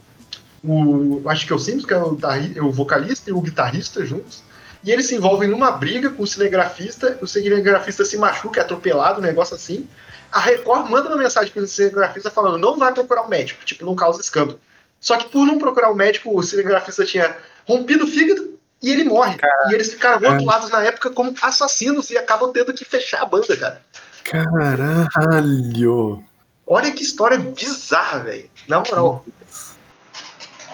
O, 0.63 1.23
acho 1.27 1.47
que 1.47 1.53
é 1.55 1.57
o 1.57 1.59
Simples, 1.59 1.87
que 1.87 1.95
é 1.95 1.97
o, 1.97 2.11
guitarri- 2.11 2.61
o 2.61 2.71
vocalista 2.71 3.31
e 3.31 3.33
o 3.33 3.41
guitarrista 3.41 4.05
juntos. 4.05 4.43
E 4.85 4.91
eles 4.91 5.07
se 5.07 5.15
envolvem 5.15 5.49
numa 5.49 5.71
briga 5.71 6.11
com 6.11 6.25
o 6.25 6.27
cinegrafista. 6.27 7.17
O 7.23 7.27
cinegrafista 7.27 8.05
se 8.05 8.19
machuca, 8.19 8.61
é 8.61 8.63
atropelado, 8.63 9.19
um 9.19 9.23
negócio 9.23 9.55
assim. 9.57 9.89
A 10.33 10.41
Record 10.41 10.89
manda 10.89 11.09
uma 11.09 11.17
mensagem 11.17 11.53
pro 11.53 11.67
cinegrafista 11.67 12.31
falando: 12.31 12.59
não 12.59 12.79
vai 12.79 12.93
procurar 12.93 13.23
um 13.23 13.29
médico, 13.29 13.65
tipo, 13.65 13.85
não 13.85 13.95
causa 13.95 14.21
escândalo. 14.21 14.61
Só 15.01 15.17
que 15.17 15.29
por 15.29 15.47
não 15.47 15.59
procurar 15.59 15.91
um 15.91 15.95
médico, 15.95 16.37
o 16.37 16.43
cinegrafista 16.43 17.05
tinha 17.05 17.37
rompido 17.67 18.05
o 18.05 18.09
fígado 18.09 18.59
e 18.83 18.91
ele 18.91 19.05
morre. 19.05 19.37
E 19.69 19.75
eles 19.75 19.91
ficaram 19.91 20.21
rotulados 20.21 20.71
na 20.71 20.83
época 20.85 21.11
como 21.11 21.35
assassinos 21.43 22.11
e 22.11 22.19
acabam 22.19 22.53
tendo 22.53 22.73
que 22.73 22.85
fechar 22.85 23.23
a 23.23 23.27
banda, 23.27 23.57
cara. 23.57 23.83
Caralho. 24.25 26.23
Olha 26.67 26.93
que 26.93 27.03
história 27.03 27.39
bizarra, 27.39 28.21
velho. 28.21 28.51
Na 28.69 28.81
moral. 28.81 29.25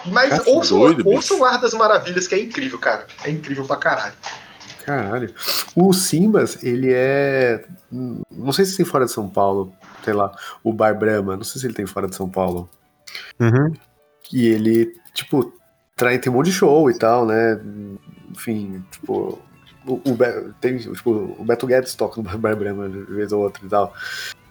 Mas 0.05 0.45
ouçam, 0.45 0.79
ouçam 1.05 1.39
o 1.39 1.45
Ar 1.45 1.59
das 1.59 1.73
Maravilhas, 1.73 2.27
que 2.27 2.35
é 2.35 2.39
incrível, 2.39 2.79
cara. 2.79 3.07
É 3.23 3.29
incrível 3.29 3.65
pra 3.65 3.77
caralho. 3.77 4.13
Caralho. 4.87 5.33
O 5.75 5.91
Simbas, 5.91 6.63
ele 6.63 6.93
é. 6.93 7.65
Não 7.91 8.53
sei 8.53 8.63
se 8.63 8.77
tem 8.77 8.85
fora 8.85 9.03
de 9.03 9.11
São 9.11 9.27
Paulo. 9.27 9.73
Sei 10.01 10.13
lá. 10.13 10.31
O 10.63 10.71
Bar 10.71 10.97
Brahma. 10.97 11.35
Não 11.35 11.43
sei 11.43 11.59
se 11.59 11.67
ele 11.67 11.73
tem 11.73 11.85
fora 11.85 12.07
de 12.07 12.15
São 12.15 12.29
Paulo. 12.29 12.69
Uhum. 13.37 13.73
E 14.31 14.47
ele, 14.47 14.95
tipo, 15.13 15.53
trai, 15.93 16.17
tem 16.19 16.31
um 16.31 16.37
monte 16.37 16.45
de 16.45 16.53
show 16.53 16.89
e 16.89 16.97
tal, 16.97 17.25
né? 17.25 17.59
Enfim, 18.31 18.81
tipo. 18.89 19.37
O, 19.85 20.01
o, 20.05 20.15
Be- 20.15 20.53
tem, 20.61 20.77
tipo, 20.77 21.35
o 21.37 21.43
Beto 21.43 21.67
Guedes 21.67 21.93
toca 21.93 22.21
no 22.21 22.37
Bar 22.37 22.55
Brahma 22.55 22.87
de 22.87 23.03
vez 23.03 23.33
ou 23.33 23.43
outra 23.43 23.65
e 23.65 23.69
tal. 23.69 23.93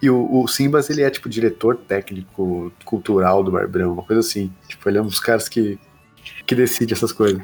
E 0.02 0.10
o, 0.10 0.42
o 0.42 0.46
Simbas, 0.46 0.90
ele 0.90 1.00
é, 1.02 1.08
tipo, 1.08 1.30
diretor 1.30 1.78
técnico 1.78 2.70
cultural 2.84 3.42
do 3.42 3.52
Bar 3.52 3.68
Brahma, 3.68 3.94
uma 3.94 4.02
coisa 4.02 4.20
assim. 4.20 4.52
Tipo, 4.68 4.90
ele 4.90 4.98
é 4.98 5.00
um 5.02 5.06
dos 5.06 5.20
caras 5.20 5.48
que, 5.48 5.78
que 6.46 6.54
decide 6.54 6.92
essas 6.92 7.10
coisas. 7.12 7.40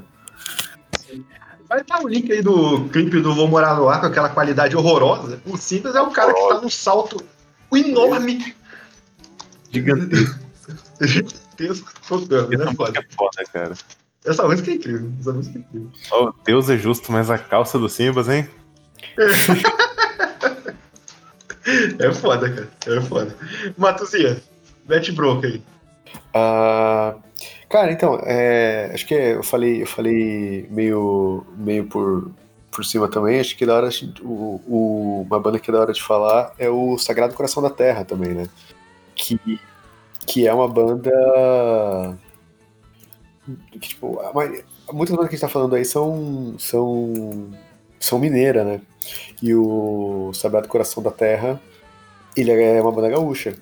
Vai 1.72 1.80
estar 1.80 2.04
o 2.04 2.06
link 2.06 2.30
aí 2.30 2.42
do 2.42 2.86
clipe 2.90 3.18
do 3.22 3.34
Vou 3.34 3.48
Morar 3.48 3.76
no 3.76 3.88
Ar 3.88 3.98
com 3.98 4.04
aquela 4.04 4.28
qualidade 4.28 4.76
horrorosa. 4.76 5.40
O 5.46 5.56
Simples 5.56 5.94
é 5.94 6.02
um 6.02 6.12
cara 6.12 6.34
que 6.34 6.48
tá 6.48 6.60
num 6.60 6.68
salto 6.68 7.24
enorme. 7.74 8.54
Gigantesco. 9.70 10.38
Gigantesco, 11.00 11.90
tocando, 12.06 12.58
né? 12.58 12.74
Foda. 12.74 12.98
é 12.98 13.14
foda, 13.14 13.44
cara. 13.50 13.72
Essa 14.22 14.46
música 14.46 14.70
é 14.70 14.74
incrível. 14.74 15.10
Essa 15.18 15.32
música 15.32 15.58
é 15.58 15.62
incrível. 15.62 15.90
Oh, 16.12 16.30
Deus 16.44 16.68
é 16.68 16.76
justo, 16.76 17.10
mas 17.10 17.30
a 17.30 17.38
calça 17.38 17.78
do 17.78 17.88
Simbas, 17.88 18.28
hein? 18.28 18.46
É 21.98 22.12
foda, 22.12 22.50
cara. 22.50 22.70
É 22.86 23.00
foda. 23.00 23.34
Matuzinha, 23.78 24.42
mete 24.86 25.10
bronca 25.10 25.46
aí. 25.46 25.62
Ah, 26.34 27.14
cara, 27.72 27.92
então, 27.92 28.16
é, 28.24 28.90
acho 28.94 29.06
que 29.06 29.14
eu 29.14 29.42
falei, 29.42 29.82
eu 29.82 29.86
falei 29.86 30.66
meio, 30.70 31.44
meio 31.56 31.86
por, 31.88 32.30
por 32.70 32.84
cima 32.84 33.08
também. 33.10 33.40
Acho 33.40 33.56
que 33.56 33.66
da 33.66 33.74
hora 33.76 33.88
o, 34.22 34.60
o- 34.66 35.22
uma 35.22 35.40
banda 35.40 35.58
que 35.58 35.70
é 35.70 35.72
da 35.74 35.80
hora 35.80 35.92
de 35.92 36.02
falar 36.02 36.54
é 36.58 36.68
o 36.70 36.98
Sagrado 36.98 37.34
Coração 37.34 37.62
da 37.62 37.70
Terra 37.70 38.04
também, 38.04 38.30
né? 38.34 38.48
Que, 39.14 39.38
que 40.26 40.46
é 40.48 40.54
uma 40.54 40.68
banda 40.68 41.10
que, 43.70 43.78
tipo, 43.88 44.18
muitas 44.92 45.14
bandas 45.16 45.28
que 45.28 45.34
a 45.34 45.38
gente 45.38 45.40
tá 45.40 45.48
falando 45.48 45.74
aí 45.74 45.84
são 45.84 46.54
são 46.58 47.50
são 47.98 48.18
mineira, 48.18 48.64
né? 48.64 48.80
E 49.42 49.54
o 49.54 50.32
Sagrado 50.34 50.68
Coração 50.68 51.02
da 51.02 51.10
Terra, 51.10 51.60
ele 52.36 52.52
é 52.52 52.80
uma 52.82 52.92
banda 52.92 53.10
gaúcha. 53.10 53.56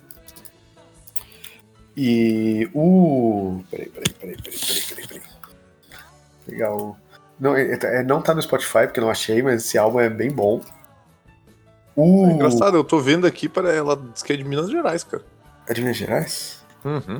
E 1.95 2.69
o. 2.73 3.61
Peraí, 3.69 3.89
peraí, 3.89 4.13
peraí, 4.13 4.37
peraí, 4.37 4.59
peraí, 4.59 4.81
peraí, 4.87 5.07
peraí. 5.07 5.21
Pegar 6.45 6.73
o. 6.75 6.95
Não, 7.39 7.55
é- 7.55 7.73
é- 7.73 8.03
não 8.03 8.21
tá 8.21 8.33
no 8.33 8.41
Spotify, 8.41 8.85
porque 8.85 8.99
eu 8.99 9.03
não 9.03 9.11
achei, 9.11 9.41
mas 9.41 9.65
esse 9.65 9.77
álbum 9.77 9.99
é 9.99 10.09
bem 10.09 10.31
bom. 10.31 10.61
O. 11.95 12.27
É 12.27 12.33
engraçado, 12.33 12.77
eu 12.77 12.83
tô 12.83 12.99
vendo 12.99 13.27
aqui 13.27 13.49
para 13.49 13.73
ela 13.73 13.95
diz 14.13 14.23
que 14.23 14.31
é 14.33 14.37
de 14.37 14.43
Minas 14.43 14.69
Gerais, 14.69 15.03
cara. 15.03 15.23
É 15.67 15.73
de 15.73 15.81
Minas 15.81 15.97
Gerais? 15.97 16.63
Uhum. 16.83 17.19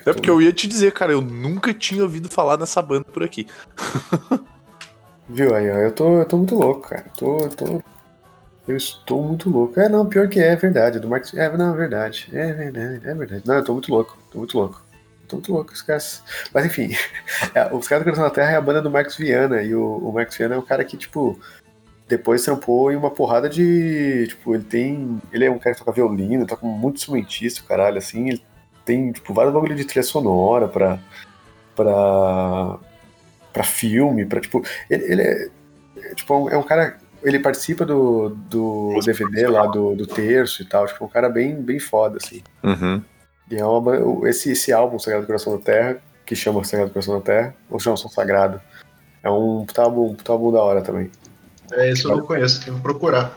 Até 0.00 0.12
porque 0.12 0.28
eu 0.28 0.42
ia 0.42 0.52
te 0.52 0.66
dizer, 0.66 0.92
cara, 0.92 1.12
eu 1.12 1.20
nunca 1.20 1.72
tinha 1.72 2.02
ouvido 2.02 2.28
falar 2.28 2.58
nessa 2.58 2.82
banda 2.82 3.04
por 3.04 3.22
aqui. 3.22 3.46
Viu 5.28 5.54
aí, 5.54 5.70
ó, 5.70 5.76
eu 5.76 5.92
tô, 5.92 6.18
eu 6.18 6.24
tô 6.26 6.36
muito 6.36 6.54
louco, 6.54 6.88
cara. 6.88 7.04
Tô, 7.16 7.38
eu 7.38 7.50
tô. 7.50 7.82
Eu 8.66 8.76
estou 8.76 9.22
muito 9.22 9.50
louco. 9.50 9.78
É, 9.80 9.88
não, 9.88 10.06
pior 10.06 10.28
que 10.28 10.40
é, 10.40 10.48
é 10.48 10.56
verdade. 10.56 11.00
Do 11.00 11.08
Marcos. 11.08 11.34
É, 11.34 11.54
não, 11.56 11.74
é 11.74 11.76
verdade. 11.76 12.28
É 12.32 12.52
verdade, 12.52 13.08
é 13.08 13.14
verdade. 13.14 13.42
Não, 13.44 13.56
eu 13.56 13.64
tô 13.64 13.72
muito 13.72 13.90
louco. 13.90 14.16
Tô 14.30 14.38
muito 14.38 14.56
louco. 14.56 14.82
Tô 15.26 15.36
muito 15.36 15.52
louco, 15.52 15.72
caras. 15.86 16.22
Mas 16.54 16.66
enfim, 16.66 16.90
é, 17.54 17.74
os 17.74 17.88
caras 17.88 18.04
do 18.04 18.04
Coração 18.04 18.24
da 18.24 18.30
Terra 18.30 18.52
é 18.52 18.56
a 18.56 18.60
banda 18.60 18.80
do 18.80 18.90
Marcos 18.90 19.16
Viana. 19.16 19.62
E 19.62 19.74
o, 19.74 19.96
o 19.96 20.12
Marcos 20.12 20.36
Viana 20.36 20.54
é 20.54 20.58
um 20.58 20.62
cara 20.62 20.84
que, 20.84 20.96
tipo, 20.96 21.38
depois 22.08 22.44
trampou 22.44 22.92
em 22.92 22.96
uma 22.96 23.10
porrada 23.10 23.48
de. 23.48 24.26
Tipo, 24.28 24.54
ele 24.54 24.64
tem. 24.64 25.20
Ele 25.32 25.44
é 25.46 25.50
um 25.50 25.58
cara 25.58 25.74
que 25.74 25.80
toca 25.80 25.92
violino, 25.92 26.46
toca 26.46 26.64
muito 26.64 26.96
instrumentista, 26.96 27.62
caralho, 27.66 27.98
assim. 27.98 28.28
Ele 28.28 28.44
tem, 28.84 29.10
tipo, 29.12 29.34
vários 29.34 29.54
bagulho 29.54 29.74
de 29.74 29.84
trilha 29.84 30.04
sonora 30.04 30.68
pra. 30.68 31.00
pra. 31.74 32.78
pra 33.52 33.64
filme, 33.64 34.24
pra, 34.24 34.40
tipo. 34.40 34.62
Ele, 34.88 35.04
ele 35.12 35.22
é. 35.22 35.48
é, 35.96 36.14
Tipo, 36.14 36.48
é 36.48 36.56
um 36.56 36.62
cara. 36.62 36.98
Ele 37.22 37.38
participa 37.38 37.84
do, 37.84 38.30
do 38.30 38.98
DVD 39.04 39.46
lá 39.46 39.66
do, 39.66 39.94
do 39.94 40.06
terço 40.06 40.62
e 40.62 40.64
tal. 40.64 40.86
Tipo, 40.86 41.04
é 41.04 41.06
um 41.06 41.10
cara 41.10 41.28
bem, 41.28 41.54
bem 41.54 41.78
foda, 41.78 42.18
assim. 42.22 42.42
Uhum. 42.62 43.02
E 43.50 43.56
é 43.56 43.64
uma, 43.64 44.28
esse, 44.28 44.52
esse 44.52 44.72
álbum, 44.72 44.98
Sagrado 44.98 45.26
Coração 45.26 45.56
da 45.56 45.62
Terra, 45.62 45.98
que 46.24 46.34
chama 46.34 46.64
Sagrado 46.64 46.90
Coração 46.90 47.14
da 47.14 47.20
Terra, 47.20 47.54
ou 47.70 47.78
chama 47.78 47.96
São 47.96 48.10
Sagrado, 48.10 48.60
é 49.22 49.30
um 49.30 49.64
puta 49.66 49.82
álbum, 49.82 50.16
álbum 50.28 50.52
da 50.52 50.60
hora 50.62 50.82
também. 50.82 51.10
É, 51.72 51.90
isso 51.90 52.10
eu 52.10 52.16
não 52.16 52.24
conheço, 52.26 52.64
tenho 52.64 52.76
que 52.76 52.82
procurar. 52.82 53.36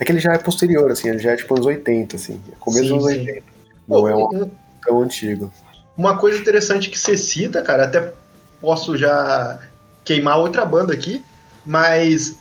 É 0.00 0.04
que 0.04 0.12
ele 0.12 0.20
já 0.20 0.32
é 0.32 0.38
posterior, 0.38 0.90
assim, 0.90 1.08
ele 1.08 1.18
já 1.18 1.32
é 1.32 1.36
tipo 1.36 1.54
anos 1.54 1.66
80, 1.66 2.16
assim, 2.16 2.40
é 2.50 2.54
começo 2.58 2.86
Sim, 2.86 2.94
dos 2.96 3.04
anos 3.06 3.14
sim. 3.18 3.28
80. 3.28 3.46
Não 3.88 4.08
é 4.08 4.14
um 4.16 4.42
Um- 4.42 4.50
tão 4.84 5.02
antigo. 5.02 5.52
Uma 5.96 6.16
coisa 6.18 6.38
interessante 6.38 6.90
que 6.90 6.98
você 6.98 7.16
cita, 7.16 7.62
cara, 7.62 7.84
até 7.84 8.12
posso 8.60 8.96
já 8.96 9.58
queimar 10.04 10.38
outra 10.38 10.64
banda 10.64 10.92
aqui, 10.92 11.22
mas 11.64 12.36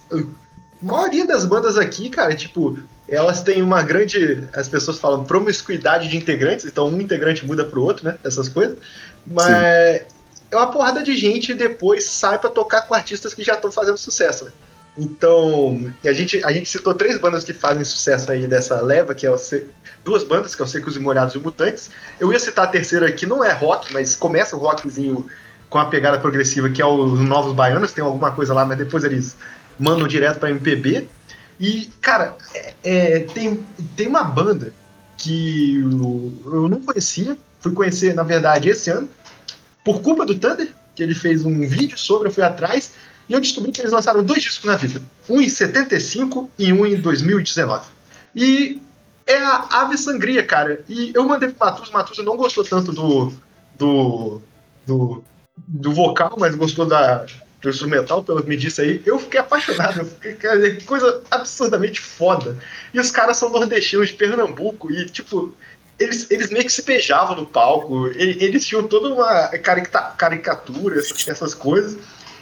a 0.81 0.85
maioria 0.85 1.25
das 1.25 1.45
bandas 1.45 1.77
aqui, 1.77 2.09
cara, 2.09 2.35
tipo, 2.35 2.77
elas 3.07 3.41
têm 3.43 3.61
uma 3.61 3.81
grande. 3.83 4.47
As 4.53 4.67
pessoas 4.67 4.97
falam 4.99 5.23
promiscuidade 5.23 6.07
de 6.07 6.17
integrantes, 6.17 6.65
então 6.65 6.87
um 6.87 6.99
integrante 7.01 7.45
muda 7.45 7.63
pro 7.65 7.81
outro, 7.83 8.05
né? 8.05 8.17
Essas 8.23 8.49
coisas. 8.49 8.77
Mas 9.25 9.47
é 9.49 10.05
uma 10.55 10.71
porrada 10.71 11.03
de 11.03 11.15
gente 11.15 11.53
depois 11.53 12.05
sai 12.05 12.39
pra 12.39 12.49
tocar 12.49 12.81
com 12.81 12.93
artistas 12.93 13.33
que 13.33 13.43
já 13.43 13.53
estão 13.53 13.71
fazendo 13.71 13.97
sucesso, 13.97 14.45
né? 14.45 14.51
Então, 14.97 15.89
a 16.03 16.11
gente, 16.11 16.43
a 16.43 16.51
gente 16.51 16.67
citou 16.69 16.93
três 16.93 17.17
bandas 17.17 17.45
que 17.45 17.53
fazem 17.53 17.83
sucesso 17.83 18.29
aí 18.29 18.45
dessa 18.45 18.81
leva, 18.81 19.15
que 19.15 19.25
é 19.25 19.31
o 19.31 19.37
Se- 19.37 19.67
duas 20.03 20.23
bandas, 20.23 20.53
que 20.53 20.61
é 20.61 20.65
o 20.65 20.67
Secos 20.67 20.97
e 20.97 20.99
Molhados 20.99 21.33
e 21.33 21.37
o 21.37 21.41
Mutantes. 21.41 21.89
Eu 22.19 22.31
ia 22.33 22.39
citar 22.39 22.65
a 22.65 22.67
terceira 22.67 23.07
aqui, 23.07 23.25
não 23.25 23.43
é 23.43 23.53
rock, 23.53 23.93
mas 23.93 24.15
começa 24.17 24.55
o 24.55 24.59
rockzinho 24.59 25.25
com 25.69 25.79
a 25.79 25.85
pegada 25.85 26.19
progressiva, 26.19 26.69
que 26.69 26.81
é 26.81 26.85
os 26.85 27.17
Novos 27.19 27.53
Baianos, 27.53 27.93
tem 27.93 28.03
alguma 28.03 28.31
coisa 28.31 28.53
lá, 28.53 28.65
mas 28.65 28.77
depois 28.77 29.05
eles 29.05 29.37
mandam 29.81 30.07
direto 30.07 30.39
pra 30.39 30.49
MPB. 30.51 31.07
E, 31.59 31.89
cara, 31.99 32.35
é- 32.53 32.73
é, 32.83 33.19
tem, 33.19 33.65
tem 33.95 34.07
uma 34.07 34.23
banda 34.23 34.73
que 35.17 35.79
eu, 35.79 36.33
eu 36.45 36.69
não 36.69 36.81
conhecia, 36.81 37.37
fui 37.59 37.73
conhecer, 37.73 38.13
na 38.13 38.23
verdade, 38.23 38.69
esse 38.69 38.89
ano, 38.89 39.09
por 39.83 40.01
culpa 40.01 40.25
do 40.25 40.37
Thunder, 40.37 40.73
que 40.95 41.03
ele 41.03 41.13
fez 41.13 41.45
um 41.45 41.67
vídeo 41.67 41.97
sobre, 41.97 42.27
eu 42.27 42.31
fui 42.31 42.43
atrás, 42.43 42.93
e 43.29 43.33
eu 43.33 43.39
descobri 43.39 43.71
que 43.71 43.81
eles 43.81 43.91
lançaram 43.91 44.23
dois 44.23 44.43
discos 44.43 44.65
na 44.65 44.75
vida. 44.75 45.01
Um 45.29 45.39
em 45.41 45.49
75 45.49 46.49
e 46.57 46.73
um 46.73 46.85
em 46.85 46.95
2019. 46.99 47.85
E 48.35 48.81
é 49.25 49.37
a 49.37 49.67
Ave 49.81 49.97
Sangria, 49.97 50.43
cara. 50.43 50.83
E 50.89 51.11
eu 51.13 51.23
mandei 51.27 51.49
pro 51.49 51.65
Matus, 51.65 51.89
o 51.89 51.93
Matus 51.93 52.17
não 52.25 52.35
gostou 52.35 52.63
tanto 52.63 52.91
do, 52.91 53.31
do, 53.77 54.41
do, 54.85 55.23
do 55.55 55.93
vocal, 55.93 56.35
mas 56.39 56.55
gostou 56.55 56.85
da, 56.85 57.25
do 57.61 57.69
instrumental, 57.69 58.23
pelo 58.23 58.41
que 58.41 58.49
me 58.49 58.57
disse 58.57 58.81
aí. 58.81 59.01
Eu 59.05 59.19
fiquei 59.19 59.39
apaixonado, 59.39 59.99
eu 59.99 60.05
fiquei, 60.05 60.33
cara, 60.33 60.81
coisa 60.85 61.21
absurdamente 61.29 62.01
foda. 62.01 62.57
E 62.93 62.99
os 62.99 63.11
caras 63.11 63.37
são 63.37 63.49
nordestinos 63.49 64.09
de 64.09 64.15
Pernambuco, 64.15 64.91
e 64.91 65.05
tipo, 65.05 65.53
eles, 65.99 66.29
eles 66.31 66.49
meio 66.49 66.65
que 66.65 66.71
se 66.71 66.81
beijavam 66.81 67.35
no 67.35 67.45
palco, 67.45 68.07
eles 68.07 68.65
tinham 68.65 68.87
toda 68.87 69.13
uma 69.13 69.47
carica- 69.59 70.13
caricatura, 70.17 70.99
essas, 70.99 71.27
essas 71.27 71.53
coisas. 71.53 71.97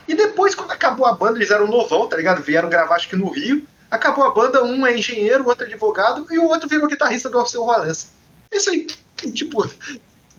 E 0.08 0.16
depois, 0.16 0.56
quando 0.56 0.72
acabou 0.72 1.06
a 1.06 1.14
banda, 1.14 1.38
eles 1.38 1.52
eram 1.52 1.68
novão, 1.68 2.08
tá 2.08 2.16
ligado? 2.16 2.42
Vieram 2.42 2.70
gravar, 2.70 2.96
acho 2.96 3.10
que 3.10 3.16
no 3.16 3.30
Rio. 3.30 3.64
Acabou 3.92 4.24
a 4.24 4.32
banda, 4.32 4.64
um 4.64 4.86
é 4.88 4.98
engenheiro, 4.98 5.44
o 5.44 5.48
outro 5.48 5.66
é 5.66 5.68
advogado, 5.68 6.26
e 6.32 6.40
o 6.40 6.46
outro 6.46 6.70
virou 6.70 6.88
guitarrista 6.88 7.30
do 7.30 7.38
Alceu 7.38 7.66
Valença. 7.66 8.08
Isso 8.52 8.70
aí, 8.70 8.88
tipo, 9.34 9.70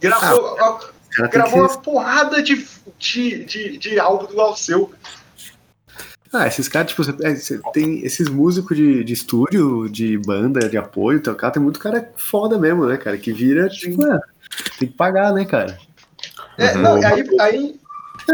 gravou, 0.00 0.54
O 0.54 0.56
cara 0.56 0.78
tem 0.78 0.99
gravou 1.10 1.66
que- 1.66 1.74
uma 1.74 1.82
porrada 1.82 2.42
de, 2.42 2.66
de, 2.98 3.44
de, 3.44 3.78
de 3.78 3.98
álbum 3.98 4.26
do 4.26 4.40
Alceu. 4.40 4.92
Ah, 6.32 6.46
esses 6.46 6.68
caras, 6.68 6.90
tipo, 6.90 7.02
você, 7.02 7.12
é, 7.22 7.34
você 7.34 7.60
tem 7.72 8.04
esses 8.04 8.28
músicos 8.28 8.76
de, 8.76 9.02
de 9.02 9.12
estúdio, 9.12 9.88
de 9.88 10.16
banda, 10.16 10.68
de 10.68 10.78
apoio, 10.78 11.20
tocar, 11.20 11.50
tem 11.50 11.60
muito 11.60 11.80
cara 11.80 12.08
foda 12.16 12.56
mesmo, 12.56 12.86
né, 12.86 12.96
cara? 12.96 13.18
Que 13.18 13.32
vira, 13.32 13.68
tipo, 13.68 14.06
é, 14.06 14.20
tem 14.78 14.88
que 14.88 14.94
pagar, 14.94 15.32
né, 15.32 15.44
cara? 15.44 15.76
É, 16.56 16.76
Uhum. 16.76 16.82
não, 16.82 16.94
aí, 17.04 17.24
aí 17.40 17.79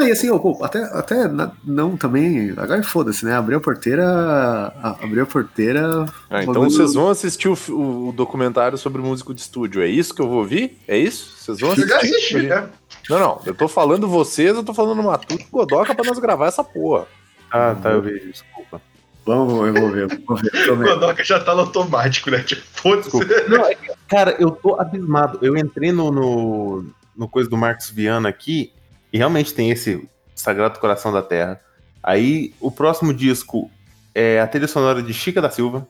e 0.03 0.11
assim, 0.13 0.29
até, 0.63 0.83
até 0.85 1.31
não 1.65 1.97
também. 1.97 2.53
Agora 2.57 2.83
foda-se, 2.83 3.25
né? 3.25 3.35
Abriu 3.35 3.59
a 3.59 3.61
porteira. 3.61 4.73
Abriu 4.83 5.23
a 5.23 5.27
porteira. 5.27 6.07
Ah, 6.31 6.43
então 6.43 6.55
bagulho- 6.55 6.71
vocês 6.71 6.95
vão 6.95 7.09
assistir 7.11 7.49
o, 7.49 8.09
o 8.09 8.13
documentário 8.13 8.77
sobre 8.79 9.01
músico 9.03 9.33
de 9.35 9.41
estúdio. 9.41 9.83
É 9.83 9.87
isso 9.87 10.15
que 10.15 10.21
eu 10.23 10.29
vou 10.29 10.39
ouvir? 10.39 10.79
É 10.89 10.97
isso? 10.99 11.37
Vocês 11.39 11.61
vão 11.61 11.71
eu 11.71 11.87
já 11.89 11.97
assistir? 11.97 12.15
assisti, 12.17 12.43
né? 12.49 12.69
Não, 13.09 13.19
não. 13.21 13.41
Eu 13.47 13.55
tô 13.55 13.69
falando 13.69 14.09
vocês, 14.09 14.55
eu 14.57 14.65
tô 14.65 14.75
falando 14.75 15.03
Matuto 15.03 15.35
e 15.43 15.47
Godoca 15.51 15.95
pra 15.95 16.05
nós 16.05 16.19
gravar 16.19 16.47
essa 16.47 16.65
porra. 16.65 17.07
Ah, 17.51 17.77
tá, 17.81 17.91
eu 17.91 18.03
vi, 18.03 18.19
desculpa. 18.19 18.81
Vamos, 19.25 19.67
eu 19.67 19.75
vou 19.75 19.91
ver, 19.91 20.03
eu 20.05 20.09
vou 20.27 20.37
ver. 20.37 20.51
eu 20.69 20.75
O. 20.75 20.77
Godoka 20.77 21.25
já 21.25 21.41
tá 21.41 21.55
no 21.55 21.63
automático, 21.63 22.31
né? 22.31 22.41
Tipo, 22.43 22.63
foda-se. 22.75 23.17
Não, 23.49 23.65
é 23.67 23.77
cara, 24.09 24.37
eu 24.39 24.51
tô 24.51 24.81
abismado. 24.81 25.39
Eu 25.43 25.57
entrei 25.57 25.91
no, 25.93 26.11
no, 26.11 26.85
no 27.17 27.29
coisa 27.29 27.49
do 27.51 27.57
Marcos 27.57 27.91
Viana 27.91 28.29
aqui 28.29 28.73
e 29.13 29.19
realmente 29.19 29.53
tem 29.55 29.71
esse 29.71 30.09
Sagrado 30.35 30.79
Coração 30.79 31.13
da 31.13 31.23
Terra. 31.23 31.61
Aí 32.03 32.55
o 32.61 32.71
próximo 32.71 33.13
disco 33.13 33.71
é 34.15 34.41
a 34.41 34.47
trilha 34.47 34.69
sonora 34.69 35.03
de 35.03 35.13
Chica 35.13 35.41
da 35.41 35.51
Silva. 35.51 35.87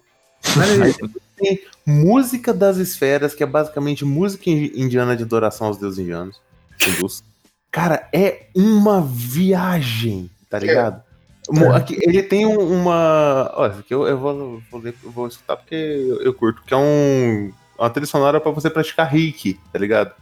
Aí 0.82 0.94
tem 1.36 1.60
Música 1.84 2.52
das 2.54 2.76
Esferas, 2.78 3.34
que 3.34 3.42
é 3.42 3.46
basicamente 3.46 4.04
música 4.04 4.48
indi- 4.50 4.72
indiana 4.80 5.16
de 5.16 5.22
adoração 5.22 5.66
aos 5.68 5.76
deuses 5.76 5.98
indianos. 5.98 6.40
hindus. 6.86 7.22
Cara, 7.70 8.08
é 8.12 8.46
uma 8.54 9.00
viagem, 9.02 10.30
tá 10.48 10.58
ligado? 10.58 11.02
Mo- 11.48 11.72
aqui, 11.72 11.96
ele 12.00 12.22
tem 12.22 12.44
um- 12.46 12.58
uma. 12.80 13.52
Olha, 13.54 13.74
aqui 13.74 13.94
eu, 13.94 14.06
eu 14.06 14.18
vou, 14.18 14.62
vou, 14.70 14.80
ler- 14.80 14.94
eu 15.04 15.10
vou 15.10 15.28
escutar 15.28 15.56
porque 15.56 15.74
eu, 15.74 16.22
eu 16.22 16.34
curto, 16.34 16.62
que 16.66 16.74
é 16.74 16.76
um, 16.76 17.52
uma 17.78 17.88
trilha 17.90 18.06
sonora 18.06 18.40
pra 18.40 18.50
você 18.50 18.68
praticar 18.68 19.06
reiki, 19.08 19.60
tá 19.72 19.78
ligado? 19.78 20.12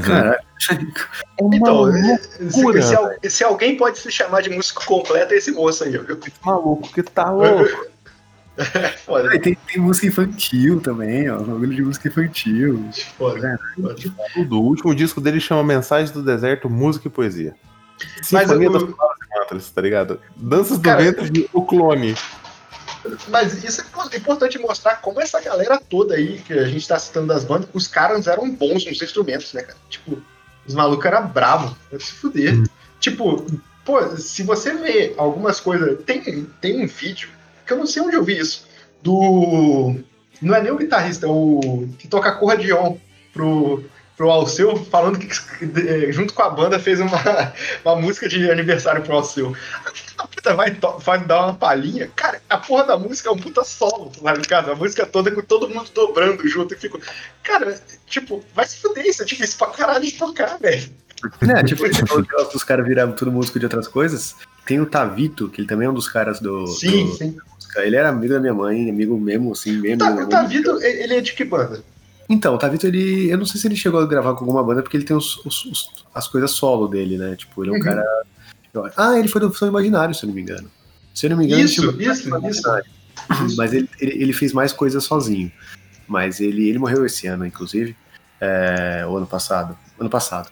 Caralho. 0.00 0.38
É 1.38 1.42
uma 1.42 1.56
Então, 1.56 1.74
loucura, 1.74 2.82
se, 2.82 3.18
se 3.22 3.30
se 3.30 3.44
alguém 3.44 3.76
pode 3.76 3.98
se 3.98 4.10
chamar 4.12 4.42
de 4.42 4.50
músico 4.50 4.84
completo, 4.86 5.34
é 5.34 5.36
esse 5.38 5.50
moço 5.50 5.82
aí. 5.82 5.94
ó. 5.98 6.02
maluco 6.46 6.92
que 6.92 7.02
tá 7.02 7.30
louco. 7.30 7.86
É 8.56 8.88
foda, 8.98 9.30
Aí 9.30 9.40
tem, 9.40 9.56
tem 9.66 9.82
música 9.82 10.06
infantil 10.06 10.80
também, 10.80 11.28
ó. 11.30 11.38
Bagulho 11.38 11.74
de 11.74 11.82
música 11.82 12.08
infantil. 12.08 12.88
foda. 13.18 13.58
Tudo. 14.34 14.60
O 14.60 14.64
último 14.64 14.94
disco 14.94 15.20
dele 15.20 15.40
chama 15.40 15.64
Mensagens 15.64 16.10
do 16.12 16.22
Deserto, 16.22 16.70
Música 16.70 17.08
e 17.08 17.10
Poesia. 17.10 17.54
Mas 18.30 18.42
Sinfonia 18.48 18.70
o- 18.70 18.72
das 18.72 18.82
Palavras 18.84 19.70
tá 19.70 19.80
ligado? 19.80 20.20
Danças 20.36 20.78
do 20.78 20.84
Cara, 20.84 21.02
Ventre 21.02 21.28
de 21.30 21.48
O 21.52 21.62
Clone. 21.64 22.14
Mas 23.28 23.64
isso 23.64 23.82
é 23.82 24.16
importante 24.16 24.58
mostrar 24.58 24.96
como 24.96 25.20
essa 25.20 25.40
galera 25.40 25.78
toda 25.78 26.14
aí, 26.14 26.38
que 26.38 26.52
a 26.52 26.66
gente 26.66 26.86
tá 26.86 26.98
citando 26.98 27.28
das 27.28 27.44
bandas, 27.44 27.68
os 27.72 27.86
caras 27.86 28.26
eram 28.26 28.50
bons 28.50 28.84
nos 28.84 29.02
instrumentos, 29.02 29.52
né, 29.52 29.62
cara? 29.62 29.78
Tipo, 29.88 30.22
os 30.66 30.74
malucos 30.74 31.04
eram 31.04 31.26
bravos, 31.26 31.76
pra 31.90 31.98
se 31.98 32.12
fuder. 32.12 32.62
Tipo, 33.00 33.44
pô, 33.84 34.16
se 34.16 34.42
você 34.42 34.74
vê 34.74 35.14
algumas 35.16 35.58
coisas. 35.58 36.02
Tem, 36.04 36.44
tem 36.60 36.84
um 36.84 36.86
vídeo, 36.86 37.28
que 37.66 37.72
eu 37.72 37.78
não 37.78 37.86
sei 37.86 38.02
onde 38.02 38.16
eu 38.16 38.24
vi 38.24 38.38
isso, 38.38 38.66
do. 39.02 39.96
Não 40.40 40.54
é 40.54 40.62
nem 40.62 40.72
o 40.72 40.78
guitarrista, 40.78 41.26
é 41.26 41.28
o 41.28 41.88
que 41.98 42.08
toca 42.08 42.28
acordeon 42.28 42.96
pro, 43.32 43.84
pro 44.22 44.30
Alceu, 44.30 44.76
falando 44.84 45.18
que 45.18 45.26
eh, 45.26 46.12
junto 46.12 46.32
com 46.32 46.42
a 46.42 46.50
banda 46.50 46.78
fez 46.78 47.00
uma, 47.00 47.10
uma 47.84 47.96
música 47.96 48.28
de 48.28 48.48
aniversário 48.48 49.02
pro 49.02 49.16
Alceu. 49.16 49.52
A 50.16 50.26
puta 50.28 50.54
vai, 50.54 50.76
vai 51.00 51.24
dar 51.24 51.46
uma 51.46 51.54
palhinha. 51.54 52.08
Cara, 52.14 52.40
a 52.48 52.56
porra 52.56 52.84
da 52.84 52.96
música 52.96 53.28
é 53.28 53.32
um 53.32 53.36
puta 53.36 53.64
solo 53.64 54.12
lá 54.20 54.32
em 54.34 54.42
casa. 54.42 54.72
A 54.72 54.76
música 54.76 55.04
toda 55.04 55.28
com 55.32 55.42
todo 55.42 55.68
mundo 55.68 55.90
dobrando 55.92 56.46
junto. 56.46 56.72
E 56.72 56.76
fico, 56.76 57.00
cara, 57.42 57.76
tipo, 58.06 58.44
vai 58.54 58.64
se 58.64 58.76
fuder, 58.76 59.04
isso 59.04 59.22
é 59.22 59.24
difícil 59.24 59.58
pra 59.58 59.66
caralho 59.68 60.04
de 60.04 60.12
tocar, 60.12 60.56
velho. 60.60 60.88
Né, 61.40 61.60
tipo, 61.66 61.82
os 62.54 62.62
caras 62.62 62.86
viraram 62.86 63.12
tudo 63.12 63.32
músico 63.32 63.58
de 63.58 63.66
outras 63.66 63.88
coisas. 63.88 64.36
Tem 64.64 64.80
o 64.80 64.86
Tavito, 64.86 65.48
que 65.48 65.62
ele 65.62 65.68
também 65.68 65.88
é 65.88 65.90
um 65.90 65.94
dos 65.94 66.08
caras 66.08 66.38
do. 66.38 66.64
Sim, 66.68 67.06
do- 67.06 67.16
sim. 67.16 67.36
Ele 67.78 67.96
era 67.96 68.10
amigo 68.10 68.34
da 68.34 68.38
minha 68.38 68.54
mãe, 68.54 68.88
amigo 68.88 69.18
mesmo, 69.18 69.50
assim, 69.50 69.72
mesmo. 69.72 69.98
Tá, 70.28 70.44
o 70.44 70.80
ele 70.80 71.02
ele 71.02 71.14
é 71.16 71.20
de 71.20 71.32
que 71.32 71.42
banda? 71.42 71.82
Então, 72.32 72.54
o 72.54 72.58
Tavito, 72.58 72.86
ele. 72.86 73.28
Eu 73.30 73.36
não 73.36 73.44
sei 73.44 73.60
se 73.60 73.66
ele 73.68 73.76
chegou 73.76 74.00
a 74.00 74.06
gravar 74.06 74.32
com 74.34 74.40
alguma 74.40 74.64
banda, 74.64 74.82
porque 74.82 74.96
ele 74.96 75.04
tem 75.04 75.14
os, 75.16 75.36
os- 75.44 75.64
os- 75.66 75.90
as 76.14 76.26
coisas 76.26 76.50
solo 76.50 76.88
dele, 76.88 77.18
né? 77.18 77.36
Tipo, 77.36 77.62
ele 77.62 77.70
é 77.70 77.74
um 77.74 77.76
Uhum. 77.76 77.82
cara. 77.82 78.04
Ah, 78.96 79.18
ele 79.18 79.28
foi 79.28 79.40
do 79.40 79.52
Som 79.54 79.66
Imaginário, 79.66 80.14
se 80.14 80.24
eu 80.24 80.28
não 80.28 80.34
me 80.34 80.40
engano. 80.40 80.70
Se 81.14 81.26
eu 81.26 81.30
não 81.30 81.36
me 81.36 81.44
engano, 81.44 81.60
ele 81.60 81.66
Isso, 81.68 81.82
chegou- 81.82 82.00
isso, 82.00 82.48
isso. 82.48 83.56
Mas 83.56 83.72
ele, 83.74 83.88
ele, 84.00 84.22
ele 84.22 84.32
fez 84.32 84.52
mais 84.54 84.72
coisas 84.72 85.04
sozinho. 85.04 85.52
Mas 86.08 86.40
ele, 86.40 86.68
ele 86.68 86.78
morreu 86.78 87.04
esse 87.04 87.26
ano, 87.26 87.44
inclusive. 87.46 87.94
É, 88.40 89.04
o 89.06 89.16
ano 89.16 89.26
passado. 89.26 89.76
Ano 90.00 90.08
passado. 90.10 90.50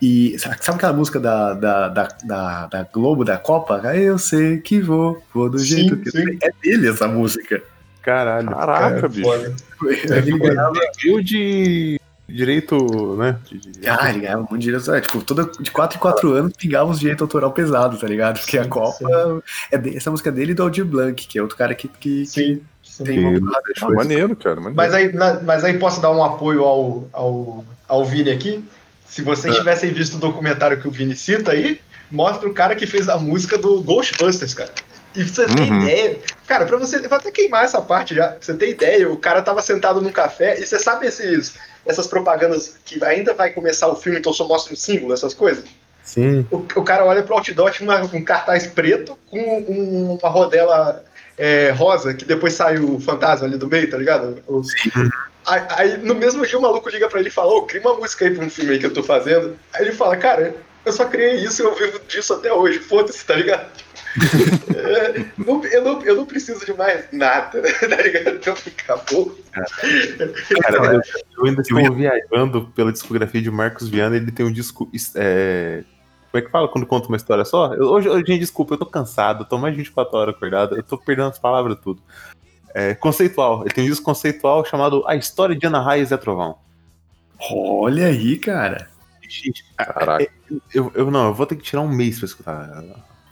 E 0.00 0.36
sabe 0.38 0.56
aquela 0.58 0.92
música 0.92 1.18
da, 1.18 1.54
da, 1.54 1.88
da, 1.88 2.08
da, 2.24 2.66
da 2.66 2.82
Globo, 2.84 3.24
da 3.24 3.38
Copa? 3.38 3.78
Eu 3.96 4.18
sei 4.18 4.58
que 4.58 4.80
vou, 4.80 5.22
vou 5.32 5.48
do 5.48 5.58
Sim, 5.58 5.66
jeito 5.88 5.96
que. 5.96 6.10
sim. 6.10 6.38
É 6.42 6.50
dele 6.62 6.88
essa 6.88 7.08
música. 7.08 7.62
Caralho. 8.02 8.48
Caraca, 8.50 9.08
bicho. 9.08 9.22
Foda. 9.22 9.54
Ele 10.16 10.38
ganhava, 10.38 10.72
Viu 11.02 11.22
de 11.22 12.00
direito, 12.28 13.14
né? 13.16 13.36
de- 13.44 13.58
de- 13.58 13.88
ah, 13.88 14.08
ele 14.10 14.20
ganhava 14.20 14.46
muito 14.48 14.58
dinheiro. 14.58 14.82
é, 14.94 15.00
Tipo, 15.00 15.22
toda, 15.22 15.44
de 15.60 15.70
4 15.70 15.96
em 15.98 16.00
4 16.00 16.32
anos 16.32 16.52
pingava 16.56 16.90
os 16.90 16.98
direitos 16.98 17.22
autoral 17.22 17.52
pesado, 17.52 17.96
tá 17.98 18.06
ligado? 18.06 18.38
Porque 18.40 18.58
a 18.58 18.66
Copa. 18.66 19.42
É 19.70 19.76
de- 19.78 19.96
essa 19.96 20.10
música 20.10 20.30
é 20.30 20.32
dele 20.32 20.52
e 20.52 20.54
do 20.54 20.62
Aldir 20.62 20.84
Blanc, 20.84 21.26
que 21.26 21.38
é 21.38 21.42
outro 21.42 21.56
cara 21.56 21.74
que, 21.74 21.88
que, 21.88 22.22
que 22.22 22.26
Sim, 22.26 22.60
sim. 22.82 23.04
tem 23.04 23.18
uma 23.24 23.38
de 23.38 23.44
Ah, 23.82 23.88
maneiro, 23.90 24.34
cara. 24.36 24.56
Maneiro. 24.56 24.76
Mas 24.76 24.94
aí, 24.94 25.12
na- 25.12 25.40
mas 25.40 25.62
aí 25.64 25.78
posso 25.78 26.00
dar 26.00 26.10
um 26.10 26.24
apoio 26.24 26.64
ao, 26.64 27.08
ao, 27.12 27.64
ao 27.88 28.04
Vini 28.04 28.30
aqui? 28.30 28.64
Se 29.06 29.20
vocês 29.20 29.54
tivessem 29.56 29.92
visto 29.92 30.14
o 30.14 30.18
documentário 30.18 30.80
que 30.80 30.88
o 30.88 30.90
Vini 30.90 31.14
cita 31.14 31.52
aí, 31.52 31.78
mostra 32.10 32.48
o 32.48 32.54
cara 32.54 32.74
que 32.74 32.86
fez 32.86 33.10
a 33.10 33.18
música 33.18 33.58
do 33.58 33.82
Ghostbusters, 33.82 34.54
cara. 34.54 34.70
E 35.14 35.22
você 35.24 35.46
tem 35.46 35.70
Uhum. 35.70 35.82
ideia. 35.82 36.18
Cara, 36.46 36.64
pra 36.66 36.76
você. 36.76 36.96
eu 36.96 37.08
Vou 37.08 37.18
até 37.18 37.30
queimar 37.30 37.64
essa 37.64 37.80
parte 37.80 38.14
já. 38.14 38.28
Pra 38.28 38.38
você 38.40 38.54
ter 38.54 38.70
ideia, 38.70 39.10
o 39.10 39.16
cara 39.16 39.42
tava 39.42 39.60
sentado 39.62 40.00
num 40.00 40.10
café 40.12 40.58
e 40.58 40.66
você 40.66 40.78
sabe 40.78 41.06
esses, 41.06 41.54
essas 41.84 42.06
propagandas 42.06 42.76
que 42.84 43.02
ainda 43.04 43.34
vai 43.34 43.50
começar 43.50 43.88
o 43.88 43.96
filme, 43.96 44.18
então 44.18 44.32
só 44.32 44.46
mostra 44.46 44.72
um 44.72 44.76
símbolo, 44.76 45.12
essas 45.12 45.34
coisas? 45.34 45.64
Sim. 46.02 46.46
O, 46.50 46.56
o 46.56 46.82
cara 46.82 47.04
olha 47.04 47.22
pro 47.22 47.34
outdoor, 47.36 47.70
tinha 47.70 47.88
uma- 47.88 48.00
um 48.02 48.24
cartaz 48.24 48.66
preto 48.66 49.16
com 49.30 49.38
um- 49.38 50.18
uma 50.18 50.28
rodela 50.28 51.04
é, 51.38 51.70
rosa, 51.70 52.12
que 52.14 52.24
depois 52.24 52.52
sai 52.54 52.78
o 52.78 53.00
fantasma 53.00 53.46
ali 53.46 53.56
do 53.56 53.66
meio, 53.68 53.90
tá 53.90 53.96
ligado? 53.96 54.42
O- 54.46 54.62
Aí, 55.44 55.62
aí, 55.70 55.96
no 55.98 56.14
mesmo 56.14 56.46
dia 56.46 56.56
o 56.58 56.62
maluco 56.62 56.88
liga 56.88 57.08
pra 57.08 57.18
ele 57.18 57.28
e 57.28 57.32
fala, 57.32 57.52
ô, 57.52 57.62
cria 57.62 57.80
uma 57.80 57.94
música 57.94 58.24
aí 58.24 58.32
pra 58.34 58.44
um 58.44 58.50
filme 58.50 58.72
aí 58.72 58.78
que 58.78 58.86
eu 58.86 58.92
tô 58.92 59.02
fazendo. 59.02 59.58
Aí 59.72 59.82
ele 59.86 59.92
fala, 59.92 60.16
cara, 60.16 60.54
eu 60.84 60.92
só 60.92 61.04
criei 61.06 61.34
isso 61.36 61.62
e 61.62 61.64
eu 61.64 61.74
vivo 61.74 62.00
disso 62.06 62.34
até 62.34 62.52
hoje, 62.52 62.78
foda-se, 62.78 63.24
tá 63.24 63.34
ligado? 63.34 63.66
É, 64.76 65.24
não- 65.38 65.64
eu, 65.64 65.84
não, 65.84 66.02
eu 66.02 66.16
não 66.16 66.26
preciso 66.26 66.64
de 66.64 66.72
mais 66.74 67.06
nada, 67.12 67.62
tá 67.80 67.96
ligado? 68.02 68.36
Então 68.36 68.54
acabou. 68.54 69.36
Cara, 69.52 70.94
eu, 70.94 71.00
eu 71.38 71.44
ainda 71.46 71.62
estou 71.62 71.94
viajando 71.94 72.66
pela 72.74 72.92
discografia 72.92 73.40
de 73.42 73.50
Marcos 73.50 73.88
Viana, 73.88 74.16
ele 74.16 74.30
tem 74.32 74.44
um 74.44 74.52
disco. 74.52 74.90
é, 75.16 75.84
como 76.30 76.42
é 76.42 76.46
que 76.46 76.50
fala 76.50 76.68
quando 76.68 76.86
conta 76.86 77.08
uma 77.08 77.16
história 77.16 77.44
só? 77.44 77.74
Eu- 77.74 77.88
hoje, 77.88 78.08
hoje, 78.08 78.24
gente, 78.26 78.40
desculpa, 78.40 78.74
eu 78.74 78.78
tô 78.78 78.86
cansado, 78.86 79.42
eu 79.42 79.48
tô 79.48 79.58
mais 79.58 79.74
de 79.74 79.78
24 79.78 80.16
horas 80.16 80.34
acordado, 80.34 80.76
eu 80.76 80.82
tô 80.82 80.96
perdendo 80.98 81.28
as 81.28 81.38
palavras 81.38 81.78
tudo. 81.82 82.02
É, 82.74 82.94
conceitual, 82.94 83.62
ele 83.62 83.74
tem 83.74 83.84
um 83.84 83.88
disco 83.88 84.04
conceitual 84.04 84.64
chamado 84.64 85.04
A 85.06 85.14
História 85.14 85.54
de 85.54 85.66
Ana 85.66 85.80
Raiz 85.80 86.10
e 86.10 86.16
Trovão. 86.16 86.56
Olha 87.50 88.06
aí, 88.06 88.38
cara. 88.38 88.88
Gente, 89.28 89.64
Caraca. 89.76 90.26
eu, 90.74 90.90
eu 90.94 91.10
não, 91.10 91.28
eu 91.28 91.34
vou 91.34 91.44
ter 91.46 91.56
que 91.56 91.62
tirar 91.62 91.80
um 91.82 91.88
mês 91.88 92.18
pra 92.18 92.26
escutar. 92.26 92.82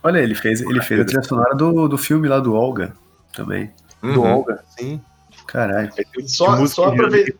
Olha, 0.02 0.18
ele 0.18 0.34
fez, 0.34 0.60
ele 0.60 0.80
fez 0.82 1.00
a 1.00 1.04
trilha 1.04 1.22
sonora 1.22 1.54
do, 1.54 1.88
do 1.88 1.98
filme 1.98 2.26
lá 2.28 2.38
do 2.38 2.54
Olga 2.54 2.92
também. 3.32 3.70
Do 4.02 4.22
Uhum. 4.22 4.32
Olga, 4.36 4.60
sim. 4.78 5.00
Caralho. 5.46 5.90
Só- 6.26 6.64
só 6.66 6.88
de- 6.90 6.94
aprove- 6.94 7.34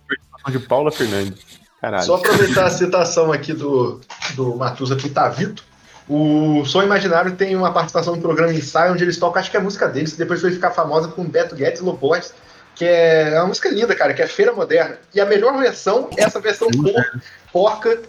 de 0.51 0.59
Paula 0.61 0.91
Fernandes. 0.93 1.41
Caralho. 1.81 2.05
Só 2.05 2.17
aproveitar 2.17 2.67
a 2.67 2.71
citação 2.71 3.33
aqui 3.33 3.53
do, 3.55 4.01
do 4.35 4.57
Matusa 4.57 4.97
pro 4.97 5.09
Tavito. 5.09 5.65
O 6.09 6.65
Som 6.67 6.83
Imaginário 6.83 7.33
tem 7.37 7.55
uma 7.57 7.73
participação 7.73 8.17
no 8.17 8.21
programa 8.21 8.53
Ensaio, 8.53 8.93
onde 8.93 9.05
eles 9.05 9.17
tocam, 9.17 9.41
acho 9.41 9.51
que 9.51 9.57
é 9.57 9.61
a 9.61 9.63
música 9.63 9.89
deles, 9.89 10.13
que 10.13 10.19
depois 10.19 10.41
foi 10.41 10.51
ficar 10.51 10.73
famosa 10.73 11.09
com 11.09 11.25
Beto 11.25 11.55
Guedes 11.55 11.81
e 11.81 11.85
Loborges, 11.85 12.35
que 12.75 12.85
é 12.85 13.35
uma 13.39 13.47
música 13.47 13.71
linda, 13.71 13.95
cara, 13.95 14.13
que 14.13 14.21
é 14.21 14.27
Feira 14.27 14.53
Moderna. 14.53 14.99
E 15.15 15.21
a 15.21 15.25
melhor 15.25 15.57
versão 15.57 16.11
é 16.17 16.25
essa 16.25 16.41
versão 16.41 16.69
por- 16.69 17.21
porca 17.53 18.01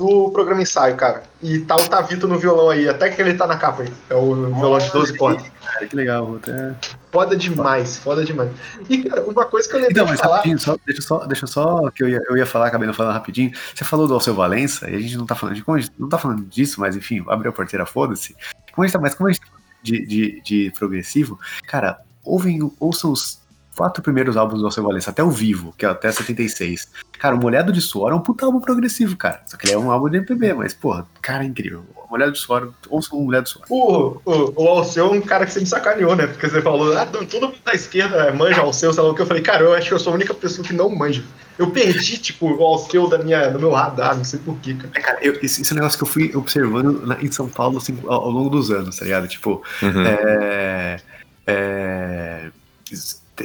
do 0.00 0.30
programa 0.30 0.62
Ensaio, 0.62 0.96
cara. 0.96 1.22
E 1.42 1.58
tá 1.58 1.76
o 1.76 1.86
Tavito 1.86 2.26
no 2.26 2.38
violão 2.38 2.70
aí, 2.70 2.88
até 2.88 3.10
que 3.10 3.20
ele 3.20 3.34
tá 3.34 3.46
na 3.46 3.58
capa 3.58 3.82
aí. 3.82 3.92
É 4.08 4.14
o 4.14 4.34
violão 4.34 4.78
de 4.78 4.90
12 4.90 5.18
cordas. 5.18 5.46
Cara, 5.62 5.86
que 5.86 5.94
legal. 5.94 6.36
Até... 6.36 6.74
Foda 7.12 7.36
demais, 7.36 7.98
foda 7.98 8.24
demais. 8.24 8.50
E, 8.88 9.04
cara, 9.04 9.22
uma 9.24 9.44
coisa 9.44 9.68
que 9.68 9.74
eu 9.74 9.80
lembrei 9.80 9.92
Então, 9.92 10.06
de 10.06 10.12
mas 10.12 10.20
falar... 10.20 10.36
rapidinho, 10.36 10.58
só, 10.58 10.76
deixa, 10.86 11.02
só, 11.02 11.26
deixa 11.26 11.46
só 11.46 11.90
que 11.90 12.02
eu 12.02 12.08
ia, 12.08 12.20
eu 12.30 12.36
ia 12.38 12.46
falar, 12.46 12.68
acabei 12.68 12.86
não 12.86 12.94
falando 12.94 13.12
rapidinho. 13.12 13.52
Você 13.74 13.84
falou 13.84 14.08
do 14.08 14.14
Alceu 14.14 14.34
Valença, 14.34 14.88
e 14.88 14.96
a 14.96 15.00
gente 15.00 15.18
não 15.18 15.26
tá 15.26 15.34
falando 15.34 15.56
de 15.56 15.62
como 15.62 15.76
a 15.76 15.80
gente 15.80 15.92
não 15.98 16.08
tá 16.08 16.16
falando 16.16 16.46
disso, 16.46 16.80
mas 16.80 16.96
enfim, 16.96 17.22
abriu 17.28 17.50
a 17.50 17.54
porteira, 17.54 17.84
foda-se. 17.84 18.34
Como 18.72 18.84
a 18.84 18.86
gente 18.86 18.94
tá, 18.94 18.98
mas 18.98 19.14
como 19.14 19.28
a 19.28 19.32
gente 19.32 19.42
tá 19.42 19.48
de, 19.82 20.06
de, 20.06 20.40
de 20.40 20.72
progressivo, 20.78 21.38
cara, 21.66 22.00
ouvem, 22.24 22.58
ouçam 22.80 23.12
os 23.12 23.39
quatro 23.80 24.02
primeiros 24.02 24.36
álbuns 24.36 24.60
do 24.60 24.66
Alceu 24.66 24.84
Valença, 24.84 25.08
até 25.10 25.24
o 25.24 25.30
Vivo, 25.30 25.72
que 25.78 25.86
é 25.86 25.88
até 25.88 26.12
76. 26.12 26.88
Cara, 27.18 27.34
o 27.34 27.38
Molhado 27.38 27.72
de 27.72 27.80
Suor 27.80 28.12
é 28.12 28.14
um 28.14 28.20
puta 28.20 28.44
álbum 28.44 28.60
progressivo, 28.60 29.16
cara. 29.16 29.40
Só 29.46 29.56
que 29.56 29.66
ele 29.66 29.72
é 29.72 29.78
um 29.78 29.90
álbum 29.90 30.10
de 30.10 30.18
MPB, 30.18 30.52
mas, 30.52 30.74
porra, 30.74 31.06
cara, 31.22 31.44
é 31.44 31.46
incrível. 31.46 31.82
O 31.96 32.10
Molhado 32.10 32.32
de 32.32 32.38
Suor, 32.38 32.72
ouçam 32.90 33.18
o 33.18 33.24
Molhado 33.24 33.44
de 33.44 33.50
Suor. 33.52 33.64
O, 33.70 34.20
o, 34.22 34.52
o 34.64 34.68
Alceu 34.68 35.06
é 35.06 35.10
um 35.10 35.20
cara 35.22 35.46
que 35.46 35.52
você 35.54 35.60
me 35.60 35.66
sacaneou, 35.66 36.14
né? 36.14 36.26
Porque 36.26 36.46
você 36.46 36.60
falou, 36.60 36.94
ah, 36.96 37.06
todo 37.06 37.26
mundo 37.40 37.54
da 37.64 37.72
esquerda 37.72 38.30
manja 38.34 38.60
Alceu, 38.60 38.92
sei 38.92 39.02
lá 39.02 39.08
o 39.10 39.14
que. 39.14 39.22
Eu 39.22 39.26
falei, 39.26 39.42
cara, 39.42 39.64
eu 39.64 39.72
acho 39.72 39.88
que 39.88 39.94
eu 39.94 39.98
sou 39.98 40.12
a 40.12 40.16
única 40.16 40.34
pessoa 40.34 40.66
que 40.66 40.74
não 40.74 40.90
manja. 40.94 41.24
Eu 41.58 41.70
perdi, 41.70 42.18
tipo, 42.18 42.50
o 42.50 42.62
Alceu 42.62 43.08
da 43.08 43.16
minha, 43.18 43.48
do 43.50 43.58
meu 43.58 43.70
radar, 43.70 44.14
não 44.16 44.24
sei 44.24 44.38
porquê, 44.40 44.74
cara. 44.74 44.90
É, 44.94 45.00
cara, 45.00 45.18
eu, 45.22 45.34
esse, 45.42 45.62
esse 45.62 45.72
é 45.72 45.74
um 45.74 45.76
negócio 45.76 45.96
que 45.98 46.04
eu 46.04 46.08
fui 46.08 46.34
observando 46.36 47.06
na- 47.06 47.20
em 47.22 47.30
São 47.32 47.48
Paulo 47.48 47.78
assim, 47.78 47.98
ao, 48.06 48.24
ao 48.24 48.30
longo 48.30 48.50
dos 48.50 48.70
anos, 48.70 48.96
tá 48.96 49.04
ligado? 49.06 49.26
Tipo, 49.26 49.62
Uhum. 49.82 50.04
é, 50.06 51.00
é, 51.46 52.50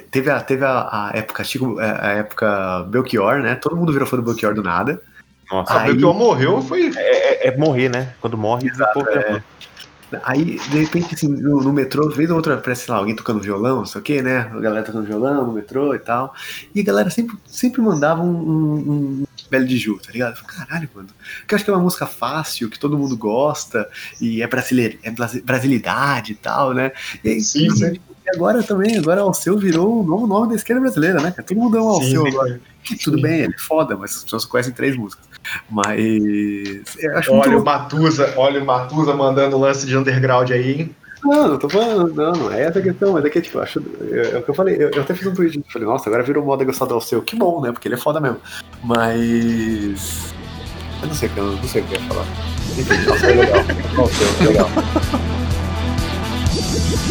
teve 0.02 0.30
a, 0.30 0.40
teve 0.42 0.66
a, 0.66 0.88
a 0.92 1.12
época, 1.14 1.44
Chico, 1.44 1.80
é, 1.80 1.90
a 1.90 2.12
época 2.14 2.84
Belchior, 2.90 3.40
né? 3.42 3.56
Todo 3.56 3.76
mundo 3.76 3.92
virou 3.92 4.08
fã 4.08 4.18
do 4.18 4.24
Belchior 4.24 4.54
do 4.54 4.64
nada. 4.64 5.02
Nossa, 5.52 5.80
Aí- 5.80 5.92
o 5.92 5.98
que 5.98 6.04
morreu 6.06 6.62
foi. 6.62 6.92
é, 6.96 7.48
é 7.50 7.58
morrer, 7.58 7.90
né? 7.90 8.14
Quando 8.20 8.38
morre, 8.38 8.70
o 8.70 8.94
povo 8.94 9.10
é. 9.10 9.42
Aí, 10.24 10.60
de 10.70 10.80
repente, 10.80 11.16
assim, 11.16 11.28
no, 11.28 11.62
no 11.62 11.74
metrô, 11.74 12.10
vez 12.10 12.30
ou 12.30 12.38
outra, 12.38 12.54
aparece, 12.54 12.86
sei 12.86 12.94
lá, 12.94 13.00
alguém 13.00 13.16
tocando 13.16 13.42
violão, 13.42 13.78
não 13.78 13.86
sei 13.86 14.00
o 14.00 14.04
quê, 14.04 14.22
né? 14.22 14.40
A 14.54 14.60
galera 14.60 14.86
tocando 14.86 15.06
violão 15.06 15.48
no 15.48 15.52
metrô 15.52 15.96
e 15.96 16.00
tal. 16.00 16.34
E 16.74 16.80
a 16.80 16.84
galera 16.84 17.10
sempre, 17.10 17.36
sempre 17.46 17.82
mandava 17.82 18.22
um, 18.22 18.28
um, 18.28 18.76
um 19.24 19.26
Belo 19.50 19.66
de 19.66 19.78
Ju, 19.78 20.00
tá 20.00 20.12
ligado? 20.12 20.34
Eu 20.34 20.38
falei, 20.38 20.58
caralho, 20.58 20.90
mano. 20.94 21.10
Porque 21.40 21.54
eu 21.54 21.56
acho 21.56 21.66
que 21.66 21.72
é 21.72 21.74
uma 21.74 21.82
música 21.82 22.06
fácil, 22.06 22.70
que 22.70 22.80
todo 22.80 22.98
mundo 22.98 23.18
gosta, 23.18 23.90
e 24.22 24.42
é, 24.42 24.48
brasileir, 24.48 25.00
é 25.04 25.10
brasi- 25.12 25.42
brasilidade 25.42 26.34
e 26.34 26.36
tal, 26.36 26.74
né? 26.74 26.92
E, 27.24 27.30
aí, 27.30 27.42
Sim, 27.42 27.70
sim. 27.72 28.00
E 28.26 28.35
agora 28.35 28.64
também, 28.64 28.97
agora 28.97 29.22
Alceu 29.22 29.57
virou 29.57 30.02
o 30.02 30.03
novo 30.03 30.26
nome 30.26 30.49
da 30.49 30.56
esquerda 30.56 30.81
brasileira, 30.81 31.22
né? 31.22 31.31
Todo 31.31 31.57
mundo 31.57 31.77
o 31.77 31.93
Sim, 31.95 32.18
Alceu 32.18 32.22
sim. 32.23 32.27
agora. 32.30 32.61
Que 32.84 32.95
tudo 32.97 33.22
bem, 33.22 33.41
ele 33.41 33.53
é 33.53 33.60
foda, 33.60 33.95
mas 33.95 34.15
as 34.15 34.23
pessoas 34.23 34.45
conhecem 34.45 34.73
três 34.73 34.95
músicas. 34.95 35.26
Mas. 35.69 35.99
Muito 35.99 37.31
Olha 37.31 37.57
o. 37.57 37.64
Matusa, 37.64 38.34
olha 38.38 38.61
o 38.61 38.65
Matusa 38.65 39.14
mandando 39.14 39.57
lance 39.57 39.85
de 39.85 39.95
underground 39.95 40.49
aí, 40.52 40.72
hein? 40.72 40.95
Não, 41.23 41.47
não 41.47 41.57
tô 41.57 41.68
falando, 41.68 42.14
não, 42.14 42.31
não 42.34 42.52
é 42.52 42.61
essa 42.61 42.77
a 42.77 42.81
questão, 42.81 43.14
mas 43.14 43.26
é 43.26 43.30
que, 43.31 43.41
tipo, 43.41 43.57
acho, 43.57 43.81
é, 44.11 44.35
é 44.35 44.38
o 44.38 44.43
que 44.43 44.49
eu 44.49 44.53
falei, 44.53 44.76
eu, 44.76 44.91
eu 44.91 45.02
até 45.02 45.15
fiz 45.15 45.26
um 45.26 45.34
tweet, 45.34 45.60
falei, 45.73 45.88
nossa, 45.88 46.07
agora 46.07 46.22
virou 46.22 46.45
moda 46.45 46.64
gostar 46.64 46.85
do 46.85 46.93
Alceu, 46.93 47.19
que 47.23 47.35
bom, 47.35 47.61
né, 47.61 47.72
porque 47.72 47.88
ele 47.88 47.95
é 47.95 47.97
foda 47.97 48.22
mesmo, 48.22 48.38
mas, 48.84 50.31
eu 51.02 51.07
não 51.07 51.15
sei, 51.15 51.31
eu 51.35 51.43
não 51.53 51.64
sei 51.64 51.81
o 51.81 51.85
que 51.85 51.95
eu 51.95 51.99
ia 51.99 52.07
falar, 52.07 52.26
enfim, 52.77 53.10
Alceu 53.10 53.30
é 53.30 53.34
legal, 53.34 53.60
Alceu 53.97 54.27
é 54.39 54.45
legal. 54.45 54.69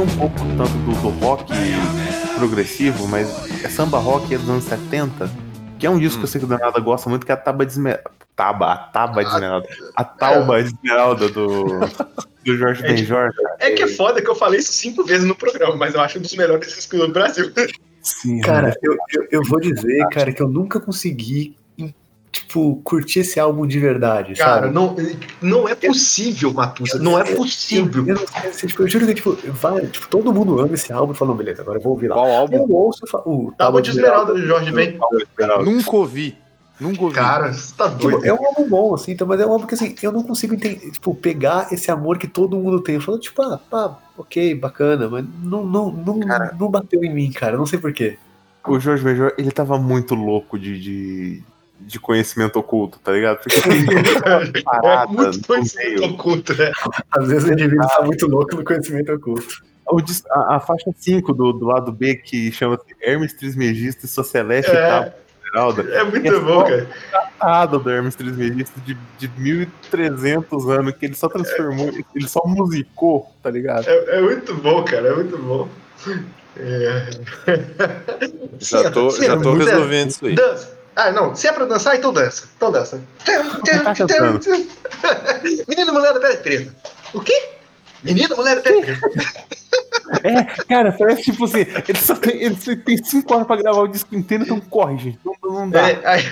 Um 0.00 0.06
pouco 0.16 0.36
tanto 0.56 0.70
do, 0.84 0.92
do 1.02 1.08
rock 1.24 1.52
progressivo, 2.36 3.08
mas 3.08 3.28
é 3.64 3.68
samba 3.68 3.98
rock 3.98 4.32
é 4.34 4.38
dos 4.38 4.48
anos 4.48 4.64
70. 4.64 5.30
Que 5.78 5.86
é 5.86 5.90
um 5.90 5.98
disco 5.98 6.16
Hum. 6.16 6.20
que 6.20 6.24
eu 6.24 6.28
sei 6.28 6.38
que 6.40 6.44
o 6.44 6.48
Danada 6.48 6.78
gosta 6.80 7.08
muito, 7.08 7.24
que 7.24 7.32
é 7.32 7.34
a 7.34 7.38
Taba 7.38 7.64
de 7.64 7.72
Esmeralda. 7.72 8.10
Taba, 8.34 8.72
a 8.72 8.76
Taba 8.76 9.24
de 9.24 9.30
Ah, 9.30 9.34
Esmeralda. 9.34 9.68
A 9.96 10.04
Tauba 10.04 10.62
de 10.62 10.68
Esmeralda 10.68 11.28
do, 11.28 11.64
do 12.44 12.56
Jorge 12.56 12.84
É 12.84 12.88
Benjor. 12.88 13.30
É 13.58 13.70
que 13.72 13.82
é 13.82 13.88
foda 13.88 14.22
que 14.22 14.28
eu 14.28 14.34
falei 14.36 14.60
isso 14.60 14.72
cinco 14.72 15.04
vezes 15.04 15.26
no 15.26 15.34
programa, 15.34 15.76
mas 15.76 15.94
eu 15.94 16.00
acho 16.00 16.18
um 16.18 16.22
dos 16.22 16.34
melhores 16.36 16.72
discos 16.74 16.98
do 17.00 17.08
Brasil. 17.08 17.52
Sim, 18.02 18.40
Cara, 18.40 18.74
eu, 18.82 18.96
eu, 19.12 19.28
eu 19.30 19.42
vou 19.44 19.60
dizer, 19.60 20.06
cara, 20.10 20.32
que 20.32 20.40
eu 20.42 20.48
nunca 20.48 20.78
consegui, 20.80 21.56
tipo, 22.48 22.80
curtir 22.82 23.20
esse 23.20 23.38
álbum 23.38 23.66
de 23.66 23.78
verdade, 23.78 24.34
Cara, 24.34 24.62
sabe? 24.62 24.74
não, 24.74 24.96
não 25.40 25.68
é 25.68 25.74
possível, 25.74 26.52
Matusa. 26.52 26.98
Não 26.98 27.16
é 27.20 27.30
Eu, 27.30 27.36
possível. 27.36 28.04
eu 28.06 28.16
sei, 28.16 28.50
assim, 28.50 28.66
tipo, 28.66 28.82
eu 28.82 28.88
juro 28.88 29.06
que 29.06 29.14
tipo, 29.14 29.38
vai, 29.52 29.86
tipo, 29.86 30.08
todo 30.08 30.32
mundo 30.32 30.58
ama 30.58 30.74
esse 30.74 30.92
álbum 30.92 31.12
e 31.12 31.16
fala, 31.16 31.30
"Não, 31.32 31.36
beleza, 31.38 31.62
agora 31.62 31.78
eu 31.78 31.82
vou 31.82 31.92
ouvir 31.92 32.08
lá. 32.08 32.14
Qual 32.16 32.30
álbum? 32.30 32.56
Eu 32.56 32.70
ouço 32.74 33.04
e 33.06 33.08
falo, 33.10 33.24
uh, 33.48 33.52
Tábua 33.56 33.80
de 33.82 33.90
Esmeralda 33.90 34.32
do 34.34 34.44
Jorge 34.44 34.72
Ben. 34.72 34.98
Nunca 35.64 35.96
ouvi. 35.96 36.36
Nunca 36.80 37.02
ouvi. 37.02 37.14
Cara, 37.14 37.52
você 37.52 37.74
tá 37.76 37.90
Tipo, 37.90 38.10
doido. 38.12 38.24
é 38.24 38.32
um 38.32 38.46
álbum 38.46 38.68
bom, 38.68 38.94
assim, 38.94 39.12
então, 39.12 39.26
mas 39.26 39.40
é 39.40 39.46
um 39.46 39.52
álbum 39.52 39.66
que 39.66 39.74
assim, 39.74 39.94
eu 40.02 40.12
não 40.12 40.22
consigo 40.22 40.54
entender, 40.54 40.90
tipo, 40.92 41.14
pegar 41.14 41.68
esse 41.72 41.90
amor 41.90 42.18
que 42.18 42.26
todo 42.28 42.56
mundo 42.56 42.80
tem. 42.80 42.94
Eu 42.94 43.00
falo, 43.00 43.18
tipo, 43.18 43.42
ah, 43.42 43.58
pá, 43.70 43.98
ok, 44.16 44.54
bacana, 44.54 45.08
mas 45.08 45.24
não, 45.42 45.66
não, 45.66 45.90
não, 45.92 46.20
Cara. 46.20 46.54
não 46.58 46.70
bateu 46.70 47.02
em 47.04 47.12
mim, 47.12 47.30
cara. 47.32 47.54
eu 47.54 47.58
Não 47.58 47.66
sei 47.66 47.78
porquê. 47.78 48.16
O 48.66 48.78
Jorge 48.78 49.02
Benjor, 49.02 49.32
ele 49.38 49.50
tava 49.50 49.78
muito 49.78 50.14
louco 50.14 50.58
de, 50.58 50.78
de, 50.80 51.42
de 51.80 51.98
conhecimento 51.98 52.58
oculto, 52.58 52.98
tá 52.98 53.12
ligado? 53.12 53.38
Porque 53.38 53.60
tem 53.60 53.80
é 54.58 54.62
parada 54.64 55.06
muito 55.12 55.38
no 55.38 55.46
conhecimento 55.46 56.04
oculto, 56.04 56.54
né? 56.54 56.72
Às 57.10 57.28
vezes 57.28 57.48
o 57.48 57.52
indivíduo 57.52 57.88
tá 57.88 58.02
muito 58.02 58.26
louco 58.26 58.56
no 58.56 58.64
conhecimento 58.64 59.12
oculto. 59.12 59.62
O 59.90 59.98
a, 60.30 60.56
a 60.56 60.60
faixa 60.60 60.90
5 60.94 61.32
do, 61.32 61.52
do 61.52 61.66
lado 61.66 61.90
B, 61.90 62.16
que 62.16 62.52
chama-se 62.52 62.84
Hermes 63.00 63.32
Trismegisto 63.32 64.04
e 64.04 64.08
Socialeste 64.08 64.70
É. 64.70 64.86
Taba 64.86 65.14
Esmeralda, 65.48 65.82
É 65.94 66.04
muito 66.04 66.40
bom, 66.42 66.62
cara. 66.62 66.86
tratado 67.10 67.78
do 67.78 67.90
Hermes 67.90 68.14
Trismegisto 68.14 68.78
de, 68.80 68.94
de 69.18 69.28
1300 69.40 70.68
anos, 70.68 70.94
que 70.94 71.06
ele 71.06 71.14
só 71.14 71.26
transformou, 71.28 71.90
ele 72.14 72.28
só 72.28 72.42
musicou, 72.44 73.32
tá 73.42 73.50
ligado? 73.50 73.88
É, 73.88 74.18
é 74.18 74.20
muito 74.20 74.54
bom, 74.54 74.84
cara. 74.84 75.08
É 75.08 75.14
muito 75.14 75.38
bom. 75.38 75.68
É... 76.58 77.10
Já 78.58 78.90
tô, 78.90 79.10
já 79.10 79.38
tô 79.38 79.54
resolvendo 79.54 80.10
isso 80.10 80.26
aí. 80.26 80.34
Dança. 80.34 80.77
Ah, 80.98 81.12
não. 81.12 81.32
Se 81.32 81.46
é 81.46 81.52
pra 81.52 81.64
dançar, 81.64 81.94
então 81.94 82.12
dança. 82.12 82.48
Então 82.56 82.72
dança. 82.72 83.00
tá. 83.24 83.94
Menino, 85.68 85.92
mulher 85.92 86.12
da 86.12 86.18
pele 86.18 86.36
preta. 86.38 86.74
O 87.14 87.20
quê? 87.20 87.50
Menino, 88.02 88.34
mulher 88.34 88.56
da 88.56 88.62
pele 88.62 88.82
preta. 88.82 89.08
É, 90.24 90.42
cara, 90.64 90.90
parece 90.90 91.22
tipo 91.22 91.44
assim, 91.44 91.64
ele 91.86 91.98
só 91.98 92.16
tem, 92.16 92.42
ele 92.42 92.56
só 92.56 92.74
tem 92.74 92.96
5 92.96 93.32
horas 93.32 93.46
pra 93.46 93.56
gravar 93.56 93.82
o 93.82 93.86
disco 93.86 94.12
inteiro, 94.16 94.42
então 94.42 94.58
corre, 94.58 94.98
gente. 94.98 95.20
Não, 95.24 95.52
não 95.52 95.70
dá. 95.70 95.88
É, 95.88 96.00
aí, 96.04 96.22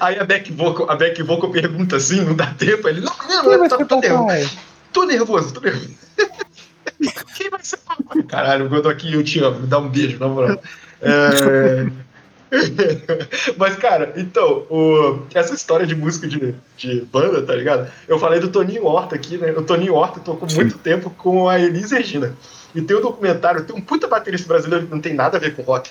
aí 0.00 0.18
a 0.18 0.24
back 0.24 0.52
vocal, 0.52 0.90
a 0.90 0.96
back 0.96 1.22
vocal 1.22 1.50
pergunta 1.50 1.96
assim, 1.96 2.20
não 2.20 2.34
dá 2.34 2.52
tempo. 2.52 2.86
Ele, 2.88 3.00
não, 3.00 3.12
menino, 3.22 3.44
mulher, 3.44 3.58
vai 3.58 3.68
tô, 3.70 3.86
tô, 3.86 4.00
nervoso, 4.00 4.58
tô 4.92 5.04
nervoso, 5.06 5.54
tô 5.54 5.60
nervoso. 5.60 5.94
Quem 7.38 7.48
vai 7.48 7.60
ser 7.62 7.78
papai? 7.78 8.22
Caralho, 8.24 8.68
eu 8.70 8.82
tô 8.82 8.90
aqui, 8.90 9.14
eu 9.14 9.24
te 9.24 9.42
amo. 9.42 9.60
Me 9.60 9.66
dá 9.66 9.78
um 9.78 9.88
beijo, 9.88 10.18
na 10.18 10.28
moral. 10.28 10.60
É... 11.00 12.09
Mas, 13.56 13.76
cara, 13.76 14.12
então, 14.16 14.66
o- 14.70 15.22
essa 15.34 15.54
história 15.54 15.86
de 15.86 15.94
música 15.94 16.26
de, 16.26 16.54
de 16.76 17.00
banda, 17.02 17.42
tá 17.42 17.54
ligado? 17.54 17.90
Eu 18.08 18.18
falei 18.18 18.40
do 18.40 18.48
Toninho 18.48 18.84
Horta 18.86 19.14
aqui, 19.14 19.36
né? 19.36 19.52
O 19.52 19.62
Toninho 19.62 19.94
Horta 19.94 20.20
tocou 20.20 20.48
muito 20.54 20.78
tempo 20.78 21.10
com 21.10 21.48
a 21.48 21.58
Elis 21.58 21.90
Regina. 21.90 22.34
E 22.74 22.80
tem 22.80 22.96
um 22.96 23.00
documentário, 23.00 23.64
tem 23.64 23.74
um 23.74 23.80
puta 23.80 24.06
baterista 24.06 24.46
brasileiro 24.46 24.86
que 24.86 24.92
não 24.92 25.00
tem 25.00 25.14
nada 25.14 25.36
a 25.36 25.40
ver 25.40 25.54
com 25.56 25.62
rock, 25.62 25.90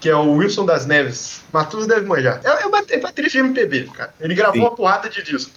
que 0.00 0.08
é 0.08 0.16
o 0.16 0.32
Wilson 0.32 0.64
das 0.64 0.86
Neves. 0.86 1.42
Matuza 1.52 1.86
deve 1.86 2.06
manjar. 2.06 2.40
É, 2.44 2.48
é, 2.48 2.96
é 2.96 2.98
baterista 3.00 3.38
de 3.38 3.44
MPB, 3.44 3.90
cara. 3.92 4.14
Ele 4.20 4.34
gravou 4.34 4.54
Sim. 4.54 4.60
uma 4.60 4.74
porrada 4.74 5.08
de 5.08 5.22
disco. 5.22 5.50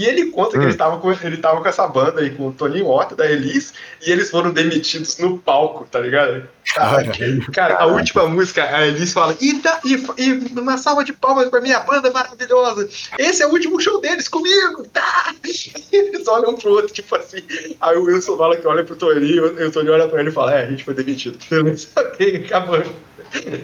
E 0.00 0.06
ele 0.06 0.30
conta 0.30 0.52
que 0.52 0.58
Hum. 0.58 0.62
ele 0.62 0.74
tava, 0.78 0.96
com, 0.98 1.12
ele 1.12 1.36
tava 1.36 1.60
com 1.60 1.68
essa 1.68 1.86
banda 1.86 2.22
aí, 2.22 2.30
com 2.30 2.48
o 2.48 2.52
Toninho 2.52 2.86
Horta, 2.86 3.14
da 3.14 3.30
Elis, 3.30 3.74
e 4.00 4.10
eles 4.10 4.30
foram 4.30 4.50
demitidos 4.50 5.18
no 5.18 5.36
palco, 5.38 5.86
tá 5.90 6.00
ligado? 6.00 6.48
Cara, 6.74 7.04
cara, 7.52 7.74
a 7.80 7.84
última 7.86 8.26
música, 8.26 8.64
a 8.64 8.86
Elis 8.86 9.12
fala, 9.12 9.36
e, 9.38 9.60
dá- 9.60 9.78
e, 9.84 9.92
e 10.16 10.32
uma 10.58 10.78
salva 10.78 11.04
de 11.04 11.12
palmas 11.12 11.50
pra 11.50 11.60
minha 11.60 11.80
banda 11.80 12.10
maravilhosa. 12.10 12.88
Esse 13.18 13.42
é 13.42 13.46
o 13.46 13.50
último 13.50 13.78
show 13.78 14.00
deles 14.00 14.26
comigo, 14.26 14.86
tá? 14.90 15.34
E 15.44 15.50
eles 15.94 16.26
olham 16.28 16.54
pro 16.54 16.70
outro, 16.70 16.94
tipo 16.94 17.14
assim. 17.16 17.42
Aí 17.78 17.96
o 17.98 18.04
Wilson 18.04 18.38
fala 18.38 18.56
que 18.56 18.66
olha 18.66 18.82
pro 18.82 18.96
Toninho, 18.96 19.60
e 19.60 19.64
o 19.66 19.70
Toninho 19.70 19.92
olha 19.92 20.08
pra 20.08 20.20
ele 20.20 20.30
e 20.30 20.32
fala, 20.32 20.54
é, 20.54 20.64
a 20.64 20.70
gente 20.70 20.82
foi 20.82 20.94
demitido. 20.94 21.36
ok, 21.94 22.36
acabou. 22.46 22.82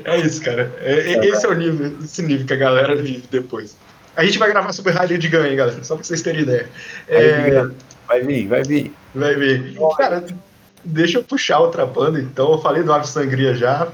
É 0.04 0.18
isso, 0.20 0.42
cara. 0.42 0.70
É- 0.80 1.12
é- 1.14 1.26
esse 1.28 1.46
é 1.46 1.48
o 1.48 1.54
nível, 1.54 1.96
esse 2.04 2.20
nível 2.22 2.46
que 2.46 2.52
a 2.52 2.56
galera 2.56 2.94
vive 2.94 3.24
depois. 3.30 3.74
A 4.16 4.24
gente 4.24 4.38
vai 4.38 4.48
gravar 4.48 4.72
sobre 4.72 4.92
Rádio 4.92 5.18
de 5.18 5.28
Ganho, 5.28 5.48
hein, 5.50 5.56
galera, 5.56 5.84
só 5.84 5.94
pra 5.94 6.04
vocês 6.04 6.22
terem 6.22 6.42
ideia. 6.42 6.68
É, 7.06 7.68
Vai 8.08 8.22
vir, 8.22 8.46
vai 8.48 8.62
vir. 8.62 8.94
Vai 9.14 9.34
ver. 9.34 9.76
Cara, 9.98 10.24
deixa 10.84 11.18
eu 11.18 11.22
puxar 11.24 11.58
outra 11.58 11.84
banda, 11.84 12.18
então. 12.20 12.52
Eu 12.52 12.58
falei 12.58 12.82
do 12.82 12.92
Ave 12.92 13.06
Sangria 13.06 13.54
já. 13.54 13.88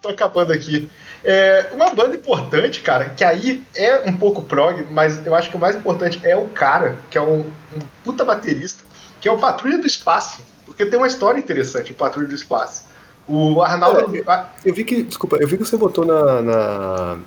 Tô 0.00 0.08
acabando 0.08 0.52
aqui. 0.52 0.88
É, 1.24 1.70
uma 1.72 1.90
banda 1.90 2.14
importante, 2.16 2.80
cara, 2.80 3.10
que 3.10 3.24
aí 3.24 3.62
é 3.74 4.08
um 4.08 4.16
pouco 4.16 4.42
prog, 4.42 4.86
mas 4.90 5.24
eu 5.26 5.34
acho 5.34 5.50
que 5.50 5.56
o 5.56 5.60
mais 5.60 5.76
importante 5.76 6.20
é 6.22 6.34
o 6.36 6.46
cara, 6.48 6.96
que 7.10 7.18
é 7.18 7.20
um, 7.20 7.40
um 7.40 7.80
puta 8.04 8.24
baterista, 8.24 8.82
que 9.20 9.28
é 9.28 9.32
o 9.32 9.38
Patrulha 9.38 9.78
do 9.78 9.86
Espaço. 9.86 10.40
Porque 10.64 10.86
tem 10.86 10.98
uma 10.98 11.08
história 11.08 11.38
interessante, 11.38 11.92
o 11.92 11.94
Patrulha 11.94 12.28
do 12.28 12.34
Espaço. 12.34 12.88
O 13.28 13.60
Arnaldo. 13.62 14.22
ah, 14.26 14.48
Eu 14.64 14.74
vi 14.74 14.82
que, 14.84 15.02
desculpa, 15.02 15.36
eu 15.36 15.46
vi 15.46 15.58
que 15.58 15.64
você 15.64 15.76
botou 15.76 16.04
na, 16.06 16.42
na, 16.42 17.18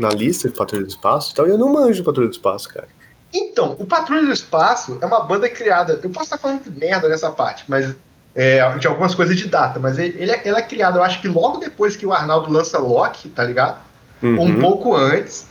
na 0.00 0.08
lista 0.10 0.48
de 0.48 0.56
Patrulha 0.56 0.84
do 0.84 0.88
Espaço 0.88 1.32
e 1.32 1.34
tal, 1.34 1.46
e 1.46 1.50
eu 1.50 1.58
não 1.58 1.72
manjo 1.72 2.02
Patrulha 2.02 2.28
do 2.28 2.32
Espaço, 2.34 2.68
cara. 2.68 2.88
Então, 3.32 3.76
o 3.78 3.86
Patrulha 3.86 4.22
do 4.26 4.32
Espaço 4.32 4.98
é 5.00 5.06
uma 5.06 5.20
banda 5.20 5.48
criada. 5.48 6.00
Eu 6.02 6.10
posso 6.10 6.24
estar 6.24 6.38
falando 6.38 6.64
de 6.64 6.70
merda 6.70 7.08
nessa 7.08 7.30
parte, 7.30 7.64
mas. 7.68 7.94
é, 8.34 8.76
de 8.78 8.86
algumas 8.86 9.14
coisas 9.14 9.36
de 9.36 9.46
data, 9.48 9.78
mas 9.80 9.98
ele, 9.98 10.16
ele 10.20 10.30
é, 10.32 10.40
ela 10.44 10.58
é 10.58 10.62
criada, 10.62 10.98
eu 10.98 11.02
acho 11.02 11.20
que 11.20 11.28
logo 11.28 11.58
depois 11.58 11.96
que 11.96 12.06
o 12.06 12.12
Arnaldo 12.12 12.50
lança 12.50 12.78
Loki, 12.78 13.28
tá 13.28 13.44
ligado? 13.44 13.80
um 14.22 14.36
Uhum. 14.36 14.60
pouco 14.60 14.94
antes, 14.94 15.46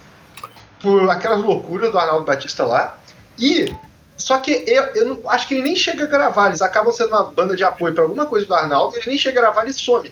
por 0.82 1.10
aquelas 1.10 1.42
loucuras 1.42 1.92
do 1.92 1.98
Arnaldo 2.00 2.26
Batista 2.26 2.66
lá. 2.66 2.98
E 3.38 3.74
só 4.16 4.38
que 4.40 4.64
eu, 4.68 4.84
eu 4.96 5.06
não, 5.08 5.30
acho 5.30 5.48
que 5.48 5.56
ele 5.56 5.64
nem 5.64 5.76
chega 5.76 6.04
a 6.04 6.08
gravar, 6.08 6.48
eles 6.48 6.62
acabam 6.62 6.94
sendo 6.94 7.10
uma 7.10 7.24
banda 7.24 7.56
de 7.56 7.64
apoio 7.64 7.94
para 7.94 8.04
alguma 8.04 8.26
coisa 8.26 8.46
do 8.46 8.54
Arnaldo, 8.54 8.96
ele 8.96 9.08
nem 9.08 9.18
chega 9.18 9.40
a 9.40 9.44
gravar, 9.44 9.64
ele 9.64 9.74
some. 9.74 10.10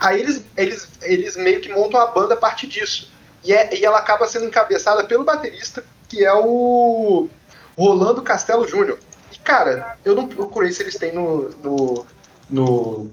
Aí 0.00 0.20
eles, 0.20 0.44
eles, 0.56 0.88
eles 1.02 1.36
meio 1.36 1.60
que 1.60 1.72
montam 1.72 2.00
a 2.00 2.06
banda 2.06 2.34
a 2.34 2.36
partir 2.36 2.66
disso. 2.66 3.10
E, 3.44 3.52
é, 3.52 3.78
e 3.78 3.84
ela 3.84 3.98
acaba 3.98 4.26
sendo 4.26 4.46
encabeçada 4.46 5.04
pelo 5.04 5.22
baterista, 5.22 5.84
que 6.08 6.24
é 6.24 6.32
o 6.32 7.28
Rolando 7.76 8.22
Castelo 8.22 8.66
Júnior. 8.66 8.98
E, 9.32 9.38
cara, 9.38 9.98
eu 10.04 10.14
não 10.14 10.26
procurei 10.26 10.72
se 10.72 10.82
eles 10.82 10.96
têm 10.96 11.12
no, 11.12 11.50
no, 11.62 12.06
no, 12.48 13.10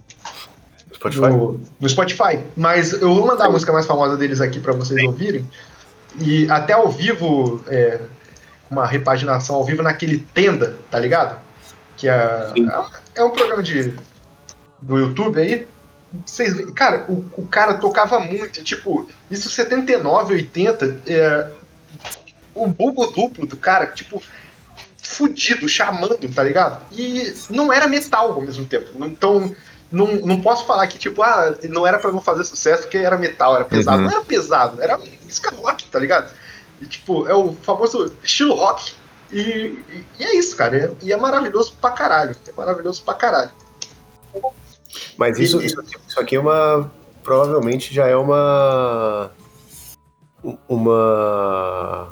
Spotify? 0.93 1.27
no, 1.27 1.61
no 1.79 1.89
Spotify. 1.89 2.39
Mas 2.55 2.93
eu 2.93 3.13
vou 3.13 3.27
mandar 3.27 3.47
a 3.47 3.49
música 3.49 3.73
mais 3.73 3.85
famosa 3.85 4.15
deles 4.15 4.39
aqui 4.39 4.59
pra 4.59 4.73
vocês 4.73 5.03
ouvirem. 5.03 5.47
E 6.19 6.49
até 6.49 6.73
ao 6.73 6.89
vivo, 6.89 7.61
é, 7.67 7.99
uma 8.69 8.85
repaginação 8.85 9.57
ao 9.57 9.65
vivo 9.65 9.83
naquele 9.83 10.19
Tenda, 10.33 10.77
tá 10.89 10.97
ligado? 10.97 11.39
Que 11.97 12.07
é, 12.07 12.53
é 13.15 13.23
um 13.23 13.31
programa 13.31 13.61
de, 13.61 13.93
do 14.81 14.97
YouTube 14.97 15.39
aí. 15.39 15.67
Vocês, 16.25 16.53
cara, 16.71 17.05
o, 17.09 17.25
o 17.37 17.47
cara 17.47 17.75
tocava 17.75 18.19
muito, 18.19 18.63
tipo, 18.63 19.09
isso 19.29 19.49
79, 19.49 20.33
80, 20.33 21.01
é, 21.07 21.51
o 22.53 22.67
bulbo 22.67 23.07
duplo 23.07 23.45
do 23.45 23.55
cara, 23.55 23.87
tipo, 23.87 24.21
fudido, 25.01 25.67
chamando, 25.69 26.17
tá 26.33 26.43
ligado? 26.43 26.81
E 26.91 27.33
não 27.49 27.71
era 27.71 27.87
metal 27.87 28.33
ao 28.33 28.41
mesmo 28.41 28.65
tempo. 28.65 28.89
Então, 29.05 29.55
não, 29.91 30.07
não 30.17 30.41
posso 30.41 30.65
falar 30.65 30.87
que, 30.87 30.97
tipo, 30.97 31.21
ah, 31.23 31.55
não 31.69 31.85
era 31.87 31.97
pra 31.99 32.11
não 32.11 32.21
fazer 32.21 32.43
sucesso 32.43 32.83
porque 32.83 32.97
era 32.97 33.17
metal, 33.17 33.55
era 33.55 33.65
pesado. 33.65 33.97
Uhum. 33.99 34.03
Não 34.05 34.11
era 34.11 34.21
pesado, 34.25 34.81
era 34.81 34.97
música 34.97 35.51
rock, 35.55 35.85
tá 35.85 35.99
ligado? 35.99 36.31
E, 36.81 36.85
tipo, 36.85 37.27
é 37.27 37.33
o 37.35 37.53
famoso 37.61 38.13
estilo 38.23 38.55
rock. 38.55 38.93
E, 39.31 39.39
e- 39.39 40.05
e 40.19 40.23
é 40.25 40.35
isso, 40.35 40.55
cara. 40.57 40.77
É- 40.77 40.91
e 41.01 41.13
é 41.13 41.17
maravilhoso 41.17 41.73
pra 41.79 41.91
caralho. 41.91 42.35
É 42.47 42.51
maravilhoso 42.55 43.01
pra 43.03 43.13
caralho. 43.13 43.51
Mas 45.17 45.39
isso, 45.39 45.61
isso, 45.61 45.79
aqui, 45.79 45.95
isso 46.07 46.19
aqui 46.19 46.35
é 46.35 46.39
uma. 46.39 46.91
Provavelmente 47.23 47.93
já 47.93 48.07
é 48.07 48.15
uma. 48.15 49.31
Uma. 50.67 52.09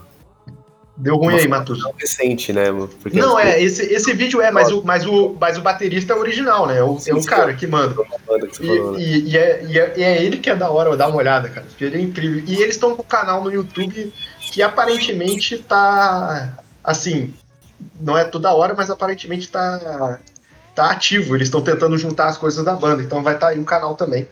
Deu 0.98 1.16
ruim 1.16 1.34
aí, 1.36 1.48
Matus. 1.48 1.80
recente, 1.98 2.52
né? 2.52 2.66
Porque 3.02 3.18
Não, 3.18 3.38
as- 3.38 3.46
é, 3.46 3.64
esse, 3.64 3.84
esse 3.86 4.14
vídeo 4.14 4.42
é, 4.42 4.52
mas 4.52 4.70
o, 4.70 4.84
mas, 4.84 5.06
o, 5.06 5.34
mas 5.40 5.58
o 5.58 5.62
baterista 5.62 6.12
é 6.12 6.16
original, 6.18 6.68
né? 6.68 6.78
É 6.80 6.84
o, 6.84 7.00
Sim, 7.00 7.12
é 7.12 7.14
o 7.16 7.24
cara 7.24 7.54
que 7.54 7.66
manda. 7.66 7.96
que 8.52 8.64
E, 8.64 8.68
falou, 8.68 8.92
né? 8.92 9.00
e- 9.02 9.30
e 9.30 9.38
é, 9.38 9.64
e 9.66 9.80
é- 9.80 9.94
e 9.98 10.04
é 10.04 10.22
ele 10.24 10.38
que 10.38 10.50
é 10.50 10.56
da 10.58 10.70
hora, 10.70 10.96
dá 10.98 11.08
uma 11.08 11.16
olhada, 11.18 11.48
cara. 11.48 11.66
Porque 11.68 11.86
ele 11.86 11.98
é 11.98 12.02
incrível. 12.02 12.44
E 12.46 12.54
eles 12.62 12.76
estão 12.76 12.96
com 12.98 13.02
o 13.02 13.06
canal 13.06 13.42
no 13.42 13.50
YouTube 13.52 14.14
que 14.52 14.62
aparentemente 14.62 15.58
tá. 15.60 16.58
Assim, 16.84 17.34
não 18.00 18.18
é 18.18 18.26
toda 18.26 18.54
hora, 18.54 18.74
mas 18.76 18.90
aparentemente 18.90 19.50
tá, 19.50 20.20
tá 20.84 20.92
ativo. 20.92 21.36
Eles 21.36 21.48
estão 21.48 21.62
tentando 21.62 21.98
juntar 21.98 22.28
as 22.28 22.38
coisas 22.38 22.64
da 22.64 22.74
banda. 22.76 23.02
Então 23.04 23.22
vai 23.24 23.36
estar 23.36 23.50
aí 23.50 23.60
o 23.60 23.66
canal 23.66 23.96
também. 23.96 24.28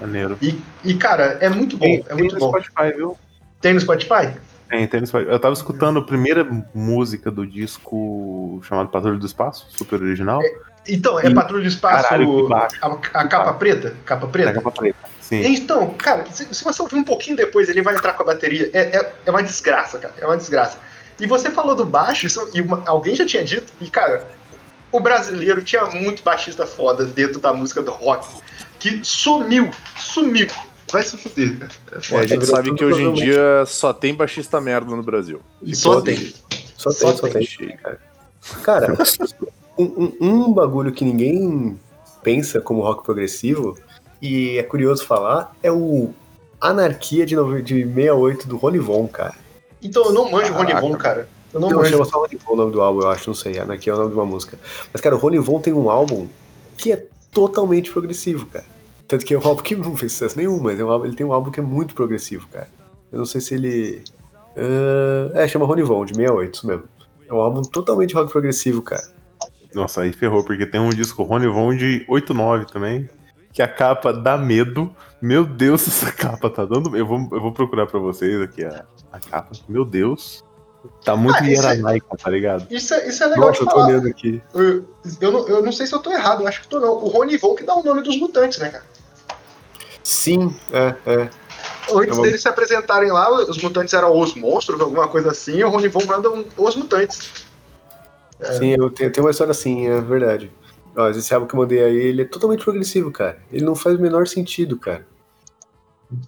Maneiro. 0.00 0.38
E, 0.40 0.60
e, 0.84 0.94
cara, 0.94 1.38
é 1.40 1.48
muito 1.48 1.76
bom. 1.76 1.84
Tem, 1.84 1.96
é 2.00 2.02
tem 2.02 2.16
muito 2.16 2.34
no 2.34 2.38
bom. 2.40 2.48
Spotify, 2.50 2.96
viu? 2.96 3.18
Tem 3.60 3.74
no 3.74 3.80
Spotify? 3.80 4.30
Tem, 4.68 4.86
tem 4.86 5.00
no 5.00 5.06
Spotify. 5.06 5.30
Eu 5.32 5.40
tava 5.40 5.54
escutando 5.54 5.98
a 5.98 6.04
primeira 6.04 6.46
música 6.74 7.30
do 7.30 7.46
disco 7.46 8.60
chamado 8.62 8.88
Patrulha 8.90 9.18
do 9.18 9.26
Espaço, 9.26 9.66
super 9.70 10.00
original. 10.00 10.40
Então, 10.86 11.18
é 11.18 11.26
E- 11.26 11.34
Patrulha 11.34 11.62
do 11.62 11.68
Espaço, 11.68 12.04
Caralho, 12.08 12.48
baixo. 12.48 12.76
a, 12.80 12.86
a 13.20 13.26
capa 13.28 13.52
preta? 13.54 13.94
Capa 14.04 14.26
preta? 14.28 14.52
capa 14.52 14.70
preta. 14.70 14.98
Sim. 15.20 15.44
Então, 15.46 15.88
cara, 15.98 16.24
se, 16.30 16.46
se 16.54 16.62
você 16.64 16.80
ouvir 16.80 16.94
um 16.96 17.04
pouquinho 17.04 17.36
depois, 17.36 17.68
ele 17.68 17.82
vai 17.82 17.94
entrar 17.94 18.12
com 18.12 18.22
a 18.22 18.26
bateria. 18.26 18.70
É, 18.72 18.96
é, 18.96 19.12
é 19.26 19.30
uma 19.30 19.42
desgraça, 19.42 19.98
cara. 19.98 20.14
É 20.18 20.24
uma 20.24 20.36
desgraça. 20.36 20.78
E 21.20 21.26
você 21.26 21.50
falou 21.50 21.74
do 21.74 21.84
baixo, 21.84 22.24
isso- 22.26 22.48
e 22.54 22.60
uma- 22.62 22.82
alguém 22.86 23.14
já 23.16 23.26
tinha 23.26 23.42
dito, 23.44 23.72
e 23.80 23.90
cara, 23.90 24.26
o 24.92 25.00
brasileiro 25.00 25.62
tinha 25.62 25.84
muito 25.86 26.22
baixista 26.22 26.66
foda 26.66 27.04
dentro 27.04 27.40
da 27.40 27.52
música 27.52 27.82
do 27.82 27.90
rock, 27.90 28.26
que 28.78 29.00
sumiu, 29.04 29.70
sumiu. 29.96 30.46
Vai 30.90 31.02
se 31.02 31.18
fuder, 31.18 31.58
cara. 31.58 31.72
É 32.12 32.16
A 32.18 32.26
gente 32.26 32.46
sabe 32.46 32.74
que 32.74 32.82
hoje 32.84 33.02
em 33.02 33.12
dia 33.12 33.64
só 33.66 33.92
tem 33.92 34.14
baixista 34.14 34.58
merda 34.60 34.94
no 34.96 35.02
Brasil. 35.02 35.40
Só 35.74 36.00
tem. 36.00 36.32
Só 36.76 36.90
Só 36.90 37.12
tem, 37.12 37.16
só 37.16 37.28
tem. 37.28 37.46
tem. 37.46 37.76
Cara, 37.76 38.00
cara 38.62 38.96
um, 39.76 39.84
um- 39.84 40.16
um 40.20 40.52
bagulho 40.52 40.90
que 40.92 41.04
ninguém 41.04 41.78
pensa 42.22 42.60
como 42.60 42.80
rock 42.80 43.04
progressivo, 43.04 43.78
e 44.22 44.56
é 44.58 44.62
curioso 44.62 45.04
falar, 45.04 45.54
é 45.62 45.70
o 45.70 46.12
Anarquia 46.60 47.26
de, 47.26 47.36
nove- 47.36 47.62
de 47.62 47.84
68 47.84 48.48
do 48.48 48.56
Rony 48.56 48.78
Von, 48.78 49.06
cara. 49.06 49.34
Então 49.82 50.04
eu 50.06 50.12
não 50.12 50.30
manjo 50.30 50.52
Caraca. 50.54 50.80
Von, 50.80 50.96
cara. 50.96 51.28
Eu 51.52 51.60
não 51.60 51.70
Não, 51.70 51.84
chama 51.84 52.04
só 52.04 52.24
o 52.46 52.56
nome 52.56 52.72
do 52.72 52.80
álbum, 52.82 53.00
eu 53.00 53.08
acho, 53.10 53.28
não 53.30 53.34
sei. 53.34 53.58
Anarquia 53.58 53.92
é 53.92 53.96
o 53.96 53.98
nome 53.98 54.10
de 54.10 54.16
uma 54.16 54.26
música. 54.26 54.58
Mas, 54.92 55.00
cara, 55.00 55.14
o 55.16 55.18
Rony 55.18 55.38
Von 55.38 55.60
tem 55.60 55.72
um 55.72 55.88
álbum 55.90 56.26
que 56.76 56.92
é 56.92 57.06
totalmente 57.32 57.90
progressivo, 57.90 58.46
cara. 58.46 58.64
Tanto 59.06 59.24
que 59.24 59.32
é 59.32 59.38
um 59.38 59.46
álbum 59.46 59.62
que 59.62 59.74
não 59.74 59.96
fez 59.96 60.12
sucesso 60.12 60.36
nenhum, 60.36 60.60
mas 60.60 60.78
é 60.78 60.84
um 60.84 60.90
álbum- 60.90 61.06
ele 61.06 61.16
tem 61.16 61.24
um 61.26 61.32
álbum 61.32 61.50
que 61.50 61.58
é 61.60 61.62
muito 61.62 61.94
progressivo, 61.94 62.46
cara. 62.48 62.68
Eu 63.10 63.18
não 63.18 63.24
sei 63.24 63.40
se 63.40 63.54
ele. 63.54 64.02
ah, 65.34 65.40
é, 65.42 65.48
chama 65.48 65.64
Rony 65.66 65.82
Von, 65.82 66.04
de 66.04 66.14
68, 66.14 66.54
isso 66.54 66.66
mesmo. 66.66 66.84
É 67.26 67.32
um 67.32 67.38
álbum 67.40 67.62
totalmente 67.62 68.14
rock 68.14 68.30
progressivo, 68.30 68.82
cara. 68.82 69.02
Nossa, 69.74 70.02
aí 70.02 70.12
ferrou, 70.12 70.44
porque 70.44 70.66
tem 70.66 70.80
um 70.80 70.88
disco 70.90 71.22
Rony 71.22 71.46
Von 71.46 71.74
de 71.76 72.04
89 72.08 72.66
também, 72.66 73.08
que 73.52 73.62
a 73.62 73.68
capa 73.68 74.12
dá 74.12 74.36
medo. 74.36 74.90
Meu 75.20 75.44
Deus, 75.44 75.86
essa 75.88 76.12
capa 76.12 76.48
tá 76.50 76.64
dando. 76.64 76.94
Eu 76.96 77.06
vou, 77.06 77.18
eu 77.32 77.40
vou 77.40 77.52
procurar 77.52 77.86
pra 77.86 77.98
vocês 77.98 78.40
aqui 78.42 78.64
a, 78.64 78.84
a 79.12 79.18
capa. 79.20 79.52
Meu 79.68 79.84
Deus. 79.84 80.44
Tá 81.04 81.16
muito 81.16 81.36
Ah, 81.36 81.50
isso 81.50 81.66
é- 81.66 81.70
hieranaica, 81.70 82.16
tá 82.16 82.30
ligado? 82.30 82.66
Isso 82.70 82.92
é, 82.94 83.08
isso 83.08 83.22
é 83.22 83.26
legal 83.26 83.48
Nossa, 83.48 83.60
de 83.60 83.66
eu 83.66 83.72
tô 83.72 83.84
olhando 83.84 84.08
aqui. 84.08 84.42
Eu, 84.54 84.84
eu 85.20 85.32
não, 85.32 85.48
eu 85.48 85.62
não 85.62 85.72
sei 85.72 85.86
se 85.86 85.94
eu 85.94 85.98
tô 86.00 86.10
errado, 86.10 86.42
eu 86.42 86.48
acho 86.48 86.60
que 86.62 86.68
tô 86.68 86.80
não. 86.80 86.92
O 86.92 87.08
Rony 87.08 87.36
Von 87.36 87.54
que 87.54 87.64
dá 87.64 87.74
o 87.74 87.82
nome 87.82 88.02
dos 88.02 88.18
mutantes, 88.18 88.58
né, 88.58 88.68
cara? 88.70 88.84
Sim, 90.02 90.54
é, 90.72 90.94
é. 91.06 91.30
Antes 91.92 92.18
deles 92.18 92.42
se 92.42 92.48
apresentarem 92.48 93.10
lá, 93.10 93.30
os 93.30 93.62
mutantes 93.62 93.94
eram 93.94 94.18
os 94.18 94.34
monstros, 94.34 94.80
alguma 94.80 95.08
coisa 95.08 95.30
assim, 95.30 95.56
e 95.56 95.64
o 95.64 95.70
Rony 95.70 95.88
Von 95.88 96.04
manda 96.06 96.30
um- 96.30 96.44
os 96.56 96.76
mutantes. 96.76 97.30
Sim, 98.58 98.76
eu 98.78 98.90
tenho, 98.90 99.10
tenho 99.10 99.24
uma 99.26 99.30
história 99.30 99.50
assim, 99.50 99.86
é 99.88 100.00
verdade. 100.00 100.50
Ó, 100.96 101.08
esse 101.10 101.32
álbum 101.34 101.46
que 101.46 101.54
eu 101.54 101.58
mandei 101.60 101.82
aí, 101.82 101.96
ele 101.96 102.22
é 102.22 102.24
totalmente 102.24 102.62
progressivo, 102.64 103.10
cara. 103.10 103.38
Ele 103.52 103.64
não 103.64 103.74
faz 103.74 103.96
o 103.96 104.00
menor 104.02 104.26
sentido, 104.26 104.78
cara. 104.78 105.06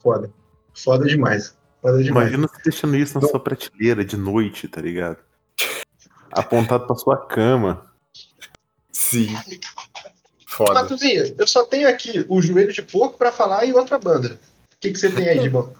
Foda. 0.02 0.30
Foda 0.74 1.06
demais. 1.06 1.54
Demais. 1.82 2.06
Imagina 2.06 2.46
você 2.46 2.62
deixando 2.64 2.96
isso 2.96 3.18
na 3.20 3.26
sua 3.26 3.40
prateleira 3.40 4.04
de 4.04 4.16
noite, 4.16 4.68
tá 4.68 4.80
ligado? 4.80 5.16
Apontado 6.30 6.86
pra 6.86 6.94
sua 6.96 7.16
cama. 7.16 7.86
Sim. 8.92 9.34
Foda. 10.46 10.74
Matuzinha, 10.74 11.34
eu 11.38 11.46
só 11.46 11.64
tenho 11.64 11.88
aqui 11.88 12.24
o 12.28 12.42
joelho 12.42 12.72
de 12.72 12.82
porco 12.82 13.16
pra 13.16 13.32
falar 13.32 13.64
e 13.64 13.72
outra 13.72 13.98
banda. 13.98 14.38
O 14.74 14.76
que, 14.80 14.90
que 14.90 14.98
você 14.98 15.10
tem 15.10 15.28
aí 15.28 15.38
de 15.40 15.48
bom? 15.48 15.72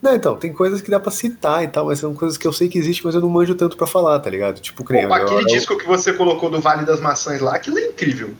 Não, 0.00 0.14
então, 0.16 0.36
tem 0.36 0.52
coisas 0.52 0.80
que 0.82 0.90
dá 0.90 0.98
pra 0.98 1.12
citar 1.12 1.62
e 1.62 1.68
tal, 1.68 1.86
mas 1.86 2.00
são 2.00 2.12
coisas 2.14 2.36
que 2.36 2.46
eu 2.46 2.52
sei 2.52 2.68
que 2.68 2.76
existe, 2.78 3.04
mas 3.04 3.14
eu 3.14 3.20
não 3.20 3.28
manjo 3.28 3.54
tanto 3.54 3.76
pra 3.76 3.86
falar, 3.86 4.18
tá 4.20 4.28
ligado? 4.28 4.60
Tipo, 4.60 4.84
que 4.84 4.92
nem 4.92 5.06
Pô, 5.06 5.16
eu- 5.16 5.22
aquele 5.22 5.42
eu- 5.42 5.46
disco 5.46 5.76
que 5.78 5.86
você 5.86 6.12
colocou 6.12 6.50
do 6.50 6.60
Vale 6.60 6.84
das 6.84 7.00
Maçãs 7.00 7.40
lá, 7.40 7.54
aquilo 7.54 7.78
é 7.78 7.86
incrível. 7.86 8.34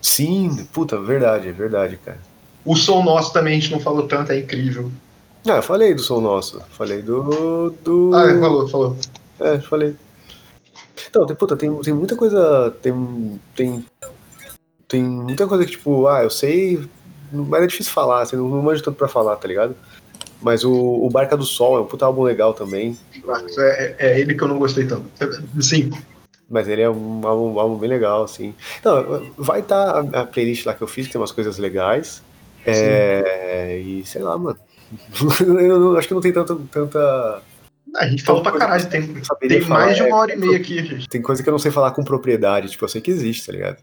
Sim, 0.00 0.66
puta, 0.72 1.00
verdade, 1.00 1.48
é 1.48 1.52
verdade, 1.52 1.96
cara. 2.04 2.18
O 2.64 2.74
som 2.74 3.02
nosso 3.02 3.32
também 3.32 3.56
a 3.56 3.60
gente 3.60 3.70
não 3.72 3.78
falou 3.80 4.08
tanto, 4.08 4.32
é 4.32 4.38
incrível. 4.38 4.90
Ah, 5.46 5.56
eu 5.56 5.62
falei 5.62 5.94
do 5.94 6.02
som 6.02 6.20
nosso. 6.20 6.60
Falei 6.70 7.02
do. 7.02 7.70
do... 7.82 8.10
Ah, 8.14 8.38
falou, 8.38 8.68
falou. 8.68 8.96
É, 9.40 9.58
falei. 9.60 9.96
Então, 11.08 11.26
tem, 11.26 11.36
puta, 11.36 11.56
tem, 11.56 11.74
tem 11.80 11.92
muita 11.92 12.16
coisa. 12.16 12.74
Tem. 12.80 13.40
Tem. 13.54 13.84
Tem 14.86 15.02
muita 15.02 15.46
coisa 15.46 15.64
que, 15.64 15.72
tipo, 15.72 16.06
ah, 16.06 16.22
eu 16.22 16.30
sei. 16.30 16.86
Mas 17.32 17.62
é 17.62 17.66
difícil 17.66 17.92
falar, 17.92 18.22
assim, 18.22 18.36
não, 18.36 18.48
não 18.48 18.62
manjo 18.62 18.82
tanto 18.82 18.96
pra 18.96 19.08
falar, 19.08 19.36
tá 19.36 19.48
ligado? 19.48 19.74
Mas 20.40 20.64
o, 20.64 20.72
o 20.72 21.08
Barca 21.08 21.36
do 21.36 21.44
Sol 21.44 21.78
é 21.78 21.80
um 21.80 21.86
puta 21.86 22.04
álbum 22.04 22.22
legal 22.22 22.52
também. 22.52 22.98
É, 23.58 23.96
é 23.98 24.20
ele 24.20 24.34
que 24.34 24.42
eu 24.42 24.48
não 24.48 24.58
gostei 24.58 24.86
tanto. 24.86 25.06
Sim. 25.60 25.90
Mas 26.50 26.68
ele 26.68 26.82
é 26.82 26.90
um 26.90 27.26
álbum, 27.26 27.54
um 27.54 27.60
álbum 27.60 27.78
bem 27.78 27.88
legal, 27.88 28.24
assim. 28.24 28.54
Não, 28.84 29.32
vai 29.38 29.60
estar 29.60 29.90
a, 29.90 30.20
a 30.20 30.26
playlist 30.26 30.66
lá 30.66 30.74
que 30.74 30.82
eu 30.82 30.86
fiz, 30.86 31.06
que 31.06 31.12
tem 31.12 31.20
umas 31.20 31.32
coisas 31.32 31.56
legais. 31.58 32.22
É, 32.66 33.78
e 33.78 34.04
sei 34.04 34.22
lá, 34.22 34.36
mano. 34.36 34.58
eu 35.60 35.96
acho 35.96 36.08
que 36.08 36.14
não 36.14 36.20
tem 36.20 36.32
tanto, 36.32 36.56
tanta. 36.70 37.42
A 37.96 38.06
gente 38.06 38.22
falou 38.22 38.42
pra 38.42 38.52
caralho, 38.52 38.88
tem, 38.88 39.14
tem 39.48 39.60
falar, 39.60 39.84
mais 39.86 39.96
de 39.96 40.02
uma 40.02 40.10
é, 40.10 40.14
hora 40.14 40.34
e 40.34 40.36
meia 40.36 40.56
aqui, 40.56 40.84
gente. 40.84 41.08
Tem 41.08 41.20
coisa 41.20 41.42
que 41.42 41.48
eu 41.48 41.52
não 41.52 41.58
sei 41.58 41.70
falar 41.70 41.90
com 41.90 42.04
propriedade, 42.04 42.70
tipo, 42.70 42.84
eu 42.84 42.88
sei 42.88 43.00
que 43.00 43.10
existe, 43.10 43.46
tá 43.46 43.52
ligado? 43.52 43.78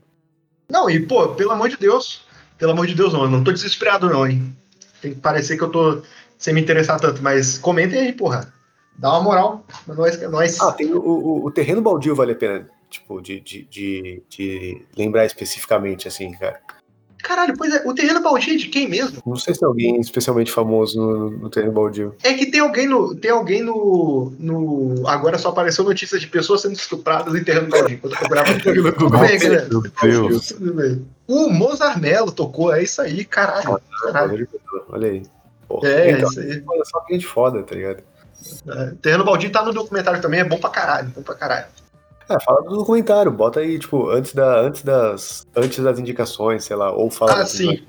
Não, 0.69 0.89
e 0.89 0.99
pô, 0.99 1.29
pelo 1.29 1.51
amor 1.51 1.69
de 1.69 1.77
Deus. 1.77 2.27
Pelo 2.57 2.73
amor 2.73 2.87
de 2.87 2.93
Deus, 2.93 3.13
não. 3.13 3.23
Eu 3.23 3.29
não 3.29 3.43
tô 3.43 3.51
desesperado, 3.51 4.09
não, 4.09 4.27
hein? 4.27 4.55
Tem 5.01 5.13
que 5.13 5.19
parecer 5.19 5.57
que 5.57 5.63
eu 5.63 5.69
tô 5.69 6.01
sem 6.37 6.53
me 6.53 6.61
interessar 6.61 6.99
tanto, 6.99 7.21
mas 7.21 7.57
comentem 7.57 7.99
aí, 7.99 8.13
porra. 8.13 8.53
Dá 8.97 9.11
uma 9.11 9.21
moral. 9.21 9.65
Nós, 9.87 10.21
nós... 10.29 10.59
Ah, 10.59 10.73
tem 10.73 10.93
o, 10.93 10.99
o, 10.99 11.45
o 11.45 11.51
terreno 11.51 11.81
baldio 11.81 12.15
vale 12.15 12.33
a 12.33 12.35
pena, 12.35 12.69
tipo, 12.89 13.21
de, 13.21 13.39
de, 13.39 13.63
de, 13.63 14.23
de 14.27 14.85
lembrar 14.97 15.25
especificamente, 15.25 16.07
assim, 16.07 16.31
cara. 16.33 16.59
Caralho, 17.23 17.53
pois 17.57 17.73
é, 17.73 17.83
o 17.85 17.93
terreno 17.93 18.21
baldio 18.21 18.53
é 18.53 18.57
de 18.57 18.67
quem 18.67 18.87
mesmo? 18.87 19.21
Não 19.25 19.35
sei 19.35 19.53
se 19.53 19.59
tem 19.59 19.67
alguém 19.67 19.99
especialmente 19.99 20.51
famoso 20.51 20.99
no, 20.99 21.29
no 21.31 21.49
terreno 21.49 21.73
baldio. 21.73 22.15
É 22.23 22.33
que 22.33 22.45
tem 22.45 22.61
alguém 22.61 22.87
no. 22.87 23.13
Tem 23.15 23.31
alguém 23.31 23.61
no. 23.61 24.33
no 24.39 25.07
agora 25.07 25.37
só 25.37 25.49
apareceu 25.49 25.83
notícias 25.83 26.21
de 26.21 26.27
pessoas 26.27 26.61
sendo 26.61 26.73
estupradas 26.73 27.35
em 27.35 27.43
terreno 27.43 27.67
baldio. 27.69 27.95
Enquanto 27.95 28.13
eu 28.13 28.19
procurava 28.19 28.53
bem, 29.27 29.39
galera. 29.39 29.67
Meu 29.69 29.81
Deus. 30.29 30.53
O 31.27 31.49
Mozart 31.49 31.97
Mello 31.99 32.31
tocou, 32.31 32.73
é 32.73 32.81
isso 32.83 33.01
aí, 33.01 33.23
caralho. 33.25 33.79
caralho. 34.01 34.47
Olha 34.89 35.09
aí. 35.09 35.23
Porra, 35.67 35.87
É, 35.87 36.11
então, 36.11 36.29
isso 36.29 36.39
aí. 36.39 36.63
olha 36.67 36.85
só 36.85 36.99
que 37.01 37.13
gente 37.13 37.27
foda, 37.27 37.61
tá 37.61 37.75
ligado? 37.75 38.01
É, 38.67 38.93
terreno 39.01 39.23
baldio 39.25 39.51
tá 39.51 39.63
no 39.63 39.73
documentário 39.73 40.21
também, 40.21 40.39
é 40.39 40.43
bom 40.43 40.57
pra 40.57 40.69
caralho, 40.69 41.09
bom 41.09 41.21
pra 41.21 41.35
caralho. 41.35 41.67
É, 42.29 42.39
fala 42.39 42.61
do 42.61 42.77
documentário, 42.77 43.31
bota 43.31 43.59
aí, 43.59 43.79
tipo, 43.79 44.09
antes, 44.09 44.35
da, 44.35 44.59
antes, 44.59 44.83
das, 44.83 45.47
antes 45.55 45.79
das 45.79 45.97
indicações, 45.97 46.63
sei 46.63 46.75
lá, 46.75 46.91
ou 46.91 47.09
fala. 47.09 47.41
Ah, 47.41 47.45
sim. 47.45 47.81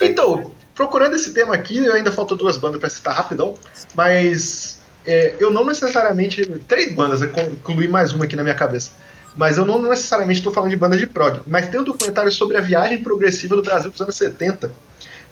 Então, 0.00 0.50
procurando 0.74 1.14
esse 1.14 1.34
tema 1.34 1.54
aqui, 1.54 1.86
ainda 1.90 2.10
faltou 2.10 2.36
duas 2.36 2.56
bandas 2.56 2.80
pra 2.80 2.88
citar 2.88 3.14
rapidão, 3.14 3.54
mas 3.94 4.80
é, 5.06 5.34
eu 5.38 5.50
não 5.50 5.64
necessariamente. 5.64 6.44
Três 6.66 6.94
bandas, 6.94 7.20
eu 7.20 7.28
incluí 7.28 7.86
mais 7.86 8.12
uma 8.12 8.24
aqui 8.24 8.34
na 8.34 8.42
minha 8.42 8.54
cabeça. 8.54 8.92
Mas 9.36 9.58
eu 9.58 9.64
não 9.64 9.80
necessariamente 9.80 10.40
estou 10.40 10.52
falando 10.52 10.70
de 10.70 10.76
bandas 10.76 10.98
de 10.98 11.06
prog. 11.06 11.40
Mas 11.46 11.68
tem 11.68 11.80
um 11.80 11.84
documentário 11.84 12.30
sobre 12.32 12.56
a 12.56 12.60
viagem 12.60 13.02
progressiva 13.02 13.56
do 13.56 13.62
Brasil 13.62 13.90
dos 13.90 14.00
anos 14.00 14.16
70, 14.16 14.72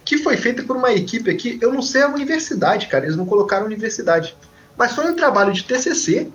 que 0.04 0.18
foi 0.18 0.36
feita 0.36 0.62
por 0.62 0.76
uma 0.76 0.92
equipe 0.92 1.30
aqui, 1.30 1.58
eu 1.60 1.72
não 1.72 1.82
sei 1.82 2.02
a 2.02 2.08
universidade, 2.08 2.86
cara, 2.86 3.04
eles 3.04 3.16
não 3.16 3.26
colocaram 3.26 3.66
universidade. 3.66 4.36
Mas 4.76 4.92
foi 4.92 5.10
um 5.10 5.14
trabalho 5.14 5.52
de 5.52 5.64
TCC 5.64 6.30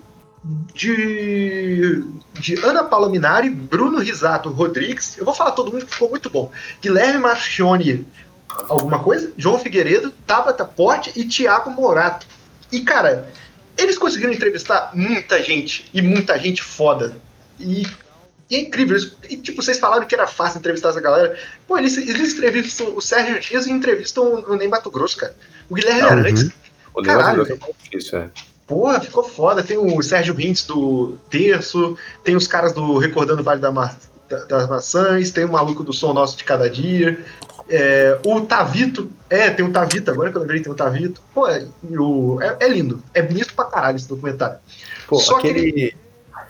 de, 0.74 2.04
de 2.34 2.54
Ana 2.64 2.84
Paula 2.84 3.08
Minari, 3.08 3.50
Bruno 3.50 3.98
Risato 3.98 4.50
Rodrigues, 4.50 5.16
eu 5.18 5.24
vou 5.24 5.34
falar 5.34 5.52
todo 5.52 5.72
mundo 5.72 5.86
que 5.86 5.92
ficou 5.92 6.10
muito 6.10 6.30
bom. 6.30 6.50
Guilherme 6.80 7.18
Marchione, 7.18 8.06
alguma 8.68 8.98
coisa? 8.98 9.32
João 9.36 9.58
Figueiredo, 9.58 10.12
Tabata 10.26 10.64
Porte 10.64 11.12
e 11.16 11.26
Tiago 11.26 11.70
Morato. 11.70 12.26
E, 12.70 12.80
cara, 12.80 13.28
eles 13.76 13.98
conseguiram 13.98 14.32
entrevistar 14.32 14.90
muita 14.94 15.42
gente, 15.42 15.90
e 15.92 16.00
muita 16.00 16.38
gente 16.38 16.62
foda. 16.62 17.16
E, 17.58 17.86
e 18.48 18.56
é 18.56 18.60
incrível. 18.60 18.96
Eles, 18.96 19.16
e, 19.28 19.36
tipo, 19.36 19.62
vocês 19.62 19.78
falaram 19.78 20.06
que 20.06 20.14
era 20.14 20.26
fácil 20.26 20.58
entrevistar 20.58 20.90
essa 20.90 21.00
galera. 21.00 21.38
Pô, 21.66 21.76
eles, 21.78 21.96
eles 21.96 22.34
entrevistam 22.34 22.94
o 22.94 23.00
Sérgio 23.00 23.40
Dias 23.40 23.66
e 23.66 23.72
entrevistam 23.72 24.44
o 24.46 24.54
Ney 24.56 24.68
Mato 24.68 24.90
Grosso, 24.90 25.16
cara. 25.16 25.34
O 25.68 25.74
Guilherme 25.74 26.02
Uhum. 26.02 26.08
Arantes. 26.08 26.50
O 26.94 27.02
Caralho, 27.02 27.42
negócio 27.42 27.74
é 27.78 27.82
difícil, 27.82 28.18
é. 28.18 28.30
Porra, 28.66 29.00
ficou 29.00 29.22
foda. 29.22 29.62
Tem 29.62 29.78
o 29.78 30.02
Sérgio 30.02 30.34
Rintz 30.34 30.66
do 30.66 31.16
Terço, 31.30 31.96
tem 32.24 32.34
os 32.36 32.46
caras 32.46 32.72
do 32.72 32.98
Recordando 32.98 33.40
o 33.40 33.44
Vale 33.44 33.60
da 33.60 33.70
Ma- 33.70 33.94
da- 34.28 34.44
das 34.44 34.68
Maçãs, 34.68 35.30
tem 35.30 35.44
o 35.44 35.52
maluco 35.52 35.84
do 35.84 35.92
Som 35.92 36.12
Nosso 36.12 36.36
de 36.36 36.42
Cada 36.44 36.68
Dia. 36.68 37.24
É, 37.68 38.18
o 38.24 38.40
Tavito, 38.42 39.10
é, 39.30 39.50
tem 39.50 39.64
o 39.64 39.72
Tavito, 39.72 40.10
agora 40.10 40.30
que 40.30 40.36
eu 40.36 40.40
lembrei, 40.40 40.60
tem 40.60 40.70
o 40.72 40.74
Tavito. 40.74 41.20
Pô, 41.34 41.48
é, 41.48 41.66
o- 41.98 42.38
é- 42.40 42.56
é 42.60 42.68
lindo, 42.68 43.02
é 43.14 43.22
bonito 43.22 43.54
pra 43.54 43.64
caralho 43.66 43.96
esse 43.96 44.08
documentário. 44.08 44.58
Pô, 45.08 45.18
Só 45.18 45.38
que 45.38 45.48
aquele. 45.50 45.96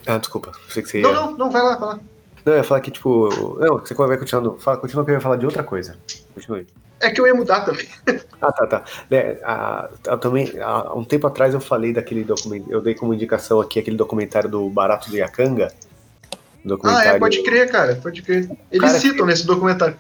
Ah, 0.07 0.19
desculpa, 0.19 0.53
sei 0.71 0.83
que 0.83 0.89
você 0.89 0.99
ia. 1.01 1.03
Não, 1.03 1.13
não, 1.13 1.37
não, 1.37 1.51
vai 1.51 1.63
lá, 1.63 1.77
vai 1.77 1.89
lá. 1.91 2.01
Não, 2.45 2.53
eu 2.53 2.59
ia 2.59 2.65
falar 2.65 2.81
que, 2.81 2.91
tipo. 2.91 3.29
Não, 3.59 3.79
você 3.79 3.93
vai 3.95 4.17
continuando. 4.17 4.57
Fala, 4.61 4.77
continua 4.79 5.05
que 5.05 5.11
eu 5.11 5.15
ia 5.15 5.21
falar 5.21 5.37
de 5.37 5.45
outra 5.47 5.63
coisa. 5.65 5.97
Continue. 6.35 6.67
É 7.07 7.11
que 7.11 7.21
eu 7.21 7.27
ia 7.27 7.35
mudar 7.35 7.61
também. 7.61 7.87
Ah, 8.39 8.53
tá, 8.53 8.67
tá. 8.67 8.85
É, 9.11 9.39
a- 9.43 9.89
a- 10.09 10.17
também, 10.19 10.53
há 10.61 10.93
um 10.95 11.03
tempo 11.03 11.27
atrás 11.27 11.55
eu 11.55 11.61
falei 11.61 11.93
daquele 11.95 12.23
documentário, 12.23 12.75
eu 12.75 12.83
dei 12.83 12.95
como 12.95 13.15
indicação 13.15 13.61
aqui 13.63 13.79
aquele 13.79 13.97
documentário 13.97 14.49
do 14.51 14.69
Barato 14.69 15.09
do 15.09 15.17
Yakanga. 15.17 15.73
Ah, 15.73 16.37
Documentário... 16.63 17.11
é, 17.13 17.19
pode 17.19 17.43
crer, 17.43 17.71
cara, 17.71 17.97
pode 17.97 18.21
crer. 18.23 18.51
Eles 18.71 18.93
citam 18.93 19.25
nesse 19.25 19.47
documentário. 19.47 19.97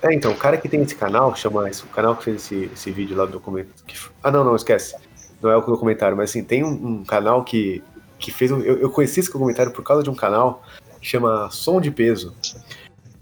É, 0.00 0.14
então, 0.14 0.30
o 0.30 0.36
cara 0.36 0.56
que 0.58 0.68
tem 0.68 0.80
esse 0.80 0.94
canal, 0.94 1.32
que 1.32 1.40
chama 1.40 1.68
esse, 1.68 1.82
o 1.82 1.86
canal 1.88 2.14
que 2.16 2.22
fez 2.24 2.36
esse, 2.44 2.70
esse 2.72 2.90
vídeo 2.92 3.16
lá 3.16 3.24
do 3.24 3.32
documentário. 3.32 3.82
ah, 4.22 4.30
não, 4.30 4.44
não, 4.44 4.54
esquece. 4.54 4.94
Não 5.42 5.50
é 5.50 5.56
o 5.56 5.60
documentário, 5.60 6.16
mas 6.16 6.30
assim, 6.30 6.44
tem 6.44 6.62
um, 6.62 6.68
um 7.00 7.04
canal 7.04 7.42
que, 7.42 7.82
que 8.18 8.30
fez. 8.30 8.52
Um, 8.52 8.60
eu, 8.60 8.78
eu 8.78 8.90
conheci 8.90 9.18
esse 9.20 9.32
documentário 9.32 9.72
por 9.72 9.82
causa 9.82 10.02
de 10.04 10.10
um 10.10 10.14
canal 10.14 10.62
que 11.00 11.06
chama 11.08 11.48
Som 11.50 11.80
de 11.80 11.90
Peso. 11.90 12.32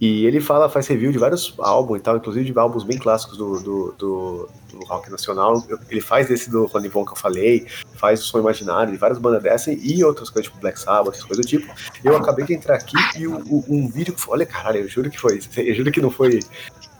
E 0.00 0.24
ele 0.24 0.40
fala, 0.40 0.70
faz 0.70 0.86
review 0.86 1.12
de 1.12 1.18
vários 1.18 1.52
álbuns 1.58 1.98
e 1.98 2.02
tal, 2.02 2.16
inclusive 2.16 2.50
de 2.50 2.58
álbuns 2.58 2.84
bem 2.84 2.96
clássicos 2.98 3.36
do, 3.36 3.60
do, 3.60 3.94
do, 3.98 4.48
do 4.72 4.78
rock 4.86 5.10
nacional. 5.10 5.62
Ele 5.90 6.00
faz 6.00 6.26
desse 6.26 6.50
do 6.50 6.64
Ronnie 6.64 6.88
Von 6.88 7.04
que 7.04 7.12
eu 7.12 7.16
falei, 7.16 7.66
faz 7.96 8.22
o 8.22 8.24
Som 8.24 8.38
Imaginário, 8.38 8.92
de 8.92 8.98
várias 8.98 9.18
bandas 9.18 9.42
dessa 9.42 9.70
e 9.70 10.02
outras 10.02 10.30
coisas, 10.30 10.50
tipo 10.50 10.58
Black 10.58 10.80
Sabbath, 10.80 11.14
essas 11.16 11.24
coisas 11.26 11.44
do 11.44 11.48
tipo. 11.50 11.70
Eu 12.02 12.16
acabei 12.16 12.46
de 12.46 12.54
entrar 12.54 12.76
aqui 12.76 12.96
e 13.18 13.26
o- 13.26 13.40
o- 13.46 13.64
um 13.68 13.88
vídeo 13.90 14.14
que 14.14 14.20
foi. 14.22 14.34
Olha, 14.36 14.46
caralho, 14.46 14.78
eu 14.78 14.88
juro 14.88 15.10
que 15.10 15.20
foi. 15.20 15.38
Eu 15.58 15.74
juro 15.74 15.92
que 15.92 16.00
não 16.00 16.10
foi. 16.10 16.40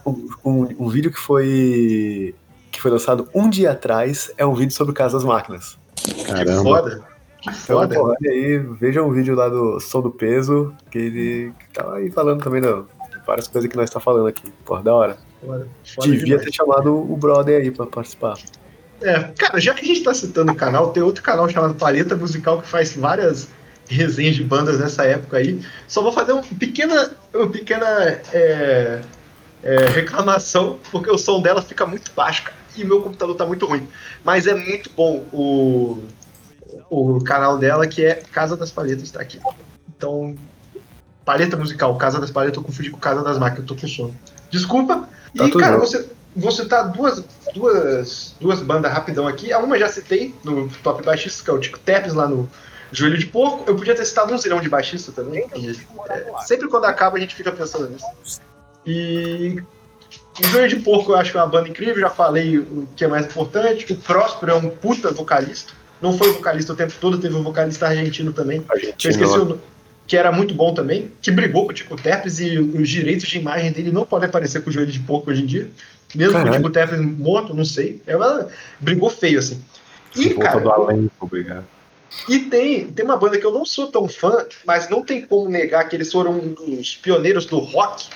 Um, 0.04 0.28
um, 0.44 0.68
um 0.80 0.88
vídeo 0.90 1.10
que 1.10 1.18
foi. 1.18 2.34
que 2.70 2.80
foi 2.82 2.90
lançado 2.90 3.28
um 3.34 3.48
dia 3.48 3.72
atrás 3.72 4.30
é 4.36 4.44
um 4.44 4.54
vídeo 4.54 4.74
sobre 4.74 4.92
o 4.92 4.94
caso 4.94 5.14
das 5.16 5.24
máquinas. 5.24 5.78
Que 5.96 6.24
Caramba. 6.24 6.62
foda. 6.62 7.09
Que 7.40 7.48
Então, 7.48 7.58
foda. 7.58 8.00
olha 8.00 8.30
aí, 8.30 8.58
vejam 8.58 9.08
o 9.08 9.12
vídeo 9.12 9.34
lá 9.34 9.48
do 9.48 9.80
Som 9.80 10.02
do 10.02 10.10
Peso, 10.10 10.74
que 10.90 10.98
ele 10.98 11.52
que 11.58 11.68
tá 11.72 11.94
aí 11.94 12.10
falando 12.10 12.42
também 12.42 12.60
não, 12.60 12.86
várias 13.26 13.48
coisas 13.48 13.70
que 13.70 13.76
nós 13.76 13.88
tá 13.88 14.00
falando 14.00 14.26
aqui. 14.26 14.52
Porra, 14.64 14.82
da 14.82 14.94
hora. 14.94 15.16
Foda, 15.40 15.68
foda 15.84 16.08
Devia 16.08 16.24
demais. 16.24 16.44
ter 16.44 16.52
chamado 16.52 16.94
o 16.94 17.16
brother 17.16 17.60
aí 17.62 17.70
pra 17.70 17.86
participar. 17.86 18.36
É, 19.00 19.18
cara, 19.38 19.58
já 19.58 19.72
que 19.72 19.82
a 19.82 19.86
gente 19.88 20.02
tá 20.02 20.12
citando 20.12 20.52
o 20.52 20.54
canal, 20.54 20.90
tem 20.90 21.02
outro 21.02 21.22
canal 21.22 21.48
chamado 21.48 21.74
Paleta 21.74 22.14
Musical 22.14 22.60
que 22.60 22.68
faz 22.68 22.94
várias 22.94 23.48
resenhas 23.88 24.36
de 24.36 24.44
bandas 24.44 24.78
nessa 24.78 25.04
época 25.04 25.38
aí. 25.38 25.60
Só 25.88 26.02
vou 26.02 26.12
fazer 26.12 26.32
uma 26.32 26.42
pequena, 26.42 27.10
uma 27.32 27.48
pequena 27.48 27.86
é, 28.32 29.00
é, 29.62 29.76
reclamação, 29.88 30.78
porque 30.92 31.10
o 31.10 31.16
som 31.16 31.40
dela 31.40 31.62
fica 31.62 31.86
muito 31.86 32.12
baixo, 32.12 32.42
cara, 32.44 32.56
e 32.76 32.84
meu 32.84 33.00
computador 33.00 33.34
tá 33.34 33.46
muito 33.46 33.64
ruim. 33.66 33.88
Mas 34.22 34.46
é 34.46 34.54
muito 34.54 34.90
bom 34.90 35.24
o, 35.32 36.02
o 36.88 37.22
canal 37.22 37.58
dela, 37.58 37.86
que 37.86 38.04
é 38.04 38.14
Casa 38.14 38.56
das 38.56 38.70
Paletas, 38.70 39.10
tá 39.10 39.20
aqui. 39.20 39.40
Então, 39.88 40.36
Paleta 41.24 41.56
Musical, 41.56 41.96
Casa 41.96 42.20
das 42.20 42.30
Paletas, 42.30 42.58
eu 42.58 42.64
confundi 42.64 42.90
com 42.90 42.98
Casa 42.98 43.22
das 43.22 43.38
Máquinas, 43.38 43.68
eu 43.68 43.74
tô 43.74 43.80
com 43.80 43.88
sono. 43.88 44.16
Desculpa. 44.50 45.08
Tá 45.36 45.46
e, 45.46 45.50
cara, 45.52 45.78
você, 45.78 46.08
vou 46.34 46.50
citar 46.50 46.90
duas, 46.90 47.24
duas, 47.54 48.34
duas 48.40 48.60
bandas 48.60 48.92
rapidão 48.92 49.26
aqui. 49.26 49.52
A 49.52 49.58
uma 49.58 49.78
já 49.78 49.88
citei 49.88 50.34
no 50.44 50.68
Top 50.82 51.02
Baixista, 51.04 51.44
que 51.44 51.50
é 51.50 51.52
o 51.52 51.58
Tico 51.58 51.78
Tepes 51.78 52.14
lá 52.14 52.26
no 52.26 52.48
Joelho 52.92 53.18
de 53.18 53.26
Porco. 53.26 53.64
Eu 53.66 53.76
podia 53.76 53.94
ter 53.94 54.04
citado 54.04 54.32
um 54.32 54.38
zilhão 54.38 54.60
de 54.60 54.68
baixista 54.68 55.12
também. 55.12 55.46
e, 55.54 55.70
é, 56.08 56.32
sempre 56.44 56.68
quando 56.68 56.84
acaba 56.84 57.16
a 57.16 57.20
gente 57.20 57.34
fica 57.34 57.52
pensando 57.52 57.88
nisso. 57.88 58.40
E 58.84 59.62
o 60.40 60.46
Joelho 60.48 60.68
de 60.68 60.76
Porco 60.76 61.12
eu 61.12 61.16
acho 61.16 61.30
que 61.30 61.38
é 61.38 61.40
uma 61.40 61.48
banda 61.48 61.68
incrível, 61.68 62.00
já 62.00 62.10
falei 62.10 62.58
o 62.58 62.88
que 62.96 63.04
é 63.04 63.08
mais 63.08 63.26
importante. 63.26 63.92
O 63.92 63.96
Próspero 63.96 64.52
é 64.52 64.54
um 64.54 64.70
puta 64.70 65.12
vocalista. 65.12 65.72
Não 66.00 66.16
foi 66.16 66.32
vocalista 66.32 66.72
o 66.72 66.76
tempo 66.76 66.94
todo, 67.00 67.18
teve 67.18 67.34
um 67.34 67.42
vocalista 67.42 67.86
argentino 67.86 68.32
também. 68.32 68.64
Eu 68.72 69.10
esqueci 69.10 69.38
o. 69.38 69.58
Que 70.06 70.16
era 70.16 70.32
muito 70.32 70.52
bom 70.54 70.74
também, 70.74 71.12
que 71.22 71.30
brigou 71.30 71.66
com 71.66 71.70
o 71.70 71.74
Tico 71.74 71.94
Tepes 71.94 72.40
e 72.40 72.58
os 72.58 72.88
direitos 72.88 73.28
de 73.28 73.38
imagem 73.38 73.70
dele 73.70 73.92
não 73.92 74.04
podem 74.04 74.28
aparecer 74.28 74.60
com 74.60 74.68
o 74.68 74.72
joelho 74.72 74.90
de 74.90 74.98
porco 74.98 75.30
hoje 75.30 75.42
em 75.42 75.46
dia. 75.46 75.70
Mesmo 76.16 76.32
com 76.32 76.40
o 76.40 76.44
Caralho. 76.44 76.56
Tico 76.56 76.70
Tepes 76.70 77.00
morto, 77.00 77.54
não 77.54 77.64
sei. 77.64 78.02
Ela 78.06 78.48
brigou 78.80 79.08
feio, 79.08 79.38
assim. 79.38 79.62
E, 80.16 80.30
cara, 80.34 80.58
do 80.58 80.68
além, 80.68 81.08
obrigado. 81.20 81.64
e 82.28 82.40
tem, 82.40 82.88
tem 82.88 83.04
uma 83.04 83.16
banda 83.16 83.38
que 83.38 83.46
eu 83.46 83.52
não 83.52 83.64
sou 83.64 83.86
tão 83.86 84.08
fã, 84.08 84.44
mas 84.66 84.88
não 84.88 85.02
tem 85.02 85.24
como 85.24 85.48
negar 85.48 85.88
que 85.88 85.94
eles 85.94 86.10
foram 86.10 86.32
um 86.32 86.54
dos 86.54 86.96
pioneiros 86.96 87.46
do 87.46 87.58
rock 87.60 88.08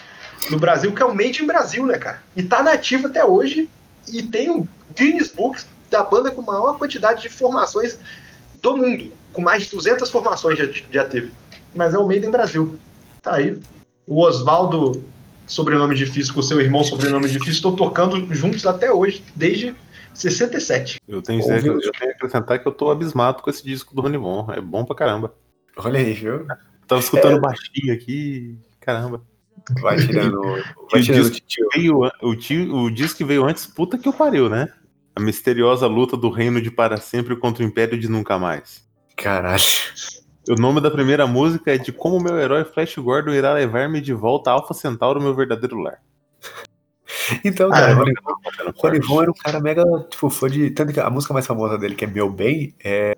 no 0.51 0.59
Brasil, 0.59 0.93
que 0.93 1.01
é 1.01 1.05
o 1.05 1.15
Made 1.15 1.43
in 1.43 1.47
Brasil, 1.47 1.86
né, 1.86 1.97
cara? 1.97 2.23
E 2.36 2.43
tá 2.43 2.62
nativo 2.62 3.06
até 3.06 3.24
hoje 3.24 3.69
e 4.12 4.23
tem 4.23 4.51
o 4.51 4.66
Guinness 4.97 5.28
Book 5.28 5.62
da 5.90 6.02
banda 6.02 6.31
com 6.31 6.43
maior 6.43 6.78
quantidade 6.78 7.23
de 7.23 7.28
formações 7.28 7.98
do 8.61 8.77
mundo, 8.77 9.12
com 9.32 9.43
mais 9.43 9.65
de 9.65 9.70
200 9.70 10.11
formações 10.11 10.59
já, 10.59 10.66
já 10.90 11.05
teve. 11.05 11.32
Mas 11.74 11.94
é 11.94 11.98
o 11.98 12.06
Made 12.06 12.27
in 12.27 12.31
Brasil. 12.31 12.78
Tá 13.20 13.36
aí. 13.36 13.59
O 14.06 14.23
Oswaldo, 14.23 15.05
sobrenome 15.47 15.94
difícil, 15.94 16.32
com 16.32 16.40
o 16.40 16.43
seu 16.43 16.61
irmão, 16.61 16.85
sobrenome 16.85 17.28
difícil, 17.28 17.52
estão 17.52 17.74
tocando 17.74 18.32
juntos 18.35 18.66
até 18.66 18.93
hoje, 18.93 19.24
desde 19.35 19.74
67. 20.15 21.01
Eu 21.09 21.20
tenho, 21.20 21.43
que 21.43 21.51
eu 21.51 21.62
tenho 21.62 21.93
que 21.93 22.05
acrescentar 22.05 22.59
que 22.59 22.69
eu 22.69 22.73
tô 22.73 22.90
abismado 22.90 23.43
com 23.43 23.51
esse 23.51 23.65
disco 23.65 23.94
do 23.94 24.02
Rony 24.02 24.16
Von. 24.16 24.47
É 24.52 24.61
bom 24.61 24.85
pra 24.85 24.94
caramba. 24.94 25.35
Olha 25.77 25.98
aí, 25.98 26.12
viu? 26.12 26.47
Tava 26.86 27.01
escutando 27.01 27.40
baixinho 27.40 27.93
aqui. 27.93 28.56
Caramba. 28.81 29.23
Vai 29.81 29.97
tirando. 29.97 30.40
Vai 30.90 31.01
o 31.01 31.05
tirando 31.05 31.27
o 31.27 31.31
disco 31.31 31.47
tio. 31.47 31.69
veio, 31.74 32.11
o, 32.23 32.36
tio, 32.36 32.74
o 32.74 32.90
disco 32.90 33.19
que 33.19 33.24
veio 33.24 33.44
antes, 33.44 33.66
puta 33.66 33.98
que 33.98 34.06
eu 34.06 34.12
pariu, 34.12 34.48
né? 34.48 34.69
A 35.16 35.20
misteriosa 35.20 35.86
luta 35.86 36.16
do 36.16 36.28
reino 36.28 36.60
de 36.60 36.70
para 36.70 36.96
sempre 36.96 37.36
contra 37.36 37.62
o 37.62 37.66
império 37.66 37.98
de 37.98 38.08
nunca 38.08 38.38
mais. 38.38 38.84
Caralho. 39.16 39.62
O 40.48 40.54
nome 40.60 40.80
da 40.80 40.90
primeira 40.90 41.26
música 41.26 41.72
é 41.74 41.78
de 41.78 41.92
como 41.92 42.20
meu 42.20 42.38
herói 42.38 42.64
Flash 42.64 42.96
Gordon 42.98 43.30
irá 43.32 43.52
levar-me 43.54 44.00
de 44.00 44.12
volta 44.12 44.50
a 44.50 44.54
Alpha 44.54 44.74
Centauro, 44.74 45.20
meu 45.20 45.34
verdadeiro 45.34 45.78
lar. 45.78 45.98
Então, 47.44 47.68
Ah, 47.72 47.76
cara, 47.76 47.90
é. 47.92 47.94
o 47.94 47.98
Rony- 47.98 48.14
o 48.76 48.80
Rony 48.82 49.00
Von 49.00 49.22
era 49.22 49.30
um 49.30 49.34
cara 49.34 49.60
mega, 49.60 49.84
tipo, 50.10 50.28
fã 50.28 50.48
de. 50.50 50.70
Tanto 50.70 50.92
que 50.92 51.00
a 51.00 51.08
música 51.08 51.32
mais 51.32 51.46
famosa 51.46 51.78
dele, 51.78 51.94
que 51.94 52.04
é 52.04 52.08
Meu 52.08 52.28
Bem, 52.30 52.74
é, 52.84 53.16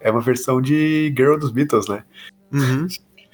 é 0.00 0.10
uma 0.10 0.20
versão 0.20 0.60
de 0.62 1.12
Girl 1.16 1.36
dos 1.36 1.50
Beatles, 1.50 1.88
né? 1.88 2.04
Uhum. 2.52 2.86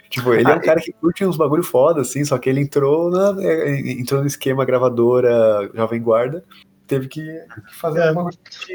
Tipo, 0.09 0.33
ele 0.35 0.51
é 0.51 0.55
um 0.55 0.57
Ah, 0.57 0.61
cara 0.61 0.81
que 0.81 0.93
curte 0.93 1.25
uns 1.25 1.37
bagulho 1.37 1.63
foda, 1.63 2.01
assim, 2.01 2.25
só 2.25 2.37
que 2.39 2.49
ele 2.51 2.61
entrou 2.61 3.11
na. 3.11 3.37
é, 3.41 3.79
entrou 3.93 4.21
no 4.21 4.27
esquema 4.27 4.65
gravadora 4.65 5.71
Jovem 5.75 6.03
Guarda, 6.03 6.43
teve 6.91 7.07
que 7.09 7.23
fazer 7.79 8.01
É. 8.01 8.13
né? 8.13 8.31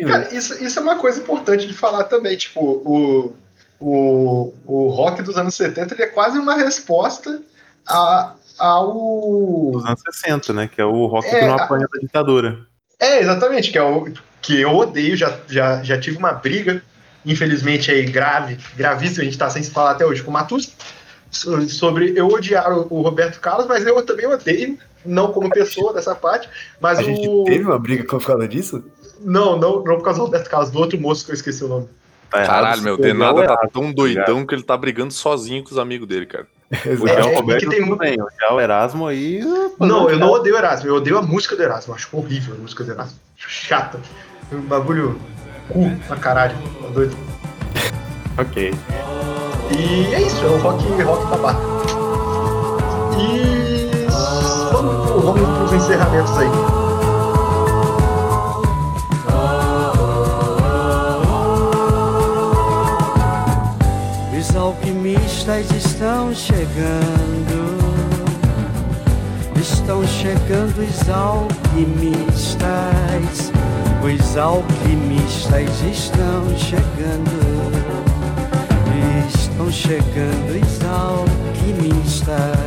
Cara, 0.08 0.34
isso, 0.34 0.64
isso 0.64 0.80
é 0.80 0.82
uma 0.82 0.96
coisa 0.96 1.20
importante 1.22 1.68
de 1.68 1.74
falar 1.74 2.06
também. 2.06 2.38
Tipo, 2.38 2.62
o, 2.62 3.36
o, 3.80 4.54
o 4.66 4.88
rock 4.88 5.22
dos 5.22 5.38
anos 5.38 5.54
70 5.56 5.94
ele 5.94 6.04
é 6.04 6.08
quase 6.08 6.40
uma 6.40 6.56
resposta 6.56 7.42
a, 7.88 8.34
ao. 8.58 9.72
Dos 9.74 9.86
anos 9.86 10.02
60, 10.14 10.54
né? 10.54 10.70
Que 10.74 10.80
é 10.82 10.86
o 10.86 11.06
rock 11.08 11.28
É, 11.28 11.40
que 11.42 11.46
não 11.46 11.58
a- 11.58 11.64
apanha 11.64 11.86
da 11.94 12.00
ditadura. 12.00 12.66
É, 13.00 13.20
exatamente, 13.20 13.72
que, 13.72 13.78
é 13.78 13.84
o, 13.84 14.10
que 14.42 14.62
eu 14.62 14.74
odeio, 14.74 15.18
já, 15.18 15.38
já, 15.50 15.84
já 15.84 16.00
tive 16.00 16.18
uma 16.18 16.32
briga, 16.32 16.82
infelizmente 17.26 17.92
aí 17.92 18.06
grave, 18.06 18.58
gravíssima, 18.78 19.22
a 19.24 19.26
gente 19.26 19.38
tá 19.38 19.50
sem 19.50 19.62
se 19.62 19.70
falar 19.72 19.92
até 19.92 20.06
hoje 20.06 20.24
com 20.24 20.32
o 20.32 20.34
Matus, 20.34 20.74
so- 21.30 21.68
sobre 21.68 22.14
eu 22.18 22.28
odiar 22.30 22.72
o, 22.72 22.88
o 22.90 23.02
Roberto 23.02 23.42
Carlos, 23.42 23.68
mas 23.68 23.86
eu 23.86 24.02
também 24.06 24.26
odeio, 24.26 24.80
não 25.06 25.32
como 25.32 25.50
pessoa 25.50 25.94
dessa 25.94 26.14
parte, 26.16 26.50
mas 26.80 27.00
A 27.00 27.04
gente 27.04 27.28
o. 27.28 27.44
teve 27.46 27.64
uma 27.66 27.78
briga 27.80 28.04
por 28.06 28.24
causa 28.26 28.48
disso? 28.48 28.84
Não, 29.22 29.58
não, 29.58 29.76
não 29.84 29.96
por 29.98 30.04
causa 30.04 30.20
do 30.20 30.26
Roberto 30.26 30.50
Carlos, 30.50 30.70
do 30.72 30.80
outro 30.80 31.00
moço 31.00 31.26
que 31.26 31.32
eu 31.32 31.36
esqueci 31.36 31.64
o 31.64 31.68
nome. 31.68 31.88
Tá 32.30 32.40
errado, 32.44 32.56
Caralho, 32.64 32.82
meu, 32.82 32.98
Denada 32.98 33.34
o 33.34 33.46
tá 33.46 33.54
errado, 33.54 33.70
tão 33.72 33.94
doidão 33.94 34.46
que 34.46 34.54
ele 34.56 34.64
tá 34.64 34.76
brigando 34.76 35.14
sozinho 35.14 35.64
com 35.64 35.70
os 35.72 35.78
amigos 35.78 36.08
dele, 36.08 36.26
cara. 36.26 36.48
O 37.00 37.08
É, 37.08 37.14
é, 37.14 37.36
Roberto 37.36 37.70
tem 37.70 37.84
um- 37.84 37.96
bem, 37.96 38.18
o 38.52 38.60
Erasmo 38.60 39.08
aí. 39.08 39.40
Não, 39.80 40.10
eu 40.10 40.18
não 40.18 40.30
odeio 40.32 40.56
o 40.56 40.58
Erasmo, 40.58 40.90
eu 40.90 40.96
odeio 40.96 41.18
a 41.18 41.22
música 41.22 41.56
do 41.56 41.62
Erasmo, 41.64 41.92
eu 41.92 41.96
acho 41.96 42.10
horrível 42.18 42.56
a 42.56 42.58
música 42.58 42.84
do 42.84 42.92
Erasmo. 42.92 43.20
Chata. 43.38 44.00
Um 44.52 44.62
bagulho 44.62 45.20
cu 45.70 45.92
pra 46.08 46.18
caralho, 46.18 46.56
tá 46.82 46.88
doido. 46.90 47.16
Ok. 48.38 48.74
E 49.72 50.14
é 50.14 50.22
isso, 50.24 50.44
é 50.44 50.48
o 50.50 50.58
rock, 50.58 50.84
rock 51.04 51.26
babaca. 51.28 51.60
E 53.18 53.65
vamos, 55.26 55.42
vamos 55.42 55.58
pros 55.70 55.74
encerramentos 55.74 56.38
aí. 56.38 56.50
Os 64.38 64.56
alquimistas 64.56 65.72
estão 65.72 66.34
chegando. 66.34 67.76
Estão 69.60 70.06
chegando 70.08 70.80
os 70.80 71.10
alquimistas. 71.10 72.62
Os 74.04 74.38
alquimistas 74.38 75.82
estão 75.92 76.58
chegando. 76.58 77.72
Estão 79.28 79.72
chegando 79.72 80.62
os 80.62 80.80
alquimistas. 80.86 82.65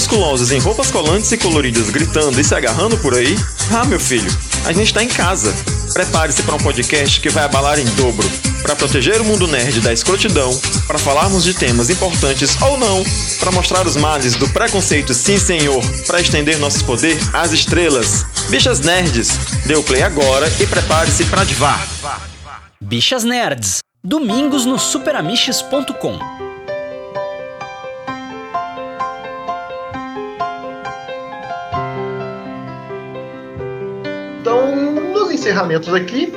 Musculosos 0.00 0.50
em 0.50 0.58
roupas 0.58 0.90
colantes 0.90 1.30
e 1.30 1.36
coloridas 1.36 1.90
gritando 1.90 2.40
e 2.40 2.42
se 2.42 2.54
agarrando 2.54 2.96
por 2.96 3.14
aí? 3.14 3.36
Ah, 3.70 3.84
meu 3.84 4.00
filho, 4.00 4.30
a 4.64 4.72
gente 4.72 4.94
tá 4.94 5.04
em 5.04 5.08
casa. 5.08 5.54
Prepare-se 5.92 6.42
para 6.42 6.54
um 6.54 6.58
podcast 6.58 7.20
que 7.20 7.28
vai 7.28 7.44
abalar 7.44 7.78
em 7.78 7.84
dobro. 7.84 8.26
Para 8.62 8.74
proteger 8.74 9.20
o 9.20 9.24
mundo 9.24 9.46
nerd 9.46 9.78
da 9.82 9.92
escrotidão, 9.92 10.58
para 10.86 10.98
falarmos 10.98 11.44
de 11.44 11.52
temas 11.52 11.90
importantes 11.90 12.56
ou 12.62 12.78
não, 12.78 13.04
para 13.38 13.52
mostrar 13.52 13.86
os 13.86 13.96
males 13.96 14.36
do 14.36 14.48
preconceito, 14.48 15.12
sim 15.12 15.38
senhor, 15.38 15.84
para 16.06 16.18
estender 16.18 16.58
nossos 16.58 16.80
poder 16.80 17.18
às 17.34 17.52
estrelas. 17.52 18.24
Bichas 18.48 18.80
nerds, 18.80 19.36
dê 19.66 19.74
o 19.74 19.82
play 19.82 20.02
agora 20.02 20.50
e 20.58 20.66
prepare-se 20.66 21.26
para 21.26 21.44
divar. 21.44 21.86
Bichas 22.80 23.22
Nerds. 23.22 23.80
Domingos 24.02 24.64
no 24.64 24.78
superamiches.com. 24.78 26.39
encerramentos 35.50 35.92
aqui, 35.92 36.32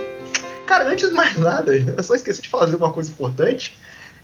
cara, 0.65 0.89
antes 0.89 1.09
de 1.09 1.15
mais 1.15 1.37
nada, 1.37 1.75
eu 1.75 2.03
só 2.03 2.15
esqueci 2.15 2.41
de 2.41 2.49
fazer 2.49 2.75
uma 2.75 2.91
coisa 2.91 3.11
importante. 3.11 3.77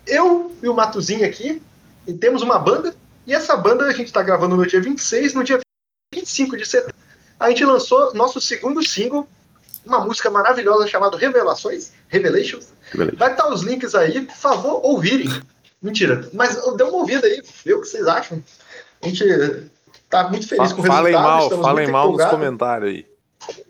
Eu 0.05 0.51
e 0.63 0.67
o 0.67 0.73
Matuzinho 0.73 1.25
aqui 1.25 1.61
e 2.07 2.13
temos 2.13 2.41
uma 2.41 2.57
banda, 2.57 2.95
e 3.27 3.33
essa 3.33 3.55
banda 3.55 3.85
a 3.85 3.93
gente 3.93 4.11
tá 4.11 4.23
gravando 4.23 4.57
no 4.57 4.65
dia 4.65 4.81
26, 4.81 5.35
no 5.35 5.43
dia 5.43 5.59
25 6.13 6.57
de 6.57 6.65
setembro. 6.65 6.95
A 7.39 7.49
gente 7.49 7.63
lançou 7.63 8.13
nosso 8.15 8.41
segundo 8.41 8.85
single, 8.85 9.27
uma 9.85 9.99
música 9.99 10.29
maravilhosa 10.29 10.87
chamada 10.87 11.15
Revelações, 11.17 11.91
Revelations. 12.07 12.69
Vai 13.15 13.31
estar 13.31 13.47
os 13.47 13.61
links 13.61 13.93
aí, 13.93 14.21
por 14.21 14.35
favor, 14.35 14.83
ouvirem. 14.83 15.29
Mentira, 15.81 16.27
mas 16.33 16.55
dê 16.75 16.83
uma 16.83 16.97
ouvida 16.97 17.27
aí, 17.27 17.41
vê 17.63 17.73
o 17.73 17.81
que 17.81 17.87
vocês 17.87 18.07
acham. 18.07 18.43
A 19.01 19.07
gente 19.07 19.23
tá 20.09 20.27
muito 20.27 20.47
feliz 20.47 20.73
com 20.73 20.81
o 20.81 20.83
resultado. 20.83 21.03
Falem 21.03 21.13
mal, 21.13 21.49
falem 21.61 21.87
mal 21.87 22.11
nos 22.11 22.25
comentários 22.25 22.89
aí. 22.89 23.08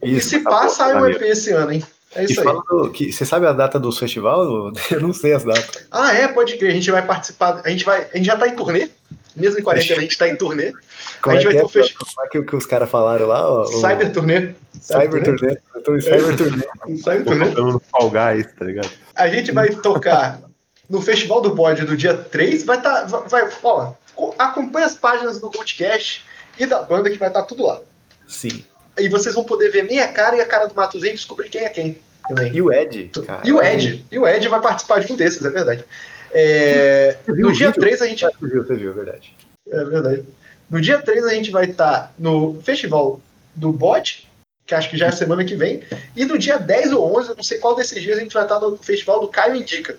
E 0.04 0.20
se 0.20 0.40
passa, 0.40 0.76
sai 0.78 0.96
um 1.02 1.08
EP 1.08 1.22
esse 1.22 1.52
ano, 1.52 1.72
hein? 1.74 1.84
É 2.16 2.24
E 2.24 2.26
isso 2.26 2.40
aí. 2.40 2.46
falando 2.46 2.92
que 2.92 3.12
você 3.12 3.24
sabe 3.26 3.46
a 3.46 3.54
data 3.54 3.80
do 3.80 3.92
festival? 3.92 4.72
Eu 4.90 5.00
não 5.02 5.14
sei 5.14 5.34
as 5.34 5.44
datas. 5.44 5.86
Ah, 5.92 6.14
é, 6.14 6.28
pode 6.28 6.58
crer. 6.58 6.72
A 6.72 6.74
gente 6.74 6.90
vai 6.92 7.06
participar. 7.06 7.62
A 7.64 7.70
gente, 7.70 7.86
vai, 7.86 8.08
a 8.14 8.18
gente 8.18 8.26
já 8.26 8.36
tá 8.38 8.48
em 8.48 8.56
turnê. 8.56 8.90
Mesmo 9.36 9.60
em 9.60 9.64
quarentena, 9.64 10.00
a 10.00 10.02
gente 10.02 10.18
tá 10.18 10.28
em 10.28 10.36
turnê. 10.36 10.74
Como 11.22 11.36
a 11.36 11.40
é 11.40 11.42
gente 11.42 11.46
vai 11.46 11.54
que 11.54 11.58
ter 11.60 11.62
é, 11.62 11.66
um 11.66 11.70
festival. 11.70 12.08
Como 12.16 12.26
é 12.26 12.30
que, 12.30 12.42
que 12.44 12.56
os 12.56 12.66
caras 12.66 12.90
falaram 12.90 13.28
lá? 13.28 13.48
ó, 13.50 13.62
o- 13.62 13.68
Cyber 13.68 14.12
turnê. 14.12 14.54
Cyber 14.82 15.24
Turnê. 15.24 15.58
Eu 15.76 15.82
tô 15.84 15.96
em 15.96 16.02
Cyber 16.02 16.36
Turnê. 16.36 16.64
Cyber 16.98 17.24
Tô 17.26 17.32
turnê. 17.54 17.80
Fall 17.92 18.10
Guys, 18.10 18.48
tá 18.58 18.66
ligado? 18.66 18.90
A 19.16 19.28
gente 19.28 19.52
vai 19.52 19.70
tocar 19.70 20.42
no 20.90 21.02
Festival 21.02 21.42
do 21.42 21.54
Bode 21.54 21.86
do 21.86 21.96
dia 21.96 22.16
3. 22.16 22.64
Vai 22.66 22.78
estar. 22.78 23.02
Tá, 23.06 23.18
vai, 23.28 23.48
ó, 23.64 23.94
co- 24.16 24.34
acompanha 24.40 24.88
as 24.88 24.96
páginas 24.96 25.40
do 25.40 25.50
podcast 25.52 26.26
e 26.58 26.66
da 26.66 26.82
banda 26.82 27.10
que 27.10 27.18
vai 27.18 27.28
estar 27.28 27.44
tudo 27.44 27.66
lá. 27.68 27.80
Sim. 28.28 28.64
E 29.00 29.10
vocês 29.10 29.36
vão 29.36 29.44
poder 29.44 29.70
ver 29.70 29.84
minha 29.84 30.08
cara 30.08 30.36
e 30.36 30.42
a 30.42 30.46
cara 30.46 30.68
do 30.68 30.76
Matuzinho 30.76 31.14
e 31.14 31.16
descobrir 31.16 31.50
quem 31.50 31.62
é 31.62 31.70
quem. 31.70 31.98
Também. 32.28 32.54
E 32.54 32.62
o 32.62 32.72
Ed, 32.72 33.12
cara. 33.26 33.42
E 33.44 33.52
o 33.52 33.62
Ed. 33.62 34.06
E 34.12 34.20
o 34.20 34.28
Ed 34.28 34.48
vai 34.48 34.62
participar 34.62 35.00
de 35.00 35.12
um 35.12 35.16
desses, 35.16 35.44
é 35.44 35.50
verdade. 35.50 35.84
É, 36.32 37.18
viu 37.26 37.48
no 37.48 37.54
dia 37.54 37.68
vídeo? 37.68 37.82
3 37.82 38.02
a 38.02 38.08
gente. 38.08 38.26
Você 38.26 38.48
viu, 38.48 38.64
você 38.64 38.76
viu, 38.76 38.92
é 38.92 38.94
verdade. 38.94 39.36
É 39.72 39.84
verdade. 39.84 40.26
No 40.70 40.80
dia 40.80 41.02
3 41.02 41.26
a 41.26 41.34
gente 41.34 41.50
vai 41.50 41.66
estar 41.66 42.14
no 42.20 42.62
Festival 42.62 43.20
do 43.56 43.72
Bot, 43.72 44.30
que 44.66 44.76
acho 44.76 44.90
que 44.90 44.98
já 44.98 45.08
é 45.08 45.12
semana 45.12 45.44
que 45.44 45.56
vem. 45.56 45.82
E 46.16 46.26
no 46.26 46.38
dia 46.38 46.60
10 46.60 46.94
ou 46.94 47.18
11, 47.18 47.30
eu 47.30 47.36
não 47.36 47.44
sei 47.44 47.58
qual 47.58 47.76
desses 47.76 48.00
dias, 48.02 48.20
a 48.20 48.22
gente 48.22 48.34
vai 48.34 48.44
estar 48.44 48.60
no 48.60 48.78
Festival 48.78 49.22
do 49.22 49.28
Caio 49.28 49.56
Indica. 49.56 49.98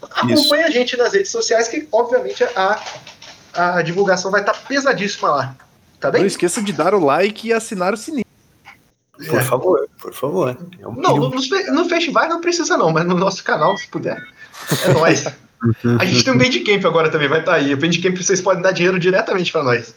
Acompanha 0.00 0.66
a 0.66 0.70
gente 0.70 0.96
nas 0.96 1.12
redes 1.12 1.30
sociais, 1.30 1.66
que 1.66 1.88
obviamente 1.90 2.44
a, 2.44 2.82
a 3.52 3.82
divulgação 3.82 4.30
vai 4.30 4.40
estar 4.40 4.54
pesadíssima 4.54 5.28
lá. 5.30 5.56
Tá 5.98 6.08
Não 6.08 6.12
bem? 6.12 6.26
esqueça 6.26 6.62
de 6.62 6.72
dar 6.72 6.94
o 6.94 7.04
like 7.04 7.48
e 7.48 7.52
assinar 7.52 7.92
o 7.92 7.96
sininho. 7.96 8.24
Por 9.28 9.42
favor, 9.42 9.88
por 10.00 10.12
favor. 10.12 10.56
É 10.80 10.86
um 10.88 10.92
Não, 10.94 11.16
no, 11.16 11.42
fe- 11.42 11.70
no 11.70 11.88
festival 11.88 12.28
não 12.28 12.40
precisa 12.40 12.76
não, 12.76 12.90
mas 12.92 13.04
no 13.06 13.14
nosso 13.16 13.42
canal, 13.44 13.76
se 13.76 13.86
puder. 13.88 14.22
É 14.86 14.92
nóis. 14.92 15.24
A 16.00 16.04
gente 16.04 16.24
tem 16.24 16.32
um 16.32 16.38
Bandcamp 16.38 16.84
agora 16.86 17.08
também, 17.08 17.28
vai 17.28 17.38
estar 17.40 17.54
aí. 17.54 17.72
O 17.72 17.76
Bandcamp 17.76 18.16
vocês 18.16 18.40
podem 18.40 18.62
dar 18.62 18.72
dinheiro 18.72 18.98
diretamente 18.98 19.52
pra 19.52 19.62
nós. 19.62 19.94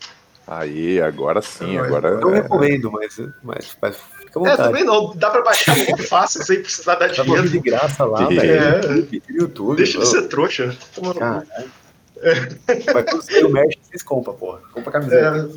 Aí, 0.47 1.01
agora 1.01 1.41
sim, 1.41 1.75
agora. 1.77 2.09
Eu 2.09 2.35
é- 2.35 2.41
recomendo, 2.41 2.91
mas, 2.91 3.19
mas, 3.41 3.75
mas 3.81 3.97
fica 4.19 4.39
à 4.47 4.53
É, 4.53 4.55
também 4.57 4.83
não, 4.83 5.15
dá 5.15 5.31
pra 5.31 5.41
baixar 5.41 5.75
muito 5.75 6.03
fácil 6.07 6.43
sem 6.43 6.61
precisar 6.61 6.93
dar 6.95 7.09
Tá 7.11 7.23
bom 7.23 7.33
de 7.41 7.47
dinheiro. 7.49 7.63
graça 7.63 8.05
lá, 8.05 8.31
É. 8.31 8.35
velho. 8.79 9.07
No 9.27 9.37
YouTube. 9.41 9.77
Deixa 9.77 9.97
de 9.97 10.07
ser 10.07 10.27
trouxa. 10.27 10.75
Caralho. 11.17 11.47
Vai 12.93 13.03
quando 13.03 13.21
sair 13.23 13.43
o 13.45 13.49
merch, 13.49 13.75
vocês 13.89 14.03
compram, 14.03 14.35
porra. 14.35 14.59
Compra 14.71 14.89
a 14.89 14.93
camiseta. 14.93 15.49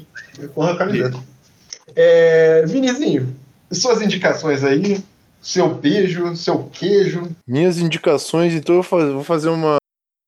É, 0.43 0.47
porra, 0.49 0.77
camiseta. 0.77 1.19
É, 1.95 2.65
Vinizinho, 2.67 3.37
suas 3.71 4.01
indicações 4.01 4.65
aí, 4.65 5.03
seu 5.41 5.69
beijo, 5.75 6.35
seu 6.37 6.65
queijo. 6.65 7.31
Minhas 7.47 7.79
indicações, 7.79 8.55
então 8.55 8.77
eu 8.77 8.83
vou 8.83 9.25
fazer 9.25 9.49
umas 9.49 9.79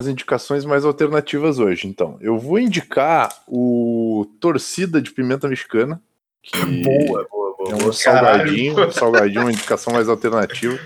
indicações 0.04 0.64
mais 0.64 0.84
alternativas 0.84 1.58
hoje. 1.58 1.86
Então, 1.86 2.16
eu 2.20 2.38
vou 2.38 2.58
indicar 2.58 3.42
o 3.46 4.26
Torcida 4.40 5.00
de 5.00 5.10
Pimenta 5.10 5.48
Mexicana, 5.48 6.00
que 6.42 6.56
Boa, 6.82 7.26
boa, 7.30 7.56
boa. 7.56 7.70
é 7.70 7.86
um 7.86 7.92
salgadinho, 7.92 8.86
um 8.86 8.90
salgadinho, 8.90 9.42
uma 9.42 9.52
indicação 9.52 9.92
mais 9.92 10.08
alternativa. 10.08 10.78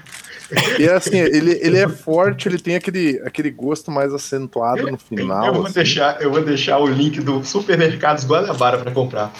E 0.78 0.84
é 0.84 0.92
assim, 0.92 1.16
ele, 1.16 1.58
ele 1.62 1.78
é 1.78 1.88
forte, 1.88 2.48
ele 2.48 2.58
tem 2.58 2.76
aquele, 2.76 3.20
aquele 3.24 3.50
gosto 3.50 3.90
mais 3.90 4.12
acentuado 4.12 4.90
no 4.90 4.98
final. 4.98 5.46
eu, 5.46 5.54
vou 5.54 5.64
assim. 5.64 5.74
deixar, 5.74 6.20
eu 6.20 6.30
vou 6.30 6.44
deixar 6.44 6.78
o 6.78 6.86
link 6.86 7.20
do 7.20 7.42
Supermercados 7.42 8.24
Guanabara 8.24 8.78
pra 8.78 8.90
comprar. 8.90 9.32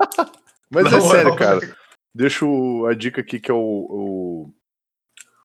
Mas 0.70 0.90
Na 0.90 0.98
é 0.98 1.00
sério, 1.00 1.36
cara. 1.36 1.76
Deixo 2.16 2.86
a 2.86 2.94
dica 2.94 3.20
aqui 3.20 3.38
que 3.38 3.50
é 3.50 3.54
o, 3.54 3.58
o, 3.58 4.50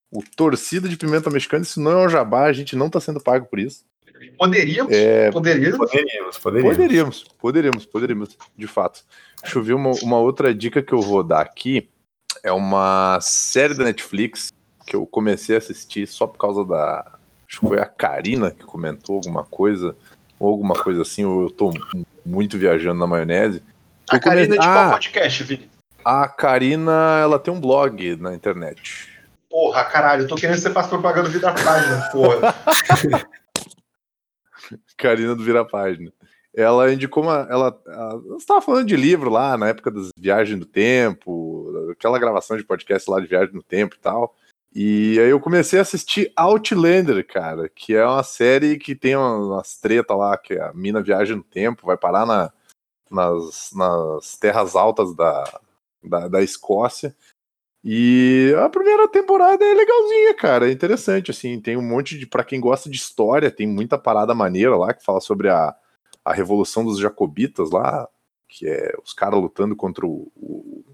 o 0.09 0.23
Torcida 0.37 0.87
de 0.87 0.95
Pimenta 0.95 1.29
Mexicana. 1.29 1.63
Isso 1.63 1.81
não 1.81 1.91
é 1.91 2.05
um 2.05 2.09
jabá, 2.09 2.45
a 2.45 2.53
gente 2.53 2.75
não 2.77 2.89
tá 2.89 2.99
sendo 3.01 3.19
pago 3.19 3.45
por 3.47 3.59
isso. 3.59 3.83
Poderíamos, 4.37 4.93
É, 4.93 5.31
poderíamos. 5.31 5.77
Poderíamos, 5.77 6.37
poderíamos. 6.37 6.77
Poderíamos, 6.77 7.23
poderíamos, 7.39 7.85
poderíamos, 7.85 8.37
de 8.55 8.67
fato. 8.67 9.03
Deixa 9.41 9.57
eu 9.59 9.63
ver 9.63 9.73
uma, 9.73 9.91
uma 10.03 10.17
outra 10.19 10.53
dica 10.53 10.81
que 10.81 10.93
eu 10.93 11.01
vou 11.01 11.23
dar 11.23 11.41
aqui. 11.41 11.89
É 12.43 12.51
uma 12.53 13.19
série 13.19 13.73
da 13.73 13.83
Netflix 13.83 14.53
que 14.87 14.95
eu 14.95 15.05
comecei 15.05 15.55
a 15.55 15.57
assistir 15.57 16.07
só 16.07 16.25
por 16.25 16.37
causa 16.37 16.63
da. 16.63 17.17
Acho 17.49 17.59
que 17.59 17.67
foi 17.67 17.79
a 17.79 17.85
Karina 17.85 18.51
que 18.51 18.63
comentou 18.63 19.15
alguma 19.17 19.43
coisa, 19.43 19.93
ou 20.39 20.49
alguma 20.51 20.75
coisa 20.81 21.01
assim, 21.01 21.25
ou 21.25 21.43
eu 21.43 21.49
tô 21.49 21.71
muito 22.25 22.57
viajando 22.57 22.99
na 22.99 23.07
maionese. 23.07 23.61
A 24.09 24.15
Eu 24.15 24.21
Karina 24.21 24.41
é 24.43 24.47
de 24.47 24.55
come- 24.57 24.67
qual 24.73 24.85
Ah, 24.87 24.91
podcast, 24.91 25.43
Vini? 25.43 25.70
A 26.03 26.27
Karina, 26.27 27.19
ela 27.21 27.39
tem 27.39 27.53
um 27.53 27.59
blog 27.59 28.15
na 28.17 28.33
internet. 28.33 29.09
Porra, 29.49 29.83
caralho, 29.83 30.23
eu 30.23 30.27
tô 30.27 30.35
querendo 30.35 30.55
que 30.55 30.61
você 30.61 30.69
faça 30.69 30.89
propaganda 30.89 31.29
do 31.29 31.39
Página, 31.41 32.01
porra. 32.11 32.55
Karina 34.97 35.35
do 35.35 35.43
Vira 35.43 35.65
Página. 35.65 36.11
Ela 36.55 36.93
indicou 36.93 37.23
uma. 37.23 37.47
Ela, 37.49 37.81
ela 37.85 38.17
você 38.19 38.37
estava 38.37 38.61
falando 38.61 38.87
de 38.87 38.95
livro 38.95 39.29
lá 39.29 39.57
na 39.57 39.69
época 39.69 39.89
das 39.91 40.09
viagens 40.17 40.59
do 40.59 40.65
tempo, 40.65 41.71
aquela 41.91 42.19
gravação 42.19 42.57
de 42.57 42.63
podcast 42.63 43.09
lá 43.09 43.19
de 43.19 43.27
viagem 43.27 43.53
no 43.53 43.63
tempo 43.63 43.95
e 43.95 43.99
tal. 43.99 44.35
E 44.73 45.19
aí 45.19 45.29
eu 45.29 45.39
comecei 45.39 45.79
a 45.79 45.81
assistir 45.81 46.31
Outlander, 46.35 47.25
cara, 47.27 47.67
que 47.67 47.93
é 47.93 48.05
uma 48.05 48.23
série 48.23 48.77
que 48.77 48.95
tem 48.95 49.17
umas 49.17 49.77
treta 49.77 50.15
lá, 50.15 50.37
que 50.37 50.57
a 50.57 50.71
mina 50.73 51.01
viaja 51.01 51.35
no 51.35 51.43
tempo, 51.43 51.85
vai 51.85 51.97
parar 51.97 52.25
na, 52.25 52.51
nas, 53.09 53.71
nas 53.73 54.37
terras 54.37 54.73
altas 54.73 55.13
da, 55.13 55.43
da, 56.03 56.27
da 56.27 56.41
Escócia. 56.41 57.15
E 57.83 58.53
a 58.63 58.69
primeira 58.69 59.07
temporada 59.07 59.65
é 59.65 59.73
legalzinha, 59.73 60.35
cara, 60.35 60.69
é 60.69 60.71
interessante, 60.71 61.31
assim, 61.31 61.59
tem 61.59 61.75
um 61.75 61.81
monte 61.81 62.17
de, 62.17 62.27
Pra 62.27 62.43
quem 62.43 62.59
gosta 62.59 62.89
de 62.89 62.97
história, 62.97 63.49
tem 63.49 63.65
muita 63.65 63.97
parada 63.97 64.35
maneira 64.35 64.77
lá, 64.77 64.93
que 64.93 65.03
fala 65.03 65.19
sobre 65.19 65.49
a, 65.49 65.75
a 66.23 66.31
Revolução 66.31 66.85
dos 66.85 66.99
Jacobitas 66.99 67.71
lá, 67.71 68.07
que 68.47 68.67
é 68.67 68.93
os 69.03 69.13
caras 69.13 69.39
lutando 69.41 69.75
contra 69.75 70.05
o, 70.05 70.31
o- 70.35 70.85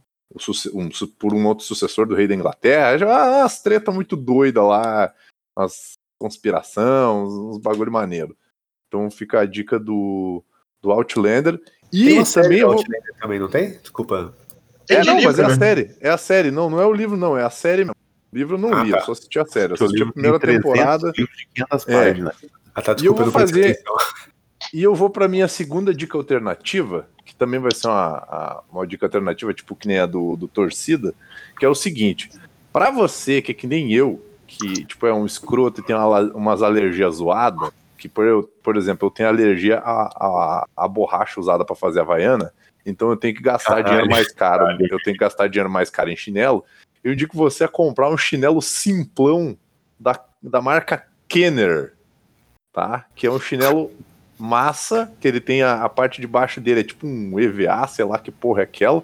um 0.74 0.90
por 1.18 1.34
um 1.34 1.46
outro 1.48 1.66
sucessor 1.66 2.08
do 2.08 2.16
rei 2.16 2.28
da 2.28 2.36
Inglaterra, 2.36 2.98
já 2.98 3.44
as 3.44 3.62
treta 3.62 3.92
muito 3.92 4.16
doida 4.16 4.62
lá, 4.62 5.14
as 5.58 5.94
conspiração, 6.20 7.24
uns, 7.26 7.34
uns 7.34 7.58
bagulho 7.58 7.92
maneiro. 7.92 8.38
Então 8.88 9.10
fica 9.12 9.40
a 9.42 9.46
dica 9.46 9.80
do, 9.80 10.44
do 10.82 10.92
Outlander. 10.92 11.60
E 11.92 12.24
também 12.44 12.62
Outlander 12.62 13.16
também, 13.20 13.40
não 13.40 13.50
tem? 13.50 13.72
Desculpa. 13.80 14.34
Tem 14.88 14.98
é, 14.98 15.04
não, 15.04 15.16
livro, 15.16 15.30
mas 15.30 15.40
é 15.40 15.44
a 15.44 15.48
né? 15.50 15.56
série. 15.56 15.96
É 16.00 16.10
a 16.10 16.18
série. 16.18 16.50
Não, 16.52 16.70
não 16.70 16.82
é 16.82 16.86
o 16.86 16.94
livro, 16.94 17.18
não. 17.18 17.38
É 17.38 17.44
a 17.44 17.50
série 17.50 17.82
mesmo. 17.84 17.96
O 18.32 18.36
livro 18.38 18.56
eu 18.56 18.60
não 18.60 18.74
Ah, 18.74 18.84
li, 18.84 18.92
tá. 18.92 18.98
eu 19.00 19.02
só 19.04 19.12
assisti 19.12 19.40
a 19.40 19.46
série. 19.46 19.72
Eu 19.72 19.76
assisti 19.76 20.04
a 20.04 20.12
primeira 20.12 20.40
tem 20.40 20.48
300 20.60 20.72
temporada. 20.72 21.14
livros 21.18 21.38
de 21.38 21.48
500 21.54 21.88
É. 21.90 22.16
Ah, 22.74 22.82
tá, 22.82 22.96
E 23.02 23.06
eu 23.06 23.14
vou 23.16 23.32
fazer-. 23.32 23.80
E 24.74 24.84
eu 24.84 24.94
vou 24.96 25.10
pra 25.10 25.28
minha 25.28 25.48
segunda 25.48 25.94
dica 25.94 26.18
alternativa, 26.18 27.08
que 27.26 27.36
também 27.36 27.60
vai 27.60 27.72
ser 27.74 27.88
uma, 27.88 28.18
a- 28.18 28.64
uma 28.72 28.86
dica 28.88 29.06
alternativa, 29.06 29.54
tipo 29.54 29.76
que 29.76 29.88
nem 29.88 30.00
a 30.00 30.06
do, 30.06 30.36
do 30.36 30.48
Torcida, 30.48 31.14
que 31.60 31.66
é 31.66 31.70
o 31.70 31.76
seguinte: 31.76 32.30
pra 32.74 32.90
você 32.92 33.42
que 33.42 33.52
é 33.52 33.56
que 33.56 33.68
nem 33.68 33.94
eu, 33.94 34.24
que 34.46 34.86
tipo 34.86 35.06
é 35.08 35.14
um 35.14 35.26
escroto 35.26 35.80
e 35.82 35.84
tem 35.84 35.96
uma 35.96 36.20
umas 36.34 36.62
alergias 36.62 37.16
zoadas, 37.16 37.70
que, 37.98 38.10
por, 38.10 38.26
eu, 38.26 38.44
por 38.64 38.76
exemplo, 38.76 39.08
eu 39.08 39.12
tenho 39.12 39.30
alergia 39.30 39.78
à, 39.80 40.08
à, 40.18 40.66
à 40.76 40.88
borracha 40.88 41.40
usada 41.40 41.64
para 41.64 41.76
fazer 41.76 42.02
havaiana, 42.02 42.52
então 42.88 43.10
eu 43.10 43.18
tenho 43.18 43.36
que 43.36 43.42
gastar 43.42 43.70
Caralho, 43.76 43.86
dinheiro 43.86 44.10
mais 44.10 44.32
caro. 44.32 44.66
caralho. 44.66 44.88
Eu 44.90 45.00
tenho 45.00 45.16
que 45.16 45.24
gastar 45.24 45.48
dinheiro 45.48 45.70
mais 45.70 45.90
caro 45.90 46.10
em 46.10 46.16
chinelo. 46.16 46.64
Eu 47.04 47.14
indico 47.14 47.36
você 47.38 47.64
a 47.66 47.68
comprar 47.68 48.10
um 48.10 48.18
chinelo 48.18 48.62
simplão 48.62 49.58
da, 50.00 50.20
da 50.42 50.62
marca 50.62 51.06
Kenner, 51.28 51.94
tá? 52.74 53.06
Que 53.16 53.28
é 53.28 53.32
um 53.32 53.40
chinelo 53.40 53.92
massa, 54.40 55.12
que 55.20 55.28
ele 55.28 55.40
tem 55.42 55.64
a, 55.64 55.84
a 55.84 55.90
parte 55.90 56.22
de 56.22 56.28
baixo 56.28 56.62
dele, 56.62 56.80
é 56.80 56.84
tipo 56.84 57.06
um 57.06 57.40
EVA, 57.40 57.88
sei 57.88 58.06
lá 58.06 58.18
que 58.18 58.32
porra 58.32 58.62
é 58.62 58.64
aquela. 58.64 59.04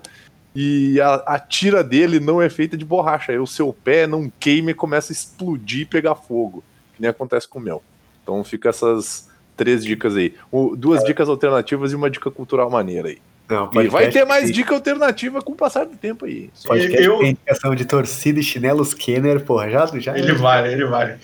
E 0.55 1.01
a, 1.01 1.15
a 1.15 1.39
tira 1.39 1.83
dele 1.83 2.19
não 2.19 2.41
é 2.41 2.49
feita 2.49 2.77
de 2.77 2.85
borracha. 2.85 3.31
Aí 3.31 3.39
o 3.39 3.47
seu 3.47 3.73
pé 3.73 4.05
não 4.05 4.31
queima 4.39 4.71
e 4.71 4.75
começa 4.75 5.11
a 5.11 5.15
explodir 5.15 5.81
e 5.81 5.85
pegar 5.85 6.15
fogo. 6.15 6.63
Que 6.95 7.01
nem 7.01 7.09
acontece 7.09 7.47
com 7.47 7.57
o 7.57 7.61
meu. 7.61 7.81
Então 8.21 8.43
fica 8.43 8.69
essas 8.69 9.29
três 9.57 9.83
dicas 9.83 10.15
aí. 10.15 10.35
O- 10.51 10.75
duas 10.75 11.03
dicas 11.03 11.27
alternativas 11.27 11.91
e 11.91 11.95
uma 11.95 12.09
dica 12.09 12.29
cultural 12.29 12.69
maneira 12.69 13.09
aí. 13.09 13.19
Não, 13.53 13.83
E 13.83 13.87
vai 13.87 14.09
ter 14.09 14.25
mais 14.25 14.51
dica 14.51 14.73
alternativa 14.73 15.41
com 15.41 15.51
o 15.51 15.55
passar 15.55 15.85
do 15.85 15.95
tempo 15.95 16.25
aí. 16.25 16.49
Podcast 16.65 17.03
Eu- 17.03 17.19
tem 17.19 17.29
indicação 17.31 17.75
de 17.75 17.85
torcida 17.85 18.39
e 18.39 18.43
chinelos 18.43 18.93
Kenner, 18.93 19.41
porra, 19.41 19.69
já, 19.69 19.85
já 19.99 20.17
Ele 20.17 20.33
vale, 20.33 20.71
ele 20.73 20.85
vale. 20.85 21.15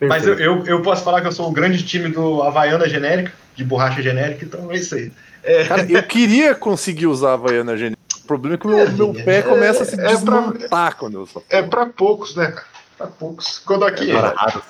Mas 0.00 0.26
eu, 0.26 0.38
eu, 0.38 0.64
eu 0.66 0.82
posso 0.82 1.02
falar 1.04 1.20
que 1.20 1.26
eu 1.26 1.32
sou 1.32 1.48
o 1.48 1.52
grande 1.52 1.82
time 1.84 2.08
do 2.08 2.42
Havaiana 2.42 2.88
genérica, 2.88 3.32
de 3.54 3.64
borracha 3.64 4.02
genérica, 4.02 4.44
então 4.44 4.70
é 4.70 4.76
isso 4.76 4.94
aí. 4.94 5.10
É, 5.42 5.64
Cara, 5.64 5.86
eu 5.90 6.02
queria 6.02 6.54
conseguir 6.54 7.06
usar 7.06 7.30
a 7.30 7.34
Havaiana 7.34 7.76
genérica. 7.76 8.02
O 8.22 8.26
problema 8.26 8.54
é 8.54 8.58
que 8.58 8.66
o 8.66 8.70
meu, 8.70 8.90
meu 9.12 9.24
pé 9.24 9.42
começa 9.42 9.82
a 9.82 9.86
se 9.86 9.94
é 9.94 9.96
pra- 9.98 10.06
desmontar 10.12 10.96
quando 10.96 11.14
eu 11.14 11.20
uso. 11.22 11.42
é 11.50 11.62
pra 11.62 11.86
poucos, 11.86 12.34
né, 12.34 12.46
cara? 12.46 12.66
Pra 12.96 13.06
poucos. 13.06 13.58
Quando 13.58 13.84
aqui. 13.84 14.12
Para 14.12 14.28
raro. 14.30 14.62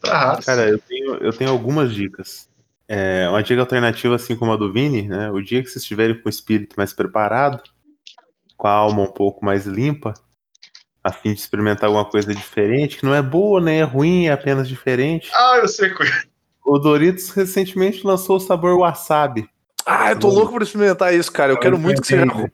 Pra 0.00 0.18
raros. 0.18 0.44
Cara, 0.44 0.68
eu 0.68 0.78
tenho, 0.78 1.14
eu 1.16 1.32
tenho 1.32 1.50
algumas 1.50 1.92
dicas. 1.94 2.48
É, 2.88 3.28
uma 3.28 3.42
dica 3.42 3.60
alternativa, 3.60 4.14
assim 4.16 4.36
como 4.36 4.52
a 4.52 4.56
do 4.56 4.72
Vini, 4.72 5.08
né? 5.08 5.30
O 5.30 5.40
dia 5.40 5.62
que 5.62 5.68
vocês 5.68 5.82
estiverem 5.82 6.20
com 6.20 6.28
o 6.28 6.30
espírito 6.30 6.74
mais 6.76 6.92
preparado, 6.92 7.62
com 8.56 8.66
a 8.66 8.72
alma 8.72 9.02
um 9.02 9.10
pouco 9.10 9.44
mais 9.44 9.64
limpa, 9.66 10.12
a 11.02 11.10
fim 11.12 11.32
de 11.32 11.40
experimentar 11.40 11.86
alguma 11.88 12.04
coisa 12.04 12.34
diferente, 12.34 12.98
que 12.98 13.04
não 13.04 13.14
é 13.14 13.22
boa, 13.22 13.60
nem 13.60 13.80
é 13.80 13.84
ruim, 13.84 14.26
é 14.26 14.32
apenas 14.32 14.68
diferente. 14.68 15.30
Ah, 15.34 15.58
eu 15.62 15.68
sei. 15.68 15.90
que- 15.94 16.04
O 16.64 16.78
Doritos 16.78 17.30
recentemente 17.30 18.06
lançou 18.06 18.36
o 18.36 18.40
sabor 18.40 18.78
wasabi. 18.78 19.48
Ah, 19.84 20.10
eu 20.12 20.18
tô 20.18 20.28
louco 20.28 20.52
por 20.52 20.62
experimentar 20.62 21.12
isso, 21.12 21.32
cara. 21.32 21.52
Eu 21.52 21.58
quero 21.58 21.76
muito 21.78 22.00
que 22.00 22.06
seja 22.06 22.24
ruim. 22.24 22.48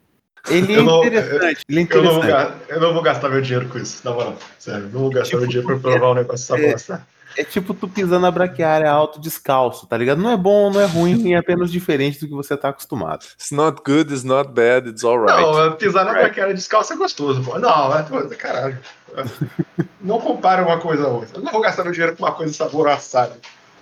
Ele 0.49 0.73
é 0.73 0.79
Eu 0.79 0.83
não- 0.85 1.05
interessante, 1.05 1.63
ele 1.69 1.81
é 1.81 1.87
Eu 1.91 2.03
não, 2.03 2.11
vou, 2.15 2.25
interessante. 2.25 2.57
eu 2.71 2.81
não 2.81 2.95
vou 2.95 3.03
gastar 3.03 3.29
meu 3.29 3.43
dinheiro 3.43 3.69
com 3.69 3.77
isso, 3.79 4.01
na 4.03 4.13
moral. 4.13 4.37
Sério, 4.59 4.85
não 4.85 5.01
vou 5.01 5.11
gastar 5.11 5.37
meu 5.37 5.47
dinheiro 5.47 5.67
pra 5.67 5.77
provar 5.79 6.11
um 6.13 6.15
negócio 6.15 6.57
dessa 6.57 6.67
é- 6.67 6.73
bosta. 6.73 7.07
É 7.37 7.45
tipo 7.45 7.73
tu 7.75 7.87
pisando 7.87 8.21
na 8.21 8.31
braquiária 8.31 8.91
alto 8.91 9.21
descalço, 9.21 9.87
tá 9.87 9.97
ligado? 9.97 10.21
Não 10.21 10.31
é 10.31 10.37
bom, 10.37 10.73
não 10.73 10.81
é 10.81 10.87
ruim, 10.87 11.33
é 11.33 11.37
apenas 11.37 11.71
diferente 11.71 12.19
do 12.21 12.27
que 12.27 12.35
você 12.35 12.57
tá 12.57 12.71
acostumado. 12.71 13.27
It's 13.35 13.51
not 13.51 13.83
good, 13.85 14.13
it's 14.13 14.25
not 14.25 14.51
bad, 14.53 14.89
it's 14.89 15.05
alright. 15.05 15.41
Não, 15.41 15.77
pisar 15.77 16.05
na 16.05 16.13
braqueira 16.13 16.53
descalço 16.55 16.93
é 16.93 16.97
gostoso, 16.97 17.43
pô. 17.43 17.59
Não, 17.59 17.97
é 17.97 18.03
coisa, 18.03 18.35
caralho. 18.35 18.79
Não 20.01 20.21
compara 20.21 20.65
uma 20.65 20.79
coisa 20.79 21.05
a 21.05 21.09
outra. 21.09 21.39
Eu 21.39 21.43
não 21.43 21.53
vou 21.53 21.61
gastar 21.61 21.83
meu 21.83 21.93
dinheiro 21.93 22.17
com 22.17 22.25
uma 22.25 22.33
coisa 22.33 22.53
sabor 22.53 22.89
assado. 22.89 23.35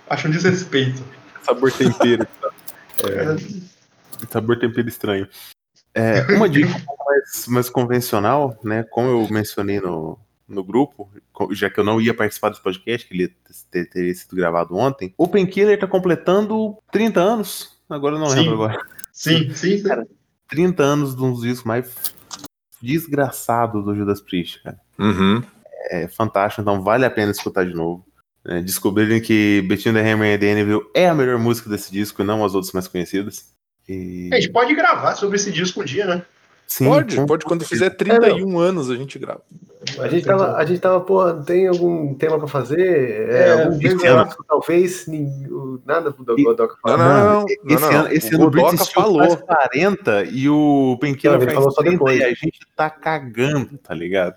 Acho 0.09 0.27
um 0.27 0.31
desrespeito. 0.31 1.03
Sabor 1.43 1.71
tempero. 1.71 2.27
Sabor 4.29 4.57
tempero 4.59 4.87
estranho. 4.87 5.27
É, 5.93 6.21
uma 6.33 6.49
dica 6.49 6.69
mais, 7.05 7.47
mais 7.47 7.69
convencional, 7.69 8.57
né? 8.63 8.83
Como 8.83 9.07
eu 9.07 9.27
mencionei 9.29 9.79
no, 9.79 10.17
no 10.47 10.63
grupo, 10.63 11.09
já 11.51 11.69
que 11.69 11.79
eu 11.79 11.83
não 11.83 11.99
ia 11.99 12.13
participar 12.13 12.49
desse 12.49 12.61
podcast, 12.61 13.07
que 13.07 13.13
ele 13.13 13.23
ia 13.23 13.31
ter, 13.69 13.89
teria 13.89 14.15
sido 14.15 14.35
gravado 14.35 14.75
ontem, 14.75 15.13
o 15.17 15.27
Painkiller 15.27 15.79
tá 15.79 15.87
completando 15.87 16.77
30 16.91 17.19
anos. 17.19 17.77
Agora 17.89 18.15
eu 18.15 18.19
não 18.19 18.29
Sim. 18.29 18.35
lembro 18.35 18.53
agora. 18.53 18.79
Sim, 19.11 19.49
sim. 19.55 19.77
sim. 19.79 19.83
30 20.47 20.83
anos 20.83 21.15
de 21.15 21.21
um 21.21 21.31
dos 21.31 21.41
discos 21.41 21.65
mais 21.65 21.93
desgraçados 22.81 23.83
do 23.83 23.95
Judas 23.95 24.21
Priest, 24.21 24.63
cara. 24.63 24.79
Uhum. 24.97 25.43
É 25.89 26.07
fantástico, 26.07 26.61
então 26.61 26.81
vale 26.81 27.05
a 27.05 27.09
pena 27.09 27.31
escutar 27.31 27.65
de 27.65 27.73
novo. 27.73 28.05
É, 28.45 28.61
descobrirem 28.61 29.21
que 29.21 29.61
Between 29.67 29.93
the 29.93 30.11
Hammer 30.11 30.35
and 30.35 30.39
the 30.39 30.51
Anvil 30.53 30.89
é 30.93 31.09
a 31.09 31.15
melhor 31.15 31.37
música 31.37 31.69
desse 31.69 31.91
disco 31.91 32.21
e 32.21 32.25
não 32.25 32.45
as 32.45 32.55
outras 32.55 32.71
mais 32.71 32.87
conhecidas. 32.87 33.51
E... 33.87 34.29
A 34.31 34.39
gente 34.39 34.51
pode 34.51 34.73
gravar 34.73 35.15
sobre 35.15 35.35
esse 35.35 35.51
disco 35.51 35.81
um 35.81 35.85
dia, 35.85 36.05
né? 36.05 36.25
Sim, 36.67 36.85
Pode, 36.85 37.15
com- 37.15 37.25
pode. 37.25 37.45
Quando 37.45 37.63
fizer 37.65 37.89
31 37.91 38.59
anos 38.59 38.91
a 38.91 38.95
gente 38.95 39.17
grava. 39.17 39.41
A 39.99 40.07
gente 40.09 40.25
tava, 40.25 40.57
a 40.57 40.65
gente 40.65 40.81
tava, 40.81 40.99
pô, 40.99 41.33
tem 41.33 41.65
algum 41.67 42.13
tema 42.15 42.37
pra 42.37 42.47
fazer? 42.47 43.29
É, 43.29 43.47
É, 43.47 43.63
algum 43.63 43.79
clássico, 43.97 44.43
talvez, 44.45 45.05
nada 45.85 46.11
do 46.11 46.35
Godoka 46.35 46.75
falou. 46.81 46.97
não, 46.97 47.07
não. 47.07 47.39
não, 47.41 47.45
Esse 47.69 47.81
não. 47.81 47.91
ano, 47.99 48.11
esse 48.11 48.33
O 48.33 48.35
ano 48.35 48.47
o 48.47 48.51
Godoka 48.51 48.77
falou. 48.85 49.19
faz 49.29 49.35
40 49.69 50.23
e 50.25 50.49
o 50.49 50.97
faz 51.01 51.53
falou 51.53 51.71
só 51.71 51.81
30 51.81 51.91
depois. 51.97 52.19
e 52.19 52.23
a 52.23 52.29
gente 52.33 52.59
tá 52.75 52.89
cagando, 52.89 53.77
tá 53.77 53.93
ligado? 53.93 54.35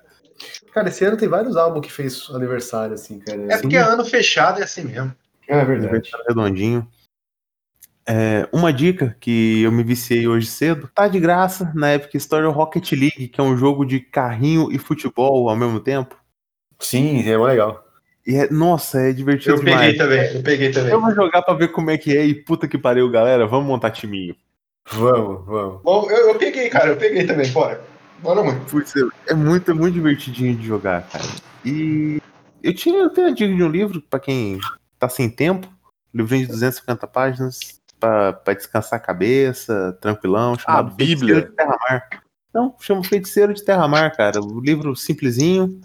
Cara, 0.73 0.89
esse 0.89 1.05
ano 1.05 1.17
tem 1.17 1.29
vários 1.29 1.57
álbuns 1.57 1.85
que 1.85 1.93
fez 1.93 2.29
aniversário, 2.33 2.95
assim, 2.95 3.19
cara. 3.19 3.53
É 3.53 3.59
porque 3.59 3.77
é 3.77 3.81
ano 3.81 4.05
fechado 4.05 4.61
é 4.61 4.63
assim 4.65 4.85
mesmo. 4.85 5.13
É 5.49 5.65
verdade. 5.65 5.89
Aniversário 5.89 6.27
redondinho. 6.29 6.87
É, 8.13 8.49
uma 8.53 8.73
dica 8.73 9.17
que 9.21 9.63
eu 9.63 9.71
me 9.71 9.85
viciei 9.85 10.27
hoje 10.27 10.49
cedo, 10.49 10.91
tá 10.93 11.07
de 11.07 11.21
graça 11.21 11.71
na 11.77 11.95
Epic 11.95 12.17
Store 12.17 12.45
o 12.45 12.51
Rocket 12.51 12.91
League, 12.91 13.29
que 13.29 13.41
é 13.41 13.45
um 13.45 13.57
jogo 13.57 13.85
de 13.85 14.01
carrinho 14.01 14.69
e 14.73 14.79
futebol 14.79 15.49
ao 15.49 15.55
mesmo 15.55 15.79
tempo. 15.79 16.17
Sim, 16.81 17.23
é 17.29 17.39
legal. 17.39 17.87
E 18.27 18.35
é, 18.35 18.51
nossa, 18.51 18.99
é 19.01 19.13
divertido 19.13 19.55
Eu 19.55 19.59
demais. 19.61 19.81
peguei 19.81 19.97
também, 19.97 20.35
eu 20.35 20.43
peguei 20.43 20.71
também. 20.73 20.93
Eu 20.93 21.01
vou 21.01 21.15
jogar 21.15 21.43
pra 21.43 21.55
ver 21.55 21.69
como 21.69 21.89
é 21.89 21.97
que 21.97 22.17
é 22.17 22.27
e 22.27 22.35
puta 22.35 22.67
que 22.67 22.77
pariu, 22.77 23.09
galera. 23.09 23.47
Vamos 23.47 23.69
montar 23.69 23.93
timinho. 23.93 24.35
Vamos, 24.91 25.47
vamos. 25.47 25.81
Bom, 25.85 26.11
eu, 26.11 26.31
eu 26.31 26.35
peguei, 26.35 26.69
cara, 26.69 26.89
eu 26.89 26.97
peguei 26.97 27.25
também, 27.25 27.49
bora. 27.53 27.81
Bora 28.19 28.43
muito. 28.43 28.69
Putz, 28.69 28.93
é 29.29 29.35
muito, 29.35 29.71
é 29.71 29.75
muito 29.75 29.95
divertidinho 29.95 30.57
de 30.57 30.67
jogar, 30.67 31.07
cara. 31.09 31.25
E 31.65 32.21
eu 32.61 32.75
tinha 32.75 32.99
eu 32.99 33.11
tenho 33.11 33.29
a 33.29 33.31
dica 33.31 33.55
de 33.55 33.63
um 33.63 33.69
livro 33.69 34.03
pra 34.03 34.19
quem 34.19 34.59
tá 34.99 35.09
sem 35.09 35.31
tempo, 35.31 35.69
livrinho 36.13 36.47
de 36.47 36.53
250 36.53 37.07
páginas 37.07 37.80
pra, 38.01 38.33
pra 38.33 38.55
descansar 38.55 38.99
a 38.99 39.03
cabeça, 39.03 39.97
tranquilão, 40.01 40.59
chamado 40.59 40.95
Bíblia. 40.95 41.35
Feiticeiro 41.35 41.51
de 41.51 41.57
Terra-Mar. 41.57 42.23
Não, 42.53 42.75
chama 42.81 43.05
Feiticeiro 43.05 43.55
de 43.55 43.65
Terra-Mar, 43.65 44.17
cara. 44.17 44.41
O 44.41 44.61
livro 44.61 44.97
simplesinho, 44.97 45.81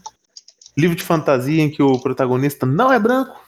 livro 0.75 0.95
de 0.95 1.03
fantasia 1.03 1.61
em 1.61 1.69
que 1.69 1.83
o 1.83 1.99
protagonista 1.99 2.65
não 2.65 2.91
é 2.91 2.97
branco. 2.97 3.39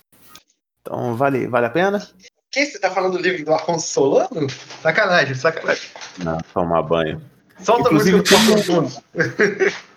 Então 0.81 1.15
vale, 1.15 1.47
vale 1.47 1.65
a 1.65 1.71
pena? 1.71 2.07
Quem 2.51 2.65
você 2.65 2.79
tá 2.79 2.91
falando 2.91 3.13
do 3.13 3.21
livro 3.21 3.43
do 3.43 3.53
Afonso 3.53 3.87
Solano? 3.87 4.49
Sacanagem, 4.81 5.35
sacanagem. 5.35 5.89
Não, 6.19 6.37
tomar 6.53 6.83
banho. 6.83 7.21
Solta 7.59 7.89
Inclusive, 7.89 8.17
muito 8.17 8.29
do 8.29 8.35
Afonso 8.35 8.63
Solano. 8.63 8.91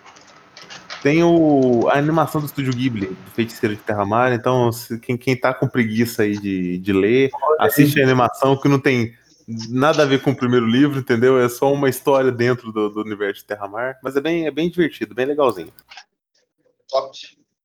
Tem 1.01 1.23
o, 1.23 1.89
a 1.89 1.97
animação 1.97 2.39
do 2.41 2.47
Estúdio 2.47 2.73
Ghibli, 2.73 3.07
do 3.07 3.31
Feiticeiro 3.31 3.75
de 3.75 3.81
Terra-Mar, 3.81 4.31
então 4.33 4.71
se- 4.71 4.99
quem, 4.99 5.17
quem 5.17 5.35
tá 5.35 5.51
com 5.53 5.67
preguiça 5.67 6.23
aí 6.23 6.37
de, 6.37 6.77
de 6.77 6.93
ler, 6.93 7.31
assiste 7.59 7.99
a 7.99 8.03
animação 8.03 8.55
que 8.55 8.67
não 8.67 8.79
tem 8.79 9.15
nada 9.69 10.03
a 10.03 10.05
ver 10.05 10.21
com 10.21 10.31
o 10.31 10.35
primeiro 10.35 10.65
livro, 10.67 10.99
entendeu? 10.99 11.39
É 11.39 11.49
só 11.49 11.73
uma 11.73 11.89
história 11.89 12.31
dentro 12.31 12.71
do, 12.71 12.89
do 12.89 13.01
universo 13.01 13.41
de 13.41 13.47
Terra-Mar, 13.47 13.97
mas 14.03 14.15
é 14.15 14.21
bem, 14.21 14.45
é 14.45 14.51
bem 14.51 14.69
divertido, 14.69 15.15
bem 15.15 15.25
legalzinho. 15.25 15.73
Top, 16.87 17.17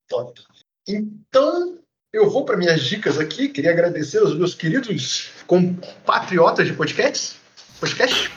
top. 0.09 0.41
Então, 0.89 1.79
eu 2.13 2.31
vou 2.31 2.45
para 2.45 2.57
minhas 2.57 2.83
dicas 2.83 3.19
aqui. 3.19 3.49
Queria 3.49 3.73
agradecer 3.73 4.19
aos 4.19 4.35
meus 4.35 4.55
queridos 4.55 5.31
compatriotas 5.47 6.67
de 6.67 6.73
podcasts. 6.73 7.37
Podcast. 7.79 8.31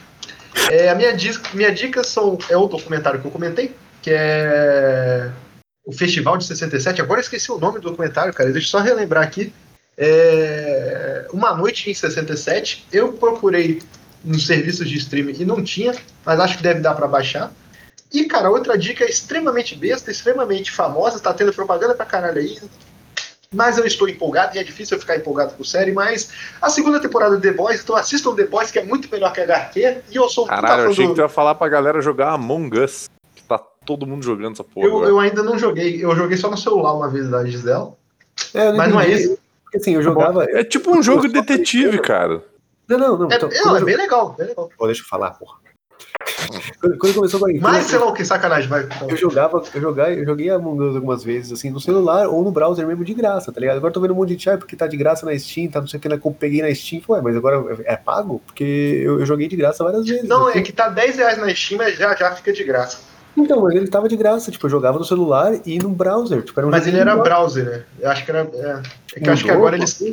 É, 0.70 0.90
a 0.90 0.96
minha, 0.96 1.16
minha 1.54 1.72
dica 1.72 2.04
são, 2.04 2.38
é 2.50 2.58
o 2.58 2.68
documentário 2.68 3.22
que 3.22 3.26
eu 3.28 3.32
comentei, 3.32 3.74
que 4.02 4.12
é 4.12 5.30
o 5.86 5.92
Festival 5.92 6.38
de 6.38 6.46
67. 6.46 7.02
Agora 7.02 7.20
eu 7.20 7.24
esqueci 7.24 7.52
o 7.52 7.58
nome 7.58 7.80
do 7.80 7.90
documentário, 7.90 8.34
cara. 8.34 8.52
Deixa 8.52 8.68
eu 8.68 8.72
só 8.72 8.80
relembrar 8.80 9.24
aqui. 9.24 9.52
É, 9.98 11.26
Uma 11.34 11.54
Noite 11.56 11.90
em 11.90 11.94
67. 11.94 12.86
Eu 12.92 13.14
procurei 13.14 13.82
nos 14.24 14.46
serviços 14.46 14.90
de 14.90 14.98
streaming 14.98 15.36
e 15.40 15.46
não 15.46 15.64
tinha, 15.64 15.94
mas 16.26 16.40
acho 16.40 16.58
que 16.58 16.64
deve 16.64 16.80
dar 16.82 16.94
para 16.96 17.08
baixar. 17.08 17.52
E, 18.14 18.26
cara, 18.26 18.50
outra 18.50 18.78
dica 18.78 19.04
é 19.04 19.10
extremamente 19.10 19.76
besta, 19.76 20.10
extremamente 20.12 20.72
famosa, 20.72 21.20
tá 21.20 21.34
tendo 21.34 21.54
propaganda 21.54 21.94
pra 21.94 22.06
caralho 22.06 22.40
aí. 22.40 22.58
Mas 23.54 23.78
eu 23.78 23.86
estou 23.86 24.08
empolgado 24.08 24.56
e 24.56 24.60
é 24.60 24.64
difícil 24.64 24.96
eu 24.98 25.02
ficar 25.02 25.16
empolgado 25.16 25.54
com 25.56 25.64
série, 25.64 25.92
mas 25.92 26.30
a 26.62 26.70
segunda 26.70 27.00
temporada 27.00 27.36
do 27.36 27.42
The 27.42 27.52
Boys, 27.52 27.82
então 27.82 27.96
assistam 27.96 28.36
The 28.36 28.46
Boys, 28.46 28.70
que 28.72 28.78
é 28.80 28.84
muito 28.84 29.10
melhor 29.12 29.34
que 29.34 29.42
a 29.42 29.44
HQ, 29.44 29.98
e 30.12 30.16
eu 30.16 30.30
sou 30.30 30.46
um 30.46 30.48
Caralho, 30.48 30.84
eu 30.84 30.92
achei 30.92 31.06
do- 31.06 31.10
que 31.12 31.16
tu 31.16 31.22
ia 31.22 31.30
falar 31.30 31.56
pra 31.56 31.68
galera 31.68 32.00
jogar 32.02 32.32
Among 32.34 32.80
Us. 32.80 33.10
Todo 33.90 34.06
mundo 34.06 34.24
jogando 34.24 34.53
essa 34.53 34.64
porra. 34.64 34.86
eu, 34.86 35.03
eu 35.03 35.20
ainda 35.20 35.41
não 35.41 35.57
joguei, 35.57 36.06
eu 36.06 36.16
joguei 36.16 36.38
só 36.38 36.48
no 36.48 36.56
celular 36.56 36.94
uma 36.94 37.10
vez 37.10 37.28
da 37.28 37.44
Gisele. 37.44 37.88
É, 38.53 38.72
Mas 38.72 38.91
não 38.91 39.02
é 39.02 39.10
isso? 39.10 39.36
Porque 39.64 39.78
assim, 39.78 39.95
eu 39.95 40.03
jogava. 40.03 40.44
É 40.44 40.64
tipo 40.64 40.95
um 40.95 41.02
jogo 41.02 41.28
detetive, 41.28 41.98
cara. 41.98 42.44
Não, 42.88 42.99
não, 42.99 43.18
não. 43.18 43.32
É, 43.32 43.36
então, 43.36 43.49
não, 43.66 43.78
é 43.78 43.84
bem 43.84 43.98
legal, 43.98 44.36
bem 44.38 44.45
legal. 44.45 44.70
Pô, 44.78 44.86
deixa 44.86 45.02
eu 45.02 45.07
falar, 45.07 45.32
porra. 45.32 45.57
Quando, 46.80 46.98
quando 46.99 47.16
começou 47.16 47.38
a 47.40 47.41
quarentena, 47.41 47.68
Mas, 47.68 47.86
sei 47.88 47.98
lá 47.98 48.06
o 48.06 48.14
que, 48.14 48.24
sacanagem, 48.24 48.70
vai. 48.70 48.88
eu 49.10 49.18
jogava, 49.18 49.64
eu 49.74 49.82
jogava, 49.82 50.11
eu 50.11 50.26
joguei 50.26 50.52
Among 50.52 50.84
Us 50.84 50.95
algumas 50.95 51.24
vezes, 51.24 51.52
assim, 51.52 51.72
no 51.72 51.80
celular 51.80 52.28
ou 52.28 52.44
no 52.44 52.52
browser 52.52 52.86
mesmo 52.86 53.03
de 53.03 53.16
graça, 53.16 53.52
tá 53.52 53.60
ligado? 53.60 53.78
Agora 53.78 53.90
eu 53.90 53.94
tô 53.95 54.02
vendo 54.02 54.11
um 54.11 54.18
monte 54.18 54.36
de 54.36 54.44
chat 54.44 54.60
porque 54.60 54.76
tá 54.76 54.86
de 54.86 54.98
graça 54.98 55.26
na 55.26 55.38
Steam, 55.38 55.68
tá 55.68 55.82
não 55.82 55.88
sei 55.88 55.98
o 55.98 56.02
que, 56.02 56.10
né, 56.10 56.20
eu 56.24 56.32
peguei 56.32 56.61
na 56.61 56.74
Steam, 56.76 57.02
ué, 57.10 57.22
mas 57.22 57.36
agora 57.36 57.84
é 57.86 57.95
pago? 57.95 58.40
Porque 58.45 58.64
eu, 59.03 59.20
eu 59.20 59.26
joguei 59.26 59.48
de 59.48 59.56
graça 59.56 59.84
várias 59.84 60.06
vezes. 60.06 60.30
Não, 60.30 60.48
assim. 60.48 60.60
é 60.60 60.61
que 60.61 60.72
tá 60.72 60.90
10 60.90 61.18
reais 61.18 61.38
na 61.40 61.53
Steam, 61.56 61.80
mas 61.80 61.98
já, 61.98 62.16
já 62.16 62.36
fica 62.36 62.53
de 62.53 62.64
graça. 62.64 63.09
Então, 63.38 63.61
mas 63.61 63.76
ele 63.76 63.88
tava 63.88 64.10
de 64.10 64.18
graça, 64.18 64.51
tipo, 64.51 64.65
eu 64.65 64.69
jogava 64.69 64.99
no 64.99 65.06
celular 65.06 65.53
e 65.65 65.77
no 65.80 65.89
browser, 65.89 66.41
tipo, 66.43 66.60
era 66.60 66.68
um 66.68 66.72
Mas 66.72 66.85
ele 66.88 66.97
era 66.97 67.15
browser, 67.15 67.65
né? 67.65 67.84
Eu 67.99 68.10
acho 68.10 68.26
que 68.26 68.31
era. 68.31 68.39
É, 68.53 68.81
é 69.15 69.19
que 69.19 69.30
eu 69.30 69.34
acho 69.34 69.43
que 69.45 69.51
agora 69.51 69.76
eles. 69.76 70.03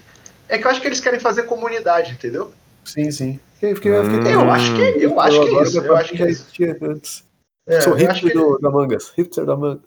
É 0.49 0.59
que 0.59 0.67
eu 0.67 0.71
acho 0.71 0.81
que 0.81 0.87
eles 0.87 1.01
querem 1.01 1.19
fazer 1.19 1.43
comunidade, 1.45 2.13
entendeu? 2.13 2.53
Sim, 2.85 3.11
sim. 3.11 3.41
Eu, 3.61 3.75
fiquei, 3.75 3.91
eu, 3.93 4.05
fiquei, 4.05 4.35
Eu 4.35 4.51
acho 4.51 4.75
que, 4.75 4.81
eu 4.81 5.21
acho 5.21 5.41
que 5.41 5.49
é 5.57 5.63
isso. 5.63 5.79
Eu 5.81 5.97
acho 5.97 6.11
que 6.13 6.19
já 6.19 6.27
é 6.27 6.31
isso. 6.31 6.43
existia 6.43 6.79
antes. 6.83 7.25
É, 7.67 7.81
Sou 7.81 7.99
eu 7.99 8.11
acho 8.11 8.27
hipster 8.27 8.33
que 8.33 8.39
do, 8.39 8.59
da 8.59 8.71
Mangas, 8.71 9.13
hipster 9.17 9.45
da 9.45 9.57
Mangas. 9.57 9.81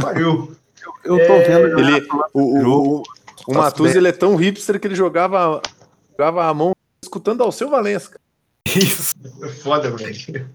Pariu. 0.00 0.56
Eu 1.04 1.16
tô 1.18 1.32
É, 1.34 1.42
vendo. 1.42 1.78
Ele, 1.78 2.06
o, 2.32 2.40
o, 2.40 3.02
o, 3.46 3.82
bem. 3.82 3.96
ele 3.96 4.08
é 4.08 4.12
tão 4.12 4.34
hipster 4.34 4.80
que 4.80 4.88
ele 4.88 4.94
jogava, 4.96 5.62
jogava 6.10 6.46
a 6.46 6.54
mão 6.54 6.72
escutando 7.02 7.42
ao 7.42 7.52
seu 7.52 7.70
Valença. 7.70 8.10
cara. 8.10 8.20
Isso. 8.76 9.14
É 9.42 9.48
foda, 9.48 9.90
velho. 9.90 10.48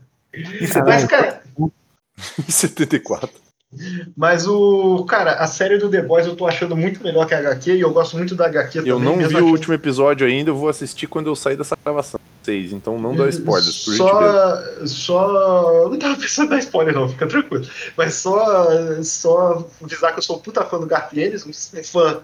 Mas, 0.85 1.05
cara, 1.05 1.41
Em 1.57 2.51
74. 2.51 3.29
mas 4.17 4.47
o. 4.47 5.05
Cara, 5.05 5.33
a 5.33 5.47
série 5.47 5.77
do 5.77 5.89
The 5.89 6.01
Boys 6.01 6.25
eu 6.25 6.35
tô 6.35 6.47
achando 6.47 6.75
muito 6.75 7.03
melhor 7.03 7.27
que 7.27 7.33
a 7.33 7.39
HQ 7.39 7.75
e 7.75 7.81
eu 7.81 7.91
gosto 7.91 8.17
muito 8.17 8.35
da 8.35 8.47
HQ 8.47 8.79
também. 8.79 8.89
Eu 8.89 8.99
não 8.99 9.17
vi 9.17 9.35
o 9.35 9.47
último 9.47 9.73
episódio 9.73 10.25
ainda, 10.25 10.49
eu 10.49 10.55
vou 10.55 10.69
assistir 10.69 11.07
quando 11.07 11.27
eu 11.27 11.35
sair 11.35 11.55
dessa 11.55 11.77
gravação. 11.83 12.19
Seis, 12.41 12.71
então 12.71 12.97
não 12.97 13.15
dá 13.15 13.27
spoilers, 13.29 13.85
por. 13.85 13.95
Só. 13.95 14.85
Só. 14.85 15.83
Eu 15.83 15.89
não 15.89 15.99
tava 15.99 16.15
pensando 16.15 16.47
em 16.47 16.49
dar 16.49 16.59
spoiler, 16.59 16.95
não, 16.95 17.09
fica 17.09 17.27
tranquilo. 17.27 17.67
Mas 17.95 18.15
só. 18.15 19.03
Só 19.03 19.67
avisar 19.83 20.13
que 20.13 20.19
eu 20.19 20.23
sou 20.23 20.39
puta 20.39 20.65
fã 20.65 20.79
do 20.79 20.85
um 20.85 21.83
fã 21.83 22.21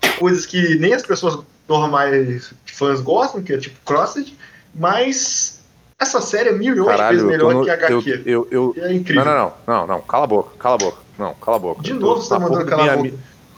de 0.00 0.12
coisas 0.18 0.46
que 0.46 0.76
nem 0.76 0.94
as 0.94 1.02
pessoas 1.02 1.38
normais 1.68 2.52
fãs 2.64 3.00
gostam, 3.00 3.42
que 3.42 3.52
é 3.52 3.58
tipo 3.58 3.76
Crossed, 3.84 4.36
mas 4.74 5.55
essa 5.98 6.20
série 6.20 6.50
é 6.50 6.52
milhões 6.52 6.76
de 6.76 6.84
vezes 6.84 6.96
Caralho, 6.96 7.18
eu 7.18 7.22
tô 7.24 7.30
melhor 7.30 7.54
no, 7.54 7.64
que 7.64 7.70
a 7.70 7.74
eu, 7.90 7.98
HQ. 7.98 8.22
eu, 8.26 8.48
eu, 8.50 8.74
É 8.78 8.92
incrível. 8.92 9.24
Não, 9.24 9.34
não, 9.34 9.52
não, 9.66 9.78
não, 9.78 9.86
não, 9.86 10.00
cala 10.02 10.24
a 10.24 10.26
boca, 10.26 10.50
cala 10.58 10.74
a 10.74 10.78
boca. 10.78 10.98
Não, 11.18 11.34
cala 11.34 11.56
a 11.56 11.60
boca. 11.60 11.82
De 11.82 11.90
Eu 11.92 11.96
novo 11.96 12.14
tô 12.16 12.20
você 12.22 12.28
tá 12.28 12.38
mandando 12.38 12.64
do 12.64 12.70
calar 12.70 12.90
a 12.90 12.96
boca. 12.98 13.12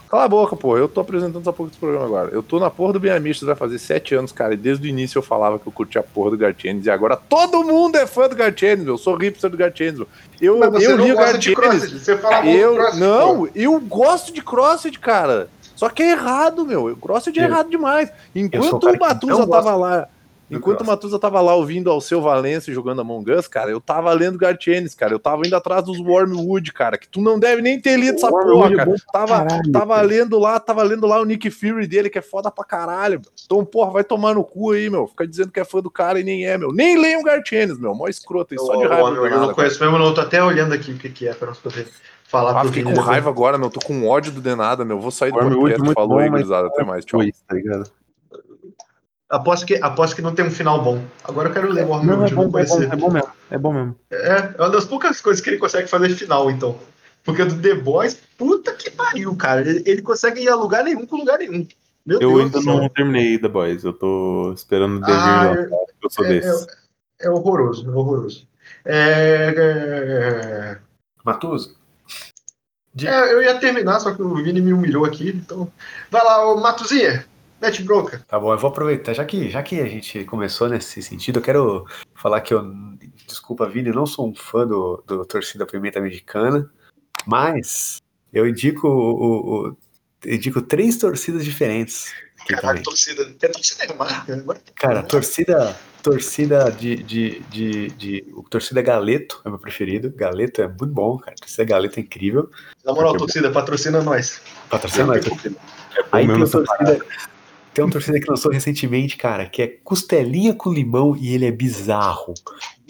Cala 0.09 0.25
a 0.25 0.29
boca, 0.29 0.57
pô. 0.57 0.79
Eu 0.79 0.89
tô 0.89 1.01
apresentando 1.03 1.43
essa 1.43 1.53
porra 1.53 1.69
desse 1.69 1.81
programa 1.81 2.07
agora. 2.07 2.31
Eu 2.31 2.43
tô 2.43 2.59
na 2.61 2.71
porra 2.71 2.95
do 2.95 3.01
Bem 3.01 3.11
Amistos, 3.11 3.45
vai 3.47 3.57
fazer 3.57 3.79
sete 3.79 4.15
anos, 4.15 4.31
cara. 4.33 4.55
E 4.55 4.57
desde 4.57 4.87
o 4.87 4.89
início 4.89 5.19
eu 5.19 5.23
falava 5.23 5.59
que 5.59 5.67
eu 5.67 5.73
curtia 5.73 6.01
a 6.01 6.05
porra 6.05 6.31
do 6.31 6.39
Gartienes. 6.39 6.87
E 6.87 6.91
agora 6.91 7.15
todo 7.17 7.63
mundo 7.65 7.97
é 7.97 8.07
fã 8.07 8.27
do 8.29 8.35
Gartienes, 8.37 8.85
meu. 8.85 8.95
Eu 8.95 8.99
sou 8.99 9.17
hipster 9.17 9.51
do 9.51 9.57
Gartienes, 9.57 9.99
meu. 9.99 10.09
Eu, 10.41 10.59
Mas 10.59 10.71
você 10.71 10.87
eu 10.87 10.97
não 10.97 11.05
li 11.05 11.13
o 11.13 11.17
gosta 11.17 11.37
de 11.39 11.55
você 11.55 12.17
fala 12.17 12.47
Eu, 12.47 12.75
Crossed, 12.77 13.01
não, 13.01 13.37
pô. 13.39 13.49
eu 13.55 13.81
gosto 13.81 14.33
de 14.33 14.41
Crossed, 14.41 14.99
cara. 14.99 15.51
Só 15.77 15.89
que 15.91 16.03
é 16.03 16.13
errado, 16.13 16.65
meu. 16.65 16.97
Crossed 16.97 17.37
é 17.39 17.43
Eu- 17.43 17.47
errado 17.49 17.69
demais. 17.69 18.11
Enquanto 18.35 18.85
o 18.85 18.99
Matuza 18.99 19.33
não 19.35 19.47
gosta 19.47 19.63
tava 19.65 19.77
lá. 19.77 20.09
Enquanto 20.51 20.81
o. 20.81 20.85
Matuza 20.87 21.19
tava 21.19 21.41
lá 21.41 21.55
ouvindo 21.55 21.91
ao 21.91 22.01
seu 22.01 22.23
Valença 22.23 22.71
e 22.71 22.75
jogando 22.75 23.01
Among 23.01 23.31
Us, 23.33 23.47
cara, 23.47 23.71
eu 23.71 23.81
tava 23.81 24.13
lendo 24.13 24.39
Gartienes, 24.39 24.95
cara. 24.95 25.13
Eu 25.13 25.19
tava 25.19 25.47
indo 25.47 25.55
atrás 25.55 25.85
dos 25.85 25.99
Wormwood, 25.99 26.73
cara, 26.73 26.97
que 26.97 27.09
tu 27.09 27.21
não 27.21 27.39
deve 27.39 27.61
nem 27.61 27.81
ter 27.81 27.99
lido 27.99 28.17
essa 28.17 28.31
Wormwood 28.31 28.59
porra, 28.59 28.73
é 28.73 28.77
cara. 28.77 28.95
Tava, 29.13 29.39
caralho, 29.45 29.73
tava 29.73 29.95
cara. 29.95 30.07
lendo 30.07 30.39
lá, 30.39 30.59
tava 30.59 30.83
lendo 30.83 31.07
lá 31.07 31.21
o 31.21 31.25
Nick 31.25 31.51
Fury 31.51 31.87
dele, 31.87 32.09
que 32.09 32.19
é 32.19 32.23
foda 32.23 32.51
pra 32.51 32.65
caralho. 32.65 33.21
Então, 33.45 33.65
porra, 33.65 33.91
vai 33.91 34.05
tomar 34.05 34.35
no 34.35 34.45
cu 34.45 34.73
aí, 34.73 34.89
meu. 34.89 35.07
Fica 35.07 35.27
dizendo 35.27 35.51
que 35.51 35.61
é 35.61 35.65
fã 35.65 35.81
do 35.81 35.91
cara 35.91 36.19
e 36.19 36.25
nem 36.25 36.47
é, 36.47 36.57
meu. 36.57 36.73
Nem 36.73 36.99
leiam 36.99 37.23
Gartienes, 37.23 37.79
meu. 37.79 37.95
Mó 37.95 38.09
escroto 38.09 38.55
aí, 38.55 38.59
só 38.59 38.77
de 38.77 38.87
raiva. 38.87 39.11
meu, 39.11 39.25
eu 39.25 39.31
nada, 39.31 39.47
não 39.47 39.55
conheço 39.55 39.83
mesmo, 39.83 39.99
não. 39.99 40.07
Eu 40.07 40.15
tô 40.15 40.21
até 40.21 40.43
olhando 40.43 40.73
aqui 40.73 40.93
o 40.93 40.97
que, 40.97 41.09
que 41.11 41.29
é 41.29 41.35
pra 41.35 41.49
nós 41.49 41.59
poder 41.59 41.87
falar 42.25 42.59
Ah, 42.59 42.65
fiquei 42.65 42.83
com 42.83 42.95
raiva 43.01 43.29
agora, 43.29 43.59
meu. 43.59 43.71
Tô 43.71 43.81
com 43.81 44.07
ódio 44.07 44.33
do 44.33 44.41
Denada, 44.41 44.85
meu. 44.85 44.99
Vou 45.01 45.11
sair 45.11 45.33
do 45.33 45.39
podcast. 45.39 45.83
muito 45.83 45.95
Falou 45.95 46.19
aí, 46.19 46.27
bom, 46.27 46.37
gurizada. 46.37 46.69
Até 46.69 46.85
mais. 46.85 47.05
Tchau. 47.05 47.21
Foi 47.21 47.29
isso, 47.29 47.43
tá 47.47 47.55
ligado? 47.55 47.91
Aposto 49.31 49.67
que, 49.67 49.75
aposto 49.83 50.17
que 50.17 50.23
não 50.23 50.35
tem 50.35 50.47
um 50.47 50.51
final 50.51 50.83
bom. 50.83 51.05
Agora 51.23 51.49
eu 51.51 51.53
quero 51.53 51.71
ler 51.71 51.85
o 51.85 51.89
Não, 51.89 51.93
Wormwood, 51.97 52.33
é 52.33 52.35
não 52.35 52.37
bom, 52.37 52.43
é 52.43 52.47
bom, 52.47 52.51
conhecia. 52.53 52.85
é 52.93 52.97
bom 52.97 53.11
mesmo. 53.11 53.29
É 53.51 53.59
bom 53.59 53.73
mesmo. 53.75 53.97
É, 54.11 54.37
é 54.57 54.57
uma 54.63 54.71
das 54.71 54.85
poucas 54.87 55.21
coisas 55.21 55.43
que 55.43 55.51
ele 55.51 55.59
consegue 55.59 55.87
fazer 55.89 56.09
final, 56.11 56.51
então. 56.51 56.79
Porque 57.25 57.45
do 57.45 57.61
The 57.61 57.75
Boys, 57.75 58.15
puta 58.39 58.73
que 58.73 58.91
pariu, 58.91 59.37
cara. 59.37 59.61
Ele, 59.61 59.83
ele 59.85 60.01
consegue 60.03 60.41
ir 60.41 60.49
a 60.49 60.55
lugar 60.55 60.83
nenhum 60.83 61.05
com 61.05 61.17
lugar 61.19 61.39
nenhum. 61.39 61.67
Meu 62.07 62.19
Eu 62.21 62.29
Deus 62.31 62.41
ainda 62.45 62.59
do 62.59 62.65
céu. 62.65 62.77
não 62.77 62.89
terminei 62.89 63.39
The 63.39 63.49
Boys. 63.49 63.85
Eu 63.85 63.93
tô 63.93 64.53
esperando 64.55 64.97
o 64.97 65.01
devir 65.01 65.19
Ah, 65.19 65.45
lá. 65.45 65.55
eu- 65.57 65.87
Eu 66.03 66.11
sou 66.11 66.25
é, 66.25 66.29
desses. 66.29 66.67
é, 67.21 67.27
é 67.27 67.31
horroroso, 67.31 67.87
é 67.87 67.95
horroroso. 67.95 68.49
É, 68.87 69.55
é, 69.59 70.79
Matuso? 71.23 71.77
é, 73.05 73.33
eu 73.35 73.43
ia 73.43 73.59
terminar, 73.59 74.01
só 74.01 74.15
que 74.15 74.23
o 74.23 74.35
Vini 74.37 74.61
me 74.63 74.73
humilhou 74.73 75.05
aqui, 75.05 75.29
então. 75.31 75.71
Vai 76.11 76.25
lá, 76.25 76.47
ô 76.51 76.59
Matuzinha, 76.61 77.27
mete 77.61 77.83
broca. 77.83 78.25
Tá 78.29 78.39
bom, 78.39 78.53
eu 78.53 78.59
vou 78.59 78.71
aproveitar, 78.71 79.13
já 79.15 79.25
que, 79.25 79.49
já 79.51 79.63
que 79.63 79.81
a 79.81 79.87
gente 79.87 80.25
começou 80.25 80.69
nesse 80.69 81.03
sentido, 81.03 81.39
eu 81.39 81.43
quero 81.43 81.87
falar 82.15 82.41
que 82.41 82.55
eu, 82.55 82.63
desculpa, 83.27 83.69
Vini, 83.69 83.89
eu 83.89 83.95
não 83.95 84.07
sou 84.07 84.29
um 84.29 84.35
fã 84.35 84.67
do, 84.67 85.03
do 85.07 85.25
Torcida 85.25 85.67
Pimenta 85.67 86.01
Mexicana, 86.01 86.71
mas 87.27 87.99
eu 88.33 88.47
indico, 88.49 88.89
o, 88.89 89.69
o- 89.71 89.77
eu 90.25 90.35
indico 90.35 90.61
três 90.63 90.97
torcidas 90.97 91.45
diferentes 91.45 92.13
Caralho, 92.47 92.69
também. 92.69 92.83
torcida. 92.83 93.35
É 93.43 93.49
torcida 93.49 93.85
é 93.85 93.95
marca, 93.95 94.35
agora. 94.35 94.61
Cara, 94.75 95.03
torcida, 95.03 95.77
torcida 96.03 96.71
de, 96.71 96.97
de, 97.03 97.41
de, 97.41 97.89
de, 97.89 98.33
o 98.35 98.43
torcida 98.45 98.81
Galeto 98.81 99.41
é 99.45 99.49
meu 99.51 99.59
preferido, 99.59 100.11
Galeto 100.15 100.63
é 100.63 100.69
muito 100.69 100.87
bom, 100.87 101.19
cara, 101.19 101.37
torcida 101.37 101.65
Galeto 101.65 101.99
é 101.99 102.03
incrível, 102.03 102.49
Na 102.85 102.93
moral, 102.95 103.17
torcida, 103.17 103.51
patrocina 103.51 104.01
nós. 104.01 104.41
patrocina 104.71 105.07
nós, 105.07 105.25
torcida. 105.25 105.59
Aí 106.11 106.27
tem, 106.27 106.39
torcida, 106.39 107.05
tem 107.79 107.85
uma 107.85 107.93
torcida 107.93 108.19
que 108.19 108.29
lançou 108.29 108.51
recentemente, 108.51 109.17
cara, 109.17 109.47
que 109.47 109.63
é 109.63 109.69
costelinha 109.69 110.53
com 110.53 110.73
limão 110.73 111.17
e 111.17 111.33
ele 111.33 111.47
é 111.47 111.53
bizarro. 111.53 112.35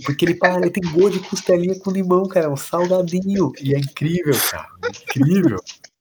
Porque 0.03 0.25
ele, 0.25 0.39
ele 0.43 0.71
tem 0.71 0.91
gosto 0.91 1.19
de 1.19 1.29
costelinha 1.29 1.79
com 1.79 1.91
limão, 1.91 2.27
cara, 2.27 2.47
é 2.47 2.49
um 2.49 2.57
salgadinho. 2.57 3.53
E 3.61 3.75
é 3.75 3.79
incrível, 3.79 4.35
cara. 4.51 4.67
é 4.83 4.89
Incrível. 4.89 5.59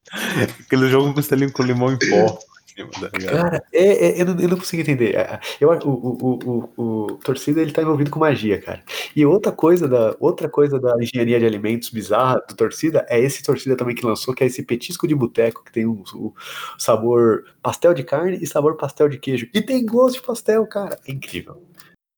Aquele 0.09 0.87
jogo 0.87 1.07
com 1.07 1.15
costelinho 1.15 1.51
com 1.51 1.63
limão 1.63 1.91
em 1.91 1.99
pó. 1.99 2.39
Tá 2.85 3.09
ligado? 3.17 3.35
Cara, 3.35 3.63
é, 3.73 4.07
é- 4.09 4.21
eu, 4.21 4.25
não, 4.25 4.39
eu 4.39 4.49
não 4.49 4.57
consigo 4.57 4.81
entender. 4.81 5.15
É, 5.15 5.39
Eu, 5.59 5.71
acho- 5.71 5.87
o, 5.89 5.93
o, 5.93 6.39
o, 6.77 6.83
o, 7.11 7.17
torcida 7.17 7.61
ele 7.61 7.71
tá 7.71 7.81
envolvido 7.81 8.11
com 8.11 8.19
magia, 8.19 8.61
cara. 8.61 8.83
E 9.15 9.25
outra 9.25 9.51
coisa 9.51 9.87
da 9.87 10.15
outra 10.19 10.47
coisa 10.49 10.79
da 10.79 10.95
engenharia 11.01 11.39
de 11.39 11.45
alimentos 11.45 11.89
bizarra 11.89 12.41
do 12.47 12.55
torcida 12.55 13.05
é 13.09 13.19
esse 13.19 13.41
torcida 13.43 13.75
também 13.75 13.95
que 13.95 14.05
lançou, 14.05 14.33
que 14.33 14.43
é 14.43 14.47
esse 14.47 14.63
petisco 14.63 15.07
de 15.07 15.15
boteco 15.15 15.63
que 15.63 15.71
tem 15.71 15.85
um, 15.85 16.03
o 16.13 16.33
sabor 16.77 17.45
pastel 17.61 17.93
de 17.93 18.03
carne 18.03 18.37
e 18.41 18.47
sabor 18.47 18.75
pastel 18.77 19.09
de 19.09 19.17
queijo. 19.17 19.47
E 19.53 19.61
tem 19.61 19.85
gosto 19.85 20.15
de 20.15 20.21
pastel, 20.21 20.65
cara. 20.67 20.99
É 21.07 21.11
incrível. 21.11 21.61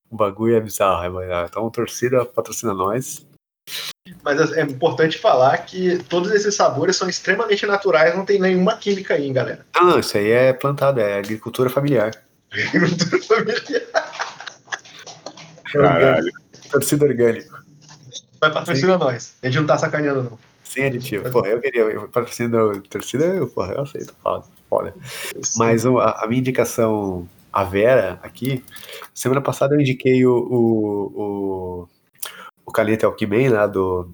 O 0.09 0.15
bagulho 0.15 0.55
é 0.55 0.59
bizarro, 0.61 1.03
é 1.03 1.09
bizarro. 1.25 1.47
Então, 1.49 1.69
torcida 1.69 2.25
patrocina 2.25 2.73
nós. 2.73 3.25
Mas 4.23 4.51
é 4.53 4.61
importante 4.61 5.17
falar 5.17 5.57
que 5.59 5.97
todos 6.09 6.31
esses 6.31 6.55
sabores 6.55 6.95
são 6.95 7.09
extremamente 7.09 7.65
naturais, 7.65 8.15
não 8.15 8.25
tem 8.25 8.39
nenhuma 8.39 8.77
química 8.77 9.13
aí, 9.13 9.25
hein, 9.25 9.33
galera. 9.33 9.65
Ah, 9.73 9.97
isso 9.99 10.17
aí 10.17 10.31
é 10.31 10.53
plantado, 10.53 10.99
é 10.99 11.17
agricultura 11.19 11.69
familiar. 11.69 12.11
É 15.73 15.77
orgânico. 15.77 16.39
Torcida 16.71 17.05
orgânico. 17.05 17.59
Vai 18.39 18.51
patrocina 18.51 18.97
nós. 18.97 19.35
A 19.41 19.47
gente 19.47 19.59
não 19.59 19.67
tá 19.67 19.77
sacaneando, 19.77 20.23
não. 20.23 20.39
Sem 20.63 20.85
aditivo. 20.85 21.29
Porra, 21.31 21.47
eu 21.47 21.59
queria. 21.59 21.81
Eu, 21.81 22.07
patrocínio 22.09 22.81
torcida, 22.83 23.25
eu, 23.25 23.47
porra, 23.47 23.73
eu 23.73 23.81
aceito. 23.81 24.15
Foda. 24.21 24.45
foda. 24.69 24.93
Mas 25.57 25.85
a, 25.85 26.23
a 26.23 26.27
minha 26.27 26.39
indicação, 26.39 27.27
a 27.51 27.63
Vera, 27.63 28.19
aqui, 28.21 28.63
semana 29.13 29.41
passada 29.41 29.75
eu 29.75 29.81
indiquei 29.81 30.25
o. 30.25 30.31
O, 30.31 31.21
o, 31.21 31.89
o 32.69 32.71
Caneta 32.71 33.05
Alckmin 33.07 33.49
lá 33.49 33.67
do. 33.67 34.09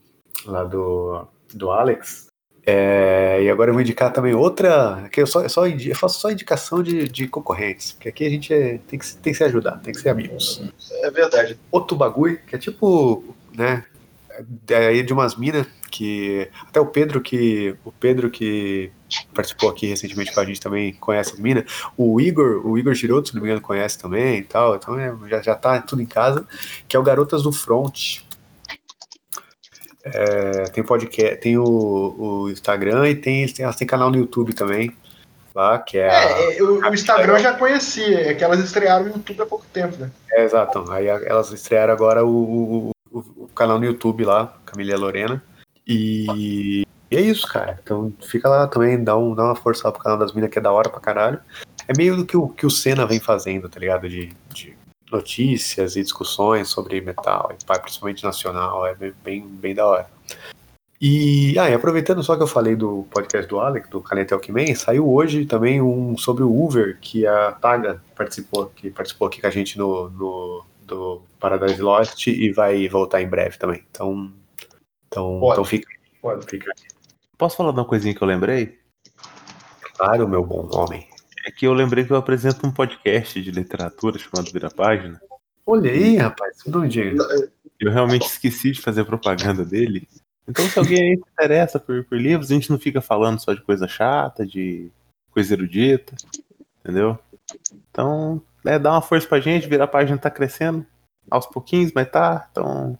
Lá 0.45 0.63
do. 0.63 1.27
Do 1.53 1.71
Alex. 1.71 2.25
É, 2.67 3.43
e 3.43 3.49
agora 3.49 3.69
eu 3.69 3.73
vou 3.73 3.81
indicar 3.81 4.11
também 4.11 4.33
outra. 4.33 5.07
Que 5.11 5.21
eu, 5.21 5.27
só, 5.27 5.41
eu, 5.43 5.49
só, 5.49 5.67
eu 5.67 5.95
faço 5.95 6.19
só 6.19 6.31
indicação 6.31 6.81
de, 6.81 7.07
de 7.07 7.27
concorrentes. 7.27 7.91
Porque 7.91 8.09
aqui 8.09 8.25
a 8.25 8.29
gente 8.29 8.51
é- 8.53 8.79
tem, 8.87 8.97
que, 8.97 9.05
se- 9.05 9.17
tem 9.17 9.31
que 9.33 9.37
se 9.37 9.43
ajudar, 9.43 9.79
tem 9.79 9.93
que 9.93 9.99
ser 9.99 10.09
amigos. 10.09 10.63
É 11.03 11.11
verdade. 11.11 11.59
Outro 11.71 11.95
bagulho, 11.95 12.39
que 12.47 12.55
é 12.55 12.57
tipo, 12.59 13.23
né? 13.55 13.85
Daí 14.65 15.03
de 15.03 15.13
umas 15.13 15.35
minas 15.37 15.65
que. 15.91 16.49
Até 16.67 16.79
o 16.81 16.87
Pedro 16.87 17.21
que. 17.21 17.75
O 17.85 17.91
Pedro 17.91 18.29
que 18.31 18.91
participou 19.33 19.69
aqui 19.69 19.85
recentemente 19.87 20.33
com 20.33 20.39
a 20.41 20.45
gente 20.45 20.59
também 20.59 20.91
conhece 20.95 21.33
as 21.33 21.39
minas. 21.39 21.63
O 21.95 22.19
Igor, 22.19 22.65
o 22.67 22.77
Igor 22.77 22.93
Giroto, 22.95 23.29
se 23.29 23.35
não 23.35 23.41
me 23.41 23.47
engano, 23.47 23.61
conhece 23.61 23.97
também 23.99 24.39
e 24.39 24.43
tal. 24.43 24.75
Então 24.75 24.99
é, 24.99 25.13
já, 25.29 25.41
já 25.41 25.55
tá 25.55 25.79
tudo 25.81 26.01
em 26.01 26.05
casa. 26.05 26.45
Que 26.87 26.97
é 26.97 26.99
o 26.99 27.03
Garotas 27.03 27.43
do 27.43 27.51
Front. 27.51 28.21
É, 30.05 30.63
tem 30.65 30.83
podcast, 30.83 31.37
tem 31.37 31.57
o, 31.57 31.63
o 32.17 32.49
Instagram 32.51 33.09
e 33.09 33.15
tem, 33.15 33.47
tem, 33.47 33.63
elas 33.63 33.75
têm 33.75 33.87
canal 33.87 34.11
no 34.11 34.17
YouTube 34.17 34.53
também. 34.53 34.95
Lá, 35.53 35.79
que 35.79 35.97
é. 35.97 36.09
a- 36.09 36.39
É, 36.41 36.57
é, 36.57 36.61
o, 36.63 36.79
o 36.81 36.93
Instagram 36.93 37.33
eu 37.33 37.39
já 37.39 37.53
conhecia, 37.53 38.29
é 38.29 38.33
que 38.33 38.43
elas 38.43 38.59
estrearam 38.59 39.05
no 39.05 39.11
YouTube 39.13 39.41
há 39.41 39.45
pouco 39.45 39.65
tempo, 39.73 39.95
né? 39.97 40.11
É, 40.31 40.43
exato. 40.43 40.91
Aí 40.91 41.09
a- 41.09 41.21
elas 41.25 41.51
estrearam 41.51 41.93
agora 41.93 42.25
o, 42.25 42.91
o, 43.11 43.19
o 43.37 43.47
canal 43.55 43.79
no 43.79 43.85
YouTube 43.85 44.25
lá, 44.25 44.53
Camila 44.65 44.97
Lorena. 44.97 45.41
E, 45.87 46.83
e 47.09 47.15
é 47.17 47.21
isso, 47.21 47.47
cara. 47.47 47.79
Então 47.81 48.13
fica 48.29 48.49
lá 48.49 48.67
também, 48.67 49.01
dá, 49.03 49.17
um, 49.17 49.33
dá 49.33 49.43
uma 49.45 49.55
força 49.55 49.87
lá 49.87 49.91
pro 49.93 50.01
canal 50.03 50.17
das 50.19 50.33
minas 50.33 50.49
que 50.49 50.59
é 50.59 50.61
da 50.61 50.71
hora 50.71 50.89
pra 50.89 50.99
caralho. 50.99 51.39
É 51.87 51.93
meio 51.97 52.17
do 52.17 52.25
que 52.25 52.35
o 52.35 52.49
que 52.49 52.65
o 52.65 52.69
Senna 52.69 53.05
vem 53.05 53.19
fazendo, 53.19 53.69
tá 53.69 53.79
ligado? 53.79 54.09
De, 54.09 54.33
de 54.53 54.74
notícias 55.15 55.95
e 55.95 56.01
discussões 56.01 56.67
sobre 56.67 57.01
metal, 57.01 57.51
e 57.51 57.79
principalmente 57.79 58.23
nacional, 58.23 58.85
é 58.85 58.93
bem, 58.95 59.13
bem, 59.23 59.41
bem 59.41 59.75
da 59.75 59.87
hora. 59.87 60.09
E, 61.01 61.57
ah, 61.59 61.69
e 61.69 61.73
aproveitando 61.73 62.23
só 62.23 62.35
que 62.35 62.43
eu 62.43 62.47
falei 62.47 62.75
do 62.75 63.05
podcast 63.11 63.47
do 63.49 63.59
Alec, 63.59 63.89
do 63.89 64.01
Caneta 64.01 64.33
Alckmin, 64.33 64.73
saiu 64.75 65.09
hoje 65.11 65.45
também 65.45 65.81
um 65.81 66.17
sobre 66.17 66.43
o 66.43 66.63
Uber, 66.63 66.97
que 66.99 67.27
a 67.27 67.51
Taga 67.51 68.01
participou, 68.15 68.67
que 68.67 68.89
participou 68.89 69.27
aqui 69.27 69.41
com 69.41 69.47
a 69.47 69.51
gente 69.51 69.77
no, 69.77 70.09
no 70.09 70.65
do 70.85 71.21
Paradise 71.39 71.81
Lost 71.81 72.27
e 72.27 72.51
vai 72.51 72.87
voltar 72.87 73.21
em 73.21 73.27
breve 73.27 73.57
também. 73.57 73.83
Então, 73.91 74.31
então, 75.07 75.39
Pode. 75.39 75.53
então 75.53 75.65
fica, 75.65 75.89
Pode. 76.21 76.45
fica 76.45 76.71
Posso 77.37 77.57
falar 77.57 77.71
de 77.71 77.79
uma 77.79 77.85
coisinha 77.85 78.13
que 78.13 78.21
eu 78.21 78.27
lembrei? 78.27 78.77
claro, 79.97 80.27
meu 80.27 80.43
bom 80.43 80.69
homem. 80.73 81.07
É 81.45 81.51
que 81.51 81.67
eu 81.67 81.73
lembrei 81.73 82.03
que 82.03 82.11
eu 82.11 82.17
apresento 82.17 82.65
um 82.65 82.71
podcast 82.71 83.39
de 83.39 83.51
literatura 83.51 84.17
chamado 84.17 84.51
Vira 84.51 84.71
Página. 84.71 85.21
Olha 85.63 85.91
aí, 85.91 86.17
rapaz, 86.17 86.57
um 86.65 86.87
diga. 86.87 87.23
Eu 87.79 87.91
realmente 87.91 88.25
esqueci 88.25 88.71
de 88.71 88.81
fazer 88.81 89.05
propaganda 89.05 89.63
dele. 89.63 90.07
Então, 90.47 90.67
se 90.67 90.79
alguém 90.79 91.11
aí 91.11 91.15
se 91.17 91.23
interessa 91.33 91.79
por, 91.79 92.03
por 92.05 92.17
livros, 92.17 92.49
a 92.49 92.55
gente 92.55 92.71
não 92.71 92.79
fica 92.79 92.99
falando 92.99 93.39
só 93.39 93.53
de 93.53 93.61
coisa 93.61 93.87
chata, 93.87 94.43
de 94.43 94.91
coisa 95.29 95.53
erudita, 95.53 96.15
entendeu? 96.79 97.19
Então, 97.91 98.41
é, 98.65 98.79
dá 98.79 98.91
uma 98.91 99.01
força 99.01 99.27
pra 99.27 99.39
gente, 99.39 99.67
virar 99.67 99.83
a 99.83 99.87
página 99.87 100.17
tá 100.17 100.31
crescendo 100.31 100.83
aos 101.29 101.45
pouquinhos, 101.45 101.91
mas 101.93 102.09
tá. 102.09 102.47
Então, 102.51 102.97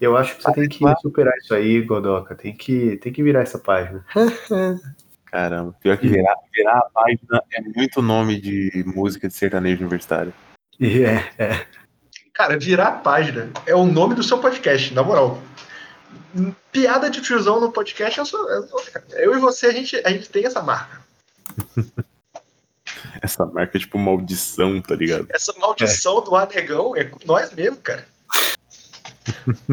Eu 0.00 0.16
acho 0.16 0.36
que 0.36 0.42
você 0.42 0.52
tem 0.54 0.68
que 0.68 0.84
superar 1.00 1.36
isso 1.38 1.54
aí, 1.54 1.80
Godoka. 1.82 2.34
Tem 2.34 2.52
que, 2.52 2.96
tem 2.96 3.12
que 3.12 3.22
virar 3.22 3.42
essa 3.42 3.60
página. 3.60 4.04
caramba. 5.30 5.74
Pior 5.80 5.96
que 5.96 6.08
virar, 6.08 6.34
virar 6.52 6.78
a 6.78 6.90
página 6.90 7.42
é 7.52 7.60
muito 7.60 8.02
nome 8.02 8.40
de 8.40 8.84
música 8.86 9.28
de 9.28 9.34
sertanejo 9.34 9.80
universitário. 9.80 10.32
É, 10.80 11.42
é. 11.42 11.66
Cara, 12.32 12.58
virar 12.58 12.88
a 12.88 12.92
página 12.92 13.50
é 13.66 13.74
o 13.74 13.84
nome 13.84 14.14
do 14.14 14.22
seu 14.22 14.38
podcast, 14.38 14.94
na 14.94 15.02
moral. 15.02 15.40
Piada 16.72 17.10
de 17.10 17.20
tiozão 17.20 17.60
no 17.60 17.70
podcast, 17.70 18.18
eu, 18.18 18.24
sou, 18.24 18.48
eu, 19.12 19.36
e 19.36 19.38
você, 19.38 19.66
a 19.66 19.72
gente, 19.72 20.00
a 20.04 20.10
gente 20.10 20.28
tem 20.28 20.46
essa 20.46 20.62
marca. 20.62 21.00
Essa 23.22 23.46
marca 23.46 23.76
é 23.76 23.80
tipo 23.80 23.98
maldição, 23.98 24.80
tá 24.80 24.94
ligado? 24.94 25.26
Essa 25.30 25.52
maldição 25.58 26.22
do 26.22 26.34
anegão 26.34 26.96
é 26.96 27.04
com 27.04 27.18
nós 27.24 27.52
mesmo, 27.52 27.76
cara. 27.76 28.06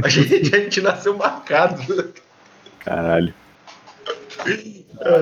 A 0.04 0.10
gente, 0.10 0.56
a 0.56 0.60
gente 0.60 0.82
nasceu 0.82 1.16
marcado. 1.18 2.14
Caralho. 2.80 3.34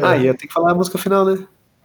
Ah, 0.04 0.18
e 0.18 0.28
eu 0.28 0.36
tenho 0.36 0.48
que 0.48 0.54
falar 0.54 0.72
a 0.72 0.76
música 0.76 0.98
final, 0.98 1.26
né? 1.26 1.44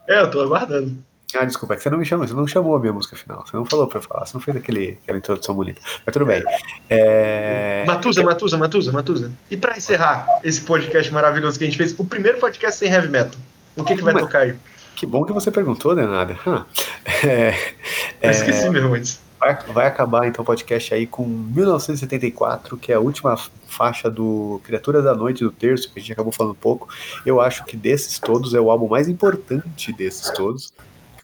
É, 0.09 0.21
eu 0.21 0.31
tô 0.31 0.41
aguardando. 0.41 0.97
Ah, 1.35 1.45
desculpa, 1.45 1.75
é 1.75 1.77
que 1.77 1.83
você 1.85 1.91
não 1.91 1.99
me 1.99 2.05
chamou, 2.05 2.27
você 2.27 2.35
não 2.35 2.47
chamou 2.47 2.75
a 2.75 2.81
minha 2.81 2.93
música 2.93 3.17
final. 3.17 3.47
Você 3.47 3.57
não 3.57 3.65
falou 3.65 3.87
pra 3.87 3.99
eu 3.99 4.03
falar, 4.03 4.27
você 4.27 4.35
não 4.35 4.41
fez 4.41 4.57
aquele, 4.57 4.99
aquela 5.03 5.19
introdução 5.19 5.55
bonita. 5.55 5.81
Mas 6.05 6.13
tudo 6.13 6.27
bem. 6.27 6.43
É... 6.89 7.85
Matusa, 7.87 8.23
Matusa, 8.25 8.59
Matusa, 8.59 8.91
Matusa. 8.93 9.33
E 9.49 9.57
pra 9.57 9.77
encerrar 9.77 10.27
esse 10.43 10.61
podcast 10.63 11.13
maravilhoso 11.13 11.57
que 11.57 11.65
a 11.65 11.69
gente 11.69 11.77
fez, 11.77 11.95
o 11.99 12.05
primeiro 12.05 12.39
podcast 12.39 12.79
sem 12.79 12.91
heavy 12.91 13.09
metal, 13.09 13.39
o 13.77 13.85
que, 13.85 13.95
que 13.95 14.03
vai 14.03 14.13
Mas- 14.15 14.25
tocar 14.25 14.41
aí? 14.41 14.55
Que 14.97 15.07
bom 15.07 15.25
que 15.25 15.33
você 15.33 15.51
perguntou, 15.51 15.95
Denada. 15.95 16.37
Hã. 16.47 16.67
É, 17.25 17.55
Eu 18.21 18.31
esqueci 18.31 18.69
mesmo 18.69 18.93
antes. 18.95 19.21
Vai, 19.73 19.87
acabar 19.87 20.27
então 20.29 20.43
o 20.43 20.47
podcast 20.47 20.93
aí 20.93 21.07
com 21.07 21.25
1974, 21.27 22.77
que 22.77 22.93
é 22.93 22.97
a 22.97 23.01
última 23.01 23.37
faixa 23.67 24.11
do 24.11 24.61
Criaturas 24.65 25.03
da 25.05 25.15
Noite 25.15 25.43
do 25.43 25.51
Terço, 25.51 25.91
que 25.91 25.99
a 25.99 26.03
gente 26.03 26.13
acabou 26.13 26.31
falando 26.33 26.53
um 26.53 26.57
pouco. 26.57 26.89
Eu 27.25 27.41
acho 27.41 27.65
que 27.65 27.77
desses 27.77 28.19
todos 28.19 28.53
é 28.55 28.61
o 28.61 28.71
álbum 28.71 28.89
mais 28.89 29.09
importante 29.09 29.93
desses 29.93 30.31
todos. 30.33 30.73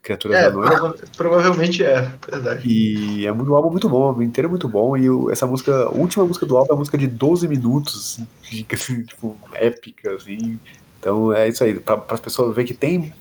Criaturas 0.03 0.37
É, 0.39 0.43
da 0.45 0.51
Noite. 0.57 0.71
prova- 0.77 0.97
provavelmente 1.17 1.85
é, 1.85 2.11
verdade. 2.31 2.67
E 2.67 3.27
é 3.27 3.33
um 3.33 3.55
álbum 3.55 3.71
muito 3.71 3.89
bom, 3.89 4.01
o 4.01 4.05
álbum 4.05 4.23
inteiro 4.23 4.47
é 4.47 4.51
muito 4.51 4.69
bom. 4.69 4.97
E 4.97 5.09
essa 5.33 5.47
música, 5.47 5.75
a 5.85 5.91
última 5.91 6.25
música 6.25 6.47
do 6.47 6.57
álbum 6.57 6.71
é 6.71 6.73
uma 6.75 6.79
música 6.79 6.97
de 6.97 7.07
12 7.09 7.47
minutos, 7.49 7.97
assim, 8.43 8.65
assim, 8.73 9.03
tipo, 9.05 9.37
épica, 9.53 10.15
assim. 10.15 10.59
Então 11.01 11.33
é 11.33 11.49
isso 11.49 11.63
aí, 11.63 11.75
para 11.79 12.03
as 12.09 12.21
pessoas 12.21 12.55
verem 12.55 12.67
que 12.67 12.75
tem 12.75 13.13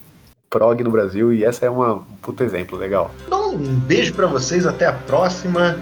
prog 0.50 0.84
no 0.84 0.90
Brasil 0.92 1.34
e 1.34 1.44
essa 1.44 1.66
é 1.66 1.70
uma, 1.70 1.94
um 1.96 2.04
puto 2.22 2.44
exemplo 2.44 2.78
legal. 2.78 3.12
Então, 3.26 3.56
um 3.56 3.76
beijo 3.80 4.14
pra 4.14 4.28
vocês, 4.28 4.66
até 4.66 4.86
a 4.86 4.94
próxima. 4.94 5.78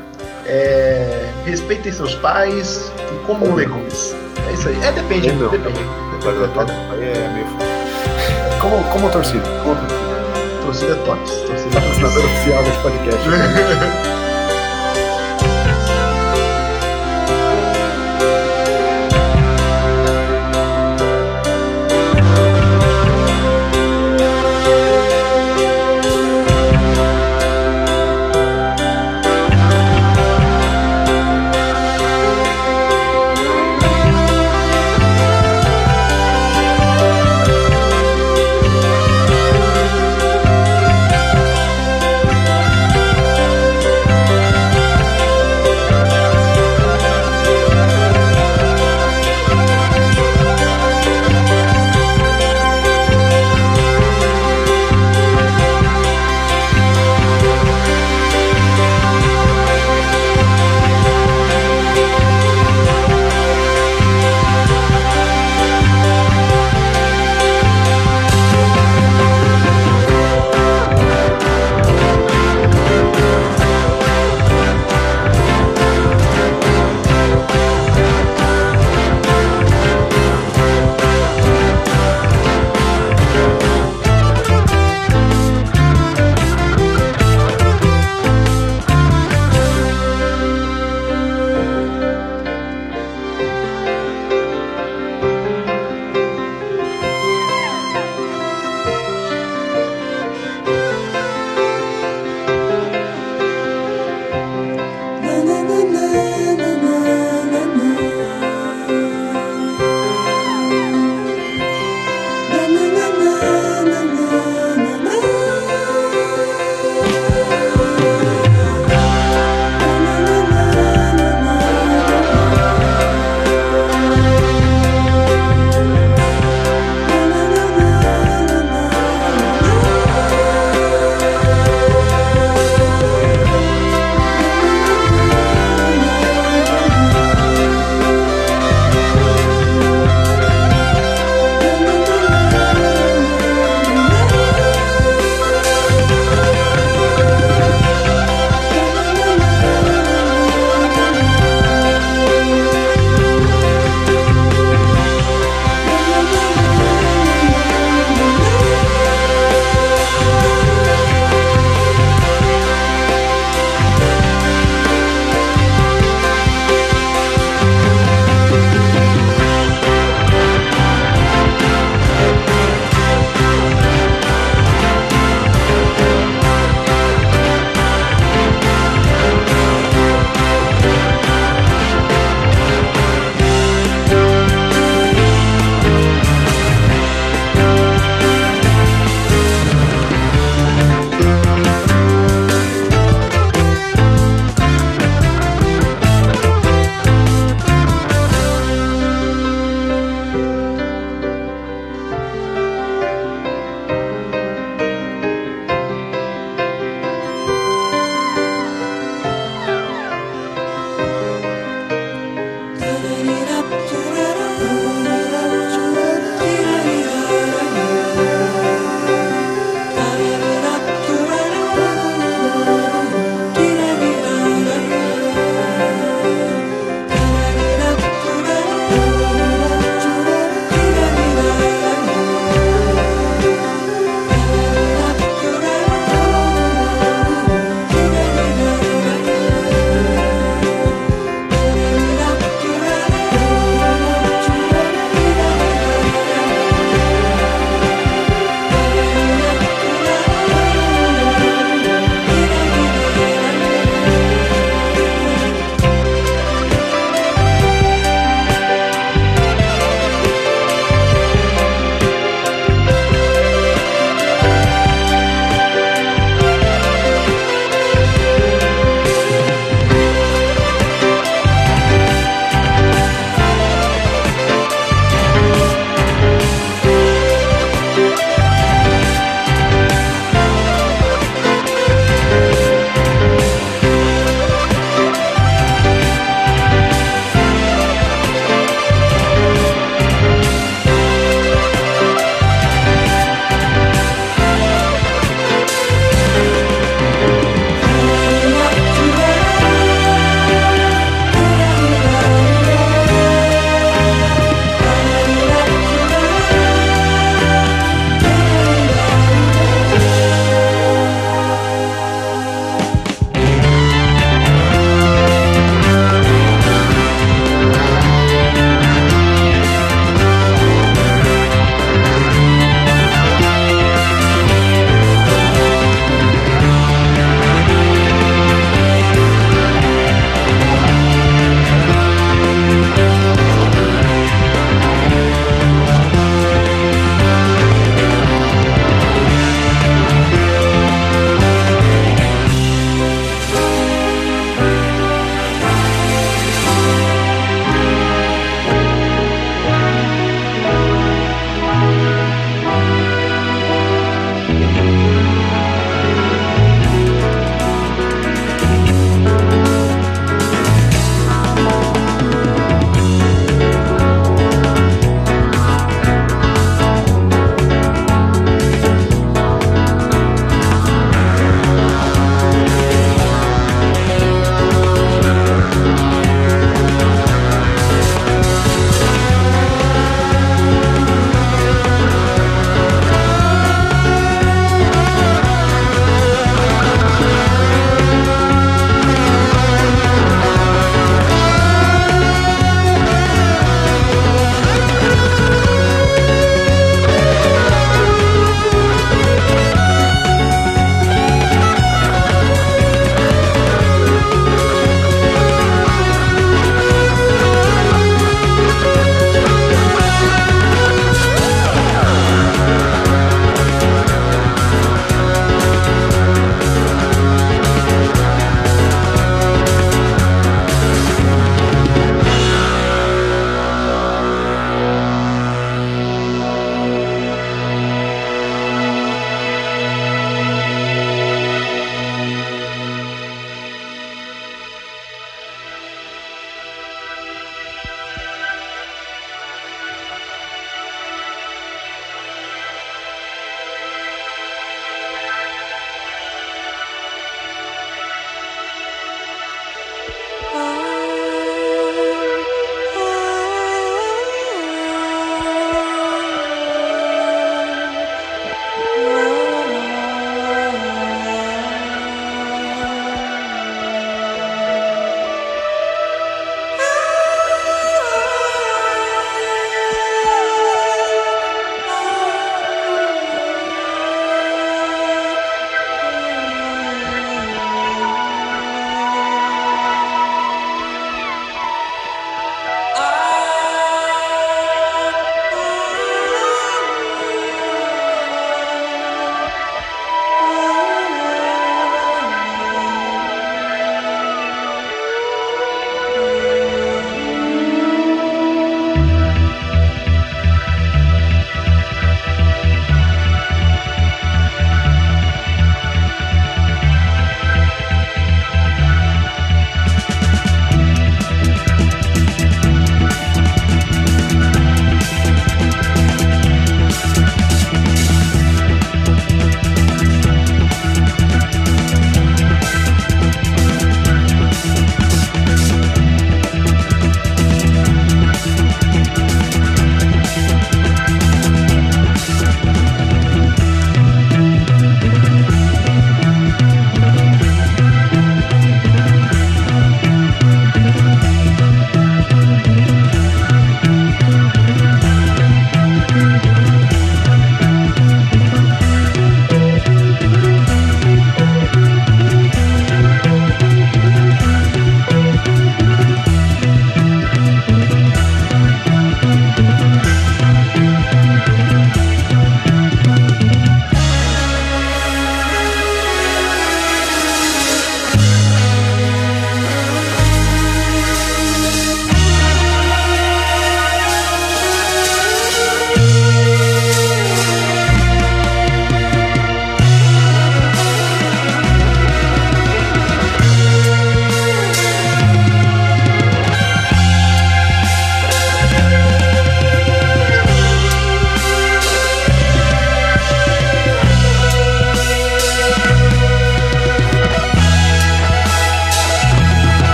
É, 0.45 1.29
respeitem 1.45 1.91
seus 1.91 2.15
pais 2.15 2.91
e 3.13 3.25
comam 3.25 3.55
legumes. 3.55 4.13
É 4.49 4.53
isso 4.53 4.67
aí. 4.67 4.77
É, 4.83 4.91
depende, 4.91 5.29
Ou 5.29 5.35
não. 5.35 5.49
depende. 5.49 5.79
Mas 6.25 6.59
a 6.59 6.63
aí 6.93 7.03
é 7.07 7.29
meio. 7.33 7.47
Como, 8.61 8.83
como 8.91 9.09
torcida? 9.09 9.43
Como 9.63 9.75
torcida? 9.75 10.13
Torcida 10.65 10.95
tops. 11.05 11.31
Torcida 11.47 11.75
Patrocinador 11.75 12.21
tops. 12.21 12.33
oficial 12.33 12.63
desse 12.63 12.77
podcast. 12.79 13.23